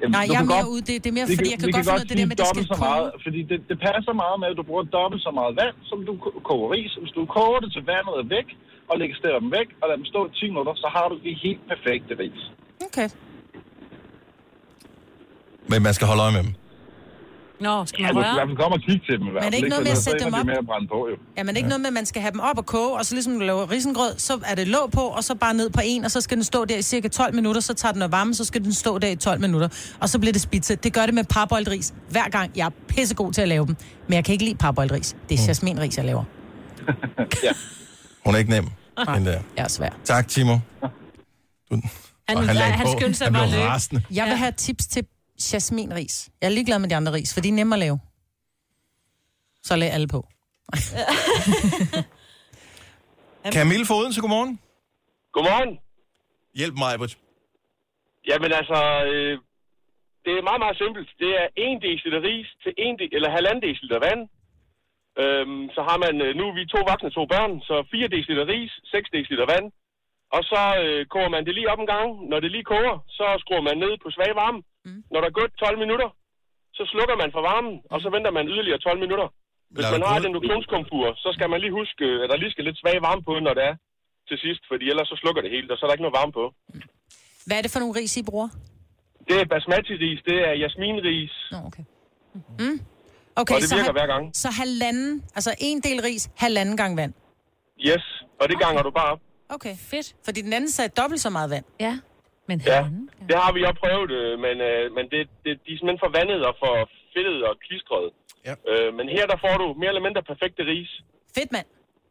Jamen, 0.00 0.14
Nej, 0.16 0.24
jeg 0.32 0.34
er 0.34 0.42
kan 0.42 0.46
mere 0.54 0.64
godt- 0.66 0.72
ude. 0.74 0.82
Det, 0.88 0.94
det 1.02 1.08
er 1.12 1.16
mere, 1.18 1.28
vi 1.32 1.36
fordi 1.38 1.50
jeg 1.54 1.60
kan 1.62 1.68
vi 1.70 1.74
godt 1.76 1.84
finde 1.86 1.98
ud 2.00 2.04
af 2.06 2.10
det 2.12 2.16
der 2.20 2.26
med, 2.30 2.36
at 2.36 2.40
det 2.42 2.48
skal 2.52 2.62
dobbelt 2.62 2.70
så 2.74 2.78
meget, 2.88 3.06
fordi 3.26 3.40
det, 3.50 3.58
det 3.70 3.76
passer 3.88 4.14
meget 4.24 4.36
med, 4.42 4.48
at 4.52 4.56
du 4.60 4.64
bruger 4.70 4.84
dobbelt 4.98 5.20
så 5.28 5.30
meget 5.38 5.52
vand, 5.62 5.76
som 5.90 5.98
du 6.08 6.12
ko- 6.24 6.36
koger 6.48 6.68
ris. 6.76 6.92
Hvis 7.02 7.12
du 7.18 7.22
koger 7.36 7.58
det 7.64 7.70
til 7.76 7.82
vandet 7.92 8.14
er 8.22 8.26
væk, 8.36 8.48
og 8.90 8.94
lægger 9.00 9.16
dem 9.42 9.48
væk, 9.58 9.68
og 9.80 9.84
lader 9.88 9.98
dem 10.02 10.08
stå 10.12 10.20
i 10.28 10.30
10 10.40 10.48
minutter, 10.52 10.74
så 10.82 10.88
har 10.96 11.06
du 11.12 11.14
det 11.24 11.32
helt 11.46 11.62
perfekte 11.72 12.12
ris. 12.22 12.40
Okay. 12.88 13.08
Men 15.68 15.82
man 15.82 15.94
skal 15.94 16.06
holde 16.06 16.22
øje 16.22 16.32
med 16.32 16.42
dem. 16.42 16.54
Nå, 17.60 17.86
skal 17.86 18.02
Ja, 18.02 18.06
man 18.06 18.14
hvert 18.14 18.26
røre? 18.36 18.46
fald 18.48 18.56
komme 18.56 18.74
og 18.76 18.80
kigge 18.80 19.06
til 19.06 19.18
dem 19.18 19.26
i 19.26 19.30
hvert 19.30 19.42
Men 19.44 19.46
er 19.46 19.50
det 19.50 19.54
fald. 19.54 19.54
ikke 19.54 19.68
noget 19.68 19.84
med 19.84 19.92
at 19.92 19.98
sætte 19.98 20.24
dem 20.24 20.32
de 20.32 20.38
op? 20.40 20.46
med 20.46 20.54
at 20.54 20.66
brænde 20.66 20.88
på, 20.88 21.08
jo. 21.10 21.16
Ja, 21.36 21.42
men 21.42 21.48
det 21.48 21.54
er 21.54 21.56
ikke 21.56 21.68
noget 21.68 21.80
med, 21.80 21.86
at 21.86 21.92
man 21.92 22.06
skal 22.06 22.22
have 22.22 22.32
dem 22.32 22.40
op 22.40 22.58
og 22.58 22.66
koge, 22.66 22.92
og 22.98 23.06
så 23.06 23.14
ligesom 23.14 23.32
du 23.32 23.38
laver 23.38 23.70
risengrød, 23.70 24.18
så 24.18 24.40
er 24.46 24.54
det 24.54 24.68
låg 24.68 24.90
på, 24.92 25.00
og 25.00 25.24
så 25.24 25.34
bare 25.34 25.54
ned 25.54 25.70
på 25.70 25.80
en, 25.84 26.04
og 26.04 26.10
så 26.10 26.20
skal 26.20 26.36
den 26.36 26.44
stå 26.44 26.64
der 26.64 26.76
i 26.78 26.82
cirka 26.82 27.08
12 27.08 27.34
minutter, 27.34 27.60
så 27.60 27.74
tager 27.74 27.92
den 27.92 28.02
og 28.02 28.12
varme, 28.12 28.34
så 28.34 28.44
skal 28.44 28.64
den 28.64 28.72
stå 28.72 28.98
der 28.98 29.08
i 29.08 29.16
12 29.16 29.40
minutter, 29.40 29.68
og 30.00 30.08
så 30.08 30.18
bliver 30.18 30.32
det 30.32 30.42
spidse. 30.42 30.74
Det 30.76 30.92
gør 30.92 31.06
det 31.06 31.14
med 31.14 31.24
parboiled 31.24 31.92
hver 32.10 32.28
gang. 32.28 32.50
Jeg 32.56 32.66
er 32.66 32.70
pissegod 32.88 33.32
til 33.32 33.42
at 33.42 33.48
lave 33.48 33.66
dem, 33.66 33.76
men 34.06 34.14
jeg 34.14 34.24
kan 34.24 34.32
ikke 34.32 34.44
lide 34.44 34.56
parboiled 34.56 35.00
Det 35.28 35.40
er 35.40 35.44
jasminris, 35.48 35.96
jeg 35.96 36.04
laver. 36.04 36.24
Hun 38.26 38.34
er 38.34 38.38
ikke 38.38 38.50
nem. 38.50 38.64
Den 39.14 39.26
der. 39.26 39.40
Jeg 39.56 39.64
er 39.64 39.68
svær. 39.68 39.90
Tak, 40.04 40.28
Timo. 40.28 40.58
Du, 41.70 41.76
Han, 42.28 42.36
han, 42.48 42.56
han 42.56 42.86
skyndte 42.98 43.14
sig 43.14 43.26
Han 43.26 43.32
bare 43.34 43.68
rasende. 43.68 44.02
Jeg 44.10 44.24
vil 44.24 44.30
Ja. 44.30 44.36
have 44.36 44.52
tips 44.56 44.86
til 44.86 45.02
jasminris. 45.54 46.30
Jeg 46.40 46.46
er 46.48 46.54
ligeglad 46.58 46.78
med 46.78 46.88
de 46.88 46.96
andre 46.96 47.12
ris, 47.12 47.34
for 47.34 47.40
de 47.40 47.48
er 47.48 47.52
nemme 47.52 47.74
at 47.74 47.78
lave. 47.78 47.98
Så 49.62 49.76
lag 49.76 49.90
alle 49.96 50.08
på. 50.08 50.20
Camille 53.56 53.86
Foden, 53.90 54.12
så 54.12 54.20
godmorgen. 54.20 54.60
Godmorgen. 55.32 55.72
Hjælp 56.60 56.76
mig, 56.82 56.92
Britt. 56.98 57.14
Jamen 58.28 58.52
altså, 58.60 58.78
øh, 59.10 59.34
det 60.24 60.32
er 60.38 60.42
meget, 60.48 60.62
meget 60.64 60.78
simpelt. 60.82 61.08
Det 61.22 61.30
er 61.42 61.46
1 61.56 61.82
dl 61.82 62.16
ris 62.28 62.48
til 62.62 62.72
1 62.78 62.98
de, 63.00 63.06
eller 63.16 63.30
halvanden 63.36 63.62
deciliter 63.66 64.00
vand. 64.08 64.22
Øhm, 65.22 65.62
så 65.74 65.80
har 65.88 65.96
man, 66.04 66.14
øh, 66.24 66.30
nu 66.38 66.42
er 66.48 66.54
vi 66.58 66.72
to 66.74 66.80
voksne, 66.90 67.10
to 67.18 67.24
børn, 67.32 67.52
så 67.68 67.74
4 67.90 68.08
dl 68.08 68.40
ris, 68.52 68.72
6 68.84 69.10
dl 69.12 69.40
vand. 69.54 69.66
Og 70.36 70.42
så 70.50 70.60
øh, 70.82 71.00
koger 71.12 71.30
man 71.34 71.44
det 71.46 71.54
lige 71.54 71.70
op 71.72 71.80
en 71.80 71.92
gang. 71.94 72.08
Når 72.30 72.38
det 72.40 72.50
lige 72.50 72.70
koger, 72.72 72.96
så 73.18 73.26
skruer 73.42 73.64
man 73.68 73.76
ned 73.84 73.92
på 74.02 74.08
svag 74.16 74.32
varme. 74.42 74.60
Mm. 74.86 75.00
Når 75.12 75.18
der 75.22 75.28
er 75.30 75.36
gået 75.40 75.50
12 75.64 75.78
minutter, 75.84 76.08
så 76.78 76.82
slukker 76.92 77.16
man 77.22 77.30
for 77.36 77.42
varmen, 77.50 77.74
og 77.94 77.98
så 78.04 78.08
venter 78.14 78.32
man 78.38 78.44
yderligere 78.52 78.78
12 78.78 79.00
minutter. 79.04 79.28
Hvis 79.74 79.82
Lader 79.84 79.92
man 79.94 80.00
du 80.02 80.06
har 80.10 80.16
et 80.20 80.26
induktionskomfur, 80.30 81.06
så 81.24 81.28
skal 81.36 81.48
man 81.52 81.58
lige 81.64 81.74
huske, 81.80 82.04
at 82.22 82.28
der 82.30 82.36
lige 82.42 82.52
skal 82.54 82.64
lidt 82.68 82.78
svag 82.82 82.96
varme 83.08 83.22
på, 83.28 83.32
når 83.46 83.54
det 83.58 83.64
er 83.70 83.74
til 84.28 84.36
sidst, 84.44 84.62
fordi 84.70 84.84
ellers 84.92 85.08
så 85.12 85.16
slukker 85.22 85.42
det 85.44 85.50
helt, 85.56 85.68
og 85.72 85.76
så 85.76 85.82
er 85.84 85.88
der 85.88 85.94
ikke 85.96 86.06
noget 86.06 86.18
varme 86.20 86.32
på. 86.40 86.44
Hvad 87.46 87.56
er 87.58 87.62
det 87.64 87.72
for 87.74 87.80
nogle 87.82 87.94
ris, 88.00 88.12
I 88.20 88.22
bruger? 88.30 88.48
Det 89.28 89.36
er 89.42 89.46
basmati-ris, 89.54 90.20
det 90.28 90.36
er 90.48 90.52
jasminris, 90.62 91.34
Nå, 91.54 91.58
okay. 91.68 91.84
Mm. 92.62 92.76
Okay, 93.40 93.54
og 93.54 93.60
det 93.60 93.68
så, 93.68 93.74
virker 93.76 93.84
hal- 93.92 93.98
hver 94.00 94.06
gang. 94.14 94.24
så 94.42 94.48
halvanden, 94.62 95.24
altså 95.36 95.50
en 95.68 95.78
del 95.80 95.98
ris, 96.08 96.30
halvanden 96.44 96.76
gang 96.76 96.92
vand. 96.96 97.12
Yes, 97.88 98.04
og 98.40 98.48
det 98.50 98.56
ganger 98.64 98.82
du 98.82 98.90
bare 98.90 99.10
op. 99.14 99.20
Okay. 99.48 99.74
Fedt. 99.90 100.14
Fordi 100.24 100.40
den 100.42 100.52
anden 100.52 100.70
sagde 100.70 100.88
dobbelt 101.00 101.20
så 101.20 101.30
meget 101.30 101.50
vand. 101.50 101.64
Ja. 101.80 101.98
Men 102.48 102.56
Ja, 102.66 102.82
han... 102.82 103.08
det 103.28 103.36
har 103.44 103.52
vi 103.56 103.60
også 103.68 103.80
prøvet, 103.84 104.10
øh, 104.20 104.32
men, 104.44 104.56
øh, 104.70 104.84
men 104.96 105.04
det, 105.12 105.20
det, 105.44 105.52
de 105.64 105.70
er 105.72 105.78
simpelthen 105.78 106.04
for 106.04 106.12
vandet 106.18 106.40
og 106.48 106.54
for 106.62 106.74
fedtet 107.14 107.38
og 107.48 107.54
klistret. 107.64 108.06
Ja. 108.48 108.54
Øh, 108.70 108.88
men 108.98 109.04
her 109.16 109.24
der 109.32 109.38
får 109.44 109.54
du 109.62 109.66
mere 109.80 109.90
eller 109.92 110.06
mindre 110.06 110.22
perfekte 110.32 110.62
ris. 110.72 110.90
Fedt, 111.36 111.52
mand. 111.56 111.66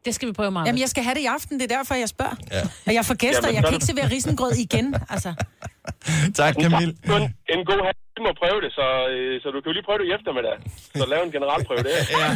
Det 0.06 0.16
skal 0.16 0.28
vi 0.28 0.34
prøve 0.34 0.52
meget. 0.52 0.68
Jamen, 0.68 0.82
jeg 0.82 0.90
skal 0.90 1.04
have 1.04 1.16
det 1.16 1.22
i 1.22 1.26
aften, 1.26 1.60
det 1.60 1.72
er 1.72 1.78
derfor, 1.78 1.96
jeg 1.96 2.10
spørger. 2.10 2.36
Ja. 2.52 2.62
Og 2.88 2.94
jeg 2.94 3.06
får 3.06 3.14
gæster, 3.16 3.48
Jamen, 3.48 3.56
jeg 3.56 3.62
så 3.64 3.68
kan 3.68 3.74
er 3.74 3.78
ikke 3.78 3.86
servere 3.86 4.10
risengrød 4.16 4.52
igen, 4.52 4.96
altså. 5.10 5.34
Tak, 6.40 6.54
Camille. 6.62 6.94
Kun 7.08 7.22
en 7.56 7.62
god 7.70 7.80
halv 7.88 7.98
time 8.16 8.28
at 8.34 8.38
prøve 8.42 8.60
det, 8.66 8.72
så, 8.80 8.86
øh, 9.14 9.42
så 9.42 9.48
du 9.54 9.58
kan 9.62 9.68
jo 9.72 9.74
lige 9.78 9.86
prøve 9.88 9.98
det 10.02 10.06
i 10.10 10.12
eftermiddag. 10.18 10.56
Så 11.00 11.06
lave 11.14 11.24
en 11.28 11.32
generalprøve 11.32 11.84
der. 11.88 11.96
Ja, 12.22 12.28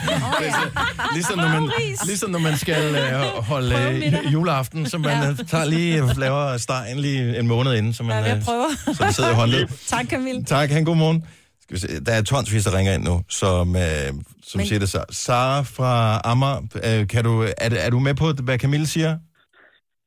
ligesom, 1.14 1.38
når 1.38 1.48
man, 1.58 1.64
ligesom 2.06 2.30
når 2.30 2.40
man 2.40 2.58
skal 2.58 2.96
øh, 2.96 3.44
holde 3.52 3.76
øh, 3.76 4.34
juleaften, 4.34 4.90
så 4.90 4.98
man 4.98 5.18
ja. 5.24 5.44
tager 5.44 5.66
lige 5.66 6.14
laver 6.18 6.58
stegen 6.58 7.00
lige 7.00 7.40
en 7.40 7.48
måned 7.48 7.74
inden, 7.74 7.94
så 7.94 8.04
man, 8.04 8.12
Jeg 8.12 8.20
er 8.20 8.24
ved 8.24 8.32
øh, 8.32 8.38
at 8.38 8.44
prøve. 8.46 8.96
så 8.98 9.04
det 9.06 9.16
sidder 9.16 9.32
i 9.32 9.34
håndled. 9.34 9.68
tak, 9.94 10.06
Camille. 10.06 10.44
Tak, 10.44 10.70
han 10.70 10.86
god 10.86 10.96
morgen. 10.96 11.24
Skal 11.66 11.74
vi 11.76 11.80
se. 11.80 12.04
Der 12.06 12.14
er 12.14 12.22
tonsvis, 12.24 12.64
der 12.68 12.78
ringer 12.78 12.94
ind 12.94 13.04
nu, 13.12 13.16
som, 13.42 13.76
øh, 13.86 14.10
som 14.50 14.58
Men- 14.60 14.66
siger 14.68 14.80
det 14.80 14.90
så. 14.90 15.02
Sara 15.24 15.62
fra 15.78 15.92
Amager, 16.32 16.60
øh, 16.88 17.08
kan 17.08 17.24
du, 17.24 17.34
er, 17.66 17.70
er 17.86 17.90
du 17.90 18.00
med 18.00 18.16
på, 18.22 18.26
hvad 18.44 18.60
Camille 18.60 18.88
siger? 18.88 19.12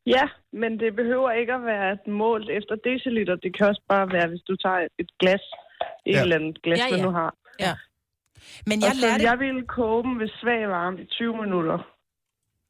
Ja, 0.06 0.24
men 0.52 0.70
det 0.82 0.90
behøver 1.00 1.30
ikke 1.40 1.52
at 1.54 1.62
være 1.74 1.96
målt 2.22 2.48
efter 2.58 2.74
deciliter. 2.88 3.36
Det 3.44 3.50
kan 3.56 3.66
også 3.66 3.82
bare 3.88 4.06
være, 4.16 4.28
hvis 4.28 4.40
du 4.48 4.56
tager 4.56 4.80
et 5.02 5.10
glas, 5.20 5.40
et 6.06 6.12
Ja. 6.14 6.22
eller 6.22 6.36
andet 6.36 6.62
glas, 6.62 6.78
Ja, 6.78 6.84
ja, 6.84 6.96
man 6.96 7.00
nu 7.06 7.10
har. 7.20 7.30
Ja. 7.60 7.74
Men 8.66 8.76
Jeg 8.80 8.82
jeg 8.82 8.90
og 8.90 8.96
så 8.96 9.06
lærte... 9.06 9.24
jeg 9.30 9.38
ville 9.38 9.62
koge 9.66 10.02
dem 10.04 10.18
ved 10.20 10.28
svag 10.40 10.68
varme 10.68 10.96
i 11.02 11.06
20 11.06 11.36
minutter. 11.44 11.78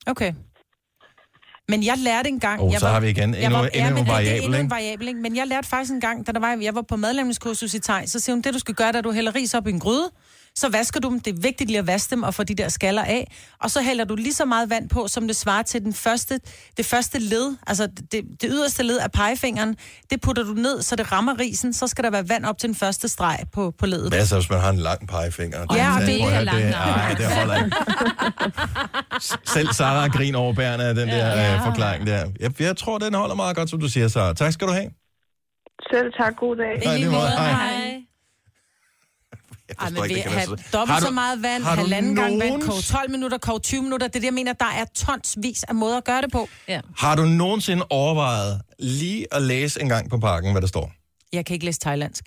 Okay. 0.06 0.32
Men 1.70 1.84
jeg 1.84 1.94
lærte 1.98 2.28
engang... 2.28 2.62
Åh, 2.62 2.72
jeg 2.72 2.80
så 2.80 2.86
har 2.88 3.00
vi 3.00 3.08
igen 3.08 3.34
endnu- 3.34 3.68
endnu 3.74 3.88
en 3.88 3.94
men, 3.94 3.96
det 3.96 4.08
er 4.08 4.12
variabel, 4.12 4.44
endnu 4.44 4.58
en 4.58 4.70
variabel, 4.70 5.08
ikke? 5.08 5.20
Men 5.20 5.36
jeg 5.36 5.46
lærte 5.46 5.68
faktisk 5.68 5.92
en 5.92 6.00
gang, 6.00 6.26
da 6.26 6.32
der 6.32 6.40
var, 6.40 6.58
jeg 6.62 6.74
var 6.74 6.82
på 6.82 6.96
madlavningskursus 6.96 7.74
i 7.74 7.80
Thai, 7.80 8.06
så 8.06 8.20
siger 8.20 8.34
hun, 8.36 8.42
det 8.42 8.54
du 8.54 8.58
skal 8.58 8.74
gøre, 8.74 8.92
da 8.92 9.00
du 9.00 9.12
hælder 9.12 9.34
ris 9.34 9.54
op 9.54 9.66
i 9.66 9.70
en 9.70 9.80
gryde, 9.80 10.10
så 10.58 10.68
vasker 10.68 11.00
du 11.00 11.08
dem. 11.10 11.20
Det 11.20 11.34
er 11.36 11.40
vigtigt 11.40 11.70
lige 11.70 11.78
at 11.78 11.86
vaske 11.86 12.10
dem 12.10 12.22
og 12.22 12.34
få 12.34 12.42
de 12.42 12.54
der 12.54 12.68
skaller 12.68 13.02
af. 13.02 13.32
Og 13.62 13.70
så 13.70 13.82
hælder 13.82 14.04
du 14.04 14.14
lige 14.14 14.32
så 14.34 14.44
meget 14.44 14.70
vand 14.70 14.88
på, 14.88 15.08
som 15.08 15.26
det 15.26 15.36
svarer 15.36 15.62
til 15.62 15.80
den 15.84 15.94
første, 15.94 16.40
det 16.76 16.86
første 16.86 17.18
led, 17.18 17.56
altså 17.66 17.86
det, 18.12 18.24
det 18.40 18.50
yderste 18.52 18.82
led 18.82 18.98
af 18.98 19.12
pegefingeren. 19.12 19.76
Det 20.10 20.20
putter 20.20 20.42
du 20.42 20.52
ned, 20.52 20.82
så 20.82 20.96
det 20.96 21.12
rammer 21.12 21.38
risen. 21.40 21.72
Så 21.72 21.86
skal 21.86 22.04
der 22.04 22.10
være 22.10 22.28
vand 22.28 22.44
op 22.44 22.58
til 22.58 22.68
den 22.68 22.76
første 22.76 23.08
streg 23.08 23.38
på, 23.52 23.72
på 23.78 23.86
ledet. 23.86 24.12
Hvad 24.12 24.26
så, 24.26 24.34
hvis 24.34 24.50
man 24.50 24.60
har 24.60 24.70
en 24.70 24.76
lang 24.78 25.08
pegefinger? 25.08 25.58
Ja, 25.74 25.94
og 25.96 26.00
det 26.00 26.14
er 26.14 26.18
Prøv 26.18 26.28
at 26.28 26.34
høre, 26.34 26.44
lang 26.44 26.56
det, 26.56 26.70
navn. 26.70 26.88
ej, 27.00 27.14
det 27.14 27.26
holder 27.26 27.64
ikke. 27.64 27.76
Selv 29.54 29.68
Sara 29.72 30.06
griner 30.08 30.38
over 30.38 30.52
bærene 30.54 30.84
af 30.84 30.94
den 30.94 31.08
der 31.08 31.26
Ja. 31.26 31.54
øh, 31.54 31.64
forklaring 31.64 32.06
der. 32.06 32.24
Jeg, 32.40 32.60
jeg 32.60 32.76
tror, 32.76 32.98
den 32.98 33.14
holder 33.14 33.34
meget 33.34 33.56
godt, 33.56 33.70
som 33.70 33.80
du 33.80 33.88
siger, 33.88 34.08
Sara. 34.08 34.34
Tak 34.34 34.52
skal 34.52 34.68
du 34.68 34.72
have. 34.72 34.90
Selv 35.92 36.12
tak, 36.20 36.36
god 36.36 36.56
dag. 36.56 36.82
Nej, 36.84 36.96
lige 36.96 37.10
måde. 37.10 37.28
Hej. 37.28 37.50
Hej. 37.50 37.87
Jeg 39.68 39.76
Ej, 39.78 39.84
forstår 39.86 40.02
men 40.02 40.08
vi 40.08 40.14
ikke, 40.14 40.14
det 40.14 40.22
kan 40.22 40.38
have 40.38 40.50
være 40.50 40.58
så- 40.58 40.78
dobbelt 40.78 40.92
Har 40.94 41.00
så 41.00 41.06
du- 41.06 41.12
meget 41.14 41.42
vand, 41.42 41.62
har 41.62 41.76
halvanden 41.76 42.14
gang 42.16 42.38
vand, 42.38 42.48
nogen- 42.50 42.66
koge 42.66 42.82
12 42.82 43.10
minutter, 43.10 43.38
koge 43.38 43.60
20 43.60 43.82
minutter. 43.82 44.06
Det 44.06 44.16
er 44.16 44.20
det, 44.20 44.26
jeg 44.26 44.34
mener, 44.34 44.52
der 44.52 44.64
er 44.64 44.84
tonsvis 44.94 45.62
af 45.64 45.74
måder 45.74 45.96
at 45.96 46.04
gøre 46.04 46.22
det 46.22 46.32
på. 46.32 46.48
Ja. 46.68 46.80
Har 46.96 47.16
du 47.16 47.24
nogensinde 47.24 47.86
overvejet 47.90 48.62
lige 48.78 49.26
at 49.34 49.42
læse 49.42 49.80
en 49.82 49.88
gang 49.88 50.10
på 50.10 50.18
pakken, 50.18 50.52
hvad 50.52 50.60
der 50.62 50.68
står? 50.68 50.92
Jeg 51.32 51.46
kan 51.46 51.54
ikke 51.54 51.66
læse 51.66 51.80
thailandsk. 51.80 52.24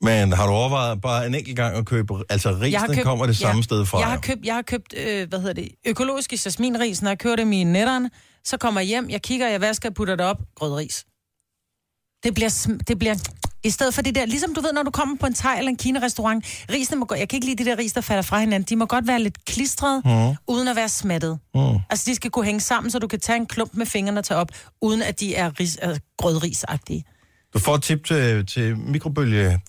Men 0.00 0.32
har 0.32 0.46
du 0.46 0.52
overvejet 0.52 1.00
bare 1.00 1.26
en 1.26 1.34
enkelt 1.34 1.56
gang 1.56 1.76
at 1.76 1.86
købe... 1.86 2.14
Altså, 2.28 2.50
risen 2.60 2.80
købt, 2.94 3.02
kommer 3.02 3.26
det 3.26 3.36
samme 3.36 3.62
sted 3.62 3.86
fra. 3.86 3.98
Jeg 3.98 4.08
har 4.08 4.18
købt, 4.18 4.44
jeg 4.44 4.54
har 4.54 4.62
købt 4.62 4.94
øh, 4.96 5.28
hvad 5.28 5.38
hedder 5.38 5.52
det, 5.54 5.68
økologiske 5.86 6.38
jasminris, 6.44 7.02
når 7.02 7.10
jeg 7.10 7.18
kører 7.18 7.36
dem 7.36 7.52
i 7.52 7.64
netterne. 7.64 8.10
Så 8.44 8.56
kommer 8.56 8.80
jeg 8.80 8.88
hjem, 8.88 9.10
jeg 9.10 9.22
kigger, 9.22 9.48
jeg 9.48 9.60
vasker, 9.60 9.88
jeg 9.88 9.94
putter 9.94 10.16
det 10.16 10.26
op, 10.26 10.36
grødris. 10.54 11.04
Det 12.24 12.34
bliver, 12.34 12.48
sm- 12.50 12.78
det 12.88 12.98
bliver, 12.98 13.14
i 13.64 13.70
stedet 13.70 13.94
for 13.94 14.02
det 14.02 14.14
der, 14.14 14.26
ligesom 14.26 14.54
du 14.54 14.60
ved, 14.60 14.72
når 14.72 14.82
du 14.82 14.90
kommer 14.90 15.16
på 15.16 15.26
en 15.26 15.34
thai 15.34 15.58
eller 15.58 15.68
en 15.68 15.76
kina-restaurant, 15.76 16.44
risene 16.72 16.98
må 16.98 17.04
gå, 17.06 17.14
jeg 17.14 17.28
kan 17.28 17.36
ikke 17.36 17.46
lide 17.46 17.64
de 17.64 17.70
der 17.70 17.78
ris, 17.78 17.92
der 17.92 18.00
falder 18.00 18.22
fra 18.22 18.40
hinanden, 18.40 18.66
de 18.68 18.76
må 18.76 18.86
godt 18.86 19.06
være 19.06 19.22
lidt 19.22 19.44
klistrede, 19.44 20.02
mm. 20.04 20.36
uden 20.46 20.68
at 20.68 20.76
være 20.76 20.88
smattet. 20.88 21.38
Mm. 21.54 21.60
Altså, 21.90 22.04
de 22.10 22.14
skal 22.14 22.30
kunne 22.30 22.44
hænge 22.44 22.60
sammen, 22.60 22.90
så 22.90 22.98
du 22.98 23.06
kan 23.06 23.20
tage 23.20 23.36
en 23.36 23.46
klump 23.46 23.74
med 23.74 23.86
fingrene 23.86 24.20
og 24.20 24.24
tage 24.24 24.38
op, 24.38 24.48
uden 24.80 25.02
at 25.02 25.20
de 25.20 25.34
er 25.34 25.60
ris, 25.60 25.78
øh, 25.82 25.96
grødrisagtige. 26.18 27.04
Du 27.54 27.58
får 27.58 27.74
et 27.74 27.82
tip 27.82 28.04
til, 28.04 28.46
til 28.46 28.76
mikrobølge 28.76 29.60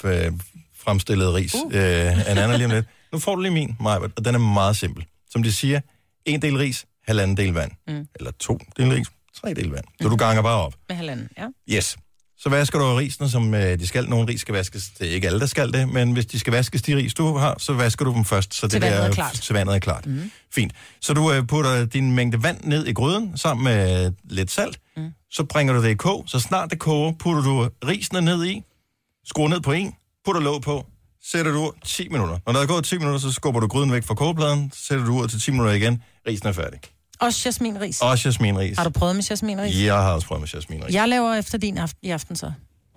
fremstillet 0.78 1.34
ris 1.34 1.56
uh. 1.56 1.76
øh, 1.76 1.82
en 1.82 2.38
anden 2.38 2.52
lige 2.58 2.66
om 2.66 2.72
lidt. 2.72 2.86
Nu 3.12 3.20
får 3.20 3.36
du 3.36 3.42
lige 3.42 3.54
min, 3.54 3.76
Majbert, 3.80 4.12
og 4.18 4.26
den 4.26 4.36
er 4.36 4.40
meget 4.40 4.78
simpel. 4.78 5.06
Som 5.30 5.44
de 5.44 5.52
siger, 5.54 5.80
en 6.26 6.42
del 6.42 6.58
ris, 6.58 6.86
halvanden 7.08 7.38
del 7.38 7.54
vand. 7.54 7.72
Mm. 7.88 8.08
Eller 8.16 8.32
to 8.40 8.60
del 8.78 8.92
ris, 8.92 9.08
tre 9.36 9.54
del 9.54 9.70
vand. 9.70 9.86
Så 10.02 10.10
du 10.10 10.16
ganger 10.16 10.42
bare 10.42 10.62
op. 10.62 10.74
Med 10.90 10.96
halvanden, 10.96 11.30
ja. 11.38 11.48
Yes. 11.76 11.98
Så 12.38 12.50
vasker 12.50 12.80
du 12.80 12.86
risene, 12.86 13.30
som 13.30 13.54
øh, 13.54 13.80
de 13.80 13.88
skal. 13.88 14.10
Nogle 14.10 14.28
ris 14.28 14.42
skal 14.42 14.54
vaskes, 14.56 14.90
det 15.00 15.10
er 15.10 15.12
ikke 15.12 15.28
alle, 15.28 15.40
der 15.40 15.46
skal 15.46 15.72
det, 15.72 15.90
men 15.90 16.12
hvis 16.12 16.26
de 16.26 16.40
skal 16.40 16.54
vaskes, 16.54 16.82
de 16.82 16.96
ris, 16.96 17.14
du 17.14 17.38
har, 17.38 17.56
så 17.58 17.74
vasker 17.74 18.06
du 18.06 18.14
dem 18.14 18.26
først, 18.26 18.54
så 18.54 18.68
Til 18.68 18.82
det 18.82 18.92
vandet 18.92 19.06
er 19.06 19.12
klart. 19.12 19.34
til 19.34 19.54
vandet 19.54 19.76
er 19.76 19.80
klart. 19.80 20.06
Mm. 20.06 20.32
Fint. 20.56 20.74
Så 21.02 21.14
du 21.14 21.32
øh, 21.32 21.48
putter 21.48 21.86
din 21.86 22.12
mængde 22.12 22.44
vand 22.44 22.58
ned 22.64 22.86
i 22.88 22.94
gryden, 22.94 23.38
sammen 23.38 23.64
med 23.64 24.12
lidt 24.30 24.52
salt, 24.52 24.80
mm. 24.98 25.10
så 25.32 25.44
bringer 25.44 25.74
du 25.74 25.84
det 25.84 25.90
i 25.90 25.94
kog, 25.94 26.24
så 26.28 26.40
snart 26.40 26.70
det 26.70 26.80
koger, 26.80 27.14
putter 27.20 27.42
du 27.44 27.70
risene 27.88 28.22
ned 28.22 28.46
i, 28.46 28.62
skruer 29.26 29.50
ned 29.50 29.62
på 29.62 29.72
en, 29.72 29.94
putter 30.26 30.42
låg 30.42 30.62
på, 30.62 30.86
sætter 31.32 31.52
du 31.52 31.60
ud 31.60 31.72
10 31.86 32.10
minutter. 32.10 32.38
Når 32.46 32.54
der 32.54 32.60
er 32.62 32.66
gået 32.68 32.86
10 32.86 32.98
minutter, 32.98 33.20
så 33.20 33.32
skubber 33.32 33.60
du 33.60 33.68
gryden 33.68 33.92
væk 33.92 34.04
fra 34.04 34.16
kogepladen, 34.16 34.72
sætter 34.74 35.06
du 35.06 35.22
ud 35.22 35.28
til 35.28 35.42
10 35.42 35.52
minutter 35.52 35.74
igen, 35.74 36.04
risen 36.28 36.48
er 36.48 36.52
færdig. 36.52 36.80
Også 37.22 37.42
jasminris. 37.46 38.02
Også 38.02 38.28
jasminris. 38.28 38.78
Har 38.78 38.84
du 38.84 38.90
prøvet 38.90 39.16
med 39.16 39.24
jasminris? 39.30 39.84
Jeg 39.84 39.96
har 39.96 40.12
også 40.12 40.28
prøvet 40.28 40.42
med 40.42 40.50
jasminris. 40.54 40.94
Jeg 40.96 41.08
laver 41.10 41.34
efter 41.34 41.58
din 41.58 41.78
aften, 41.78 42.00
i 42.04 42.10
aften 42.10 42.36
så. 42.36 42.52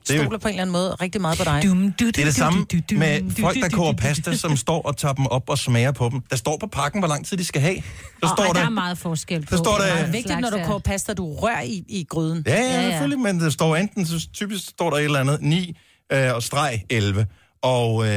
Det 0.08 0.16
er- 0.16 0.22
Stoler 0.24 0.38
på 0.38 0.48
en 0.48 0.54
eller 0.54 0.62
anden 0.62 0.72
måde 0.72 0.94
rigtig 0.94 1.20
meget 1.20 1.38
på 1.38 1.44
dig. 1.44 1.62
Det 1.62 2.18
er 2.18 2.24
det 2.24 2.34
samme 2.34 2.66
med 2.92 3.30
folk, 3.40 3.56
der 3.62 3.68
koger 3.68 3.92
pasta, 3.92 4.34
som 4.36 4.56
står 4.56 4.82
og 4.82 4.96
tager 4.96 5.12
dem 5.14 5.26
op 5.26 5.50
og 5.50 5.58
smager 5.58 5.92
på 5.92 6.08
dem. 6.12 6.20
Der 6.30 6.36
står 6.36 6.56
på 6.60 6.66
pakken, 6.66 7.00
hvor 7.00 7.08
lang 7.08 7.26
tid 7.26 7.36
de 7.36 7.44
skal 7.44 7.60
have. 7.62 7.74
Der 7.74 7.82
Og, 8.22 8.28
står 8.36 8.44
ej, 8.44 8.52
der 8.52 8.60
er 8.60 8.64
der... 8.64 8.70
meget 8.70 8.98
forskel 8.98 9.46
på. 9.46 9.50
Der 9.50 9.56
står 9.56 9.76
der- 9.76 9.84
Det 9.84 9.92
Det 9.92 10.00
er 10.02 10.06
er 10.06 10.10
vigtigt, 10.10 10.40
når 10.40 10.50
du 10.50 10.58
koger 10.64 10.78
pasta, 10.78 11.12
du 11.14 11.34
rører 11.34 11.62
i, 11.62 11.84
i 11.88 12.04
gryden. 12.08 12.42
Ja, 12.46 12.54
ja, 12.54 12.72
ja, 12.82 12.90
selvfølgelig, 12.90 13.18
men 13.18 13.40
der 13.40 13.50
står 13.50 13.76
enten, 13.76 14.06
så 14.06 14.28
typisk 14.34 14.68
står 14.68 14.90
der 14.90 14.96
et 14.96 15.04
eller 15.04 15.20
andet, 15.20 15.42
9 15.42 15.76
øh, 16.12 16.34
og 16.34 16.42
streg 16.42 16.82
11. 16.90 17.26
Og 17.62 18.04
øh, 18.04 18.08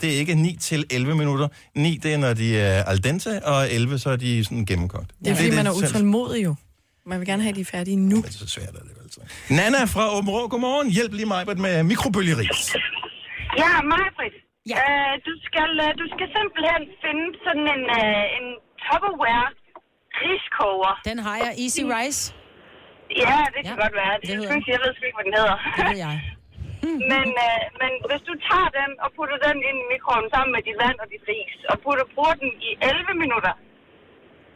det 0.00 0.04
er 0.04 0.18
ikke 0.18 0.34
9 0.34 0.56
til 0.60 0.84
11 0.90 1.14
minutter. 1.14 1.48
9, 1.74 1.96
det 2.02 2.14
er, 2.14 2.18
når 2.18 2.34
de 2.34 2.58
er 2.60 2.84
al 2.84 3.04
dente, 3.04 3.44
og 3.44 3.72
11, 3.72 3.98
så 3.98 4.10
er 4.10 4.16
de 4.16 4.44
sådan 4.44 4.66
gennemkogt. 4.66 5.10
Det 5.24 5.30
er 5.30 5.34
fordi, 5.34 5.50
man 5.50 5.66
er 5.66 5.72
utålmodig 5.72 6.44
jo. 6.44 6.54
Man 7.06 7.18
vil 7.20 7.26
gerne 7.26 7.42
have, 7.42 7.54
de 7.54 7.60
er 7.60 7.70
færdige 7.76 7.96
nu. 7.96 8.16
Det 8.16 8.26
er 8.26 8.32
så 8.32 8.48
svært, 8.48 8.68
er 8.68 8.84
det 8.88 8.94
altså. 9.04 9.20
Nana 9.58 9.80
fra 9.94 10.04
Åben 10.16 10.30
Rå, 10.30 10.48
godmorgen. 10.52 10.88
Hjælp 10.96 11.12
lige 11.12 11.28
mig 11.34 11.42
med 11.66 11.82
mikrobølgeris. 11.90 12.60
Ja, 13.62 13.72
Majbrit. 13.92 14.36
Ja. 14.72 14.76
Øh, 14.84 15.12
du, 15.28 15.32
skal, 15.46 15.70
øh, 15.84 15.90
du 16.00 16.06
skal 16.14 16.26
simpelthen 16.36 16.82
finde 17.04 17.26
sådan 17.46 17.66
en, 17.74 17.82
øh, 17.98 18.36
en 18.38 18.46
Tupperware 18.84 19.48
riskoger. 20.22 20.94
Den 21.10 21.18
har 21.26 21.36
jeg. 21.44 21.50
Easy 21.64 21.82
Rice. 21.94 22.20
Ja, 23.24 23.38
det 23.54 23.60
kan 23.66 23.76
ja. 23.78 23.82
godt 23.84 23.94
være. 24.02 24.14
Det, 24.20 24.28
det 24.30 24.48
synes, 24.50 24.64
jeg 24.72 24.78
ved 24.84 24.90
sgu 24.96 25.02
ikke, 25.08 25.18
hvad 25.18 25.26
den 25.28 25.34
hedder. 25.40 25.56
Det 25.76 25.84
ved 25.90 25.98
jeg. 26.06 26.14
Men, 27.12 27.26
øh, 27.48 27.62
men 27.82 27.92
hvis 28.10 28.22
du 28.28 28.32
tager 28.48 28.68
den 28.80 28.90
og 29.04 29.08
putter 29.16 29.38
den 29.46 29.56
ind 29.68 29.76
i 29.84 29.86
mikroovnen 29.92 30.28
sammen 30.34 30.50
med 30.56 30.62
dit 30.68 30.78
vand 30.84 30.96
og 31.02 31.06
dit 31.12 31.24
ris, 31.30 31.54
og 31.70 31.76
putter, 31.84 32.04
bruger 32.14 32.34
den 32.42 32.50
i 32.68 32.70
11 32.82 33.14
minutter, 33.24 33.52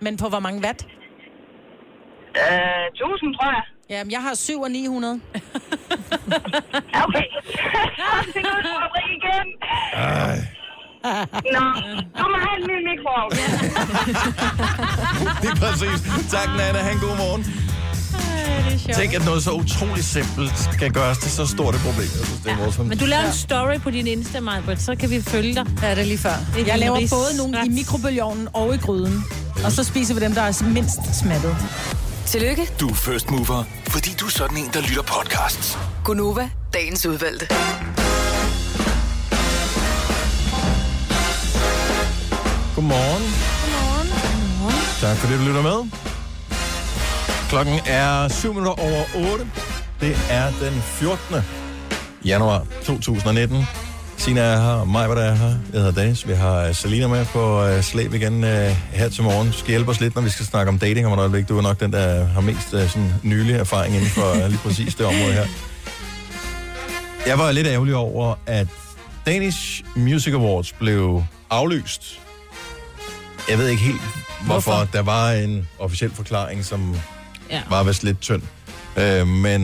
Men 0.05 0.15
på 0.23 0.27
hvor 0.33 0.43
mange 0.47 0.59
watt? 0.67 0.81
øh, 2.43 2.85
1000 2.95 3.35
tror 3.37 3.51
jeg. 3.59 3.65
Jamen, 3.91 4.11
jeg 4.17 4.23
har 4.27 4.35
7 4.35 4.61
og 4.67 4.71
900. 4.71 5.21
Okay. 7.05 7.27
Så 7.57 7.63
er 8.19 8.23
det 8.35 8.45
ud 8.57 8.63
for 8.73 8.81
at 8.87 8.91
igen. 9.19 9.47
Ej. 9.93 10.37
Nå, 11.57 11.65
du 12.19 12.25
må 12.33 12.37
have 12.47 12.57
en 12.61 12.65
ny 12.71 12.77
mikroovn. 12.91 13.31
Det 15.43 15.49
er 15.55 15.59
præcis. 15.65 15.99
Tak, 16.35 16.49
Nana. 16.59 16.79
Han 16.89 16.97
god 17.07 17.17
morgen. 17.23 17.43
Tænk, 18.95 19.15
at 19.15 19.25
noget 19.25 19.43
så 19.45 19.51
utroligt 19.51 20.07
simpelt 20.07 20.53
skal 20.73 20.93
gøres 20.93 21.19
til 21.19 21.31
så 21.31 21.47
stort 21.47 21.75
et 21.75 21.81
problem. 21.81 22.09
Jeg 22.19 22.27
synes, 22.27 22.41
det 22.45 22.53
er 22.53 22.57
morsomt. 22.57 22.89
Men 22.89 22.99
du 22.99 23.05
laver 23.05 23.25
en 23.27 23.33
story 23.33 23.79
på 23.81 23.91
din 23.91 24.07
Insta, 24.07 24.41
Majbert, 24.41 24.83
så 24.83 24.95
kan 24.95 25.11
vi 25.11 25.23
følge 25.23 25.55
dig. 25.55 25.67
Ja, 25.83 25.91
det 25.91 25.99
er 25.99 26.05
lige 26.05 26.19
før. 26.19 26.35
En 26.59 26.67
Jeg 26.67 26.79
laver 26.79 26.99
ris- 26.99 27.11
både 27.11 27.37
nogle 27.37 27.59
i 27.67 27.69
mikrobølgeovnen 27.69 28.49
og 28.53 28.75
i 28.75 28.79
gryden. 28.79 29.25
Og 29.65 29.73
så 29.73 29.85
spiser 29.85 30.15
vi 30.15 30.21
dem, 30.21 30.35
der 30.35 30.43
er 30.43 30.65
mindst 30.65 30.99
smattet. 31.21 31.57
Tillykke, 32.27 32.69
Du 32.81 32.89
er 32.89 32.95
first 32.95 33.31
mover, 33.31 33.65
fordi 33.89 34.11
du 34.21 34.27
er 34.27 34.31
sådan 34.31 34.57
en, 34.57 34.71
der 34.73 34.81
lytter 34.81 35.03
podcasts. 35.03 35.79
Gunova, 36.05 36.51
dagens 36.75 37.07
udvalgte. 37.07 37.47
Godmorgen. 42.75 43.23
Godmorgen. 43.63 44.09
Tak 45.01 45.17
for 45.17 45.29
det, 45.29 45.39
du 45.39 45.45
lytter 45.45 45.63
med. 45.63 46.12
Klokken 47.53 47.81
er 47.87 48.29
7 48.29 48.55
minutter 48.55 48.83
over 48.83 49.33
8. 49.33 49.51
Det 50.01 50.17
er 50.31 50.47
den 50.61 50.83
14. 50.83 51.37
januar 52.25 52.67
2019. 52.85 53.65
Sina 54.17 54.41
er 54.41 54.57
her, 54.57 54.85
mig, 54.85 55.07
hvad 55.07 55.17
der 55.17 55.23
er 55.23 55.35
her. 55.35 55.55
Jeg 55.73 55.81
hedder 55.81 55.93
Dennis. 55.93 56.29
Vi 56.29 56.33
har 56.33 56.67
øh, 56.67 56.75
Selina 56.75 57.09
med 57.09 57.27
på 57.27 57.65
uh, 57.65 57.81
slæb 57.81 58.15
igen 58.15 58.35
uh, 58.35 58.51
her 58.93 59.09
til 59.09 59.23
morgen. 59.23 59.47
Du 59.47 59.53
skal 59.53 59.71
hjælpe 59.71 59.91
os 59.91 60.01
lidt, 60.01 60.15
når 60.15 60.23
vi 60.23 60.31
skal 60.31 60.47
snakke 60.47 60.69
om 60.69 60.79
dating 60.79 61.07
om 61.07 61.13
et 61.13 61.19
øjeblik. 61.19 61.49
Du 61.49 61.59
er 61.59 61.63
nok 61.63 61.81
den, 61.81 61.93
der 61.93 62.25
har 62.25 62.41
mest 62.41 62.75
uh, 62.75 62.89
sådan, 62.89 63.13
nylig 63.23 63.55
erfaring 63.55 63.95
inden 63.95 64.11
for 64.11 64.31
uh, 64.31 64.49
lige 64.49 64.59
præcis 64.59 64.95
det 64.95 65.07
område 65.07 65.33
her. 65.33 65.47
Jeg 67.27 67.39
var 67.39 67.53
lidt 67.53 67.67
ærgerlig 67.67 67.95
over, 67.95 68.35
at 68.47 68.67
Danish 69.27 69.85
Music 69.97 70.35
Awards 70.35 70.73
blev 70.73 71.23
aflyst. 71.51 72.21
Jeg 73.49 73.59
ved 73.59 73.69
ikke 73.69 73.83
helt, 73.83 74.01
hvorfor. 74.47 74.71
Hvorfor? 74.71 74.89
Der 74.93 75.03
var 75.03 75.33
en 75.33 75.69
officiel 75.79 76.11
forklaring, 76.11 76.65
som 76.65 76.97
Ja. 77.53 77.63
var 77.71 77.83
vist 77.83 78.03
lidt 78.03 78.21
tynd. 78.21 78.43
Øh, 78.97 79.27
men 79.27 79.63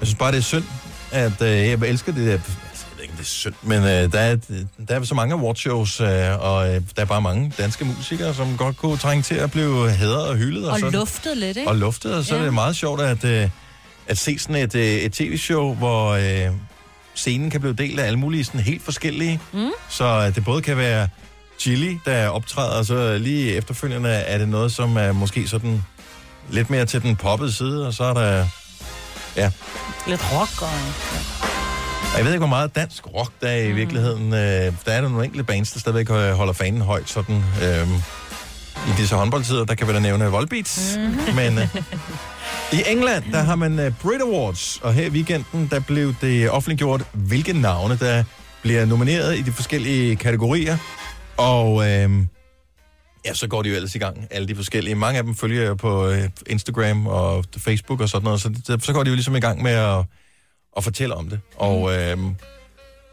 jeg 0.00 0.06
synes 0.06 0.14
bare, 0.14 0.32
det 0.32 0.38
er 0.38 0.42
synd, 0.42 0.64
at 1.12 1.42
øh, 1.42 1.48
jeg 1.48 1.72
elsker 1.72 2.12
det 2.12 2.26
der... 2.26 2.32
altså, 2.32 2.84
ved 2.96 3.02
ikke, 3.02 3.14
det 3.14 3.20
er 3.20 3.24
synd, 3.24 3.54
men 3.62 3.82
øh, 3.82 4.12
der, 4.12 4.20
er, 4.20 4.36
der 4.88 4.94
er 4.94 5.04
så 5.04 5.14
mange 5.14 5.34
awardshows, 5.34 6.00
øh, 6.00 6.08
og 6.40 6.68
øh, 6.68 6.74
der 6.96 7.02
er 7.02 7.04
bare 7.04 7.22
mange 7.22 7.52
danske 7.58 7.84
musikere, 7.84 8.34
som 8.34 8.56
godt 8.56 8.76
kunne 8.76 8.96
trænge 8.96 9.22
til 9.22 9.34
at 9.34 9.50
blive 9.50 9.90
hædret 9.90 10.28
og 10.28 10.36
hyldet. 10.36 10.64
Og, 10.64 10.72
Og 10.72 10.78
sådan. 10.78 10.92
luftet 10.98 11.36
lidt, 11.36 11.56
ikke? 11.56 11.68
Og 11.70 11.76
luftet, 11.76 12.14
og 12.14 12.24
så 12.24 12.34
ja. 12.34 12.40
er 12.40 12.44
det 12.44 12.54
meget 12.54 12.76
sjovt 12.76 13.00
at, 13.00 13.24
øh, 13.24 13.48
at 14.06 14.18
se 14.18 14.38
sådan 14.38 14.56
et, 14.56 14.74
øh, 14.74 14.82
et 14.82 15.12
tv-show, 15.12 15.74
hvor 15.74 16.10
øh, 16.10 16.54
scenen 17.14 17.50
kan 17.50 17.60
blive 17.60 17.74
delt 17.74 18.00
af 18.00 18.06
alle 18.06 18.18
mulige 18.18 18.44
sådan 18.44 18.60
helt 18.60 18.82
forskellige. 18.82 19.40
Mm. 19.52 19.70
Så 19.88 20.04
øh, 20.04 20.34
det 20.34 20.44
både 20.44 20.62
kan 20.62 20.76
være 20.76 21.08
Chili, 21.58 21.98
der 22.04 22.28
optræder, 22.28 22.78
og 22.78 22.84
så 22.84 23.18
lige 23.18 23.52
efterfølgende 23.52 24.08
er 24.10 24.38
det 24.38 24.48
noget, 24.48 24.72
som 24.72 24.96
er 24.96 25.12
måske 25.12 25.48
sådan 25.48 25.82
lidt 26.50 26.70
mere 26.70 26.86
til 26.86 27.02
den 27.02 27.16
poppede 27.16 27.52
side, 27.52 27.86
og 27.86 27.94
så 27.94 28.04
er 28.04 28.14
der... 28.14 28.46
Ja, 29.36 29.50
Lidt 30.06 30.32
rock 30.32 30.62
og... 30.62 30.68
og 32.12 32.16
jeg 32.16 32.24
ved 32.24 32.32
ikke, 32.32 32.38
hvor 32.38 32.46
meget 32.46 32.74
dansk 32.76 33.06
rock 33.14 33.32
der 33.40 33.48
er 33.48 33.62
i 33.62 33.72
virkeligheden. 33.72 34.32
Øh, 34.32 34.38
der 34.84 34.92
er 34.92 35.00
der 35.00 35.08
nogle 35.08 35.24
enkelte 35.24 35.44
bands, 35.44 35.72
der 35.72 35.80
stadigvæk 35.80 36.10
øh, 36.10 36.32
holder 36.32 36.52
fanen 36.52 36.80
højt 36.80 37.10
sådan... 37.10 37.44
Øh, 37.62 37.88
i 38.86 38.90
disse 38.96 39.14
håndboldtider, 39.14 39.64
der 39.64 39.74
kan 39.74 39.88
vi 39.88 39.92
da 39.92 39.98
nævne 39.98 40.24
Volbeats, 40.24 40.96
mm-hmm. 40.96 41.34
men 41.34 41.58
øh, 41.58 41.76
i 42.72 42.82
England, 42.86 43.24
der 43.32 43.42
har 43.42 43.54
man 43.54 43.86
uh, 43.86 43.94
Brit 44.02 44.20
Awards, 44.22 44.78
og 44.82 44.94
her 44.94 45.06
i 45.06 45.08
weekenden, 45.08 45.68
der 45.70 45.80
blev 45.80 46.14
det 46.20 46.50
offentliggjort, 46.50 47.02
hvilke 47.12 47.52
navne, 47.52 47.96
der 48.00 48.24
bliver 48.62 48.84
nomineret 48.84 49.38
i 49.38 49.42
de 49.42 49.52
forskellige 49.52 50.16
kategorier. 50.16 50.76
Og 51.36 51.90
øh, 51.90 52.10
ja, 53.24 53.34
så 53.34 53.48
går 53.48 53.62
de 53.62 53.68
jo 53.68 53.74
ellers 53.74 53.94
i 53.94 53.98
gang, 53.98 54.26
alle 54.30 54.48
de 54.48 54.54
forskellige. 54.54 54.94
Mange 54.94 55.18
af 55.18 55.24
dem 55.24 55.34
følger 55.34 55.62
jeg 55.62 55.76
på 55.76 56.08
øh, 56.08 56.28
Instagram 56.46 57.06
og 57.06 57.44
Facebook 57.58 58.00
og 58.00 58.08
sådan 58.08 58.24
noget, 58.24 58.40
så, 58.40 58.48
det, 58.48 58.84
så 58.84 58.92
går 58.92 59.02
de 59.02 59.10
jo 59.10 59.14
ligesom 59.14 59.36
i 59.36 59.40
gang 59.40 59.62
med 59.62 59.72
at, 59.72 60.04
at 60.76 60.84
fortælle 60.84 61.14
om 61.14 61.28
det. 61.28 61.40
Og 61.56 61.96
øh, 61.96 62.18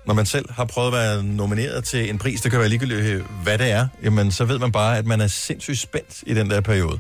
når 0.05 0.13
man 0.13 0.25
selv 0.25 0.51
har 0.51 0.65
prøvet 0.65 0.87
at 0.87 0.93
være 0.93 1.23
nomineret 1.23 1.83
til 1.83 2.09
en 2.09 2.17
pris, 2.17 2.41
det 2.41 2.51
kan 2.51 2.59
være 2.59 2.69
ligegyldigt, 2.69 3.01
øh, 3.01 3.23
hvad 3.43 3.57
det 3.57 3.71
er, 3.71 3.87
jamen 4.03 4.31
så 4.31 4.45
ved 4.45 4.59
man 4.59 4.71
bare, 4.71 4.97
at 4.97 5.05
man 5.05 5.21
er 5.21 5.27
sindssygt 5.27 5.79
spændt 5.79 6.23
i 6.27 6.33
den 6.33 6.49
der 6.49 6.61
periode. 6.61 6.99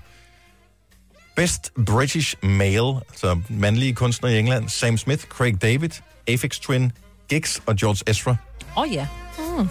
Best 1.35 1.71
British 1.85 2.35
Male, 2.43 2.95
altså 3.09 3.41
mandlige 3.49 3.93
kunstnere 3.93 4.33
i 4.33 4.39
England, 4.39 4.69
Sam 4.69 4.97
Smith, 4.97 5.23
Craig 5.23 5.61
David, 5.61 5.89
Aphex 6.27 6.59
Twin, 6.59 6.91
Giggs 7.29 7.61
og 7.65 7.75
George 7.75 8.03
Ezra. 8.07 8.35
Åh 8.77 8.83
oh, 8.83 8.93
ja. 8.93 9.07
Mm. 9.37 9.69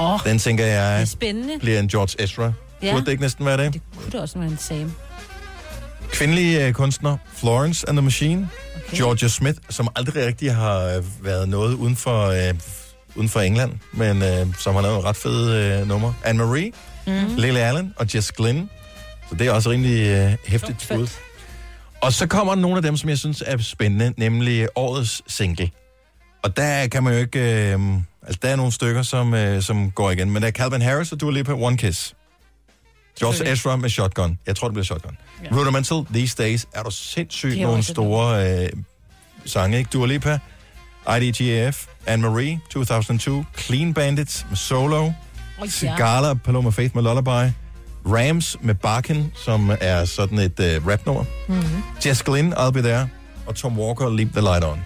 Oh, 0.00 0.18
Den 0.24 0.38
tænker 0.38 0.64
det 0.64 0.74
er 0.74 0.90
jeg 0.90 1.08
spændende. 1.08 1.58
bliver 1.60 1.78
en 1.80 1.88
George 1.88 2.24
Ezra. 2.24 2.52
Ja. 2.82 2.92
Burde 2.92 3.04
det 3.04 3.10
ikke 3.12 3.22
næsten 3.22 3.46
være 3.46 3.56
det? 3.64 3.72
Det 3.72 3.82
kunne 3.96 4.10
det 4.12 4.20
også 4.20 4.38
være 4.38 4.48
en 4.48 4.58
Sam. 4.58 4.92
Kvindelige 6.12 6.66
øh, 6.66 6.72
kunstner, 6.72 7.16
Florence 7.34 7.88
and 7.88 7.96
the 7.96 8.02
Machine, 8.04 8.48
Okay. 8.86 8.96
Georgia 8.96 9.28
Smith, 9.28 9.58
som 9.70 9.88
aldrig 9.96 10.26
rigtig 10.26 10.54
har 10.54 10.80
øh, 10.84 11.24
været 11.24 11.48
noget 11.48 11.74
uden 11.74 11.96
for, 11.96 12.26
øh, 12.26 12.54
uden 13.14 13.28
for 13.28 13.40
England, 13.40 13.72
men 13.92 14.22
øh, 14.22 14.46
som 14.58 14.74
har 14.74 14.82
lavet 14.82 15.04
ret 15.04 15.16
fede 15.16 15.78
øh, 15.80 15.88
numre. 15.88 16.14
Anne-Marie, 16.24 16.70
mm. 17.06 17.36
Lily 17.36 17.58
Allen 17.58 17.94
og 17.96 18.06
Jess 18.14 18.32
Glynn. 18.32 18.70
Så 19.28 19.34
det 19.34 19.46
er 19.46 19.52
også 19.52 19.70
rimelig 19.70 20.06
øh, 20.06 20.32
hæftigt 20.46 20.86
bud. 20.94 21.06
Og 22.00 22.12
så 22.12 22.26
kommer 22.26 22.54
nogle 22.54 22.76
af 22.76 22.82
dem, 22.82 22.96
som 22.96 23.08
jeg 23.10 23.18
synes 23.18 23.42
er 23.46 23.58
spændende, 23.58 24.12
nemlig 24.16 24.68
årets 24.76 25.22
single. 25.26 25.70
Og 26.42 26.56
der 26.56 26.86
kan 26.86 27.02
man 27.02 27.12
jo 27.12 27.18
ikke... 27.18 27.72
Øh, 27.72 27.80
altså, 28.30 28.38
der 28.42 28.48
er 28.48 28.56
nogle 28.56 28.72
stykker, 28.72 29.02
som, 29.02 29.34
øh, 29.34 29.62
som 29.62 29.90
går 29.90 30.10
igen. 30.10 30.30
Men 30.30 30.42
der 30.42 30.48
er 30.48 30.52
Calvin 30.52 30.82
Harris 30.82 31.12
og 31.12 31.20
Dua 31.20 31.32
Lipa, 31.32 31.52
One 31.52 31.76
Kiss. 31.76 32.14
George 33.20 33.52
Ezra 33.52 33.76
med 33.76 33.88
Shotgun. 33.90 34.38
Jeg 34.46 34.56
tror, 34.56 34.68
det 34.68 34.72
bliver 34.74 34.84
Shotgun. 34.84 35.16
Ja. 35.44 35.56
Rudimental, 35.56 36.04
These 36.14 36.36
Days, 36.42 36.66
er 36.74 36.82
du 36.82 36.90
sindssygt 36.90 37.58
er 37.58 37.62
nogle 37.66 37.82
store 37.82 38.60
øh, 38.64 38.68
sange, 39.46 39.78
ikke? 39.78 39.90
Dua 39.92 40.06
Lipa, 40.06 40.38
IDGAF, 41.20 41.86
Anne-Marie, 42.08 42.68
2002, 42.70 43.44
Clean 43.58 43.94
Bandits 43.94 44.46
med 44.48 44.56
Solo, 44.56 45.04
Oh, 45.06 45.12
ja. 45.64 45.70
Sigala, 45.70 46.34
Paloma 46.34 46.70
Faith 46.70 46.94
med 46.96 47.02
Lullaby, 47.02 47.52
Rams 48.06 48.56
med 48.60 48.74
Barkin, 48.74 49.32
som 49.44 49.70
er 49.80 50.04
sådan 50.04 50.38
et 50.38 50.60
øh, 50.60 50.86
rapnummer, 50.86 51.24
Mm-hmm. 51.48 51.82
Jess 52.06 52.22
Glynn, 52.22 52.52
I'll 52.52 52.70
Be 52.70 52.82
There, 52.82 53.08
og 53.46 53.54
Tom 53.54 53.78
Walker, 53.78 54.08
Leave 54.08 54.30
the 54.32 54.40
Light 54.40 54.64
On. 54.64 54.80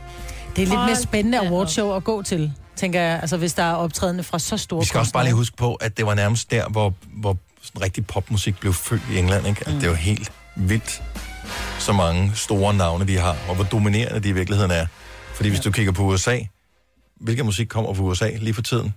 Det 0.57 0.62
er 0.62 0.66
lidt 0.66 0.80
mere 0.80 0.97
spændende 0.97 1.38
awardshow 1.49 1.97
at 1.97 2.05
gå 2.05 2.22
til, 2.22 2.53
tænker 2.77 3.01
jeg. 3.01 3.20
Altså, 3.20 3.37
hvis 3.37 3.55
der 3.55 3.62
er 3.62 3.75
optrædende 3.75 4.22
fra 4.25 4.39
så 4.39 4.57
store 4.57 4.81
Vi 4.81 4.87
skal 4.87 5.01
også 5.01 5.12
bare 5.12 5.25
lige 5.25 5.35
huske 5.35 5.57
på, 5.57 5.75
at 5.75 5.97
det 5.97 6.07
var 6.07 6.14
nærmest 6.14 6.51
der, 6.51 6.68
hvor, 6.68 6.95
hvor 7.07 7.37
sådan 7.62 7.83
rigtig 7.83 8.07
popmusik 8.07 8.61
blev 8.61 8.72
født 8.75 9.03
i 9.12 9.18
England. 9.18 9.47
Ikke? 9.47 9.68
At 9.68 9.75
det 9.81 9.89
var 9.89 9.95
helt 9.95 10.33
vildt, 10.57 11.03
så 11.79 11.93
mange 11.93 12.33
store 12.35 12.75
navne 12.75 13.07
de 13.07 13.18
har, 13.18 13.37
og 13.49 13.55
hvor 13.55 13.64
dominerende 13.64 14.20
de 14.20 14.29
i 14.29 14.33
virkeligheden 14.33 14.70
er. 14.70 14.87
Fordi 15.35 15.49
hvis 15.49 15.61
du 15.61 15.70
kigger 15.70 15.93
på 15.93 16.03
USA, 16.03 16.39
hvilken 17.20 17.45
musik 17.47 17.68
kommer 17.68 17.95
fra 17.95 18.03
USA 18.03 18.31
lige 18.41 18.55
for 18.55 18.62
tiden? 18.62 18.95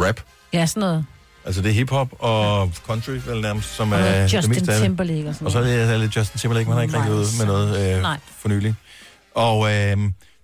Rap. 0.00 0.20
Ja, 0.52 0.66
sådan 0.66 0.80
noget. 0.80 1.04
Altså 1.44 1.62
det 1.62 1.68
er 1.70 1.74
hiphop 1.74 2.08
og 2.18 2.72
country, 2.86 3.10
vel 3.26 3.40
nærmest, 3.40 3.76
som 3.76 3.92
Og 3.92 3.98
er 3.98 4.02
noget 4.02 4.30
det 4.30 4.34
Justin 4.36 4.50
meste 4.50 4.72
af 4.72 4.78
det. 4.78 4.82
Timberlake 4.82 5.28
og 5.28 5.34
sådan 5.34 5.46
Og 5.46 5.52
så 5.52 5.58
er 5.58 5.62
noget. 5.62 5.88
det 5.88 6.00
lidt 6.00 6.16
Justin 6.16 6.38
Timberlake, 6.38 6.68
man 6.68 6.76
har 6.76 6.82
ikke 6.82 6.96
rigtig 6.96 7.12
ud 7.12 7.38
med 7.38 7.46
noget 7.46 7.96
øh, 7.96 8.02
Nej. 8.02 8.18
for 8.38 8.48
nylig. 8.48 8.74
Og 9.34 9.74
øh, 9.74 9.96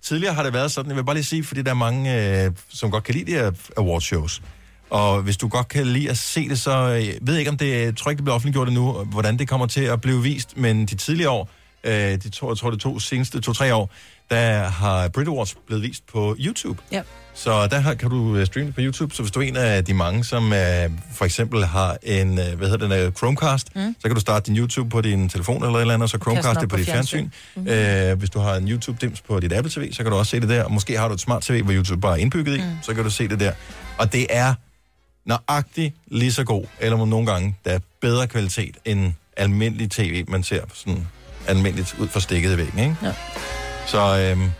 tidligere 0.07 0.33
har 0.33 0.43
det 0.43 0.53
været 0.53 0.71
sådan, 0.71 0.89
jeg 0.89 0.97
vil 0.97 1.03
bare 1.03 1.15
lige 1.15 1.25
sige, 1.25 1.43
fordi 1.43 1.61
der 1.61 1.69
er 1.69 1.75
mange, 1.75 2.43
øh, 2.45 2.51
som 2.69 2.91
godt 2.91 3.03
kan 3.03 3.15
lide 3.15 3.31
de 3.31 3.37
her 3.37 3.51
awardshows. 3.77 4.41
Og 4.89 5.21
hvis 5.21 5.37
du 5.37 5.47
godt 5.47 5.67
kan 5.67 5.87
lide 5.87 6.09
at 6.09 6.17
se 6.17 6.49
det, 6.49 6.59
så 6.59 6.71
øh, 6.71 7.07
jeg 7.07 7.39
ikke, 7.39 7.51
om 7.51 7.57
det, 7.57 7.85
jeg 7.85 7.97
tror 7.97 8.11
ikke, 8.11 8.17
det 8.17 8.25
bliver 8.25 8.35
offentliggjort 8.35 8.67
endnu, 8.67 8.91
hvordan 8.91 9.39
det 9.39 9.47
kommer 9.47 9.67
til 9.67 9.81
at 9.81 10.01
blive 10.01 10.23
vist, 10.23 10.57
men 10.57 10.85
de 10.85 10.95
tidligere 10.95 11.29
år, 11.29 11.49
øh, 11.83 11.93
de 11.93 12.29
to, 12.29 12.49
jeg 12.49 12.57
tror 12.57 12.71
det 12.71 12.79
to 12.79 12.99
seneste 12.99 13.41
to-tre 13.41 13.75
år, 13.75 13.91
der 14.29 14.59
har 14.59 15.07
Brit 15.07 15.27
Awards 15.27 15.55
blevet 15.67 15.83
vist 15.83 16.03
på 16.07 16.35
YouTube. 16.39 16.81
Ja. 16.91 17.01
Så 17.33 17.67
der 17.67 17.79
har, 17.79 17.93
kan 17.93 18.09
du 18.09 18.35
øh, 18.35 18.45
streame 18.45 18.71
på 18.71 18.81
YouTube, 18.81 19.15
så 19.15 19.21
hvis 19.21 19.31
du 19.31 19.39
er 19.39 19.43
en 19.43 19.55
af 19.55 19.85
de 19.85 19.93
mange, 19.93 20.23
som 20.23 20.53
øh, 20.53 20.89
for 21.13 21.25
eksempel 21.25 21.65
har 21.65 21.97
en, 22.03 22.39
øh, 22.39 22.57
hvad 22.57 22.69
hedder 22.69 22.87
den, 22.87 23.05
øh, 23.05 23.11
Chromecast, 23.11 23.75
mm. 23.75 23.95
så 23.99 24.07
kan 24.07 24.15
du 24.15 24.21
starte 24.21 24.45
din 24.45 24.57
YouTube 24.57 24.89
på 24.89 25.01
din 25.01 25.29
telefon 25.29 25.63
eller 25.63 25.75
et 25.75 25.81
eller 25.81 25.93
andet, 25.93 26.03
og 26.03 26.09
så 26.09 26.17
Chromecast 26.17 26.59
det 26.59 26.69
på 26.69 26.73
på 26.73 26.77
dit 26.77 26.85
fjernsyn. 26.85 27.29
fjernsyn. 27.55 28.09
Mm. 28.09 28.11
Øh, 28.11 28.19
hvis 28.19 28.29
du 28.29 28.39
har 28.39 28.55
en 28.55 28.67
YouTube-dims 28.67 29.21
på 29.27 29.39
dit 29.39 29.53
Apple 29.53 29.71
TV, 29.71 29.93
så 29.93 30.03
kan 30.03 30.11
du 30.11 30.17
også 30.17 30.29
se 30.29 30.39
det 30.39 30.49
der. 30.49 30.63
Og 30.63 30.71
måske 30.71 30.97
har 30.97 31.07
du 31.07 31.13
et 31.13 31.21
smart 31.21 31.43
TV, 31.43 31.63
hvor 31.63 31.73
YouTube 31.73 32.01
bare 32.01 32.11
er 32.11 32.21
indbygget 32.21 32.57
i, 32.57 32.61
mm. 32.61 32.65
så 32.81 32.93
kan 32.93 33.03
du 33.03 33.09
se 33.09 33.27
det 33.27 33.39
der. 33.39 33.51
Og 33.97 34.13
det 34.13 34.27
er 34.29 34.53
nøjagtigt 35.25 35.95
lige 36.07 36.31
så 36.31 36.43
god, 36.43 36.65
eller 36.79 37.05
nogle 37.05 37.31
gange, 37.31 37.55
der 37.65 37.71
er 37.71 37.79
bedre 38.01 38.27
kvalitet 38.27 38.77
end 38.85 39.13
almindelig 39.37 39.91
tv, 39.91 40.25
man 40.27 40.43
ser 40.43 40.61
sådan 40.73 41.07
almindeligt 41.47 41.95
ud 41.99 42.07
for 42.07 42.19
stikket 42.19 42.53
i 42.53 42.57
væggen, 42.57 42.79
ikke? 42.79 42.95
Ja. 43.03 43.11
Så, 43.87 44.17
øhm, 44.19 44.51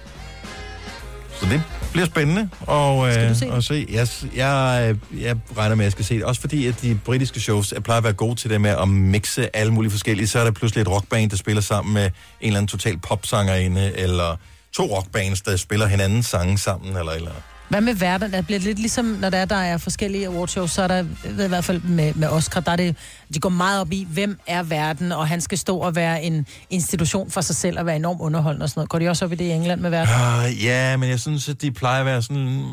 så 1.40 1.46
det 1.46 1.62
bliver 1.92 2.06
spændende 2.06 2.50
og, 2.62 3.08
øh, 3.08 3.36
se 3.36 3.46
at 3.46 3.64
se. 3.64 3.88
Jeg, 3.90 4.08
jeg, 4.36 4.96
jeg 5.20 5.36
regner 5.58 5.76
med, 5.76 5.84
at 5.84 5.86
jeg 5.86 5.92
skal 5.92 6.06
se 6.06 6.16
det. 6.16 6.24
Også 6.24 6.42
fordi, 6.42 6.68
at 6.68 6.82
de 6.82 7.00
britiske 7.06 7.40
shows 7.40 7.72
jeg 7.72 7.84
plejer 7.84 7.98
at 7.98 8.04
være 8.04 8.14
gode 8.14 8.36
til 8.36 8.50
det 8.50 8.62
med 8.62 8.70
at 8.70 8.90
mixe 8.90 9.56
alle 9.56 9.74
mulige 9.74 9.92
forskellige. 9.92 10.28
Så 10.28 10.40
er 10.40 10.44
der 10.44 10.52
pludselig 10.52 10.82
et 10.82 10.88
rockband, 10.88 11.30
der 11.30 11.38
spiller 11.38 11.62
sammen 11.62 11.94
med 11.94 12.04
en 12.04 12.12
eller 12.42 12.58
anden 12.58 12.68
total 12.68 12.98
popsangerinde, 12.98 13.94
eller 13.96 14.36
to 14.74 14.84
rockbands, 14.98 15.42
der 15.42 15.56
spiller 15.56 15.86
hinandens 15.86 16.26
sange 16.26 16.58
sammen, 16.58 16.98
eller 16.98 17.12
eller 17.12 17.32
Hvad 17.70 17.82
med 17.82 17.94
verden? 17.94 18.34
Det 18.34 18.46
bliver 18.46 18.60
lidt 18.60 18.80
ligesom, 18.80 19.06
når 19.06 19.30
der 19.30 19.38
er, 19.38 19.46
der 19.46 19.56
er 19.56 19.78
forskellige 19.78 20.28
awardshows, 20.28 20.72
så 20.72 20.82
er 20.82 20.88
der, 20.88 21.06
ved 21.24 21.46
i 21.46 21.48
hvert 21.48 21.64
fald 21.64 21.82
med, 21.82 22.14
med 22.14 22.28
Oscar, 22.28 22.60
der 22.62 22.72
er 22.72 22.76
det, 22.76 22.96
de 23.34 23.40
går 23.40 23.50
meget 23.50 23.82
op 23.82 23.92
i, 23.92 24.08
hvem 24.10 24.40
er 24.48 24.64
verden, 24.64 25.12
og 25.12 25.28
han 25.28 25.42
skal 25.42 25.58
stå 25.58 25.78
og 25.78 25.96
være 25.96 26.24
en 26.24 26.46
institution 26.70 27.32
for 27.32 27.42
sig 27.42 27.56
selv, 27.56 27.80
og 27.80 27.86
være 27.86 27.96
enormt 27.96 28.22
underholdende 28.22 28.64
og 28.64 28.70
sådan 28.70 28.80
noget. 28.80 28.90
Går 28.90 29.00
de 29.00 29.10
også 29.10 29.26
op 29.26 29.32
i 29.32 29.36
det 29.36 29.46
i 29.46 29.50
England 29.50 29.82
med 29.82 29.90
verden? 29.90 30.14
Uh, 30.14 30.64
ja, 30.64 30.98
men 30.98 31.10
jeg 31.10 31.20
synes, 31.20 31.50
at 31.50 31.62
de 31.62 31.72
plejer 31.72 32.00
at 32.00 32.06
være 32.06 32.22
sådan... 32.22 32.66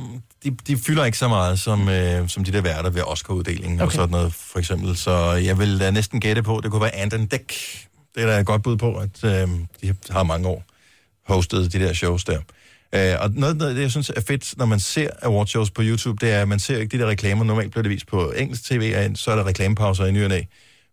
De, 0.44 0.50
de 0.66 0.76
fylder 0.76 1.04
ikke 1.04 1.18
så 1.18 1.28
meget 1.28 1.60
som, 1.60 1.88
øh, 1.88 2.28
som 2.28 2.44
de 2.44 2.52
der 2.52 2.60
værter 2.60 2.90
ved 2.90 3.02
Oscar-uddelingen 3.02 3.80
okay. 3.80 3.86
og 3.86 3.92
sådan 3.92 4.10
noget, 4.10 4.34
for 4.34 4.58
eksempel. 4.58 4.96
Så 4.96 5.32
jeg 5.32 5.58
vil 5.58 5.80
da 5.80 5.90
næsten 5.90 6.20
gætte 6.20 6.42
på, 6.42 6.60
det 6.62 6.70
kunne 6.70 6.82
være 6.82 6.94
Anton 6.94 7.26
Dæk. 7.26 7.54
Det 8.14 8.22
er 8.22 8.26
da 8.26 8.40
et 8.40 8.46
godt 8.46 8.62
bud 8.62 8.76
på, 8.76 8.94
at 8.94 9.24
øh, 9.24 9.48
de 9.82 9.94
har 10.10 10.22
mange 10.22 10.48
år 10.48 10.64
hostet 11.28 11.72
de 11.72 11.78
der 11.78 11.92
shows 11.92 12.24
der. 12.24 12.38
Øh, 12.94 13.14
og 13.20 13.30
noget 13.30 13.62
af 13.62 13.74
det, 13.74 13.82
jeg 13.82 13.90
synes 13.90 14.10
er 14.16 14.20
fedt, 14.20 14.58
når 14.58 14.66
man 14.66 14.80
ser 14.80 15.10
awardshows 15.22 15.70
på 15.70 15.82
YouTube, 15.84 16.26
det 16.26 16.34
er, 16.34 16.42
at 16.42 16.48
man 16.48 16.58
ser 16.58 16.78
ikke 16.78 16.98
de 16.98 17.02
der 17.02 17.08
reklamer. 17.08 17.44
Normalt 17.44 17.70
bliver 17.70 17.82
det 17.82 17.90
vist 17.90 18.06
på 18.06 18.30
engelsk 18.30 18.64
tv, 18.64 18.94
og 18.96 19.10
så 19.14 19.30
er 19.30 19.36
der 19.36 19.46
reklamepauser 19.46 20.04
i 20.04 20.12
ny 20.12 20.22
og 20.22 20.28
næ. 20.28 20.42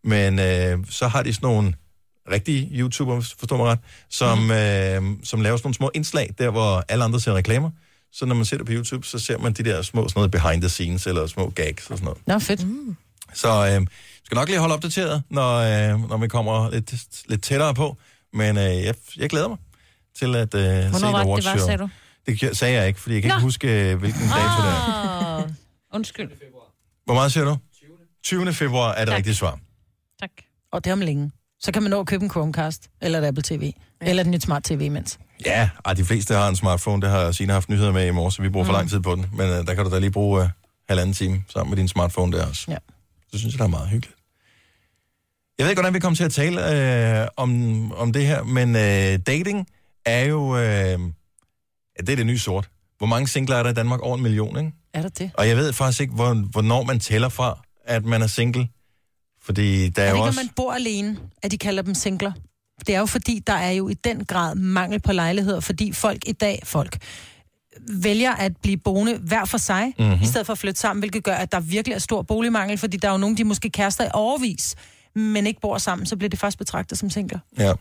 Men 0.04 0.40
øh, 0.40 0.78
så 0.90 1.08
har 1.08 1.24
de 1.24 1.34
sådan 1.34 1.48
nogle 1.48 1.74
rigtige 2.32 2.70
YouTubere, 2.74 3.24
forstår 3.40 3.58
mig 3.58 3.66
ret, 3.66 3.80
som, 4.10 4.38
mm. 4.38 4.52
øh, 4.52 5.02
som 5.24 5.42
laver 5.42 5.58
sådan 5.58 5.68
nogle 5.68 5.76
små 5.76 5.92
indslag, 5.94 6.34
der 6.38 6.50
hvor 6.50 6.84
alle 6.90 7.04
andre 7.04 7.20
ser 7.20 7.34
reklamer. 7.34 7.70
Så 8.14 8.26
når 8.26 8.36
man 8.36 8.46
ser 8.46 8.58
det 8.58 8.66
på 8.66 8.72
YouTube, 8.72 9.08
så 9.08 9.20
ser 9.20 9.38
man 9.38 9.54
de 9.54 9.64
der 9.64 9.82
små 9.82 10.08
sådan 10.08 10.20
noget 10.20 10.32
behind 10.32 10.62
the 10.62 10.70
scenes, 10.70 11.08
eller 11.08 11.28
små 11.28 11.50
gags 11.50 11.90
og 11.90 11.98
sådan 11.98 12.06
noget. 12.06 12.20
Nå, 12.28 12.40
fedt. 12.40 12.68
Mm. 12.68 12.96
Så 13.34 13.48
øh, 13.48 13.88
skal 14.24 14.36
nok 14.36 14.48
lige 14.48 14.60
holde 14.60 14.74
opdateret, 14.74 15.24
når, 15.30 15.58
øh, 15.58 16.10
når 16.10 16.18
vi 16.18 16.28
kommer 16.28 16.70
lidt, 16.70 16.94
lidt 17.28 17.44
tættere 17.44 17.74
på. 17.74 17.98
Men 18.34 18.58
øh, 18.58 18.64
jeg, 18.64 18.96
jeg 19.18 19.30
glæder 19.30 19.48
mig 19.48 19.58
til 20.20 20.36
at 20.36 20.54
øh, 20.56 20.62
se 20.84 20.90
Hvornår 20.90 21.08
et 21.08 21.14
var 21.28 21.36
det, 21.36 21.44
det 21.44 21.52
var, 21.52 21.66
sagde 21.66 21.78
du? 21.78 21.90
Det 22.26 22.40
kan- 22.40 22.56
sagde 22.56 22.76
jeg 22.80 22.88
ikke, 22.88 23.00
fordi 23.00 23.16
jeg 23.16 23.22
kan 23.22 23.30
Nå. 23.30 23.36
ikke 23.36 23.44
huske, 23.44 23.92
øh, 23.92 24.00
hvilken 24.00 24.22
dato 24.22 24.62
det 24.62 24.70
er. 24.72 25.38
Ah, 25.44 25.50
undskyld. 25.94 26.30
Hvor 27.06 27.14
meget 27.14 27.32
siger 27.32 27.44
du? 27.46 27.58
20. 28.24 28.54
februar 28.54 28.92
er 28.94 29.00
det 29.00 29.08
Tak. 29.08 29.18
rigtige 29.18 29.36
svar. 29.36 29.60
Tak. 30.20 30.30
Og 30.72 30.86
det 30.86 30.94
om 30.94 31.00
længe. 31.02 31.32
Så 31.60 31.72
kan 31.72 31.82
man 31.84 31.90
nå 31.90 32.00
at 32.00 32.08
købe 32.08 32.24
en 32.24 32.30
Chromecast, 32.30 32.90
eller 33.02 33.20
et 33.20 33.26
Apple 33.26 33.44
TV, 33.44 33.74
ja. 34.02 34.10
eller 34.10 34.24
et 34.24 34.30
nyt 34.30 34.42
smart 34.44 34.64
TV 34.64 34.82
imens. 34.82 35.20
Ja, 35.46 35.70
ej, 35.86 35.94
de 35.94 36.06
fleste 36.06 36.34
har 36.34 36.48
en 36.50 36.56
smartphone. 36.56 37.02
Det 37.02 37.10
har 37.10 37.32
Signe 37.32 37.54
haft 37.54 37.70
nyheder 37.70 37.92
med 37.92 38.08
i 38.08 38.12
morges, 38.12 38.34
så 38.36 38.42
vi 38.42 38.50
bruger 38.50 38.64
mm. 38.64 38.68
for 38.68 38.74
Mm. 38.74 38.78
lang 38.78 38.90
tid 38.90 39.00
på 39.00 39.16
den. 39.16 39.26
Men 39.34 39.50
øh, 39.50 39.66
der 39.68 39.74
kan 39.74 39.86
du 39.86 39.92
da 39.92 40.00
lige 40.00 40.12
bruge 40.12 40.44
øh, 40.44 40.50
halvanden 40.90 41.14
time 41.14 41.44
sammen 41.54 41.70
med 41.70 41.78
din 41.78 41.88
smartphone 41.88 42.38
der 42.38 42.46
også. 42.48 42.66
Ja. 42.72 42.78
Så 43.32 43.40
synes 43.40 43.54
jeg, 43.54 43.60
det 43.60 43.66
er 43.66 43.70
meget 43.70 43.90
hyggeligt. 43.90 44.18
Jeg 45.58 45.64
ved 45.66 45.72
ikke, 45.72 45.82
hvordan 45.82 45.94
vi 45.94 46.00
kommer 46.00 46.16
til 46.16 46.24
at 46.24 46.32
tale 46.32 47.22
øh, 47.22 47.28
om, 47.38 47.92
om 47.94 48.14
det 48.14 48.26
her, 48.28 48.44
men 48.44 48.76
øh, 48.76 49.20
dating 49.28 49.68
er 50.06 50.26
jo... 50.26 50.58
Øh, 50.58 51.00
det 52.00 52.10
er 52.10 52.16
det 52.16 52.26
nye 52.26 52.40
sort. 52.40 52.70
Hvor 52.98 53.08
mange 53.08 53.28
singler 53.28 53.56
er 53.56 53.64
der 53.64 53.70
i 53.70 53.74
Danmark? 53.74 54.00
Over 54.00 54.16
en 54.18 54.24
million, 54.24 54.58
ikke? 54.58 54.72
Er 54.94 55.02
det 55.02 55.20
det? 55.20 55.32
Og 55.34 55.48
jeg 55.48 55.58
ved 55.58 55.74
faktisk 55.74 56.02
ikke, 56.02 56.14
hvor, 56.14 56.34
hvornår 56.34 56.84
man 56.84 57.00
tæller 57.00 57.30
fra, 57.30 57.60
at 57.86 58.06
man 58.06 58.22
er 58.22 58.28
single. 58.28 58.68
Fordi 59.44 59.90
der 59.90 60.02
er, 60.04 60.06
Er 60.08 60.12
det 60.12 60.20
jo 60.20 60.24
ikke, 60.24 60.28
også... 60.28 60.40
når 60.40 60.44
man 60.44 60.52
bor 60.56 60.74
alene, 60.74 61.18
at 61.44 61.52
de 61.52 61.58
kalder 61.58 61.84
dem 61.84 61.94
singler? 61.94 62.32
Det 62.88 62.96
er 62.96 63.00
jo 63.00 63.06
fordi, 63.06 63.42
der 63.48 63.54
er 63.54 63.72
jo 63.72 63.90
i 63.90 63.94
den 63.94 64.26
grad 64.26 64.56
mangel 64.56 65.00
på 65.00 65.12
lejligheder, 65.14 65.60
fordi 65.60 65.92
folk 65.92 66.28
i 66.28 66.32
dag, 66.32 66.60
folk 66.64 66.98
vælger 67.90 68.32
at 68.36 68.58
blive 68.58 68.78
boende 68.78 69.18
hver 69.18 69.46
for 69.46 69.58
sig, 69.58 69.94
Mhm. 70.00 70.08
mm-hmm. 70.08 70.24
i 70.24 70.26
stedet 70.26 70.46
for 70.46 70.54
at 70.54 70.60
flytte 70.60 70.80
sammen, 70.80 71.02
hvilket 71.02 71.24
gør, 71.24 71.36
at 71.36 71.52
der 71.52 71.60
virkelig 71.60 71.96
er 71.96 72.00
stor 72.00 72.22
boligmangel, 72.22 72.78
fordi 72.78 72.98
der 72.98 73.08
er 73.08 73.12
jo 73.12 73.18
nogen, 73.18 73.38
de 73.38 73.44
måske 73.44 73.70
kærester 73.70 74.04
i 74.06 74.10
overvis, 74.14 74.76
men 75.16 75.48
ikke 75.48 75.62
bor 75.62 75.78
sammen, 75.78 76.06
så 76.06 76.16
bliver 76.18 76.30
det 76.30 76.40
først 76.40 76.58
betragtet 76.58 76.98
som 76.98 77.10
singler. 77.10 77.40
Ja, 77.60 77.74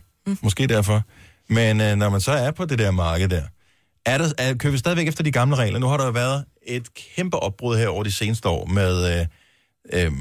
måske 0.43 0.67
derfor. 0.67 1.03
Men 1.51 1.81
øh, 1.81 1.97
når 1.97 2.11
man 2.11 2.21
så 2.21 2.33
er 2.33 2.51
på 2.51 2.65
det 2.65 2.79
der 2.79 2.91
marked 2.91 3.29
der, 3.29 3.43
er 4.07 4.19
der, 4.19 4.33
er, 4.39 4.55
kører 4.55 4.73
vi 4.73 4.79
stadigvæk 4.79 5.09
efter 5.09 5.25
de 5.25 5.33
gamle 5.33 5.57
regler? 5.57 5.79
Nu 5.79 5.87
har 5.87 5.97
der 5.97 6.05
jo 6.05 6.11
været 6.11 6.45
et 6.67 6.95
kæmpe 6.95 7.37
opbrud 7.37 7.77
her 7.77 7.89
over 7.89 8.03
de 8.03 8.13
seneste 8.13 8.49
år 8.49 8.67
med, 8.67 9.21
øh, 9.21 9.27
øh, 9.93 10.13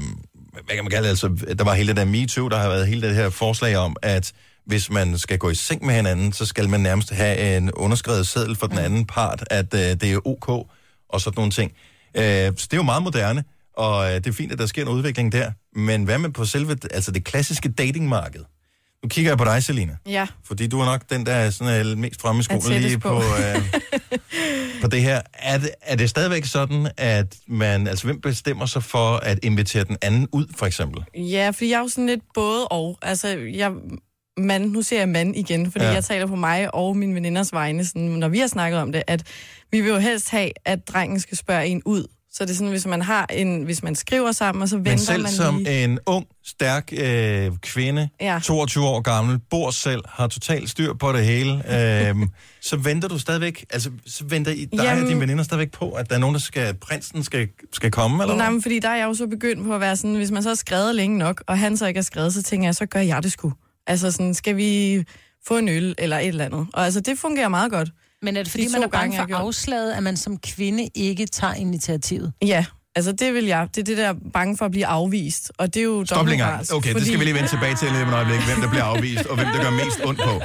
hvad 0.64 0.74
kan 0.74 0.84
man 0.84 0.90
kalde 0.90 1.02
det, 1.02 1.08
altså, 1.08 1.54
der 1.58 1.64
var 1.64 1.74
hele 1.74 1.88
det 1.88 1.96
der 1.96 2.04
MeToo, 2.04 2.48
der 2.48 2.56
har 2.56 2.68
været 2.68 2.86
hele 2.86 3.08
det 3.08 3.16
her 3.16 3.30
forslag 3.30 3.76
om, 3.76 3.96
at 4.02 4.32
hvis 4.66 4.90
man 4.90 5.18
skal 5.18 5.38
gå 5.38 5.50
i 5.50 5.54
seng 5.54 5.86
med 5.86 5.94
hinanden, 5.94 6.32
så 6.32 6.46
skal 6.46 6.68
man 6.68 6.80
nærmest 6.80 7.10
have 7.10 7.56
en 7.56 7.72
underskrevet 7.72 8.26
seddel 8.26 8.56
for 8.56 8.66
den 8.66 8.78
anden 8.78 9.06
part, 9.06 9.44
at 9.50 9.74
øh, 9.74 9.80
det 9.80 10.04
er 10.04 10.26
ok, 10.26 10.48
og 11.08 11.20
sådan 11.20 11.36
nogle 11.36 11.52
ting. 11.52 11.72
Øh, 12.14 12.22
så 12.56 12.66
det 12.70 12.72
er 12.72 12.76
jo 12.76 12.82
meget 12.82 13.02
moderne, 13.02 13.44
og 13.76 14.06
øh, 14.08 14.14
det 14.14 14.26
er 14.26 14.32
fint, 14.32 14.52
at 14.52 14.58
der 14.58 14.66
sker 14.66 14.82
en 14.82 14.88
udvikling 14.88 15.32
der. 15.32 15.52
Men 15.76 16.04
hvad 16.04 16.18
med 16.18 16.30
på 16.30 16.44
selve, 16.44 16.76
altså 16.90 17.10
det 17.10 17.24
klassiske 17.24 17.68
datingmarked? 17.68 18.44
Nu 19.02 19.08
kigger 19.08 19.30
jeg 19.30 19.38
på 19.38 19.44
dig, 19.44 19.64
Selina. 19.64 19.96
Ja. 20.06 20.26
Fordi 20.44 20.66
du 20.66 20.80
er 20.80 20.84
nok 20.84 21.02
den, 21.10 21.26
der 21.26 21.32
er 21.32 21.50
sådan, 21.50 21.92
uh, 21.92 21.98
mest 21.98 22.20
fremme 22.20 22.40
i 22.40 22.44
Er 22.50 22.60
skolen 22.60 22.80
lige 22.82 22.98
på, 22.98 23.08
på. 23.08 23.16
uh, 23.16 23.80
på 24.82 24.88
det 24.88 25.02
her. 25.02 25.20
Er 25.32 25.58
det, 25.58 25.70
er 25.82 25.96
det 25.96 26.10
stadigvæk 26.10 26.44
sådan, 26.44 26.90
at 26.96 27.36
man... 27.46 27.86
Altså, 27.86 28.04
hvem 28.04 28.20
bestemmer 28.20 28.66
sig 28.66 28.82
for 28.82 29.16
at 29.16 29.38
invitere 29.42 29.84
den 29.84 29.96
anden 30.02 30.28
ud, 30.32 30.46
for 30.56 30.66
eksempel? 30.66 31.04
Ja, 31.14 31.50
fordi 31.50 31.70
jeg 31.70 31.76
er 31.76 31.80
jo 31.80 31.88
sådan 31.88 32.06
lidt 32.06 32.22
både 32.34 32.68
og. 32.68 32.98
Altså, 33.02 33.28
jeg, 33.28 33.72
mand, 34.38 34.70
nu 34.70 34.82
ser 34.82 34.98
jeg 34.98 35.08
mand 35.08 35.36
igen, 35.36 35.72
fordi 35.72 35.84
ja. 35.84 35.90
jeg 35.90 36.04
taler 36.04 36.26
på 36.26 36.36
mig 36.36 36.74
og 36.74 36.96
mine 36.96 37.14
veninders 37.14 37.52
vegne, 37.52 37.84
sådan, 37.84 38.02
når 38.02 38.28
vi 38.28 38.38
har 38.38 38.46
snakket 38.46 38.80
om 38.80 38.92
det, 38.92 39.02
at 39.06 39.26
vi 39.72 39.80
vil 39.80 39.90
jo 39.90 39.98
helst 39.98 40.30
have, 40.30 40.50
at 40.64 40.88
drengen 40.88 41.20
skal 41.20 41.36
spørge 41.36 41.66
en 41.66 41.82
ud. 41.84 42.06
Så 42.32 42.44
det 42.44 42.50
er 42.50 42.54
sådan, 42.54 42.70
hvis 42.70 42.86
man 42.86 43.02
har 43.02 43.26
en, 43.32 43.62
hvis 43.62 43.82
man 43.82 43.94
skriver 43.94 44.32
sammen, 44.32 44.62
og 44.62 44.68
så 44.68 44.76
venter 44.76 44.90
Men 44.90 44.98
selv 44.98 45.22
man 45.22 45.32
som 45.32 45.58
lige. 45.58 45.84
en 45.84 45.98
ung, 46.06 46.26
stærk 46.44 46.92
øh, 46.92 47.50
kvinde, 47.62 48.08
Ja. 48.20 48.40
22 48.44 48.84
år 48.84 49.00
gammel, 49.00 49.38
bor 49.50 49.70
selv, 49.70 50.00
har 50.08 50.26
totalt 50.28 50.70
styr 50.70 50.94
på 50.94 51.12
det 51.12 51.24
hele, 51.24 51.52
øh, 52.08 52.16
så 52.70 52.76
venter 52.76 53.08
du 53.08 53.18
stadigvæk... 53.18 53.64
Altså, 53.70 53.90
så 54.06 54.24
venter 54.24 54.52
I, 54.52 54.64
dig 54.64 54.82
Jamen, 54.82 55.02
og 55.04 55.08
dine 55.08 55.20
veninder 55.20 55.44
stadigvæk 55.44 55.72
på, 55.72 55.90
at 55.90 56.08
der 56.10 56.14
er 56.16 56.20
nogen, 56.20 56.34
der 56.34 56.40
skal... 56.40 56.74
Prinsen 56.74 57.24
skal, 57.24 57.48
skal 57.72 57.90
komme, 57.90 58.22
eller 58.24 58.36
Nej, 58.36 58.50
men 58.50 58.62
fordi 58.62 58.78
der 58.78 58.88
er 58.88 58.96
jeg 58.96 59.04
jo 59.06 59.14
så 59.14 59.26
begyndt 59.26 59.66
på 59.66 59.74
at 59.74 59.80
være 59.80 59.96
sådan, 59.96 60.14
hvis 60.14 60.30
man 60.30 60.42
så 60.42 60.48
har 60.48 60.54
skrevet 60.56 60.94
længe 60.94 61.18
nok, 61.18 61.42
og 61.46 61.58
han 61.58 61.76
så 61.76 61.86
ikke 61.86 61.98
har 61.98 62.02
skrevet, 62.02 62.34
så 62.34 62.42
tænker 62.42 62.66
jeg, 62.66 62.74
så 62.74 62.86
gør 62.86 63.00
jeg 63.00 63.22
det 63.22 63.32
sgu. 63.32 63.52
Altså 63.86 64.10
sådan, 64.10 64.34
skal 64.34 64.56
vi 64.56 65.04
få 65.46 65.58
en 65.58 65.68
øl 65.68 65.94
eller 65.98 66.18
et 66.18 66.26
eller 66.28 66.44
andet? 66.44 66.66
Og 66.72 66.84
altså, 66.84 67.00
det 67.00 67.18
fungerer 67.18 67.48
meget 67.48 67.70
godt. 67.72 67.88
Men 68.22 68.36
er 68.36 68.42
det 68.42 68.50
fordi, 68.50 68.66
De 68.66 68.72
man 68.72 68.82
er 68.82 68.88
bange 68.88 69.16
for 69.16 69.36
afslaget, 69.36 69.92
at 69.92 70.02
man 70.02 70.16
som 70.16 70.38
kvinde 70.38 70.88
ikke 70.94 71.26
tager 71.26 71.54
initiativet? 71.54 72.32
Ja, 72.42 72.64
Altså, 72.96 73.12
det 73.12 73.34
vil 73.34 73.44
jeg. 73.44 73.68
Det 73.74 73.80
er 73.80 73.84
det 73.84 73.96
der 73.96 74.14
bange 74.32 74.56
for 74.56 74.64
at 74.64 74.70
blive 74.70 74.86
afvist. 74.86 75.52
Og 75.58 75.74
det 75.74 75.80
er 75.80 75.84
jo 75.84 76.04
Stop 76.04 76.26
lige 76.26 76.44
Okay, 76.72 76.94
det 76.94 77.06
skal 77.06 77.18
vi 77.18 77.24
lige 77.24 77.34
vende 77.34 77.48
tilbage 77.48 77.74
til 77.74 77.92
lige 77.92 78.02
om 78.02 78.08
et 78.08 78.14
øjeblik, 78.14 78.40
hvem 78.40 78.60
der 78.60 78.68
bliver 78.68 78.84
afvist, 78.84 79.26
og 79.26 79.36
hvem 79.36 79.46
der 79.46 79.62
gør 79.62 79.70
mest 79.70 80.00
ondt 80.04 80.20
på. 80.20 80.40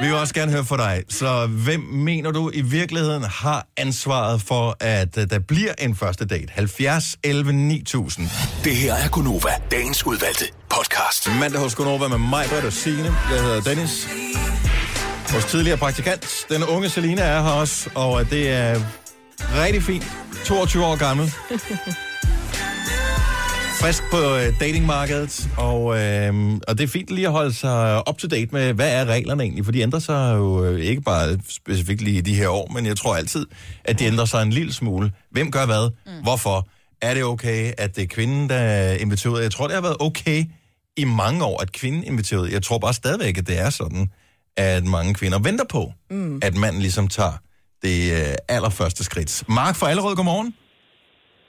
Vi 0.00 0.06
vil 0.06 0.14
også 0.14 0.34
gerne 0.34 0.52
høre 0.52 0.64
fra 0.64 0.76
dig. 0.76 1.02
Så 1.08 1.46
hvem 1.46 1.80
mener 1.80 2.30
du 2.30 2.50
i 2.54 2.60
virkeligheden 2.60 3.22
har 3.22 3.66
ansvaret 3.76 4.42
for, 4.42 4.76
at 4.80 5.18
øh, 5.18 5.30
der 5.30 5.38
bliver 5.38 5.72
en 5.78 5.96
første 5.96 6.24
date? 6.26 6.46
70 6.50 7.16
11 7.24 7.52
9000. 7.52 8.26
Det 8.64 8.76
her 8.76 8.94
er 8.94 9.08
Gunova, 9.08 9.50
dagens 9.70 10.06
udvalgte 10.06 10.44
podcast. 10.70 11.28
Mandag 11.40 11.60
hos 11.60 11.74
Gunova 11.74 12.08
med 12.08 12.18
mig, 12.18 12.46
Britt 12.48 12.64
og 12.64 12.72
Signe. 12.72 13.16
Jeg 13.30 13.42
hedder 13.42 13.60
Dennis. 13.60 14.08
Vores 15.30 15.44
tidligere 15.44 15.76
praktikant, 15.78 16.46
den 16.48 16.64
unge 16.64 16.88
Selina, 16.88 17.22
er 17.22 17.42
her 17.42 17.50
også, 17.50 17.90
og 17.94 18.30
det 18.30 18.50
er 18.50 18.80
rigtig 19.64 19.82
fint. 19.82 20.04
22 20.44 20.84
år 20.84 20.96
gammel. 20.96 21.26
Frisk 23.80 24.02
på 24.10 24.16
øh, 24.36 24.60
datingmarkedet, 24.60 25.48
og, 25.58 25.98
øh, 26.00 26.34
og 26.68 26.78
det 26.78 26.84
er 26.84 26.88
fint 26.88 27.10
lige 27.10 27.26
at 27.26 27.32
holde 27.32 27.52
sig 27.52 28.08
up 28.10 28.18
to 28.18 28.28
date 28.28 28.48
med, 28.52 28.72
hvad 28.72 28.92
er 28.92 29.04
reglerne 29.04 29.42
egentlig, 29.42 29.64
for 29.64 29.72
de 29.72 29.80
ændrer 29.80 30.00
sig 30.00 30.34
jo 30.36 30.64
øh, 30.64 30.80
ikke 30.80 31.00
bare 31.00 31.38
specifikt 31.48 32.00
lige 32.02 32.18
i 32.18 32.20
de 32.20 32.34
her 32.34 32.48
år, 32.48 32.70
men 32.74 32.86
jeg 32.86 32.96
tror 32.96 33.16
altid, 33.16 33.46
at 33.84 33.98
de 33.98 34.04
ændrer 34.04 34.24
sig 34.24 34.42
en 34.42 34.50
lille 34.50 34.72
smule. 34.72 35.12
Hvem 35.30 35.50
gør 35.50 35.66
hvad? 35.66 35.90
Mm. 36.06 36.22
Hvorfor? 36.22 36.68
Er 37.02 37.14
det 37.14 37.24
okay, 37.24 37.72
at 37.78 37.96
det 37.96 38.02
er 38.02 38.06
kvinden, 38.06 38.48
der 38.48 38.92
inviterer 38.92 39.32
ud? 39.32 39.40
Jeg 39.40 39.50
tror, 39.52 39.66
det 39.66 39.74
har 39.74 39.82
været 39.82 39.96
okay 40.00 40.44
i 40.96 41.04
mange 41.04 41.44
år, 41.44 41.62
at 41.62 41.72
kvinden 41.72 42.04
inviterer 42.04 42.40
ud. 42.40 42.48
Jeg 42.48 42.62
tror 42.62 42.78
bare 42.78 42.94
stadigvæk, 42.94 43.38
at 43.38 43.46
det 43.46 43.58
er 43.60 43.70
sådan, 43.70 44.08
at 44.56 44.84
mange 44.84 45.14
kvinder 45.14 45.38
venter 45.38 45.64
på, 45.70 45.92
mm. 46.10 46.40
at 46.42 46.54
manden 46.56 46.80
ligesom 46.80 47.08
tager 47.08 47.36
det 47.82 47.98
øh, 48.12 48.34
allerførste 48.48 49.04
skridt. 49.04 49.48
Mark 49.48 49.76
fra 49.76 49.90
Allerød, 49.90 50.16
godmorgen. 50.16 50.54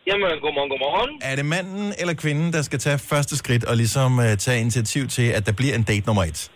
Jamen, 0.08 0.40
godmorgen, 0.44 0.70
godmorgen. 0.74 1.12
Er 1.30 1.36
det 1.36 1.46
manden 1.46 1.94
eller 2.00 2.14
kvinden, 2.14 2.54
der 2.54 2.62
skal 2.62 2.80
tage 2.80 2.98
første 2.98 3.38
skridt 3.38 3.64
og 3.66 3.76
ligesom 3.78 4.18
uh, 4.18 4.36
tage 4.46 4.60
initiativ 4.62 5.08
til, 5.08 5.28
at 5.38 5.46
der 5.46 5.52
bliver 5.60 5.76
en 5.76 5.84
date 5.84 6.06
nummer 6.08 6.24
et? 6.24 6.52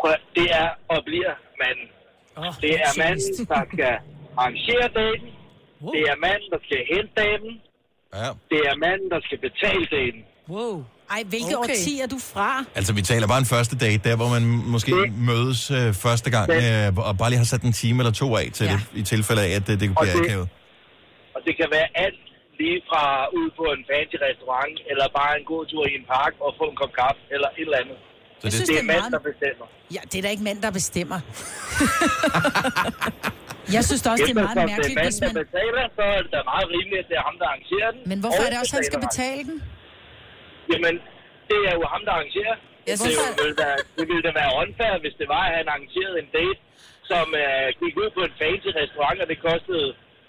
Prøv, 0.00 0.14
det 0.34 0.48
er 0.62 0.68
og 0.92 0.98
bliver 1.08 1.32
manden. 1.62 1.88
Oh, 2.36 2.54
det 2.64 2.74
er 2.86 2.92
manden, 3.02 3.46
der 3.52 3.62
skal 3.74 3.94
arrangere 4.40 4.86
daten. 5.00 5.28
Det 5.94 6.02
er 6.12 6.16
manden, 6.26 6.48
der 6.54 6.60
skal 6.66 6.80
hente 6.92 7.12
daten. 7.22 7.52
Ja. 8.18 8.28
Det 8.52 8.60
er 8.70 8.76
manden, 8.84 9.08
der 9.14 9.20
skal 9.26 9.38
betale 9.48 9.84
daten. 9.96 10.22
Wow. 10.54 10.74
Ej, 11.16 11.22
hvilke 11.32 11.54
Okay. 11.58 11.70
årti 11.72 11.92
er 12.04 12.08
du 12.14 12.18
fra? 12.32 12.48
Altså, 12.78 12.92
vi 12.98 13.02
taler 13.12 13.26
bare 13.32 13.38
en 13.46 13.50
første 13.54 13.74
date, 13.84 14.00
der 14.08 14.16
hvor 14.20 14.28
man 14.36 14.42
måske 14.74 14.92
mødes 15.30 15.60
øh, 15.78 15.88
første 16.04 16.28
gang, 16.36 16.46
øh, 16.50 17.08
og 17.08 17.14
bare 17.20 17.30
lige 17.32 17.40
har 17.44 17.50
sat 17.54 17.62
en 17.70 17.74
time 17.82 17.96
eller 18.02 18.14
to 18.22 18.28
af 18.40 18.46
til 18.58 18.66
ja. 18.66 18.72
det, 18.72 18.80
i 19.00 19.02
tilfælde 19.12 19.42
af, 19.46 19.50
at 19.58 19.62
det, 19.68 19.74
det 19.82 19.88
bliver 20.00 20.14
det- 20.16 20.24
akavet. 20.26 20.48
Og 21.36 21.40
det 21.46 21.52
kan 21.60 21.68
være 21.76 21.88
alt 22.04 22.20
lige 22.60 22.78
fra 22.90 23.02
ud 23.38 23.48
på 23.58 23.64
en 23.76 23.82
fancy 23.90 24.16
restaurant, 24.28 24.76
eller 24.90 25.06
bare 25.20 25.32
en 25.40 25.44
god 25.52 25.62
tur 25.72 25.82
i 25.90 25.94
en 26.00 26.04
park 26.14 26.32
og 26.46 26.50
få 26.60 26.64
en 26.72 26.76
kop 26.80 26.92
kaffe, 27.00 27.20
eller 27.34 27.48
et 27.60 27.66
eller 27.68 27.78
andet. 27.82 27.98
Så 28.00 28.04
det- 28.06 28.42
det, 28.44 28.52
synes, 28.56 28.68
det 28.68 28.76
det 28.76 28.82
er 28.82 28.86
er 28.88 28.92
meget- 28.96 29.12
der 29.16 29.22
bestemmer. 29.30 29.66
Ja, 29.96 30.02
det 30.10 30.16
er 30.20 30.24
da 30.26 30.30
ikke 30.34 30.44
mænd, 30.48 30.58
der 30.66 30.70
bestemmer. 30.80 31.18
Jeg 33.76 33.82
synes 33.88 34.00
da 34.04 34.08
også, 34.14 34.24
det 34.28 34.34
er 34.36 34.40
meget 34.48 34.56
mærkeligt, 34.56 34.98
det 34.98 34.98
er 34.98 35.04
hvis 35.08 35.18
manden, 35.22 35.34
man... 35.34 35.34
der 35.38 35.44
betaler, 35.50 35.82
så 35.98 36.02
er 36.16 36.20
det 36.24 36.30
da 36.36 36.40
meget 36.52 36.66
rimeligt, 36.74 37.00
at 37.02 37.06
det 37.10 37.16
er 37.20 37.24
ham, 37.28 37.36
der 37.40 37.46
arrangerer 37.52 37.90
den. 37.94 38.00
Men 38.12 38.18
hvorfor 38.24 38.42
er 38.46 38.50
det 38.52 38.58
også, 38.62 38.72
at 38.74 38.78
han 38.80 38.86
skal 38.92 39.00
betale 39.08 39.42
den? 39.50 39.58
Jamen, 40.72 40.94
det 41.50 41.58
er 41.70 41.74
jo 41.78 41.84
ham, 41.94 42.02
der 42.06 42.12
arrangerer. 42.18 42.56
Ja, 42.88 42.92
det, 42.92 43.00
hvorfor- 43.00 43.36
ville 43.42 43.56
da, 43.62 43.68
det 43.98 44.04
ville 44.10 44.22
da 44.28 44.32
være 44.40 44.50
unfair, 44.62 44.94
hvis 45.04 45.14
det 45.20 45.26
var, 45.34 45.42
at 45.48 45.54
han 45.60 45.66
arrangerede 45.74 46.16
en 46.24 46.28
date, 46.38 46.60
som 47.10 47.24
uh, 47.44 47.66
gik 47.82 47.94
ud 48.02 48.08
på 48.16 48.20
en 48.28 48.34
fancy 48.40 48.70
restaurant, 48.82 49.18
og 49.22 49.26
det 49.32 49.38
kostede 49.48 49.86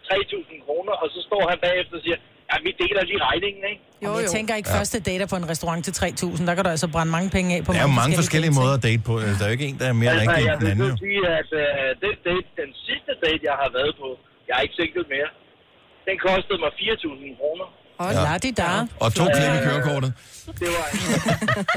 3.000 0.10 0.66
kroner, 0.68 0.94
og 1.02 1.08
så 1.14 1.20
står 1.28 1.42
han 1.52 1.58
bagefter 1.68 1.96
og 2.00 2.04
siger, 2.06 2.18
ja, 2.50 2.56
vi 2.66 2.72
deler 2.84 3.02
lige 3.12 3.22
regningen, 3.30 3.64
ikke? 3.72 3.82
Jo, 4.06 4.10
jeg 4.22 4.30
tænker 4.38 4.54
ikke 4.60 4.70
Ja. 4.74 4.78
første 4.80 4.98
dater 5.10 5.28
på 5.34 5.38
en 5.42 5.48
restaurant 5.54 5.82
til 5.88 5.94
3.000. 6.02 6.48
Der 6.48 6.54
kan 6.56 6.64
du 6.68 6.72
altså 6.76 6.88
brænde 6.96 7.12
mange 7.18 7.30
penge 7.38 7.50
af 7.56 7.60
på 7.66 7.72
Der 7.74 7.80
er 7.84 7.88
jo 7.92 7.96
mange 8.04 8.16
forskellige 8.22 8.54
måder 8.60 8.74
at 8.80 8.84
date 8.90 9.02
på. 9.10 9.14
Altså, 9.26 9.38
Der 9.40 9.46
er 9.46 9.50
jo 9.52 9.56
ikke 9.58 9.68
en, 9.72 9.78
der 9.82 9.88
er 9.94 9.98
mere 10.04 10.12
altså, 10.14 10.24
rigtig 10.32 10.44
jeg 10.50 10.54
end 10.56 10.62
den 10.62 10.68
vil 10.68 10.74
anden. 10.74 10.90
så 10.92 10.96
Jo. 10.96 11.04
sige, 11.06 11.22
at 11.40 11.50
uh, 11.64 11.90
den, 12.06 12.16
date, 12.28 12.48
den 12.62 12.70
sidste 12.88 13.12
date, 13.26 13.42
jeg 13.50 13.56
har 13.64 13.70
været 13.78 13.94
på, 14.02 14.08
jeg 14.48 14.54
er 14.60 14.64
ikke 14.66 14.78
single 14.82 15.06
mere, 15.16 15.30
den 16.08 16.16
kostede 16.28 16.58
mig 16.64 16.72
4.000 16.82 17.40
kroner. 17.42 17.68
Hold 18.04 18.16
ja. 18.16 18.38
det 18.38 18.58
der. 18.58 18.88
Og 19.00 19.14
to 19.14 19.24
klip 19.24 19.54
i 19.62 19.64
kørekortet. 19.64 20.14
Det 20.60 20.68
var 20.68 21.76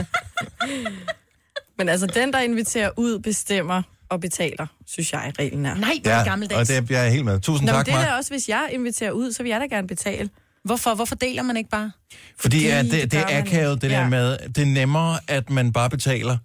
Men 1.79 1.89
altså, 1.89 2.07
den, 2.07 2.33
der 2.33 2.41
inviterer 2.41 2.91
ud, 2.97 3.19
bestemmer 3.19 3.83
og 4.09 4.21
betaler, 4.21 4.67
synes 4.87 5.13
jeg, 5.13 5.33
reglen 5.39 5.67
er. 5.67 5.75
Nej, 5.75 5.91
Ja, 6.05 6.21
og 6.33 6.69
det 6.69 6.71
er 6.71 6.83
jeg 6.91 7.07
er 7.07 7.11
helt 7.11 7.25
med. 7.25 7.41
Tusind 7.41 7.67
Nå, 7.67 7.73
men 7.73 7.79
tak, 7.79 7.87
det 7.87 7.93
er 7.93 7.97
Mark. 7.99 8.09
da 8.09 8.13
også, 8.15 8.31
hvis 8.31 8.49
jeg 8.49 8.69
inviterer 8.73 9.11
ud, 9.11 9.33
så 9.33 9.43
vil 9.43 9.51
jeg 9.51 9.61
da 9.61 9.67
gerne 9.77 9.87
betale. 9.87 10.31
Hvorfor? 10.65 10.95
Hvorfor 10.95 11.15
deler 11.15 11.43
man 11.43 11.57
ikke 11.57 11.71
bare? 11.71 11.91
Fordi 12.39 12.67
at 12.67 12.85
det, 12.85 12.93
gør 12.93 12.99
det 13.25 13.35
er 13.35 13.39
akavet, 13.39 13.83
det 13.83 13.91
der 13.91 14.01
Ja. 14.01 14.09
med, 14.09 14.39
det 14.49 14.59
er 14.59 14.67
nemmere, 14.67 15.19
at 15.29 15.51
man 15.51 15.73
bare 15.73 15.91
betaler, 15.91 16.39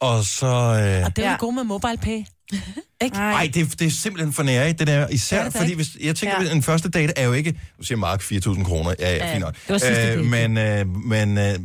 og 0.00 0.24
så... 0.24 0.46
Øh, 0.46 1.04
Og 1.06 1.16
det 1.16 1.24
er 1.24 1.30
jo 1.30 1.36
god 1.38 1.54
med 1.54 1.64
mobile 1.64 1.96
pay. 2.02 2.24
Ikke? 3.04 3.16
Nej, 3.16 3.50
det, 3.54 3.62
er- 3.62 3.66
det 3.78 3.86
er 3.86 3.90
simpelthen 3.90 4.32
for 4.32 4.42
nære, 4.42 4.72
det 4.72 4.86
der. 4.86 5.08
Især 5.08 5.44
det 5.44 5.54
da 5.54 5.60
fordi, 5.60 5.74
hvis, 5.74 5.88
jeg 6.00 6.16
tænker, 6.16 6.42
Ja. 6.42 6.52
en 6.52 6.62
første 6.62 6.88
date 6.90 7.12
er 7.16 7.26
jo 7.26 7.32
ikke... 7.32 7.50
Nu 7.78 7.84
siger 7.84 7.98
Mark 7.98 8.22
4.000 8.22 8.64
kroner. 8.64 8.94
Ja, 8.98 9.10
ja, 9.10 9.16
Ja, 9.26 9.32
fint 9.32 9.40
nok. 9.44 9.54
det 9.54 9.68
var 9.68 9.78
sidste 9.78 9.94
date. 10.06 10.22
men, 10.22 10.58
øh, 10.58 10.88
men 10.88 11.38
øh, 11.38 11.48
øh, 11.52 11.58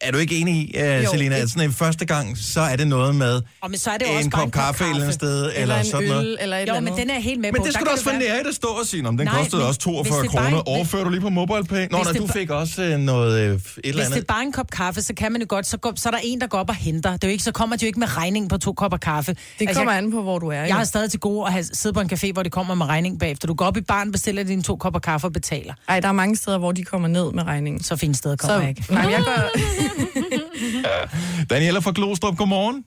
er 0.00 0.10
du 0.12 0.18
ikke 0.18 0.36
enig 0.38 0.54
i, 0.54 0.74
uh, 0.78 1.04
Jo, 1.04 1.10
Selina, 1.10 1.36
det- 1.36 1.42
at 1.42 1.50
sådan 1.50 1.64
en 1.68 1.72
første 1.74 2.04
gang, 2.04 2.38
så 2.38 2.60
er 2.60 2.76
det 2.76 2.86
noget 2.88 3.14
med 3.14 3.42
Og 3.60 3.70
men 3.70 3.78
så 3.78 3.90
er 3.90 3.98
det 3.98 4.10
en 4.10 4.16
også 4.16 4.30
kop 4.30 4.50
kaffe 4.52 4.84
et 4.84 4.88
eller 4.90 5.00
andet 5.02 5.14
sted, 5.14 5.52
eller, 5.56 5.76
en 5.78 5.84
sådan 5.84 6.02
øl, 6.02 6.08
noget? 6.08 6.36
eller 6.40 6.56
et 6.56 6.60
jo, 6.60 6.64
eller 6.66 6.80
men 6.80 6.88
andet. 6.88 7.00
den 7.02 7.10
er 7.10 7.20
helt 7.20 7.40
med 7.40 7.52
Men 7.52 7.60
på. 7.60 7.66
det 7.66 7.72
Der 7.72 7.78
skulle 7.78 7.88
da 7.88 7.92
også 7.92 8.04
være- 8.04 8.18
nære, 8.18 8.42
der 8.44 8.52
står 8.52 8.78
og 8.80 8.86
sige, 8.86 9.08
om 9.08 9.16
den 9.16 9.26
Nej, 9.26 9.36
kostede 9.38 9.56
men 9.60 9.68
også 9.68 9.80
42 9.80 10.20
hvis 10.20 10.30
det 10.30 10.36
bare- 10.36 10.44
kroner. 10.50 10.62
Overfører 10.68 11.04
du 11.04 11.10
lige 11.10 11.20
på 11.20 11.28
MobilePay? 11.28 11.86
Nå, 11.90 11.96
Hvis 11.98 12.04
nej, 12.04 12.12
det 12.12 12.20
du 12.20 12.26
fik 12.26 12.50
også 12.50 12.82
øh, 12.82 12.98
noget 12.98 13.40
øh, 13.40 13.46
et 13.46 13.50
eller 13.50 13.60
Hvis 13.82 13.94
det 13.94 14.00
er 14.00 14.04
andet. 14.06 14.26
bare 14.26 14.42
en 14.42 14.52
kop 14.52 14.70
kaffe, 14.70 15.02
så 15.02 15.14
kan 15.14 15.32
man 15.32 15.40
jo 15.40 15.46
godt, 15.50 15.66
så, 15.66 15.76
går, 15.76 15.92
så 15.96 16.08
er 16.08 16.10
der 16.10 16.20
en, 16.24 16.40
der 16.40 16.46
går 16.46 16.58
op 16.58 16.68
og 16.68 16.74
henter. 16.74 17.12
Det 17.12 17.24
er 17.24 17.28
jo 17.28 17.32
ikke, 17.32 17.44
så 17.44 17.52
kommer 17.52 17.76
de 17.76 17.84
jo 17.84 17.86
ikke 17.86 18.00
med 18.00 18.16
regning 18.16 18.48
på 18.50 18.58
to 18.58 18.72
kopper 18.72 18.98
kaffe. 18.98 19.36
Det 19.58 19.74
kommer 19.76 19.92
jeg, 19.92 19.98
an 19.98 20.10
på, 20.10 20.22
hvor 20.22 20.38
du 20.38 20.48
er. 20.48 20.60
Jeg 20.64 20.74
har 20.76 20.84
stadig 20.84 21.10
til 21.10 21.20
gode 21.20 21.46
at 21.46 21.52
have, 21.52 21.64
sidde 21.72 21.92
på 21.92 22.00
en 22.00 22.10
café, 22.12 22.32
hvor 22.32 22.42
de 22.42 22.50
kommer 22.50 22.74
med 22.74 22.86
regning 22.86 23.18
bagefter. 23.18 23.46
Du 23.48 23.54
går 23.54 23.64
op 23.64 23.76
i 23.76 23.80
baren, 23.80 24.12
bestiller 24.12 24.42
dine 24.42 24.62
to 24.62 24.76
kopper 24.76 25.00
kaffe 25.00 25.26
og 25.26 25.32
betaler. 25.32 25.74
Ej, 25.88 26.00
der 26.00 26.08
er 26.08 26.12
mange 26.12 26.36
steder, 26.36 26.58
hvor 26.58 26.72
de 26.72 26.84
kommer 26.84 27.08
ned 27.08 27.32
med 27.32 27.42
regningen. 27.46 27.82
Så 27.82 27.96
fine 27.96 28.14
steder 28.14 28.36
kommer 28.36 28.56
så, 28.56 28.60
jeg 28.60 28.68
ikke. 28.68 28.84
Nej, 28.94 29.10
jeg 29.10 29.22
gør... 29.24 29.49
Daniela 31.50 31.78
fra 31.86 31.92
Glostrup, 31.98 32.34
godmorgen. 32.40 32.78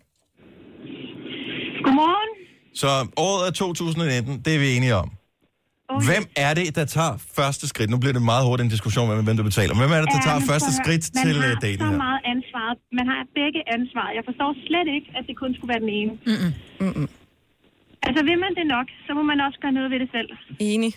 Godmorgen. 1.85 2.29
Så 2.81 2.89
året 3.27 3.41
er 3.47 3.51
2019, 3.51 4.41
det 4.45 4.51
er 4.55 4.59
vi 4.59 4.69
enige 4.77 4.95
om. 5.03 5.09
Okay. 5.95 6.05
Hvem 6.09 6.23
er 6.45 6.51
det, 6.59 6.65
der 6.79 6.85
tager 6.97 7.13
første 7.39 7.63
skridt? 7.71 7.89
Nu 7.93 7.97
bliver 8.03 8.15
det 8.17 8.23
meget 8.31 8.43
hurtigt 8.47 8.65
en 8.67 8.73
diskussion 8.77 9.05
med, 9.09 9.15
hvem 9.27 9.37
der 9.41 9.45
betaler. 9.51 9.73
Hvem 9.81 9.91
er 9.95 9.99
det, 10.03 10.09
der 10.15 10.21
Ja, 10.23 10.27
tager 10.27 10.39
men 10.43 10.47
første 10.51 10.71
skridt 10.79 11.03
man 11.15 11.23
til 11.25 11.35
har 11.41 11.51
øh, 11.51 11.61
daten 11.65 11.79
så 11.85 11.89
her? 11.91 11.97
meget 12.05 12.21
ansvar. 12.33 12.67
Man 12.99 13.05
har 13.11 13.19
begge 13.39 13.59
ansvar. 13.77 14.07
Jeg 14.17 14.23
forstår 14.29 14.49
slet 14.67 14.87
ikke, 14.95 15.07
at 15.17 15.23
det 15.27 15.35
kun 15.41 15.51
skulle 15.55 15.71
være 15.73 15.83
den 15.85 15.93
ene. 15.99 16.11
Mm-mm. 16.29 16.51
Mm-mm. 16.83 17.07
Altså, 18.07 18.19
vil 18.29 18.37
man 18.45 18.51
det 18.59 18.65
nok, 18.75 18.87
så 19.05 19.11
må 19.17 19.21
man 19.31 19.37
også 19.47 19.57
gøre 19.63 19.73
noget 19.77 19.89
ved 19.93 19.99
det 20.03 20.09
selv. 20.17 20.29
Enig. 20.73 20.91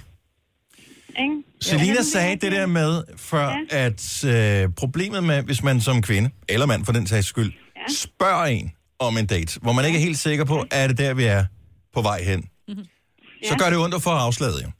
Ikke? 1.24 1.42
Selina 1.60 1.92
Ja. 1.94 2.02
sagde 2.02 2.36
det 2.36 2.52
der 2.52 2.66
med 2.66 3.02
før, 3.16 3.48
at 3.70 4.24
øh, 4.34 4.68
problemet 4.82 5.24
med, 5.24 5.42
hvis 5.42 5.62
man 5.62 5.80
som 5.80 6.02
kvinde, 6.02 6.30
eller 6.48 6.66
mand 6.66 6.84
for 6.84 6.92
den 6.92 7.06
sags 7.06 7.26
skyld, 7.26 7.52
spørger 8.04 8.44
en 8.44 8.72
om 8.98 9.16
en 9.20 9.26
date, 9.26 9.60
hvor 9.62 9.72
man 9.72 9.84
ikke 9.84 9.98
er 9.98 10.02
helt 10.02 10.18
sikker 10.18 10.44
på, 10.44 10.64
er 10.70 10.86
det 10.88 10.98
der, 10.98 11.14
vi 11.14 11.24
er 11.24 11.44
på 11.94 12.00
vej 12.02 12.18
hen, 12.30 12.40
så 13.48 13.54
gør 13.60 13.68
det 13.72 13.78
ondt 13.84 13.94
at 13.94 14.02
få 14.02 14.10
afslaget, 14.10 14.58
jo. 14.64 14.70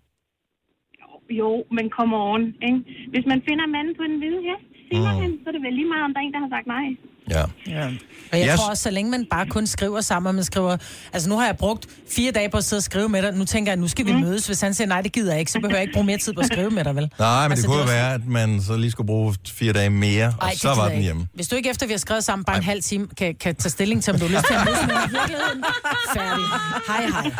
Jo, 1.40 1.50
men 1.76 1.84
come 1.96 2.14
on. 2.32 2.42
Ikke? 2.68 2.78
Hvis 3.12 3.24
man 3.32 3.38
finder 3.48 3.66
manden 3.76 3.94
på 4.00 4.04
den 4.10 4.16
hvide 4.20 4.40
hest, 4.48 4.66
siger 4.88 5.12
Mm. 5.12 5.20
han, 5.22 5.30
så 5.42 5.46
er 5.50 5.54
det 5.56 5.62
vel 5.66 5.74
lige 5.80 5.90
meget, 5.94 6.04
om 6.08 6.12
der 6.14 6.20
er 6.20 6.26
en, 6.28 6.34
der 6.36 6.42
har 6.46 6.52
sagt 6.56 6.66
nej. 6.76 6.86
Ja. 7.30 7.42
Ja. 7.66 7.88
Og 8.32 8.38
jeg 8.38 8.48
Yes. 8.48 8.60
tror 8.60 8.70
også, 8.70 8.82
så 8.82 8.90
længe 8.90 9.10
man 9.10 9.26
bare 9.30 9.46
kun 9.46 9.66
skriver 9.66 10.00
sammen, 10.00 10.28
og 10.28 10.34
man 10.34 10.44
skriver... 10.44 10.76
Altså, 11.12 11.28
nu 11.28 11.38
har 11.38 11.46
jeg 11.46 11.56
brugt 11.56 11.86
fire 12.10 12.30
dage 12.32 12.50
på 12.50 12.56
at 12.56 12.64
sidde 12.64 12.80
og 12.80 12.82
skrive 12.84 13.08
med 13.08 13.22
dig. 13.22 13.32
Nu 13.34 13.44
tænker 13.44 13.72
jeg, 13.72 13.76
nu 13.76 13.88
skal 13.88 14.06
vi 14.06 14.12
Mm. 14.12 14.20
mødes. 14.20 14.46
Hvis 14.46 14.60
han 14.60 14.74
siger, 14.74 14.88
nej, 14.88 15.00
det 15.00 15.12
gider 15.12 15.30
jeg 15.32 15.40
ikke, 15.40 15.52
så 15.52 15.58
behøver 15.60 15.74
jeg 15.76 15.82
ikke 15.82 15.92
bruge 15.92 16.06
mere 16.06 16.18
tid 16.18 16.32
på 16.32 16.40
at 16.40 16.46
skrive 16.46 16.70
med 16.70 16.84
dig, 16.84 16.96
vel? 16.96 17.10
Nej, 17.18 17.42
men 17.42 17.52
Altså, 17.52 17.62
det 17.62 17.70
kunne 17.70 17.78
var- 17.80 17.86
være, 17.86 18.14
at 18.14 18.26
man 18.26 18.62
så 18.62 18.76
lige 18.76 18.90
skulle 18.90 19.06
bruge 19.06 19.34
fire 19.48 19.72
dage 19.72 19.90
mere, 19.90 20.26
og 20.40 20.46
Ej, 20.46 20.50
det 20.50 20.60
så 20.60 20.68
var 20.74 20.88
den 20.88 21.02
hjemme. 21.02 21.28
Hvis 21.34 21.48
du 21.48 21.56
ikke 21.56 21.70
efter, 21.70 21.86
vi 21.86 21.92
har 21.92 21.98
skrevet 21.98 22.24
sammen 22.24 22.44
bare 22.44 22.56
en 22.56 22.62
halv 22.62 22.82
time, 22.82 23.08
kan, 23.18 23.34
kan 23.40 23.54
tage 23.54 23.70
stilling 23.70 24.02
til, 24.04 24.12
om 24.12 24.18
du 24.20 24.26
har 24.26 24.32
lyst 24.34 24.46
til 24.46 24.54
at 24.54 24.64
mødes 24.64 24.80
med 24.86 24.94
mig 24.94 25.04
i 25.06 25.10
virkeligheden. 25.10 25.64
Færdig. 26.16 26.44
Hej, 26.88 27.06
hej. 27.06 27.30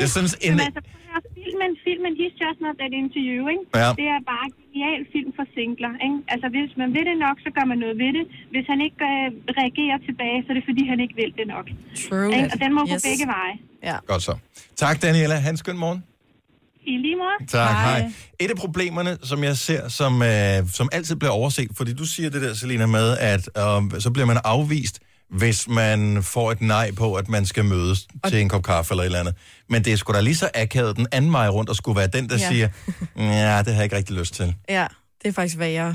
Jeg 0.00 0.10
synes, 0.10 0.36
en, 0.40 0.60
Filmen, 1.58 1.76
filmen 1.88 2.12
He's 2.20 2.34
Just 2.42 2.58
Not 2.64 2.74
That 2.80 2.92
Into 3.00 3.20
You, 3.30 3.40
ikke? 3.54 3.64
Ja. 3.82 3.88
det 4.00 4.06
er 4.14 4.20
bare 4.32 4.44
en 4.48 4.54
genial 4.60 5.02
film 5.14 5.30
for 5.38 5.44
singler. 5.54 5.92
Ikke? 6.06 6.18
Altså, 6.32 6.46
hvis 6.54 6.70
man 6.80 6.88
vil 6.96 7.04
det 7.10 7.16
nok, 7.26 7.36
så 7.44 7.50
gør 7.56 7.64
man 7.72 7.78
noget 7.84 7.96
ved 8.02 8.10
det. 8.18 8.24
Hvis 8.54 8.66
han 8.72 8.78
ikke 8.86 8.98
øh, 9.12 9.26
reagerer 9.60 9.98
tilbage, 10.08 10.38
så 10.44 10.48
er 10.52 10.56
det 10.58 10.64
fordi, 10.70 10.82
han 10.92 10.98
ikke 11.04 11.16
vil 11.20 11.30
det 11.40 11.46
nok. 11.54 11.66
True. 12.04 12.30
Ikke? 12.36 12.48
Og 12.52 12.56
den 12.62 12.70
må 12.76 12.82
yes. 12.82 12.90
Gå 12.92 12.96
begge 13.08 13.26
veje. 13.36 13.54
Ja. 13.88 13.96
Godt 14.10 14.22
så. 14.28 14.34
Tak, 14.82 14.94
Daniela. 15.02 15.36
Han 15.48 15.54
skøn 15.62 15.78
morgen. 15.86 16.00
I 16.92 16.96
lige 17.06 17.16
måde. 17.24 17.38
Tak, 17.58 17.74
hej. 17.86 18.00
Et 18.42 18.50
af 18.54 18.58
problemerne, 18.64 19.12
som 19.30 19.38
jeg 19.48 19.56
ser, 19.66 19.82
som, 20.00 20.12
øh, 20.22 20.58
som 20.78 20.86
altid 20.92 21.16
bliver 21.16 21.34
overset, 21.40 21.70
fordi 21.78 21.92
du 22.00 22.06
siger 22.14 22.28
det 22.30 22.40
der, 22.42 22.54
Selina, 22.54 22.86
med, 22.86 23.08
at 23.32 23.44
øh, 23.62 24.00
så 24.04 24.08
bliver 24.14 24.26
man 24.32 24.38
afvist, 24.44 24.96
hvis 25.30 25.68
man 25.68 26.22
får 26.22 26.52
et 26.52 26.60
nej 26.60 26.90
på, 26.92 27.14
at 27.14 27.28
man 27.28 27.46
skal 27.46 27.64
mødes 27.64 28.06
og... 28.22 28.30
til 28.30 28.40
en 28.40 28.48
kop 28.48 28.62
kaffe 28.62 28.92
eller 28.92 29.02
et 29.02 29.06
eller 29.06 29.20
andet. 29.20 29.34
Men 29.68 29.84
det 29.84 29.92
er 29.92 29.96
sgu 29.96 30.12
da 30.12 30.20
lige 30.20 30.36
så 30.36 30.50
akavet 30.54 30.96
den 30.96 31.06
anden 31.12 31.32
vej 31.32 31.48
rundt, 31.48 31.70
og 31.70 31.76
skulle 31.76 31.96
være 31.98 32.06
den, 32.06 32.28
der 32.28 32.36
Ja. 32.38 32.48
siger, 32.48 32.68
ja, 33.16 33.58
det 33.58 33.66
har 33.66 33.72
jeg 33.72 33.82
ikke 33.84 33.96
rigtig 33.96 34.16
lyst 34.16 34.34
til. 34.34 34.54
Ja, 34.68 34.86
det 35.22 35.28
er 35.28 35.32
faktisk 35.32 35.58
værre, 35.58 35.94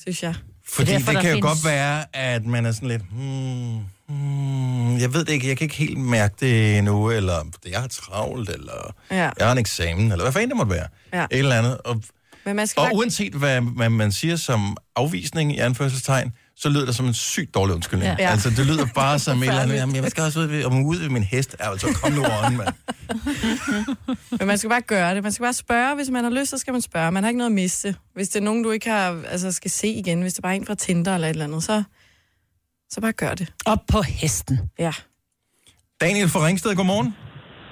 synes 0.00 0.22
jeg. 0.22 0.34
Fordi 0.68 0.90
det, 0.92 0.98
derfor, 1.00 1.12
det 1.12 1.20
kan 1.20 1.30
jo 1.30 1.34
findes- 1.36 1.48
godt 1.62 1.64
være, 1.72 2.04
at 2.12 2.44
man 2.46 2.66
er 2.66 2.72
sådan 2.72 2.88
lidt, 2.88 3.02
hmm, 3.10 3.78
hmm, 4.08 4.98
jeg 4.98 5.12
ved 5.14 5.24
det 5.24 5.32
ikke, 5.32 5.48
jeg 5.48 5.56
kan 5.56 5.64
ikke 5.64 5.76
helt 5.76 5.98
mærke 5.98 6.34
det 6.40 6.78
endnu, 6.78 7.10
eller 7.10 7.44
jeg 7.70 7.80
har 7.80 7.88
travlt, 7.88 8.48
eller 8.50 8.94
Ja. 9.10 9.16
jeg 9.16 9.46
har 9.46 9.52
en 9.52 9.58
eksamen, 9.58 10.12
eller 10.12 10.24
hvad 10.24 10.32
fanden 10.32 10.48
det 10.50 10.56
måtte 10.56 10.72
være. 10.72 10.86
Ja. 11.12 11.22
Et 11.30 11.38
eller 11.38 11.58
andet. 11.58 11.78
Og, 11.78 12.02
Men 12.44 12.56
man 12.56 12.66
skal 12.66 12.80
og 12.80 12.88
uanset 12.92 13.32
hvad, 13.32 13.60
hvad 13.60 13.88
man 13.90 14.12
siger 14.12 14.36
som 14.36 14.76
afvisning 14.96 15.54
i 15.56 15.58
anførselstegn, 15.58 16.32
så 16.56 16.68
lyder 16.68 16.86
det 16.86 16.94
som 16.96 17.06
en 17.06 17.14
sygt 17.14 17.54
dårlig 17.54 17.74
undskyldning. 17.74 18.14
Ja. 18.18 18.30
Altså, 18.30 18.50
det 18.50 18.66
lyder 18.66 18.86
bare 18.94 19.18
som 19.18 19.42
et 19.42 19.48
eller 19.48 19.60
andet, 19.60 19.74
jamen, 19.74 19.96
jeg 19.96 20.10
skal 20.10 20.24
også 20.24 20.40
ud 20.40 20.44
ved, 20.44 20.64
om 20.64 20.84
ude 20.84 21.00
ved 21.00 21.08
min 21.08 21.22
hest. 21.22 21.56
Altså, 21.58 21.86
kom 22.02 22.12
nu 22.12 22.24
on, 22.24 22.56
mand. 22.56 22.74
Men 24.38 24.46
man 24.46 24.58
skal 24.58 24.70
bare 24.70 24.80
gøre 24.80 25.14
det. 25.14 25.22
Man 25.22 25.32
skal 25.32 25.44
bare 25.44 25.52
spørge. 25.52 25.94
Hvis 25.94 26.10
man 26.10 26.24
har 26.24 26.30
lyst, 26.30 26.50
så 26.50 26.58
skal 26.58 26.72
man 26.72 26.82
spørge. 26.82 27.12
Man 27.12 27.22
har 27.22 27.30
ikke 27.30 27.38
noget 27.38 27.50
at 27.50 27.54
miste. 27.54 27.96
Hvis 28.14 28.28
det 28.28 28.40
er 28.40 28.44
nogen, 28.44 28.62
du 28.62 28.70
ikke 28.70 28.90
har, 28.90 29.22
altså, 29.28 29.52
skal 29.52 29.70
se 29.70 29.88
igen, 29.88 30.22
hvis 30.22 30.34
det 30.34 30.42
bare 30.42 30.52
er 30.52 30.56
en 30.56 30.66
fra 30.66 30.74
Tinder 30.74 31.14
eller 31.14 31.28
et 31.28 31.30
eller 31.30 31.44
andet, 31.44 31.62
så, 31.62 31.82
så 32.90 33.00
bare 33.00 33.12
gør 33.12 33.34
det. 33.34 33.52
Op 33.66 33.78
på 33.88 34.02
hesten. 34.02 34.60
Ja. 34.78 34.92
Daniel 36.00 36.28
fra 36.28 36.46
Ringsted, 36.46 36.74
godmorgen. 36.74 37.14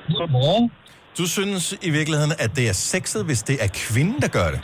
Godmorgen. 0.08 0.70
Du 1.18 1.26
synes 1.26 1.74
i 1.82 1.90
virkeligheden, 1.90 2.32
at 2.38 2.56
det 2.56 2.68
er 2.68 2.72
sexet, 2.72 3.24
hvis 3.24 3.42
det 3.42 3.64
er 3.64 3.66
kvinden, 3.66 4.22
der 4.22 4.28
gør 4.28 4.50
det? 4.50 4.60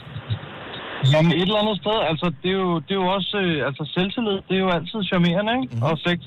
Jamen 1.13 1.33
et 1.33 1.49
eller 1.49 1.63
andet 1.63 1.77
sted, 1.83 1.97
altså 2.11 2.27
det 2.43 2.51
er 2.55 2.59
jo, 2.65 2.75
det 2.87 2.93
er 2.97 3.01
jo 3.05 3.09
også, 3.19 3.37
øh, 3.45 3.67
altså 3.69 3.83
selvtillid, 3.95 4.39
det 4.49 4.55
er 4.57 4.63
jo 4.67 4.71
altid 4.77 5.01
charmerende, 5.11 5.53
ikke? 5.57 5.75
Mm-hmm. 5.75 5.89
Og 5.89 5.99
sex. 6.07 6.19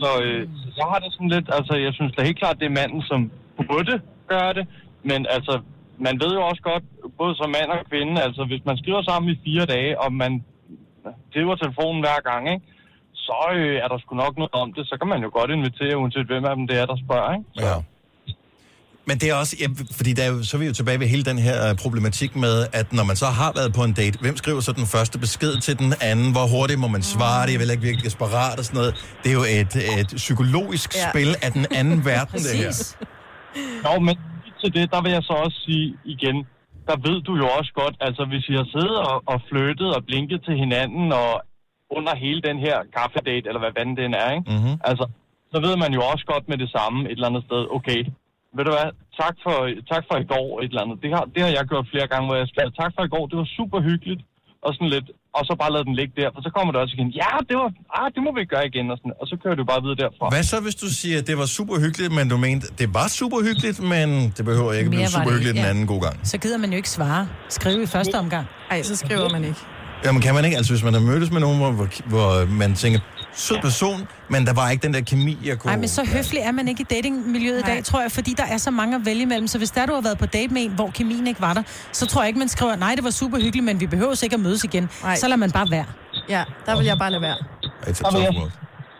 Så 0.00 0.10
øh, 0.24 0.42
så 0.62 0.68
jeg 0.80 0.86
har 0.92 0.98
det 1.04 1.10
sådan 1.12 1.32
lidt, 1.36 1.48
altså 1.58 1.74
jeg 1.86 1.92
synes 1.94 2.12
da 2.14 2.20
helt 2.22 2.38
klart, 2.42 2.60
det 2.60 2.66
er 2.66 2.78
manden, 2.80 3.02
som 3.10 3.30
burde 3.68 3.94
gøre 4.32 4.52
det. 4.58 4.64
Men 5.10 5.20
altså, 5.36 5.54
man 6.06 6.14
ved 6.22 6.32
jo 6.38 6.42
også 6.50 6.62
godt, 6.70 6.84
både 7.20 7.34
som 7.36 7.50
mand 7.56 7.70
og 7.76 7.80
kvinde, 7.90 8.22
altså 8.26 8.44
hvis 8.44 8.62
man 8.68 8.76
skriver 8.82 9.02
sammen 9.02 9.32
i 9.32 9.40
fire 9.44 9.64
dage, 9.74 10.00
og 10.00 10.12
man 10.12 10.44
driver 11.34 11.54
telefonen 11.54 12.00
hver 12.04 12.20
gang, 12.30 12.42
ikke? 12.54 12.64
Så 13.14 13.38
øh, 13.54 13.76
er 13.84 13.88
der 13.88 13.98
sgu 13.98 14.16
nok 14.16 14.34
noget 14.36 14.54
om 14.62 14.72
det. 14.72 14.88
Så 14.88 14.94
kan 15.00 15.08
man 15.08 15.22
jo 15.22 15.30
godt 15.38 15.50
invitere, 15.50 15.98
uanset 15.98 16.26
hvem 16.26 16.44
af 16.44 16.56
dem 16.56 16.66
det 16.66 16.76
er, 16.80 16.86
der 16.86 16.96
spørger, 17.04 17.32
ikke? 17.36 17.48
Ja. 17.64 17.76
Men 19.08 19.14
det 19.20 19.26
er 19.32 19.34
også, 19.42 19.54
ja, 19.62 19.66
fordi 19.98 20.10
der 20.18 20.22
er 20.28 20.30
jo, 20.34 20.38
så 20.48 20.52
er 20.56 20.60
vi 20.62 20.66
jo 20.72 20.76
tilbage 20.80 20.98
ved 21.02 21.08
hele 21.14 21.24
den 21.30 21.38
her 21.46 21.56
øh, 21.68 21.72
problematik 21.84 22.30
med, 22.44 22.56
at 22.80 22.86
når 22.98 23.04
man 23.10 23.16
så 23.24 23.28
har 23.40 23.50
været 23.58 23.70
på 23.78 23.82
en 23.88 23.92
date, 24.00 24.16
hvem 24.24 24.36
skriver 24.42 24.60
så 24.68 24.72
den 24.80 24.86
første 24.94 25.16
besked 25.24 25.52
til 25.66 25.74
den 25.82 25.90
anden? 26.10 26.28
Hvor 26.36 26.46
hurtigt 26.54 26.80
må 26.84 26.88
man 26.96 27.02
svare 27.14 27.42
det? 27.46 27.52
Jeg 27.54 27.60
vil 27.60 27.70
ikke 27.74 27.86
virkelig 27.90 28.04
desperat 28.10 28.56
og 28.60 28.64
sådan 28.68 28.78
noget. 28.80 28.92
Det 29.22 29.28
er 29.32 29.36
jo 29.40 29.44
et, 29.60 29.72
et 30.00 30.10
psykologisk 30.24 30.88
Ja. 30.94 31.00
ja. 31.00 31.10
spil 31.12 31.30
af 31.46 31.50
den 31.58 31.64
anden 31.80 31.98
verden, 32.12 32.38
det 32.46 32.54
her. 32.62 32.72
Nå, 33.86 33.92
men 34.06 34.14
lige 34.44 34.56
til 34.62 34.70
det, 34.78 34.84
der 34.94 35.00
vil 35.04 35.12
jeg 35.18 35.24
så 35.30 35.34
også 35.44 35.58
sige 35.66 35.86
igen, 36.14 36.36
der 36.88 36.96
ved 37.06 37.18
du 37.28 37.32
jo 37.42 37.46
også 37.58 37.70
godt, 37.82 37.94
altså 38.06 38.22
hvis 38.30 38.44
I 38.52 38.54
har 38.60 38.68
siddet 38.74 38.96
og, 39.10 39.16
og 39.32 39.38
flyttet 39.50 39.88
og 39.96 40.00
blinket 40.08 40.40
til 40.46 40.54
hinanden 40.64 41.06
og 41.22 41.32
under 41.96 42.12
hele 42.24 42.40
den 42.48 42.58
her 42.66 42.76
kaffedate, 42.96 43.46
eller 43.48 43.62
hvad 43.64 43.72
fanden 43.78 43.96
den 44.02 44.12
er, 44.22 44.28
ikke? 44.36 44.46
Mm-hmm. 44.52 44.76
Altså, 44.90 45.04
så 45.52 45.56
ved 45.66 45.74
man 45.84 45.90
jo 45.98 46.02
også 46.12 46.24
godt 46.32 46.44
med 46.50 46.58
det 46.62 46.70
samme 46.76 46.98
et 47.10 47.16
eller 47.18 47.30
andet 47.30 47.44
sted, 47.48 47.62
okay, 47.76 48.00
ved 48.56 48.64
du 48.68 48.72
hvad, 48.76 48.90
tak 49.22 49.36
for, 49.44 49.56
tak 49.92 50.02
for 50.08 50.16
i 50.24 50.26
går, 50.34 50.46
et 50.62 50.70
eller 50.72 50.82
andet. 50.84 50.96
Det 51.04 51.10
har, 51.16 51.24
det 51.34 51.40
har 51.44 51.50
jeg 51.56 51.64
gjort 51.72 51.86
flere 51.92 52.06
gange, 52.12 52.24
hvor 52.28 52.36
jeg 52.42 52.48
skrev, 52.52 52.66
tak 52.82 52.90
for 52.96 53.02
i 53.08 53.10
går, 53.14 53.24
det 53.30 53.36
var 53.42 53.48
super 53.58 53.78
hyggeligt, 53.88 54.22
og 54.66 54.70
sådan 54.74 54.90
lidt, 54.96 55.08
og 55.36 55.42
så 55.48 55.52
bare 55.62 55.72
lade 55.76 55.84
den 55.88 55.94
ligge 56.00 56.12
der, 56.20 56.28
for 56.34 56.40
så 56.46 56.50
kommer 56.56 56.70
det 56.72 56.78
også 56.82 56.94
igen, 56.96 57.10
ja, 57.22 57.30
det 57.48 57.56
var, 57.62 57.68
ah, 57.98 58.06
det 58.14 58.20
må 58.26 58.30
vi 58.38 58.42
gøre 58.54 58.64
igen, 58.72 58.86
og, 58.92 58.96
sådan, 59.00 59.14
og 59.20 59.26
så 59.30 59.34
kører 59.42 59.56
du 59.60 59.64
bare 59.72 59.80
videre 59.84 59.98
derfra. 60.04 60.24
Hvad 60.34 60.44
så, 60.52 60.56
hvis 60.66 60.76
du 60.84 60.88
siger, 61.00 61.16
at 61.20 61.26
det 61.30 61.36
var 61.42 61.48
super 61.58 61.76
hyggeligt, 61.84 62.12
men 62.18 62.24
du 62.32 62.36
mente, 62.46 62.66
det 62.80 62.88
var 62.98 63.08
super 63.20 63.38
hyggeligt, 63.48 63.78
men 63.92 64.08
det 64.36 64.42
behøver 64.50 64.72
ikke 64.72 64.88
at 64.90 64.94
Mere 64.94 64.98
blive 64.98 65.14
super 65.16 65.24
det 65.24 65.32
hyggeligt 65.34 65.56
ikke, 65.56 65.60
den 65.60 65.66
ja. 65.68 65.74
anden 65.74 65.86
god 65.92 66.00
gang? 66.06 66.16
Så 66.32 66.36
gider 66.42 66.58
man 66.64 66.70
jo 66.74 66.76
ikke 66.82 66.92
svare. 66.98 67.22
Skrive 67.58 67.82
i 67.82 67.90
første 67.96 68.16
omgang. 68.24 68.46
Nej, 68.70 68.82
så 68.90 68.96
skriver 68.96 69.28
man 69.36 69.44
ikke. 69.50 69.60
Jamen 70.04 70.20
kan 70.22 70.34
man 70.34 70.44
ikke, 70.44 70.56
altså 70.56 70.72
hvis 70.72 70.84
man 70.88 70.94
har 70.98 71.00
mødtes 71.10 71.30
med 71.34 71.40
nogen, 71.40 71.58
hvor, 71.62 71.72
hvor, 71.78 71.88
hvor 72.12 72.30
man 72.62 72.74
tænker, 72.74 73.00
sød 73.36 73.58
person, 73.60 74.08
men 74.28 74.46
der 74.46 74.54
var 74.60 74.70
ikke 74.70 74.82
den 74.86 74.94
der 74.94 75.00
kemi, 75.00 75.38
jeg 75.44 75.58
kunne... 75.58 75.70
Nej, 75.70 75.80
men 75.80 75.88
så 75.88 76.02
høflig 76.16 76.40
er 76.40 76.52
man 76.52 76.68
ikke 76.68 76.80
i 76.80 76.88
datingmiljøet 76.94 77.58
i 77.58 77.62
dag, 77.62 77.84
tror 77.84 78.00
jeg, 78.00 78.12
fordi 78.12 78.32
der 78.40 78.46
er 78.54 78.56
så 78.56 78.70
mange 78.70 78.96
at 78.96 79.02
vælge 79.06 79.22
imellem. 79.22 79.46
Så 79.46 79.58
hvis 79.58 79.70
der 79.70 79.86
du 79.86 79.94
har 79.94 80.00
været 80.00 80.18
på 80.18 80.26
date 80.26 80.54
med 80.54 80.62
en, 80.62 80.72
hvor 80.74 80.90
kemien 80.90 81.26
ikke 81.26 81.40
var 81.40 81.54
der, 81.54 81.62
så 81.92 82.06
tror 82.06 82.22
jeg 82.22 82.28
ikke, 82.28 82.38
man 82.38 82.48
skriver, 82.48 82.76
nej, 82.76 82.92
det 82.96 83.04
var 83.04 83.10
super 83.10 83.38
hyggeligt, 83.44 83.64
men 83.64 83.80
vi 83.80 83.86
behøver 83.86 84.24
ikke 84.24 84.34
at 84.34 84.40
mødes 84.40 84.64
igen. 84.64 84.90
Nej. 85.02 85.14
Så 85.14 85.26
lader 85.28 85.36
man 85.36 85.50
bare 85.50 85.68
være. 85.70 85.86
Ja, 86.28 86.42
der 86.66 86.76
vil 86.76 86.86
jeg 86.86 86.98
bare 86.98 87.10
lade 87.10 87.22
være. 87.22 87.38
It's 87.88 88.16
vil 88.16 88.22
jeg, 88.22 88.32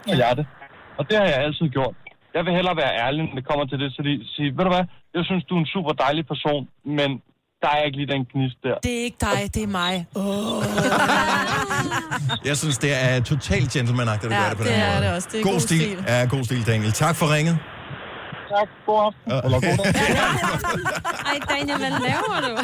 og 0.08 0.18
jeg 0.18 0.36
det. 0.36 0.46
Og 0.98 1.08
det 1.08 1.16
har 1.16 1.24
jeg 1.24 1.38
altid 1.46 1.68
gjort. 1.68 1.94
Jeg 2.34 2.44
vil 2.44 2.52
hellere 2.58 2.76
være 2.76 2.92
ærlig, 3.04 3.20
når 3.28 3.34
det 3.40 3.46
kommer 3.50 3.64
til 3.70 3.78
det, 3.82 3.88
så 3.96 4.00
de 4.08 4.12
sige, 4.34 4.48
ved 4.56 4.64
du 4.64 4.72
hvad, 4.76 4.84
jeg 5.16 5.24
synes, 5.28 5.42
du 5.48 5.54
er 5.56 5.60
en 5.64 5.70
super 5.76 5.92
dejlig 6.04 6.24
person, 6.32 6.62
men 6.96 7.10
der 7.66 7.72
er 7.78 7.82
ikke 7.86 7.96
lige 8.00 8.10
den 8.14 8.24
gnist 8.32 8.56
der. 8.62 8.74
Det 8.82 8.92
er 9.00 9.04
ikke 9.08 9.16
dig, 9.20 9.50
det 9.54 9.62
er 9.62 9.66
mig. 9.66 10.06
Oh. 10.14 10.64
Jeg 12.48 12.56
synes, 12.56 12.78
det 12.78 12.92
er 13.04 13.20
totalt 13.20 13.70
gentlemanagtigt 13.70 14.32
at 14.32 14.38
Ja, 14.38 14.42
gøre 14.42 14.50
det 14.50 14.58
på 14.58 14.64
det 14.64 14.72
den 14.72 14.80
er 14.80 14.92
måde. 14.94 15.04
det 15.06 15.14
også. 15.16 15.28
Det 15.32 15.40
er 15.40 15.44
god, 15.44 15.52
god 15.52 15.60
stil. 15.60 15.80
stil. 15.80 16.04
Ja, 16.08 16.24
god 16.24 16.44
stil, 16.44 16.66
Daniel. 16.66 16.92
Tak 16.92 17.16
for 17.16 17.34
ringet. 17.34 17.58
Tak, 18.54 18.68
god 18.86 19.00
aften. 19.06 19.32
Ja. 19.32 19.40
Eller 19.44 19.60
god 19.60 19.84
dag. 19.84 19.94
Ej, 21.30 21.38
Daniel, 21.58 21.78
hvad 21.78 21.90
laver 21.90 22.40
du? 22.46 22.62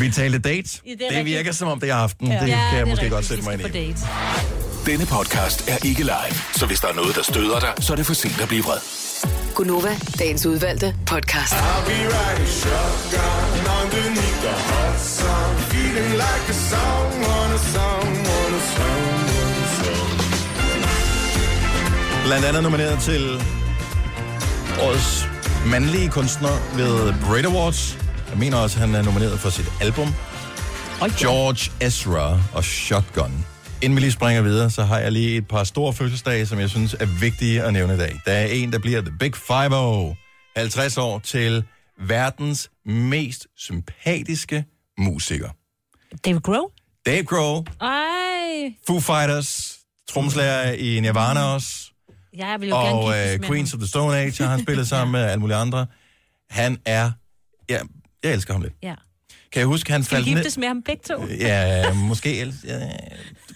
Vi 0.00 0.10
talte 0.10 0.38
date. 0.38 0.80
Ja, 0.86 0.90
det 0.90 1.02
er 1.02 1.08
det, 1.08 1.16
det 1.16 1.24
virker 1.24 1.52
som 1.52 1.68
om, 1.68 1.80
det 1.80 1.90
er 1.90 1.94
aften. 1.94 2.26
Ja. 2.28 2.40
Det 2.40 2.48
Ja, 2.48 2.54
kan 2.54 2.56
det 2.56 2.72
jeg 2.72 2.80
er 2.80 2.84
måske 2.84 2.92
rigtigt. 2.92 3.12
godt 3.12 3.24
sætte 3.24 3.44
mig 3.44 3.52
ind 3.52 3.62
i. 3.62 3.64
date. 3.64 3.98
Denne 4.86 5.06
podcast 5.06 5.68
er 5.68 5.86
ikke 5.86 6.02
live, 6.02 6.34
så 6.52 6.66
hvis 6.66 6.80
der 6.80 6.88
er 6.88 6.94
noget, 6.94 7.16
der 7.16 7.22
støder 7.22 7.60
dig, 7.60 7.72
så 7.80 7.92
er 7.92 7.96
det 7.96 8.06
for 8.06 8.14
sent 8.14 8.40
at 8.40 8.48
blive 8.48 8.62
vred. 8.64 9.09
Gunova, 9.60 9.96
dagens 10.18 10.46
udvalgte 10.46 10.94
podcast. 11.06 11.52
I'll 11.52 11.84
be 11.86 11.92
riding 11.92 12.48
shotgun 12.60 13.50
underneath 13.82 14.40
the 14.42 14.54
hot 14.68 14.98
sun, 15.00 15.56
feeling 15.56 16.12
like 16.12 16.44
a 16.48 16.52
song 16.52 17.24
on 17.36 17.50
a 17.52 17.58
song 17.58 18.08
on 18.38 18.50
a 18.54 18.62
song 18.74 19.04
on 19.40 19.52
a 19.64 19.68
song. 19.82 20.18
Blandt 22.24 22.44
andet 22.44 22.62
nomineret 22.62 22.98
til 23.02 23.42
årets 24.82 25.28
mandlige 25.66 26.08
kunstner 26.08 26.76
ved 26.76 27.14
Brit 27.28 27.46
Awards. 27.46 27.98
Jeg 28.30 28.38
mener 28.38 28.56
også, 28.56 28.76
at 28.76 28.80
han 28.80 28.94
er 28.94 29.02
nomineret 29.02 29.40
for 29.40 29.50
sit 29.50 29.72
album. 29.80 30.08
George 31.18 31.72
Ezra 31.80 32.38
og 32.54 32.64
Shotgun. 32.64 33.49
Inden 33.82 33.96
vi 33.96 34.00
lige 34.00 34.12
springer 34.12 34.42
videre, 34.42 34.70
så 34.70 34.82
har 34.84 34.98
jeg 34.98 35.12
lige 35.12 35.36
et 35.36 35.48
par 35.48 35.64
store 35.64 35.92
fødselsdage, 35.92 36.46
som 36.46 36.58
jeg 36.58 36.70
synes 36.70 36.94
er 37.00 37.06
vigtige 37.20 37.62
at 37.62 37.72
nævne 37.72 37.94
i 37.94 37.96
dag. 37.96 38.20
Der 38.26 38.32
er 38.32 38.46
en, 38.46 38.72
der 38.72 38.78
bliver 38.78 39.00
The 39.00 39.12
Big 39.20 39.36
Five 39.36 40.16
50 40.56 40.98
år 40.98 41.18
til 41.18 41.64
verdens 42.00 42.70
mest 42.86 43.46
sympatiske 43.56 44.64
musiker. 44.98 45.48
David 46.24 46.40
Grohl? 46.40 46.70
Dave 47.06 47.24
Grohl, 47.24 47.66
Ej. 47.80 48.74
Foo 48.86 49.00
Fighters, 49.00 49.78
tromslærer 50.08 50.72
i 50.72 51.00
Nirvana 51.00 51.40
også, 51.42 51.90
Ja, 52.38 52.46
jeg 52.48 52.60
vil 52.60 52.68
jo 52.68 52.82
gerne 52.82 52.98
og 52.98 53.04
uh, 53.04 53.10
med 53.10 53.38
Queens 53.38 53.70
ham. 53.70 53.78
of 53.78 53.80
the 53.80 53.88
Stone 53.88 54.16
Age 54.18 54.44
har 54.44 54.50
han 54.50 54.60
spillet 54.62 54.88
sammen 54.94 55.12
med 55.12 55.20
alle 55.20 55.40
mulige 55.40 55.56
andre. 55.56 55.86
Han 56.50 56.78
er... 56.84 57.10
Ja, 57.68 57.78
jeg 58.22 58.32
elsker 58.32 58.54
ham 58.54 58.62
lidt. 58.62 58.74
Ja. 58.82 58.94
Kan 59.52 59.60
jeg 59.60 59.66
huske, 59.66 59.92
han 59.92 60.04
Skal 60.04 60.14
faldt 60.16 60.28
giftes 60.28 60.58
med 60.58 60.68
ham 60.68 60.82
begge 60.82 61.02
to? 61.08 61.26
Ja, 61.26 61.92
måske. 61.92 62.52
Ja, 62.66 62.90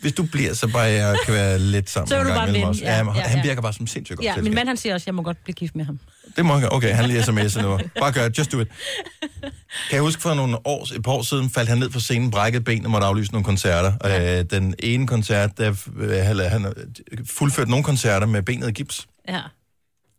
hvis 0.05 0.13
du 0.13 0.23
bliver, 0.23 0.55
så 0.55 0.69
bare 0.69 0.83
jeg 0.83 1.17
kan 1.25 1.35
være 1.35 1.59
lidt 1.59 1.91
sammen 1.91 2.09
Så 2.09 2.21
en 2.21 2.27
du 2.27 2.33
bare 2.33 2.67
også. 2.67 2.83
ja, 2.85 2.97
Ja, 2.99 3.05
ja, 3.17 3.21
han 3.23 3.45
virker 3.45 3.63
bare 3.63 3.73
som 3.73 3.87
sindssygt 3.87 4.17
godt 4.17 4.25
Ja, 4.25 4.31
selskab. 4.31 4.45
min 4.45 4.55
mand 4.55 4.69
han 4.69 4.77
siger 4.77 4.95
også, 4.95 5.05
at 5.05 5.07
jeg 5.07 5.15
må 5.15 5.23
godt 5.23 5.45
blive 5.45 5.55
gift 5.55 5.77
med 5.77 5.85
ham. 5.85 5.99
Det 6.37 6.45
må 6.45 6.55
han. 6.55 6.73
Okay, 6.73 6.95
han 6.95 7.05
lige 7.09 7.21
sms'er 7.23 7.63
nu. 7.63 7.79
Bare 7.99 8.13
gør 8.13 8.29
det. 8.29 8.39
Just 8.39 8.53
do 8.53 8.61
it. 8.61 8.69
Kan 9.89 9.93
jeg 9.93 10.01
huske 10.01 10.23
for 10.23 10.35
nogle 10.35 10.67
år, 10.67 10.95
et 10.97 11.03
par 11.03 11.13
år 11.13 11.23
siden, 11.23 11.51
faldt 11.51 11.69
han 11.69 11.79
ned 11.79 11.91
fra 11.91 12.01
scenen, 12.01 12.31
brækkede 12.31 12.65
ben 12.65 12.85
og 12.85 12.91
måtte 12.91 13.07
aflyse 13.07 13.33
nogle 13.33 13.45
koncerter. 13.45 13.93
Ja. 14.05 14.39
Øh, 14.39 14.45
den 14.51 14.75
ene 14.79 15.07
koncert, 15.07 15.59
der 15.59 15.75
øh, 16.01 16.11
han, 16.25 16.39
han 16.41 16.75
fuldførte 17.27 17.71
nogle 17.71 17.85
koncerter 17.85 18.27
med 18.27 18.43
benet 18.43 18.69
i 18.69 18.73
gips. 18.73 19.07
Ja. 19.29 19.41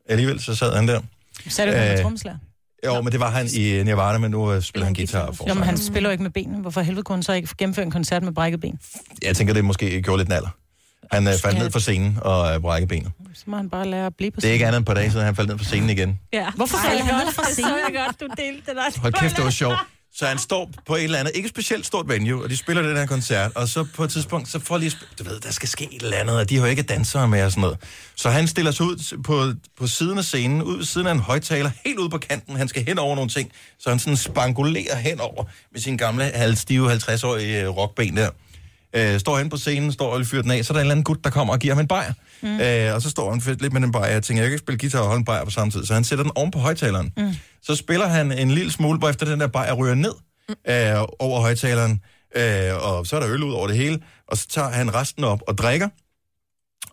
Alligevel 0.09 0.39
så 0.39 0.55
sad 0.55 0.75
han 0.75 0.87
der. 0.87 1.01
Så 1.49 1.61
er 1.61 1.65
det, 1.65 1.73
Øh, 1.73 1.79
er 1.81 2.01
trommeslager. 2.01 2.37
Jo, 2.85 3.01
men 3.01 3.11
det 3.11 3.19
var 3.19 3.29
han 3.29 3.47
i 3.55 3.83
Nirvana, 3.83 4.17
men 4.17 4.31
nu 4.31 4.51
øh, 4.53 4.61
spiller 4.61 4.85
han 4.85 4.93
guitar. 4.93 5.31
For 5.31 5.49
Jo, 5.49 5.53
men 5.53 5.63
han 5.63 5.77
spiller 5.77 6.09
jo 6.09 6.11
ikke 6.11 6.23
med 6.23 6.31
benene. 6.31 6.61
Hvorfor 6.61 6.81
helvede 6.81 7.03
kunne 7.03 7.15
han 7.15 7.23
så 7.23 7.33
ikke 7.33 7.49
gennemføre 7.57 7.85
en 7.85 7.91
koncert 7.91 8.23
med 8.23 8.31
brækket 8.33 8.61
ben? 8.61 8.79
Jeg 9.23 9.35
tænker, 9.35 9.53
det 9.53 9.65
måske 9.65 10.01
gjorde 10.01 10.17
lidt 10.19 10.29
naller. 10.29 10.49
Han 11.11 11.27
øh, 11.27 11.33
faldt 11.43 11.57
ned 11.59 11.71
fra 11.71 11.79
scenen 11.79 12.17
og 12.21 12.53
øh, 12.55 12.61
brækkede 12.61 12.87
benet. 12.89 13.11
Så 13.33 13.43
må 13.47 13.57
han 13.57 13.69
bare 13.69 13.87
lære 13.87 14.05
at 14.05 14.15
blive 14.17 14.31
på 14.31 14.41
Det 14.41 14.49
er 14.49 14.53
ikke 14.53 14.65
andet 14.67 14.77
end 14.77 14.85
på 14.85 14.93
dage 14.93 15.11
siden, 15.11 15.25
han 15.25 15.35
faldt 15.35 15.49
ned 15.49 15.57
fra 15.57 15.65
scenen 15.65 15.89
igen. 15.89 16.19
Ja. 16.33 16.47
Hvorfor 16.55 16.77
Ej, 16.77 16.83
falder 16.89 17.03
han 17.03 17.25
ned 17.25 17.33
fra 17.33 17.41
Det 17.43 17.49
så 17.49 17.53
scenen? 17.53 17.73
jeg 17.95 18.05
godt, 18.05 18.19
du 18.19 18.27
delte 18.37 18.61
det 18.65 18.75
der. 18.75 19.01
Hold 19.01 19.13
kæft, 19.13 19.35
det 19.35 19.43
var 19.43 19.49
sjovt. 19.49 19.75
Så 20.17 20.25
han 20.25 20.37
står 20.37 20.69
på 20.85 20.95
et 20.95 21.03
eller 21.03 21.19
andet, 21.19 21.31
ikke 21.35 21.49
specielt 21.49 21.85
stort 21.85 22.09
venue, 22.09 22.43
og 22.43 22.49
de 22.49 22.57
spiller 22.57 22.81
den 22.83 22.97
her 22.97 23.05
koncert, 23.05 23.51
og 23.55 23.67
så 23.67 23.85
på 23.95 24.03
et 24.03 24.09
tidspunkt, 24.09 24.47
så 24.49 24.59
får 24.59 24.77
lige, 24.77 24.91
du 25.19 25.23
ved, 25.23 25.39
der 25.39 25.51
skal 25.51 25.69
ske 25.69 25.87
et 25.91 26.01
eller 26.01 26.17
andet, 26.17 26.37
og 26.37 26.49
de 26.49 26.55
har 26.55 26.65
jo 26.65 26.69
ikke 26.69 26.81
dansere 26.81 27.27
med 27.27 27.43
og 27.43 27.51
sådan 27.51 27.61
noget. 27.61 27.77
Så 28.15 28.29
han 28.29 28.47
stiller 28.47 28.71
sig 28.71 28.85
ud 28.85 29.17
på, 29.23 29.53
på 29.77 29.87
siden 29.87 30.17
af 30.17 30.23
scenen, 30.23 30.61
ud 30.61 30.77
ved 30.77 30.85
siden 30.85 31.07
af 31.07 31.11
en 31.11 31.19
højtaler, 31.19 31.71
helt 31.85 31.99
ude 31.99 32.09
på 32.09 32.17
kanten, 32.17 32.55
han 32.55 32.67
skal 32.67 32.85
hen 32.87 32.99
over 32.99 33.15
nogle 33.15 33.29
ting, 33.29 33.51
så 33.79 33.89
han 33.89 33.99
sådan 33.99 34.17
spangulerer 34.17 34.95
henover 34.95 35.43
med 35.71 35.81
sin 35.81 35.97
gamle 35.97 36.23
halvstive 36.23 36.93
50-årige 36.93 37.61
øh, 37.61 37.69
rockben 37.69 38.17
der. 38.17 38.29
Øh, 38.95 39.19
står 39.19 39.37
hen 39.37 39.49
på 39.49 39.57
scenen, 39.57 39.91
står 39.91 40.17
og 40.17 40.25
fyrer 40.25 40.41
den 40.41 40.51
af, 40.51 40.65
så 40.65 40.73
er 40.73 40.75
der 40.75 40.79
en 40.79 40.85
eller 40.85 40.91
anden 40.91 41.03
gut, 41.03 41.23
der 41.23 41.29
kommer 41.29 41.53
og 41.53 41.59
giver 41.59 41.73
ham 41.73 41.81
en 41.81 41.87
bajer. 41.87 42.13
Mm. 42.41 42.59
Øh, 42.59 42.95
og 42.95 43.01
så 43.01 43.09
står 43.09 43.31
han 43.31 43.41
fedt 43.41 43.61
lidt 43.61 43.73
med 43.73 43.81
den 43.81 43.91
bajer. 43.91 44.11
Jeg 44.11 44.23
tænker, 44.23 44.43
jeg 44.43 44.49
kan 44.49 44.53
ikke 44.53 44.63
spille 44.63 44.79
guitar 44.79 44.99
og 44.99 45.05
holde 45.05 45.19
en 45.19 45.25
bajer 45.25 45.45
på 45.45 45.51
samme 45.51 45.71
tid. 45.71 45.85
Så 45.85 45.93
han 45.93 46.03
sætter 46.03 46.23
den 46.23 46.31
oven 46.35 46.51
på 46.51 46.59
højtaleren. 46.59 47.13
Mm. 47.17 47.35
Så 47.61 47.75
spiller 47.75 48.07
han 48.07 48.31
en 48.31 48.51
lille 48.51 48.71
smule, 48.71 48.99
hvor 48.99 49.09
efter 49.09 49.25
den 49.25 49.39
der 49.39 49.47
bajer 49.47 49.73
ryger 49.73 49.95
ned 49.95 50.13
øh, 50.49 51.07
over 51.19 51.41
højtaleren. 51.41 52.01
Øh, 52.35 52.89
og 52.89 53.07
så 53.07 53.15
er 53.15 53.19
der 53.19 53.29
øl 53.29 53.43
ud 53.43 53.53
over 53.53 53.67
det 53.67 53.77
hele. 53.77 53.99
Og 54.27 54.37
så 54.37 54.47
tager 54.47 54.69
han 54.69 54.95
resten 54.95 55.23
op 55.23 55.41
og 55.47 55.57
drikker. 55.57 55.89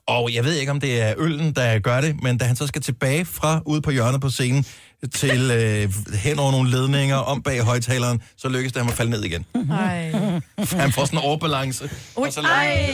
Og 0.06 0.34
jeg 0.34 0.44
ved 0.44 0.54
ikke, 0.54 0.72
om 0.72 0.80
det 0.80 1.02
er 1.02 1.14
øllen, 1.18 1.52
der 1.52 1.78
gør 1.78 2.00
det, 2.00 2.22
men 2.22 2.38
da 2.38 2.44
han 2.44 2.56
så 2.56 2.66
skal 2.66 2.82
tilbage 2.82 3.24
fra 3.24 3.60
ude 3.66 3.82
på 3.82 3.90
hjørnet 3.90 4.20
på 4.20 4.30
scenen 4.30 4.66
til 5.14 5.50
øh, 5.50 5.92
hen 6.14 6.38
over 6.38 6.50
nogle 6.50 6.70
ledninger 6.70 7.16
om 7.16 7.42
bag 7.42 7.60
højtaleren, 7.60 8.22
så 8.36 8.48
lykkes 8.48 8.72
det 8.72 8.82
ham 8.82 8.88
at 8.88 8.94
falde 8.94 9.10
ned 9.10 9.24
igen. 9.24 9.46
Ej. 9.70 10.10
Han 10.82 10.92
får 10.92 11.04
sådan 11.04 11.18
en 11.18 11.24
overbalance. 11.24 11.90
Ui, 12.16 12.26
og 12.26 12.32
så 12.32 12.40
ej. 12.40 12.90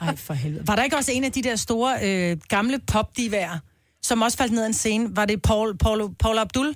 ej, 0.00 0.16
for 0.16 0.34
helvede. 0.34 0.66
Var 0.66 0.76
der 0.76 0.82
ikke 0.82 0.96
også 0.96 1.12
en 1.12 1.24
af 1.24 1.32
de 1.32 1.42
der 1.42 1.56
store 1.56 1.98
øh, 2.02 2.36
gamle 2.48 2.78
popdivaer, 2.86 3.58
som 4.02 4.22
også 4.22 4.38
faldt 4.38 4.52
ned 4.52 4.62
af 4.62 4.66
en 4.66 4.74
scene? 4.74 5.08
Var 5.16 5.24
det 5.24 5.42
Paul, 5.42 5.78
Paul, 5.78 6.14
Paul 6.14 6.38
Abdul? 6.38 6.74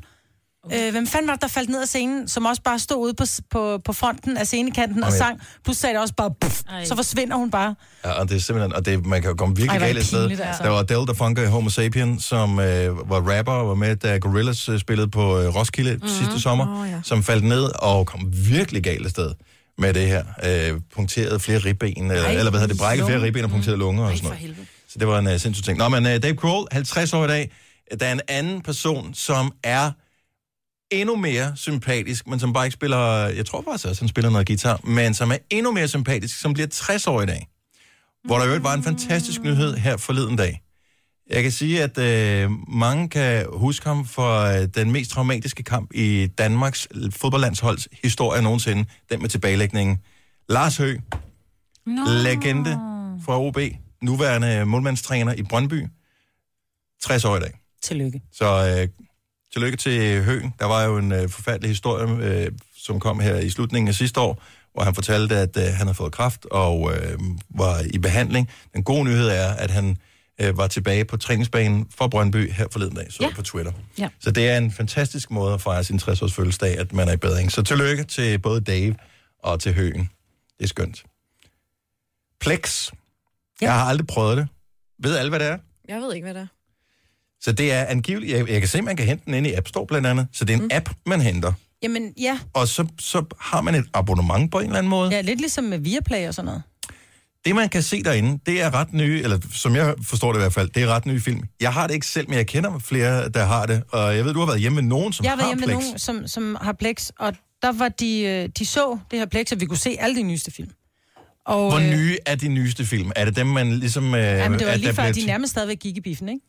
Øh, 0.72 0.90
hvem 0.90 1.06
fanden 1.06 1.28
var 1.28 1.34
det, 1.34 1.42
der 1.42 1.48
faldt 1.48 1.70
ned 1.70 1.82
af 1.82 1.88
scenen, 1.88 2.28
som 2.28 2.44
også 2.44 2.62
bare 2.62 2.78
stod 2.78 2.96
ude 2.96 3.14
på, 3.14 3.24
på, 3.50 3.80
på 3.84 3.92
fronten 3.92 4.36
af 4.36 4.46
scenekanten 4.46 5.02
og 5.02 5.08
Jamen, 5.08 5.18
sang? 5.18 5.40
Plus 5.64 5.76
sagde 5.76 5.94
det 5.94 6.02
også 6.02 6.14
bare, 6.14 6.30
puff, 6.40 6.62
så 6.84 6.96
forsvinder 6.96 7.36
hun 7.36 7.50
bare. 7.50 7.74
Ja, 8.04 8.10
og 8.10 8.28
det 8.28 8.36
er 8.36 8.40
simpelthen, 8.40 8.72
og 8.72 8.86
det, 8.86 9.06
man 9.06 9.22
kan 9.22 9.30
jo 9.30 9.36
komme 9.36 9.56
virkelig 9.56 9.80
Ej, 9.80 9.86
galt 9.86 9.98
af 9.98 10.04
sted. 10.04 10.30
altså. 10.30 10.62
Der 10.62 10.68
var 10.68 10.78
Adele, 10.78 11.06
der 11.06 11.14
funker 11.14 11.42
i 11.42 11.46
Homo 11.46 11.70
Sapien, 11.70 12.20
som 12.20 12.60
øh, 12.60 13.10
var 13.10 13.38
rapper 13.38 13.52
og 13.52 13.68
var 13.68 13.74
med, 13.74 13.96
da 13.96 14.18
Gorillaz 14.18 14.68
øh, 14.68 14.80
spillede 14.80 15.08
på 15.08 15.40
øh, 15.40 15.54
Roskilde 15.54 15.92
mm-hmm. 15.92 16.08
sidste 16.08 16.40
sommer, 16.40 16.80
Åh, 16.82 16.90
ja. 16.90 17.00
som 17.02 17.22
faldt 17.22 17.44
ned 17.44 17.70
og 17.82 18.06
kom 18.06 18.32
virkelig 18.32 18.82
galt 18.82 19.04
af 19.04 19.10
sted 19.10 19.34
med 19.78 19.94
det 19.94 20.06
her. 20.06 20.24
Øh, 20.44 20.80
punkterede 20.94 21.40
flere 21.40 21.58
ribben, 21.58 22.10
eller, 22.10 22.24
Ej, 22.24 22.30
eller 22.30 22.50
hvad 22.50 22.60
hedder 22.60 22.74
det, 22.74 22.80
brækket 22.80 23.06
flere 23.06 23.22
ribben 23.22 23.44
og 23.44 23.50
punkterede 23.50 23.78
lunger 23.78 24.04
og 24.04 24.16
sådan 24.16 24.30
noget. 24.30 24.56
Så 24.88 24.98
det 24.98 25.08
var 25.08 25.18
en 25.18 25.26
uh, 25.26 25.36
sindssyg 25.36 25.64
ting. 25.64 25.78
Nå, 25.78 25.88
men 25.88 26.06
uh, 26.06 26.12
Dave 26.12 26.34
Grohl, 26.34 26.66
50 26.72 27.12
år 27.12 27.24
i 27.24 27.28
dag, 27.28 27.50
der 28.00 28.06
er 28.06 28.12
en 28.12 28.20
anden 28.28 28.60
person, 28.60 29.14
som 29.14 29.52
er 29.62 29.90
endnu 30.90 31.16
mere 31.16 31.56
sympatisk, 31.56 32.26
men 32.26 32.40
som 32.40 32.52
bare 32.52 32.66
ikke 32.66 32.74
spiller, 32.74 33.26
jeg 33.26 33.46
tror 33.46 33.62
faktisk 33.62 33.88
også, 33.88 34.02
han 34.02 34.08
spiller 34.08 34.30
noget 34.30 34.46
guitar, 34.46 34.80
men 34.84 35.14
som 35.14 35.30
er 35.30 35.36
endnu 35.50 35.72
mere 35.72 35.88
sympatisk, 35.88 36.40
som 36.40 36.54
bliver 36.54 36.66
60 36.66 37.06
år 37.06 37.22
i 37.22 37.26
dag. 37.26 37.48
Hvor 38.24 38.38
der 38.38 38.46
jo 38.46 38.60
var 38.62 38.74
en 38.74 38.82
fantastisk 38.82 39.42
nyhed 39.42 39.74
her 39.76 39.96
forleden 39.96 40.36
dag. 40.36 40.60
Jeg 41.30 41.42
kan 41.42 41.52
sige, 41.52 41.82
at 41.82 41.98
øh, 41.98 42.50
mange 42.68 43.08
kan 43.08 43.46
huske 43.52 43.86
ham 43.86 44.04
for 44.04 44.40
øh, 44.40 44.68
den 44.74 44.92
mest 44.92 45.10
traumatiske 45.10 45.62
kamp 45.62 45.90
i 45.94 46.26
Danmarks 46.38 46.88
fodboldlandsholds 47.10 47.88
historie 48.02 48.42
nogensinde. 48.42 48.84
Den 49.10 49.20
med 49.20 49.28
tilbagelægningen. 49.28 49.98
Lars 50.48 50.76
Høgh, 50.76 51.00
Nå. 51.86 52.02
legende 52.22 52.70
fra 53.24 53.40
OB, 53.40 53.58
nuværende 54.02 54.64
målmandstræner 54.64 55.34
i 55.34 55.42
Brøndby. 55.42 55.86
60 57.02 57.24
år 57.24 57.36
i 57.36 57.40
dag. 57.40 57.52
Tillykke. 57.82 58.22
Så 58.32 58.46
øh, 58.46 59.03
tillykke 59.54 59.76
til 59.76 60.22
Høgen. 60.22 60.54
Der 60.58 60.64
var 60.66 60.82
jo 60.84 60.98
en 60.98 61.12
øh, 61.12 61.28
forfærdelig 61.28 61.70
historie, 61.70 62.16
øh, 62.44 62.52
som 62.76 63.00
kom 63.00 63.20
her 63.20 63.36
i 63.38 63.50
slutningen 63.50 63.88
af 63.88 63.94
sidste 63.94 64.20
år, 64.20 64.42
hvor 64.72 64.82
han 64.82 64.94
fortalte, 64.94 65.36
at 65.36 65.56
øh, 65.56 65.62
han 65.62 65.86
havde 65.86 65.94
fået 65.94 66.12
kræft 66.12 66.44
og 66.50 66.92
øh, 66.96 67.18
var 67.50 67.82
i 67.94 67.98
behandling. 67.98 68.50
Den 68.74 68.82
gode 68.84 69.04
nyhed 69.04 69.28
er, 69.28 69.48
at 69.52 69.70
han 69.70 69.96
øh, 70.40 70.58
var 70.58 70.66
tilbage 70.66 71.04
på 71.04 71.16
træningsbanen 71.16 71.86
for 71.98 72.08
Brøndby 72.08 72.52
her 72.52 72.66
forleden 72.72 72.94
dag, 72.96 73.06
så 73.12 73.18
Ja. 73.22 73.34
på 73.34 73.42
Twitter. 73.42 73.72
Ja. 73.98 74.08
Så 74.20 74.30
det 74.30 74.48
er 74.48 74.58
en 74.58 74.70
fantastisk 74.72 75.30
måde 75.30 75.54
at 75.54 75.60
fejre 75.60 75.84
sin 75.84 75.96
60-års 76.02 76.32
fødselsdag, 76.34 76.78
at 76.78 76.92
man 76.92 77.08
er 77.08 77.12
i 77.12 77.16
bedring. 77.16 77.52
Så 77.52 77.62
tillykke 77.62 78.04
til 78.04 78.38
både 78.38 78.60
Dave 78.60 78.94
og 79.38 79.60
til 79.60 79.74
Høgen. 79.74 80.10
Det 80.58 80.64
er 80.64 80.68
skønt. 80.68 81.04
Plex. 82.40 82.90
Ja. 83.60 83.66
Jeg 83.66 83.74
har 83.74 83.84
aldrig 83.84 84.06
prøvet 84.06 84.36
det. 84.36 84.48
Ved 84.98 85.16
alle, 85.16 85.28
hvad 85.30 85.38
det 85.40 85.48
er? 85.48 85.58
Jeg 85.88 86.00
ved 86.00 86.14
ikke, 86.14 86.24
hvad 86.24 86.34
det 86.34 86.40
er. 86.40 86.46
Så 87.44 87.52
det 87.52 87.72
er 87.72 87.84
angiveligt, 87.84 88.32
jeg, 88.32 88.50
jeg 88.50 88.60
kan 88.60 88.68
se, 88.68 88.82
man 88.82 88.96
kan 88.96 89.06
hente 89.06 89.24
den 89.26 89.34
inde 89.34 89.50
i 89.50 89.54
App 89.54 89.68
Store 89.68 89.86
blandt 89.86 90.06
andet. 90.06 90.26
Så 90.32 90.44
det 90.44 90.52
er 90.52 90.58
en 90.58 90.62
mm. 90.62 90.70
app, 90.72 90.88
man 91.06 91.20
henter. 91.20 91.52
Jamen, 91.82 92.12
ja. 92.20 92.38
Og 92.54 92.68
så, 92.68 92.86
så 93.00 93.24
har 93.40 93.60
man 93.60 93.74
et 93.74 93.84
abonnement 93.94 94.50
på 94.50 94.58
en 94.58 94.64
eller 94.64 94.78
anden 94.78 94.90
måde. 94.90 95.10
ja, 95.10 95.20
lidt 95.20 95.40
ligesom 95.40 95.64
med 95.64 95.78
Viaplay 95.78 96.28
og 96.28 96.34
sådan 96.34 96.46
noget. 96.46 96.62
Det, 97.44 97.54
man 97.54 97.68
kan 97.68 97.82
se 97.82 98.02
derinde, 98.02 98.38
det 98.46 98.62
er 98.62 98.74
ret 98.74 98.92
nye, 98.92 99.22
eller 99.22 99.38
som 99.52 99.76
jeg 99.76 99.94
forstår 100.02 100.32
det 100.32 100.38
i 100.38 100.42
hvert 100.42 100.52
fald, 100.52 100.68
det 100.68 100.82
er 100.82 100.86
ret 100.86 101.06
nye 101.06 101.20
film. 101.20 101.42
Jeg 101.60 101.72
har 101.72 101.86
det 101.86 101.94
ikke 101.94 102.06
selv, 102.06 102.28
men 102.28 102.36
jeg 102.36 102.46
kender 102.46 102.78
flere, 102.78 103.28
der 103.28 103.44
har 103.44 103.66
det. 103.66 103.82
Og 103.88 104.16
jeg 104.16 104.24
ved, 104.24 104.34
du 104.34 104.38
har 104.38 104.46
været 104.46 104.60
hjemme 104.60 104.74
med 104.82 104.88
nogen, 104.88 105.12
som 105.12 105.24
jeg 105.24 105.32
har 105.32 105.36
været 105.36 105.48
har 105.48 105.50
hjemme 105.50 105.66
med 105.66 105.74
Plex. 105.74 105.84
nogen, 105.84 105.98
som, 105.98 106.28
som 106.28 106.56
har 106.60 106.72
Plex, 106.72 107.10
og 107.18 107.34
der 107.62 107.72
var 107.72 107.88
de, 107.88 108.20
øh, 108.20 108.48
de 108.58 108.66
så 108.66 108.98
det 109.10 109.18
her 109.18 109.26
Plex, 109.26 109.52
og 109.52 109.60
vi 109.60 109.66
kunne 109.66 109.78
se 109.78 109.96
alle 110.00 110.16
de 110.16 110.22
nyeste 110.22 110.50
film. 110.50 110.70
Og, 111.46 111.70
Hvor 111.70 111.78
øh, 111.80 111.90
nye 111.90 112.16
er 112.26 112.34
de 112.34 112.48
nyeste 112.48 112.84
film? 112.84 113.10
Er 113.16 113.24
det 113.24 113.36
dem, 113.36 113.46
man 113.46 113.72
ligesom... 113.72 114.14
Øh, 114.14 114.22
Jamen, 114.22 114.58
det 114.58 114.66
var 114.66 114.72
at 114.72 114.80
lige 114.80 114.94
før, 114.94 115.02
bliver 115.02 115.12
de 115.12 115.26
nærmest 115.26 115.50
stadigvæk 115.50 115.78
gik 115.78 115.96
i 115.96 116.00
biffen, 116.00 116.28
ikke? 116.28 116.40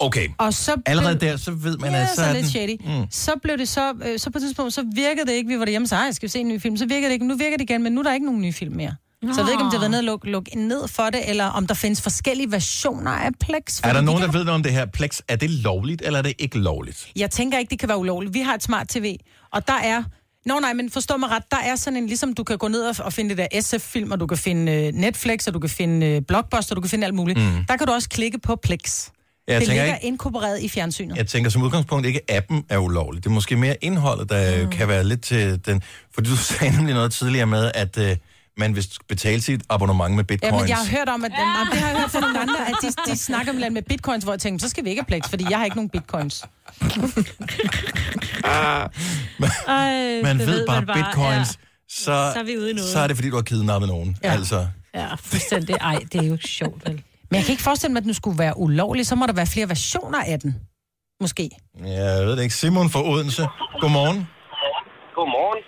Okay. 0.00 0.28
Og 0.38 0.54
så 0.54 0.72
blev- 0.74 0.82
Allerede 0.86 1.20
der, 1.20 1.36
så 1.36 1.50
ved 1.50 1.78
man, 1.78 1.90
ja, 1.92 2.02
at 2.02 2.08
så, 2.14 2.22
er 2.22 2.32
lidt 2.32 2.46
shady. 2.46 2.76
Mm. 2.84 3.06
Så 3.10 3.32
blev 3.42 3.58
det 3.58 3.68
så, 3.68 3.92
øh, 4.06 4.18
så 4.18 4.30
på 4.30 4.38
et 4.38 4.42
tidspunkt, 4.42 4.74
så 4.74 4.84
virkede 4.94 5.26
det 5.26 5.32
ikke, 5.32 5.48
vi 5.48 5.58
var 5.58 5.64
derhjemme, 5.64 5.88
så 5.88 5.96
"Ej, 5.96 6.12
skal 6.12 6.26
vi 6.26 6.30
se 6.30 6.38
en 6.38 6.48
ny 6.48 6.60
film, 6.60 6.76
så 6.76 6.86
virkede 6.86 7.06
det 7.06 7.12
ikke, 7.12 7.26
nu 7.26 7.36
virker 7.36 7.56
det 7.56 7.70
igen, 7.70 7.82
men 7.82 7.92
nu 7.92 8.00
er 8.00 8.04
der 8.04 8.12
ikke 8.14 8.26
nogen 8.26 8.40
nye 8.42 8.52
film 8.52 8.74
mere. 8.76 8.94
Så 9.22 9.28
jeg 9.36 9.44
ved 9.44 9.52
ikke, 9.52 9.64
om 9.64 9.70
det 9.70 9.72
har 9.72 9.78
været 9.78 9.90
ned 9.90 9.98
og 9.98 10.04
lukke 10.04 10.30
luk 10.30 10.44
ned 10.56 10.88
for 10.88 11.02
det, 11.02 11.30
eller 11.30 11.44
om 11.44 11.66
der 11.66 11.74
findes 11.74 12.02
forskellige 12.02 12.52
versioner 12.52 13.10
af 13.10 13.30
Plex. 13.40 13.80
Er 13.84 13.92
der 13.92 14.00
nogen, 14.00 14.22
de 14.22 14.26
der 14.26 14.32
ved 14.32 14.44
noget 14.44 14.54
om 14.54 14.62
det 14.62 14.72
her 14.72 14.86
Plex? 14.86 15.20
Er 15.28 15.36
det 15.36 15.50
lovligt, 15.50 16.02
eller 16.04 16.18
er 16.18 16.22
det 16.22 16.32
ikke 16.38 16.58
lovligt? 16.58 17.08
Jeg 17.16 17.30
tænker 17.30 17.58
ikke, 17.58 17.70
det 17.70 17.78
kan 17.78 17.88
være 17.88 17.98
ulovligt. 17.98 18.34
Vi 18.34 18.40
har 18.40 18.54
et 18.54 18.62
smart 18.62 18.88
tv, 18.88 19.16
og 19.52 19.68
der 19.68 19.74
er... 19.82 20.02
Nå 20.46 20.58
nej, 20.60 20.72
men 20.72 20.90
forstå 20.90 21.16
mig 21.16 21.30
ret, 21.30 21.42
der 21.50 21.56
er 21.56 21.76
sådan 21.76 21.96
en, 21.96 22.06
ligesom 22.06 22.34
du 22.34 22.44
kan 22.44 22.58
gå 22.58 22.68
ned 22.68 22.82
og, 22.82 22.94
og 23.04 23.12
finde 23.12 23.36
det 23.36 23.38
der 23.52 23.60
SF-film, 23.60 24.10
og 24.10 24.20
du 24.20 24.26
kan 24.26 24.38
finde 24.38 24.72
øh, 24.72 24.92
Netflix, 24.92 25.46
og 25.46 25.54
du 25.54 25.58
kan 25.58 25.70
finde 25.70 26.06
øh, 26.06 26.22
Blockbuster, 26.28 26.72
og 26.72 26.76
du 26.76 26.80
kan 26.80 26.90
finde 26.90 27.06
alt 27.06 27.14
muligt. 27.14 27.38
Mm. 27.38 27.64
Der 27.68 27.76
kan 27.76 27.86
du 27.86 27.92
også 27.92 28.08
klikke 28.08 28.38
på 28.38 28.56
Plex. 28.56 29.08
Jeg 29.48 29.60
det 29.60 29.68
tænker 29.68 29.82
ligger 29.82 29.96
ikke- 29.96 30.06
inkorporeret 30.06 30.60
i 30.62 30.68
fjernsynet. 30.68 31.16
Jeg 31.16 31.26
tænker 31.26 31.50
som 31.50 31.62
udgangspunkt 31.62 32.06
ikke, 32.06 32.20
at 32.28 32.36
appen 32.36 32.64
er 32.68 32.78
ulovlig. 32.78 33.24
Det 33.24 33.30
er 33.30 33.34
måske 33.34 33.56
mere 33.56 33.76
indholdet, 33.80 34.28
der 34.30 34.64
mm. 34.64 34.70
kan 34.70 34.88
være 34.88 35.04
lidt 35.04 35.22
til 35.22 35.66
den... 35.66 35.82
Fordi 36.14 36.30
du 36.30 36.36
sagde 36.48 36.76
nemlig 36.76 36.94
noget 36.94 37.12
tidligere 37.12 37.46
med, 37.46 37.70
at 37.74 37.98
øh, 37.98 38.16
man 38.56 38.76
vil 38.76 38.86
betale 39.08 39.40
sit 39.40 39.62
abonnement 39.70 40.14
med 40.14 40.24
Ja, 40.24 40.34
bitcoins. 40.36 40.60
men 40.62 40.68
jeg 40.68 40.76
har 40.76 40.86
hørt 40.98 41.08
om, 41.08 41.24
at 41.24 41.32
ja. 41.38 41.66
det 41.72 41.80
har 41.80 41.88
jeg 41.90 42.00
hørt 42.00 42.10
fra 42.10 42.20
nogle 42.20 42.40
andre, 42.40 42.68
at 42.68 42.74
de, 42.82 43.12
de 43.12 43.16
snakker 43.18 43.52
med, 43.52 43.70
med 43.70 43.82
bitcoins, 43.82 44.24
hvor 44.24 44.32
jeg 44.32 44.40
tænker, 44.40 44.58
så 44.66 44.68
skal 44.68 44.84
vi 44.84 44.90
ikke 44.90 45.02
have 45.02 45.20
Plex, 45.20 45.30
fordi 45.30 45.46
jeg 45.50 45.58
har 45.58 45.64
ikke 45.64 45.76
nogen 45.76 45.88
bitcoins. 45.90 46.44
Ej, 49.68 50.20
man 50.22 50.38
det 50.38 50.46
ved 50.46 50.54
ved 50.54 50.66
bare, 50.66 50.76
man 50.80 50.86
bare, 50.86 50.96
bitcoins, 51.04 51.48
ja. 51.48 51.66
så, 51.88 52.04
Så 52.04 52.38
er 52.38 52.42
vi 52.42 52.56
ude 52.58 52.70
i 52.70 52.74
noget. 52.74 52.90
så 52.90 52.98
er 52.98 53.06
det, 53.06 53.16
fordi 53.16 53.30
du 53.30 53.34
har 53.36 53.42
kidnappet 53.42 53.88
nogen. 53.88 54.16
Ja. 54.22 54.28
Ja. 54.28 54.34
Altså, 54.34 54.66
Ja, 54.94 55.14
fuldstændig. 55.14 55.74
Ej, 55.80 55.98
det 56.12 56.20
er 56.20 56.24
jo 56.28 56.38
sjovt, 56.46 56.88
vel? 56.88 57.02
Men 57.30 57.34
jeg 57.38 57.44
kan 57.44 57.52
ikke 57.56 57.62
forestille 57.70 57.92
mig, 57.92 58.00
at 58.02 58.08
den 58.10 58.14
skulle 58.20 58.38
være 58.44 58.54
ulovlig. 58.66 59.06
Så 59.06 59.14
må 59.18 59.24
der 59.30 59.36
være 59.40 59.50
flere 59.54 59.68
versioner 59.74 60.20
af 60.32 60.38
den. 60.44 60.50
Måske. 61.24 61.44
jeg 61.98 62.24
ved 62.26 62.32
det 62.36 62.42
ikke. 62.46 62.54
Simon 62.62 62.88
fra 62.94 63.00
Odense, 63.10 63.42
godmorgen. 63.82 64.18
Godmorgen. 65.16 65.60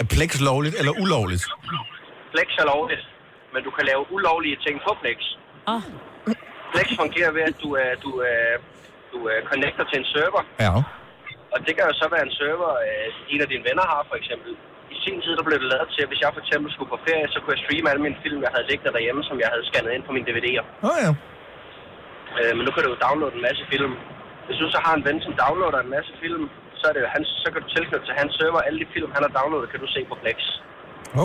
Er 0.00 0.04
Plex 0.14 0.30
lovligt 0.48 0.74
eller 0.80 0.92
ulovligt? 1.04 1.44
Plex 2.34 2.48
er 2.62 2.66
lovligt, 2.74 3.04
men 3.52 3.60
du 3.66 3.70
kan 3.76 3.84
lave 3.90 4.02
ulovlige 4.16 4.56
ting 4.66 4.76
på 4.86 4.90
Plex. 5.02 5.18
Oh. 5.72 5.82
Plex 6.72 6.86
fungerer 7.02 7.30
ved, 7.36 7.42
at 7.50 7.56
du, 7.64 7.68
er, 7.84 7.90
du, 8.04 8.10
er, 8.32 8.46
du 9.12 9.18
er 9.32 9.38
connecter 9.50 9.84
til 9.90 9.96
en 10.02 10.06
server, 10.14 10.42
Ja. 10.64 10.72
og 11.52 11.58
det 11.66 11.72
kan 11.76 11.84
jo 11.90 11.94
så 12.02 12.06
være 12.14 12.24
en 12.28 12.34
server, 12.40 12.70
øh, 12.86 13.08
en 13.32 13.40
af 13.44 13.48
dine 13.52 13.64
venner 13.68 13.84
har 13.92 14.02
for 14.10 14.16
eksempel. 14.20 14.50
I 14.98 15.00
sin 15.06 15.18
tid 15.24 15.32
der 15.38 15.44
blev 15.48 15.58
det 15.62 15.68
lavet 15.74 15.88
til, 15.94 16.00
at 16.04 16.10
hvis 16.10 16.20
jeg 16.24 16.30
for 16.36 16.42
eksempel 16.44 16.68
skulle 16.74 16.90
på 16.94 16.98
ferie, 17.06 17.26
så 17.32 17.38
kunne 17.40 17.52
jeg 17.54 17.62
streame 17.64 17.86
alle 17.92 18.02
mine 18.06 18.18
film, 18.24 18.38
jeg 18.46 18.52
havde 18.54 18.66
liggende 18.70 18.92
derhjemme, 18.96 19.22
som 19.28 19.36
jeg 19.42 19.48
havde 19.52 19.64
scannet 19.68 19.92
ind 19.96 20.04
på 20.08 20.12
mine 20.16 20.26
DVD'er. 20.28 20.64
Åh 20.86 20.90
oh, 20.90 20.98
ja. 21.04 21.10
Øh, 22.40 22.52
men 22.56 22.62
nu 22.66 22.70
kan 22.74 22.80
du 22.84 22.88
jo 22.94 22.98
downloade 23.06 23.34
en 23.38 23.42
masse 23.48 23.62
film. 23.72 23.92
Hvis 24.46 24.58
du 24.62 24.66
så 24.74 24.78
har 24.86 24.92
en 24.98 25.04
ven, 25.08 25.18
som 25.26 25.32
downloader 25.42 25.80
en 25.86 25.92
masse 25.96 26.12
film, 26.22 26.44
så, 26.80 26.84
er 26.88 26.92
det 26.96 27.00
jo 27.04 27.08
hans, 27.16 27.28
så 27.44 27.48
kan 27.52 27.58
du 27.64 27.68
tilknytte 27.76 28.04
til 28.08 28.14
hans 28.20 28.32
server. 28.38 28.60
Alle 28.68 28.78
de 28.82 28.88
film, 28.94 29.08
han 29.16 29.22
har 29.26 29.32
downloadet, 29.38 29.68
kan 29.72 29.80
du 29.84 29.88
se 29.96 30.00
på 30.10 30.14
Plex. 30.22 30.38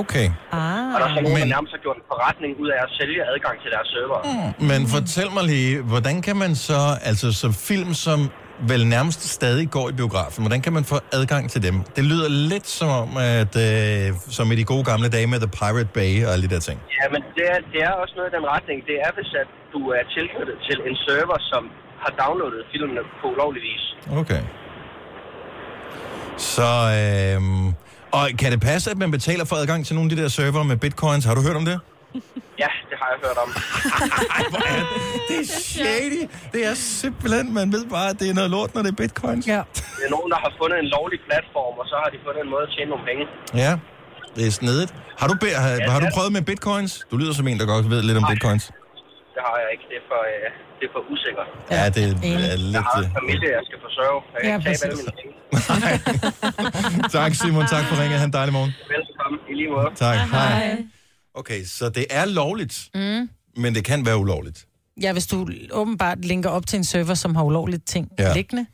Okay. 0.01 0.27
Ah. 0.59 0.93
Og 0.93 0.97
der 1.01 1.05
er 1.09 1.13
så 1.15 1.21
nogen, 1.25 1.37
Men- 1.37 1.43
der 1.47 1.55
nærmest 1.55 1.71
har 1.75 1.81
gjort 1.85 1.97
en 2.01 2.05
forretning 2.13 2.51
ud 2.63 2.69
af 2.75 2.79
at 2.87 2.89
sælge 2.99 3.19
adgang 3.33 3.55
til 3.63 3.69
deres 3.75 3.87
server. 3.95 4.19
Mm. 4.29 4.49
Men 4.71 4.81
fortæl 4.95 5.29
mig 5.37 5.43
lige, 5.53 5.73
hvordan 5.91 6.15
kan 6.27 6.35
man 6.43 6.51
så, 6.67 6.79
altså 7.09 7.27
så 7.41 7.47
film, 7.69 7.91
som 8.05 8.19
vel 8.59 8.87
nærmest 8.87 9.21
stadig 9.37 9.69
går 9.69 9.89
i 9.89 9.93
biografen, 9.93 10.43
hvordan 10.43 10.61
kan 10.61 10.73
man 10.73 10.83
få 10.83 10.97
adgang 11.11 11.49
til 11.51 11.63
dem? 11.63 11.75
Det 11.95 12.03
lyder 12.03 12.29
lidt 12.29 12.67
som 12.67 12.89
om, 12.89 13.09
at 13.17 13.53
øh, 13.67 14.13
som 14.37 14.51
i 14.51 14.55
de 14.55 14.63
gode 14.63 14.83
gamle 14.83 15.09
dage 15.09 15.27
med 15.27 15.39
The 15.39 15.51
Pirate 15.59 15.91
Bay 15.93 16.25
og 16.25 16.33
alle 16.33 16.47
de 16.47 16.53
der 16.55 16.59
ting. 16.59 16.79
Ja, 16.99 17.05
men 17.13 17.21
det 17.35 17.45
er, 17.53 17.59
det 17.73 17.81
er 17.87 17.91
også 17.91 18.13
noget 18.17 18.29
i 18.31 18.35
den 18.37 18.45
retning. 18.53 18.77
Det 18.89 18.95
er, 19.05 19.11
hvis 19.17 19.29
at 19.41 19.49
du 19.73 19.79
er 19.97 20.03
tilknyttet 20.15 20.57
til 20.67 20.77
en 20.89 20.95
server, 21.05 21.37
som 21.51 21.63
har 22.03 22.11
downloadet 22.21 22.63
filmene 22.71 23.01
på 23.21 23.25
ulovlig 23.33 23.61
vis. 23.69 23.83
Okay. 24.21 24.41
Så, 26.37 26.71
øh, 26.99 27.41
og 28.17 28.25
kan 28.39 28.51
det 28.51 28.61
passe, 28.61 28.91
at 28.91 28.97
man 28.97 29.11
betaler 29.11 29.45
for 29.45 29.55
adgang 29.55 29.85
til 29.85 29.95
nogle 29.95 30.11
af 30.11 30.15
de 30.15 30.21
der 30.21 30.27
server 30.27 30.63
med 30.63 30.77
bitcoins? 30.77 31.25
Har 31.25 31.35
du 31.35 31.41
hørt 31.47 31.55
om 31.55 31.65
det? 31.65 31.79
Ja, 32.63 32.69
det 32.89 32.95
har 33.01 33.07
jeg 33.13 33.19
hørt 33.25 33.37
om. 33.43 33.49
Det 35.29 35.35
er 35.43 35.47
shady. 35.71 36.21
Det 36.53 36.61
er 36.69 36.73
simpelthen, 37.03 37.45
man 37.59 37.67
ved 37.75 37.85
bare, 37.95 38.09
at 38.13 38.17
det 38.21 38.27
er 38.29 38.35
noget 38.39 38.51
lort, 38.55 38.71
når 38.75 38.81
det 38.85 38.91
er 38.95 38.99
bitcoins. 39.03 39.47
Ja. 39.47 39.61
Det 39.97 40.03
er 40.07 40.11
nogen, 40.17 40.29
der 40.33 40.39
har 40.45 40.51
fundet 40.61 40.77
en 40.83 40.89
lovlig 40.97 41.19
platform, 41.29 41.73
og 41.81 41.85
så 41.91 41.95
har 42.03 42.09
de 42.13 42.17
fundet 42.25 42.39
en 42.45 42.49
måde 42.53 42.63
at 42.67 42.71
tjene 42.75 42.89
nogle 42.93 43.05
penge. 43.09 43.23
Ja. 43.63 43.71
Det 44.35 44.43
er 44.49 44.53
snedigt. 44.61 44.91
Har 45.21 45.27
du, 45.31 45.35
be- 45.43 45.57
har, 45.63 45.71
har 45.95 45.99
du 46.05 46.07
prøvet 46.17 46.31
med 46.37 46.41
bitcoins? 46.51 46.91
Du 47.11 47.15
lyder 47.21 47.33
som 47.39 47.45
en, 47.51 47.57
der 47.59 47.65
godt 47.73 47.85
ved 47.93 47.99
lidt 48.09 48.17
om 48.21 48.25
bitcoins. 48.31 48.63
Det 49.35 49.41
har 49.47 49.55
jeg 49.63 49.67
ikke. 49.73 49.85
Det 49.91 49.97
er 50.01 50.05
for, 50.11 50.21
øh, 50.33 50.47
det 50.79 50.85
er 50.89 50.91
for 50.95 51.03
usikkert. 51.13 51.47
Ja, 51.75 51.83
det 51.95 52.01
er 52.03 52.07
Jeg 52.51 52.59
lidt... 52.73 52.83
har 52.87 52.97
en 53.07 53.11
familie, 53.19 53.49
jeg 53.57 53.63
skal 53.69 53.79
forsørge. 53.87 54.19
Jeg 54.33 54.39
kan 54.41 54.49
Ja, 54.49 54.55
ikke 54.55 54.65
tabe 54.69 54.83
alle 54.85 54.95
præcis. 54.95 55.09
mine 55.09 55.17
penge. 55.21 55.33
tak, 57.17 57.31
Simon. 57.41 57.65
Tak 57.75 57.83
for 57.89 57.95
ringet. 58.01 58.17
Ha' 58.21 58.25
en 58.31 58.33
dejlig 58.39 58.53
morgen. 58.57 58.71
Velkommen. 58.95 59.39
I 59.51 59.53
lige 59.59 59.69
måde. 59.75 59.89
Tak. 60.05 60.17
Hej. 60.35 60.77
Okay, 61.35 61.65
så 61.65 61.89
det 61.89 62.05
er 62.09 62.25
lovligt, 62.25 62.89
Mm. 62.95 63.29
men 63.57 63.75
det 63.75 63.83
kan 63.83 64.05
være 64.05 64.17
ulovligt. 64.17 64.65
Ja, 65.01 65.11
hvis 65.13 65.27
du 65.27 65.49
åbenbart 65.71 66.25
linker 66.25 66.49
op 66.49 66.67
til 66.67 66.77
en 66.77 66.83
server, 66.83 67.13
som 67.13 67.35
har 67.35 67.43
ulovligt 67.43 67.85
ting 67.87 68.07
Ja. 68.19 68.33
liggende. 68.33 68.65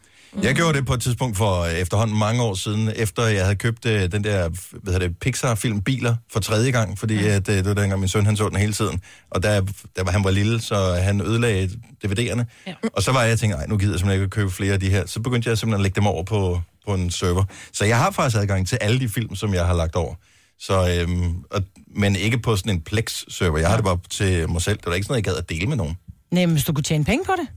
Jeg 0.43 0.55
gjorde 0.55 0.77
det 0.77 0.85
på 0.85 0.93
et 0.93 1.01
tidspunkt 1.01 1.37
for 1.37 1.61
øh, 1.61 1.71
efterhånden 1.73 2.17
mange 2.17 2.41
år 2.43 2.53
siden, 2.53 2.91
efter 2.95 3.23
jeg 3.25 3.43
havde 3.43 3.55
købt 3.55 3.85
øh, 3.85 4.11
den 4.11 4.23
der 4.23 4.49
hvad 4.83 4.99
det, 4.99 5.19
Pixar-film 5.19 5.81
Biler 5.81 6.15
for 6.31 6.39
tredje 6.39 6.71
gang, 6.71 6.97
fordi 6.99 7.17
at, 7.27 7.49
øh, 7.49 7.55
det 7.55 7.65
var 7.65 7.73
dengang 7.73 7.99
min 7.99 8.07
søn 8.09 8.25
han 8.25 8.37
så 8.37 8.49
den 8.49 8.57
hele 8.57 8.73
tiden. 8.73 9.01
Og 9.29 9.43
der, 9.43 9.61
der 9.95 10.03
var 10.03 10.11
han 10.11 10.23
var 10.23 10.31
lille, 10.31 10.61
så 10.61 10.75
han 10.93 11.21
ødelagde 11.21 11.69
DVD'erne. 12.05 12.43
Ja. 12.67 12.73
Og 12.93 13.03
så 13.03 13.11
var 13.11 13.23
jeg 13.23 13.33
og 13.33 13.39
tænkte, 13.39 13.57
nej, 13.57 13.67
nu 13.67 13.77
gider 13.77 13.93
jeg 13.93 13.99
simpelthen 13.99 14.23
ikke 14.23 14.29
købe 14.31 14.51
flere 14.51 14.73
af 14.73 14.79
de 14.79 14.89
her. 14.89 15.05
Så 15.05 15.19
begyndte 15.19 15.49
jeg 15.49 15.57
simpelthen 15.57 15.79
at 15.79 15.83
lægge 15.83 15.95
dem 15.95 16.07
over 16.07 16.23
på, 16.23 16.61
på 16.87 16.93
en 16.93 17.11
server. 17.11 17.43
Så 17.73 17.85
jeg 17.85 17.97
har 17.97 18.11
faktisk 18.11 18.37
adgang 18.41 18.67
til 18.67 18.77
alle 18.81 18.99
de 18.99 19.09
film, 19.09 19.35
som 19.35 19.53
jeg 19.53 19.65
har 19.65 19.73
lagt 19.73 19.95
over. 19.95 20.15
Så, 20.59 20.97
øhm, 21.01 21.43
og, 21.51 21.61
men 21.95 22.15
ikke 22.15 22.39
på 22.39 22.55
sådan 22.55 22.71
en 22.75 22.81
Plex-server. 22.81 23.57
Jeg 23.57 23.69
har 23.69 23.75
det 23.75 23.85
bare 23.85 23.99
til 24.09 24.49
mig 24.49 24.61
selv. 24.61 24.77
Det 24.77 24.85
var 24.87 24.93
ikke 24.93 25.05
sådan 25.05 25.13
noget, 25.13 25.25
jeg 25.25 25.33
gad 25.33 25.37
at 25.43 25.49
dele 25.49 25.67
med 25.67 25.77
nogen. 25.77 25.97
Nej, 26.31 26.45
men 26.45 26.53
hvis 26.53 26.63
du 26.63 26.73
kunne 26.73 26.83
tjene 26.83 27.05
penge 27.05 27.25
på 27.25 27.31
det. 27.39 27.47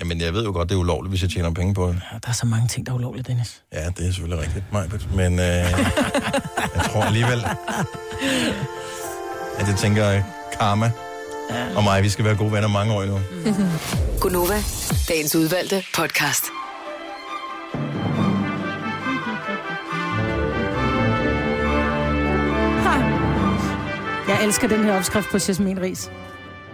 Jamen, 0.00 0.20
jeg 0.20 0.34
ved 0.34 0.44
jo 0.44 0.52
godt, 0.52 0.68
det 0.68 0.74
er 0.74 0.78
ulovligt, 0.78 1.10
hvis 1.10 1.22
jeg 1.22 1.30
tjener 1.30 1.50
penge 1.50 1.74
på 1.74 1.88
det. 1.88 2.02
Ja, 2.12 2.18
der 2.22 2.28
er 2.28 2.32
så 2.32 2.46
mange 2.46 2.68
ting, 2.68 2.86
der 2.86 2.92
er 2.92 2.96
ulovligt, 2.96 3.26
Dennis. 3.28 3.62
Ja, 3.72 3.84
det 3.96 4.08
er 4.08 4.12
selvfølgelig 4.12 4.44
rigtigt, 4.44 4.64
Majbet. 4.72 5.08
Men 5.14 5.32
øh, 5.32 5.46
jeg 6.74 6.84
tror 6.92 7.02
alligevel, 7.02 7.44
at 9.58 9.68
jeg 9.68 9.76
tænker, 9.78 10.08
øh, 10.10 10.22
karma 10.58 10.90
og 11.76 11.84
mig, 11.84 12.02
vi 12.02 12.08
skal 12.08 12.24
være 12.24 12.36
gode 12.36 12.52
venner 12.52 12.68
mange 12.68 12.94
år 12.94 13.02
endnu. 13.02 13.20
Gunova, 14.20 14.62
dagens 15.08 15.34
udvalgte 15.36 15.84
podcast. 15.94 16.44
Jeg 24.36 24.44
elsker 24.44 24.68
den 24.68 24.84
her 24.84 24.96
opskrift 24.96 25.30
på 25.30 25.38
jasminris. 25.48 26.10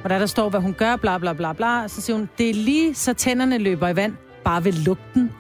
Og 0.05 0.11
der 0.11 0.19
der 0.19 0.27
står, 0.27 0.49
hvad 0.49 0.61
hun 0.61 0.73
gør, 0.79 0.97
bla 0.97 1.19
bla 1.19 1.33
bla 1.33 1.53
bla, 1.53 1.89
så 1.89 2.01
siger 2.01 2.17
hun, 2.17 2.29
det 2.39 2.51
er 2.51 2.55
lige 2.55 2.95
så 2.95 3.15
tænderne 3.15 3.59
løber 3.59 3.89
i 3.89 3.97
vand, 3.97 4.13
bare 4.45 4.65
ved 4.65 4.73
lugten. 4.73 5.31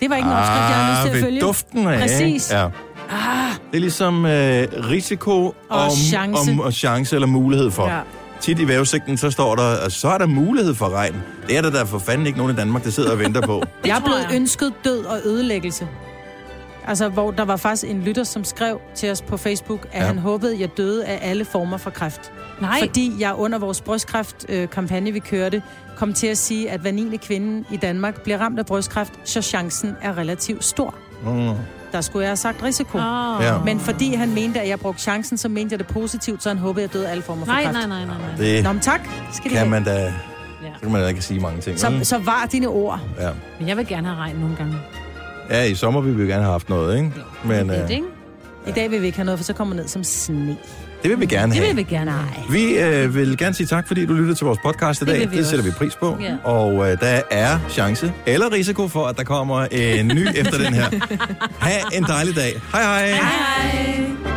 Det 0.00 0.10
var 0.10 0.16
ikke 0.16 0.26
en 0.28 0.32
opskrift, 0.32 0.60
jeg 0.60 0.76
havde 0.76 0.92
lyst 1.06 1.12
til 1.12 1.18
at 1.18 1.24
følge. 1.24 1.40
duften 1.40 1.86
af. 1.88 2.00
Præcis. 2.00 2.50
Ja. 2.52 2.64
Ah, 3.10 3.50
Det 3.70 3.76
er 3.76 3.80
ligesom 3.80 4.26
øh, 4.26 4.66
risiko 4.90 5.54
og, 5.68 5.90
chance. 6.10 6.52
Om, 6.52 6.60
og 6.60 6.72
chance 6.72 7.14
eller 7.16 7.28
mulighed 7.28 7.70
for. 7.70 7.86
Ja. 7.86 7.94
Ja. 7.96 8.00
Tit 8.40 8.58
i 8.58 8.68
vævesigten, 8.68 9.16
så 9.16 9.30
står 9.30 9.56
der, 9.56 9.76
at 9.86 9.92
så 9.92 10.08
er 10.08 10.18
der 10.18 10.26
mulighed 10.26 10.74
for 10.74 10.88
regn. 10.88 11.22
Det 11.48 11.56
er 11.56 11.62
der 11.62 11.70
der 11.70 11.84
for 11.84 11.98
fanden 11.98 12.26
ikke 12.26 12.38
nogen 12.38 12.52
i 12.52 12.56
Danmark, 12.56 12.84
der 12.84 12.90
sidder 12.90 13.12
og 13.12 13.18
venter 13.18 13.40
på. 13.40 13.62
jeg 13.86 13.96
er 13.96 14.00
blevet 14.00 14.26
ønsket 14.34 14.72
død 14.84 15.04
og 15.04 15.18
ødelæggelse. 15.24 15.88
Altså, 16.88 17.08
hvor 17.08 17.30
der 17.30 17.44
var 17.44 17.56
faktisk 17.56 17.90
en 17.90 18.02
lytter, 18.02 18.24
som 18.24 18.44
skrev 18.44 18.80
til 18.94 19.10
os 19.10 19.22
på 19.22 19.36
Facebook, 19.36 19.80
at 19.84 19.88
Ja. 19.94 20.00
ja. 20.00 20.06
han 20.06 20.18
håbede, 20.18 20.54
at 20.54 20.60
jeg 20.60 20.68
døde 20.76 21.04
af 21.04 21.18
alle 21.30 21.44
former 21.44 21.76
for 21.76 21.90
kræft. 21.90 22.32
Nej. 22.60 22.78
Fordi 22.80 23.12
jeg 23.18 23.34
under 23.34 23.58
vores 23.58 23.80
brystkræftkampagne, 23.80 25.12
vi 25.12 25.18
kørte, 25.18 25.62
kom 25.96 26.12
til 26.14 26.26
at 26.26 26.38
sige, 26.38 26.70
at 26.70 26.80
hver 26.80 26.92
9. 26.92 27.16
kvinde 27.16 27.64
i 27.70 27.76
Danmark 27.76 28.20
bliver 28.22 28.38
ramt 28.38 28.58
af 28.58 28.66
brystkræft, 28.66 29.12
så 29.24 29.42
chancen 29.42 29.96
er 30.02 30.18
relativt 30.18 30.64
stor. 30.64 30.94
Mm. 31.24 31.50
Der 31.92 32.00
skulle 32.00 32.22
jeg 32.22 32.28
have 32.30 32.36
sagt 32.36 32.62
risiko. 32.62 32.98
Åh. 32.98 33.04
Ja. 33.40 33.58
Men 33.64 33.80
fordi 33.80 34.14
han 34.14 34.34
mente, 34.34 34.60
at 34.60 34.68
jeg 34.68 34.80
brugte 34.80 35.02
chancen, 35.02 35.36
så 35.38 35.48
mente 35.48 35.72
jeg 35.72 35.78
det 35.78 35.86
positivt, 35.86 36.42
så 36.42 36.48
han 36.48 36.58
håbede, 36.58 36.84
at 36.84 36.88
jeg 36.88 36.94
døde 36.94 37.06
af 37.06 37.10
alle 37.10 37.22
former 37.22 37.44
for 37.44 37.52
Nej, 37.52 37.62
kræft. 37.62 37.72
nej, 37.78 37.86
nej, 37.86 38.04
nej, 38.04 38.16
nej. 38.28 38.36
Det 38.38 38.64
Nå, 38.64 38.72
men 38.72 38.80
tak. 38.80 39.00
Skal 39.32 39.50
kan 39.50 39.70
man 39.70 39.84
da... 39.84 40.12
Så 40.74 40.80
kan 40.82 40.92
man 40.92 41.00
da 41.00 41.06
ikke 41.08 41.22
sige 41.22 41.40
mange 41.40 41.60
ting. 41.60 41.78
Så, 41.78 42.00
så 42.02 42.18
var 42.18 42.48
dine 42.52 42.68
ord. 42.68 43.00
Ja. 43.20 43.30
Men 43.58 43.68
jeg 43.68 43.76
vil 43.76 43.86
gerne 43.86 44.08
have 44.08 44.18
regn 44.18 44.36
nogle 44.36 44.56
gange. 44.56 44.74
Ja, 45.50 45.62
i 45.64 45.74
sommer 45.74 46.00
ville 46.00 46.16
vi 46.16 46.22
jo 46.22 46.28
gerne 46.28 46.42
have 46.42 46.52
haft 46.52 46.68
noget, 46.68 46.96
ikke? 46.96 47.12
Men 47.44 47.68
Det 47.68 47.76
øh, 47.76 47.82
det, 47.82 47.90
ikke? 47.90 48.04
I 48.66 48.70
dag 48.72 48.90
vil 48.90 49.00
vi 49.00 49.06
ikke 49.06 49.18
have 49.18 49.24
noget, 49.24 49.38
for 49.38 49.44
så 49.44 49.52
kommer 49.52 49.74
ned 49.74 49.88
som 49.88 50.04
sne. 50.04 50.56
det 51.02 51.10
vil 51.10 51.20
vi 51.20 51.26
gerne 51.26 51.52
Det 51.52 51.60
have. 51.60 51.66
vil 51.68 51.76
vi 51.76 51.94
gerne 51.94 52.10
have. 52.10 52.50
Vi 52.50 52.78
øh, 52.78 53.14
vil 53.14 53.36
gerne 53.38 53.54
sige 53.54 53.66
tak, 53.66 53.86
fordi 53.86 54.06
du 54.06 54.12
lyttede 54.14 54.34
til 54.34 54.44
vores 54.46 54.58
podcast 54.64 55.02
i 55.02 55.04
Det 55.04 55.12
dag. 55.12 55.20
Det, 55.20 55.30
vi 55.30 55.36
det 55.36 55.46
sætter 55.46 55.58
også. 55.64 55.70
vi 55.80 55.84
pris 55.84 55.96
på. 55.96 56.16
Ja. 56.20 56.36
Og 56.44 56.90
øh, 56.90 57.00
der 57.00 57.20
er 57.30 57.58
chance 57.70 58.12
eller 58.26 58.52
risiko 58.52 58.88
for, 58.88 59.06
at 59.06 59.16
der 59.16 59.24
kommer 59.24 59.66
en 59.70 60.06
ny 60.08 60.26
efter 60.34 60.58
den 60.58 60.74
her. 60.74 60.84
Ha' 61.66 61.96
en 61.96 62.02
dejlig 62.02 62.36
dag. 62.36 62.60
Hej 62.72 62.82
hej. 62.82 63.08
Hej. 63.10 64.33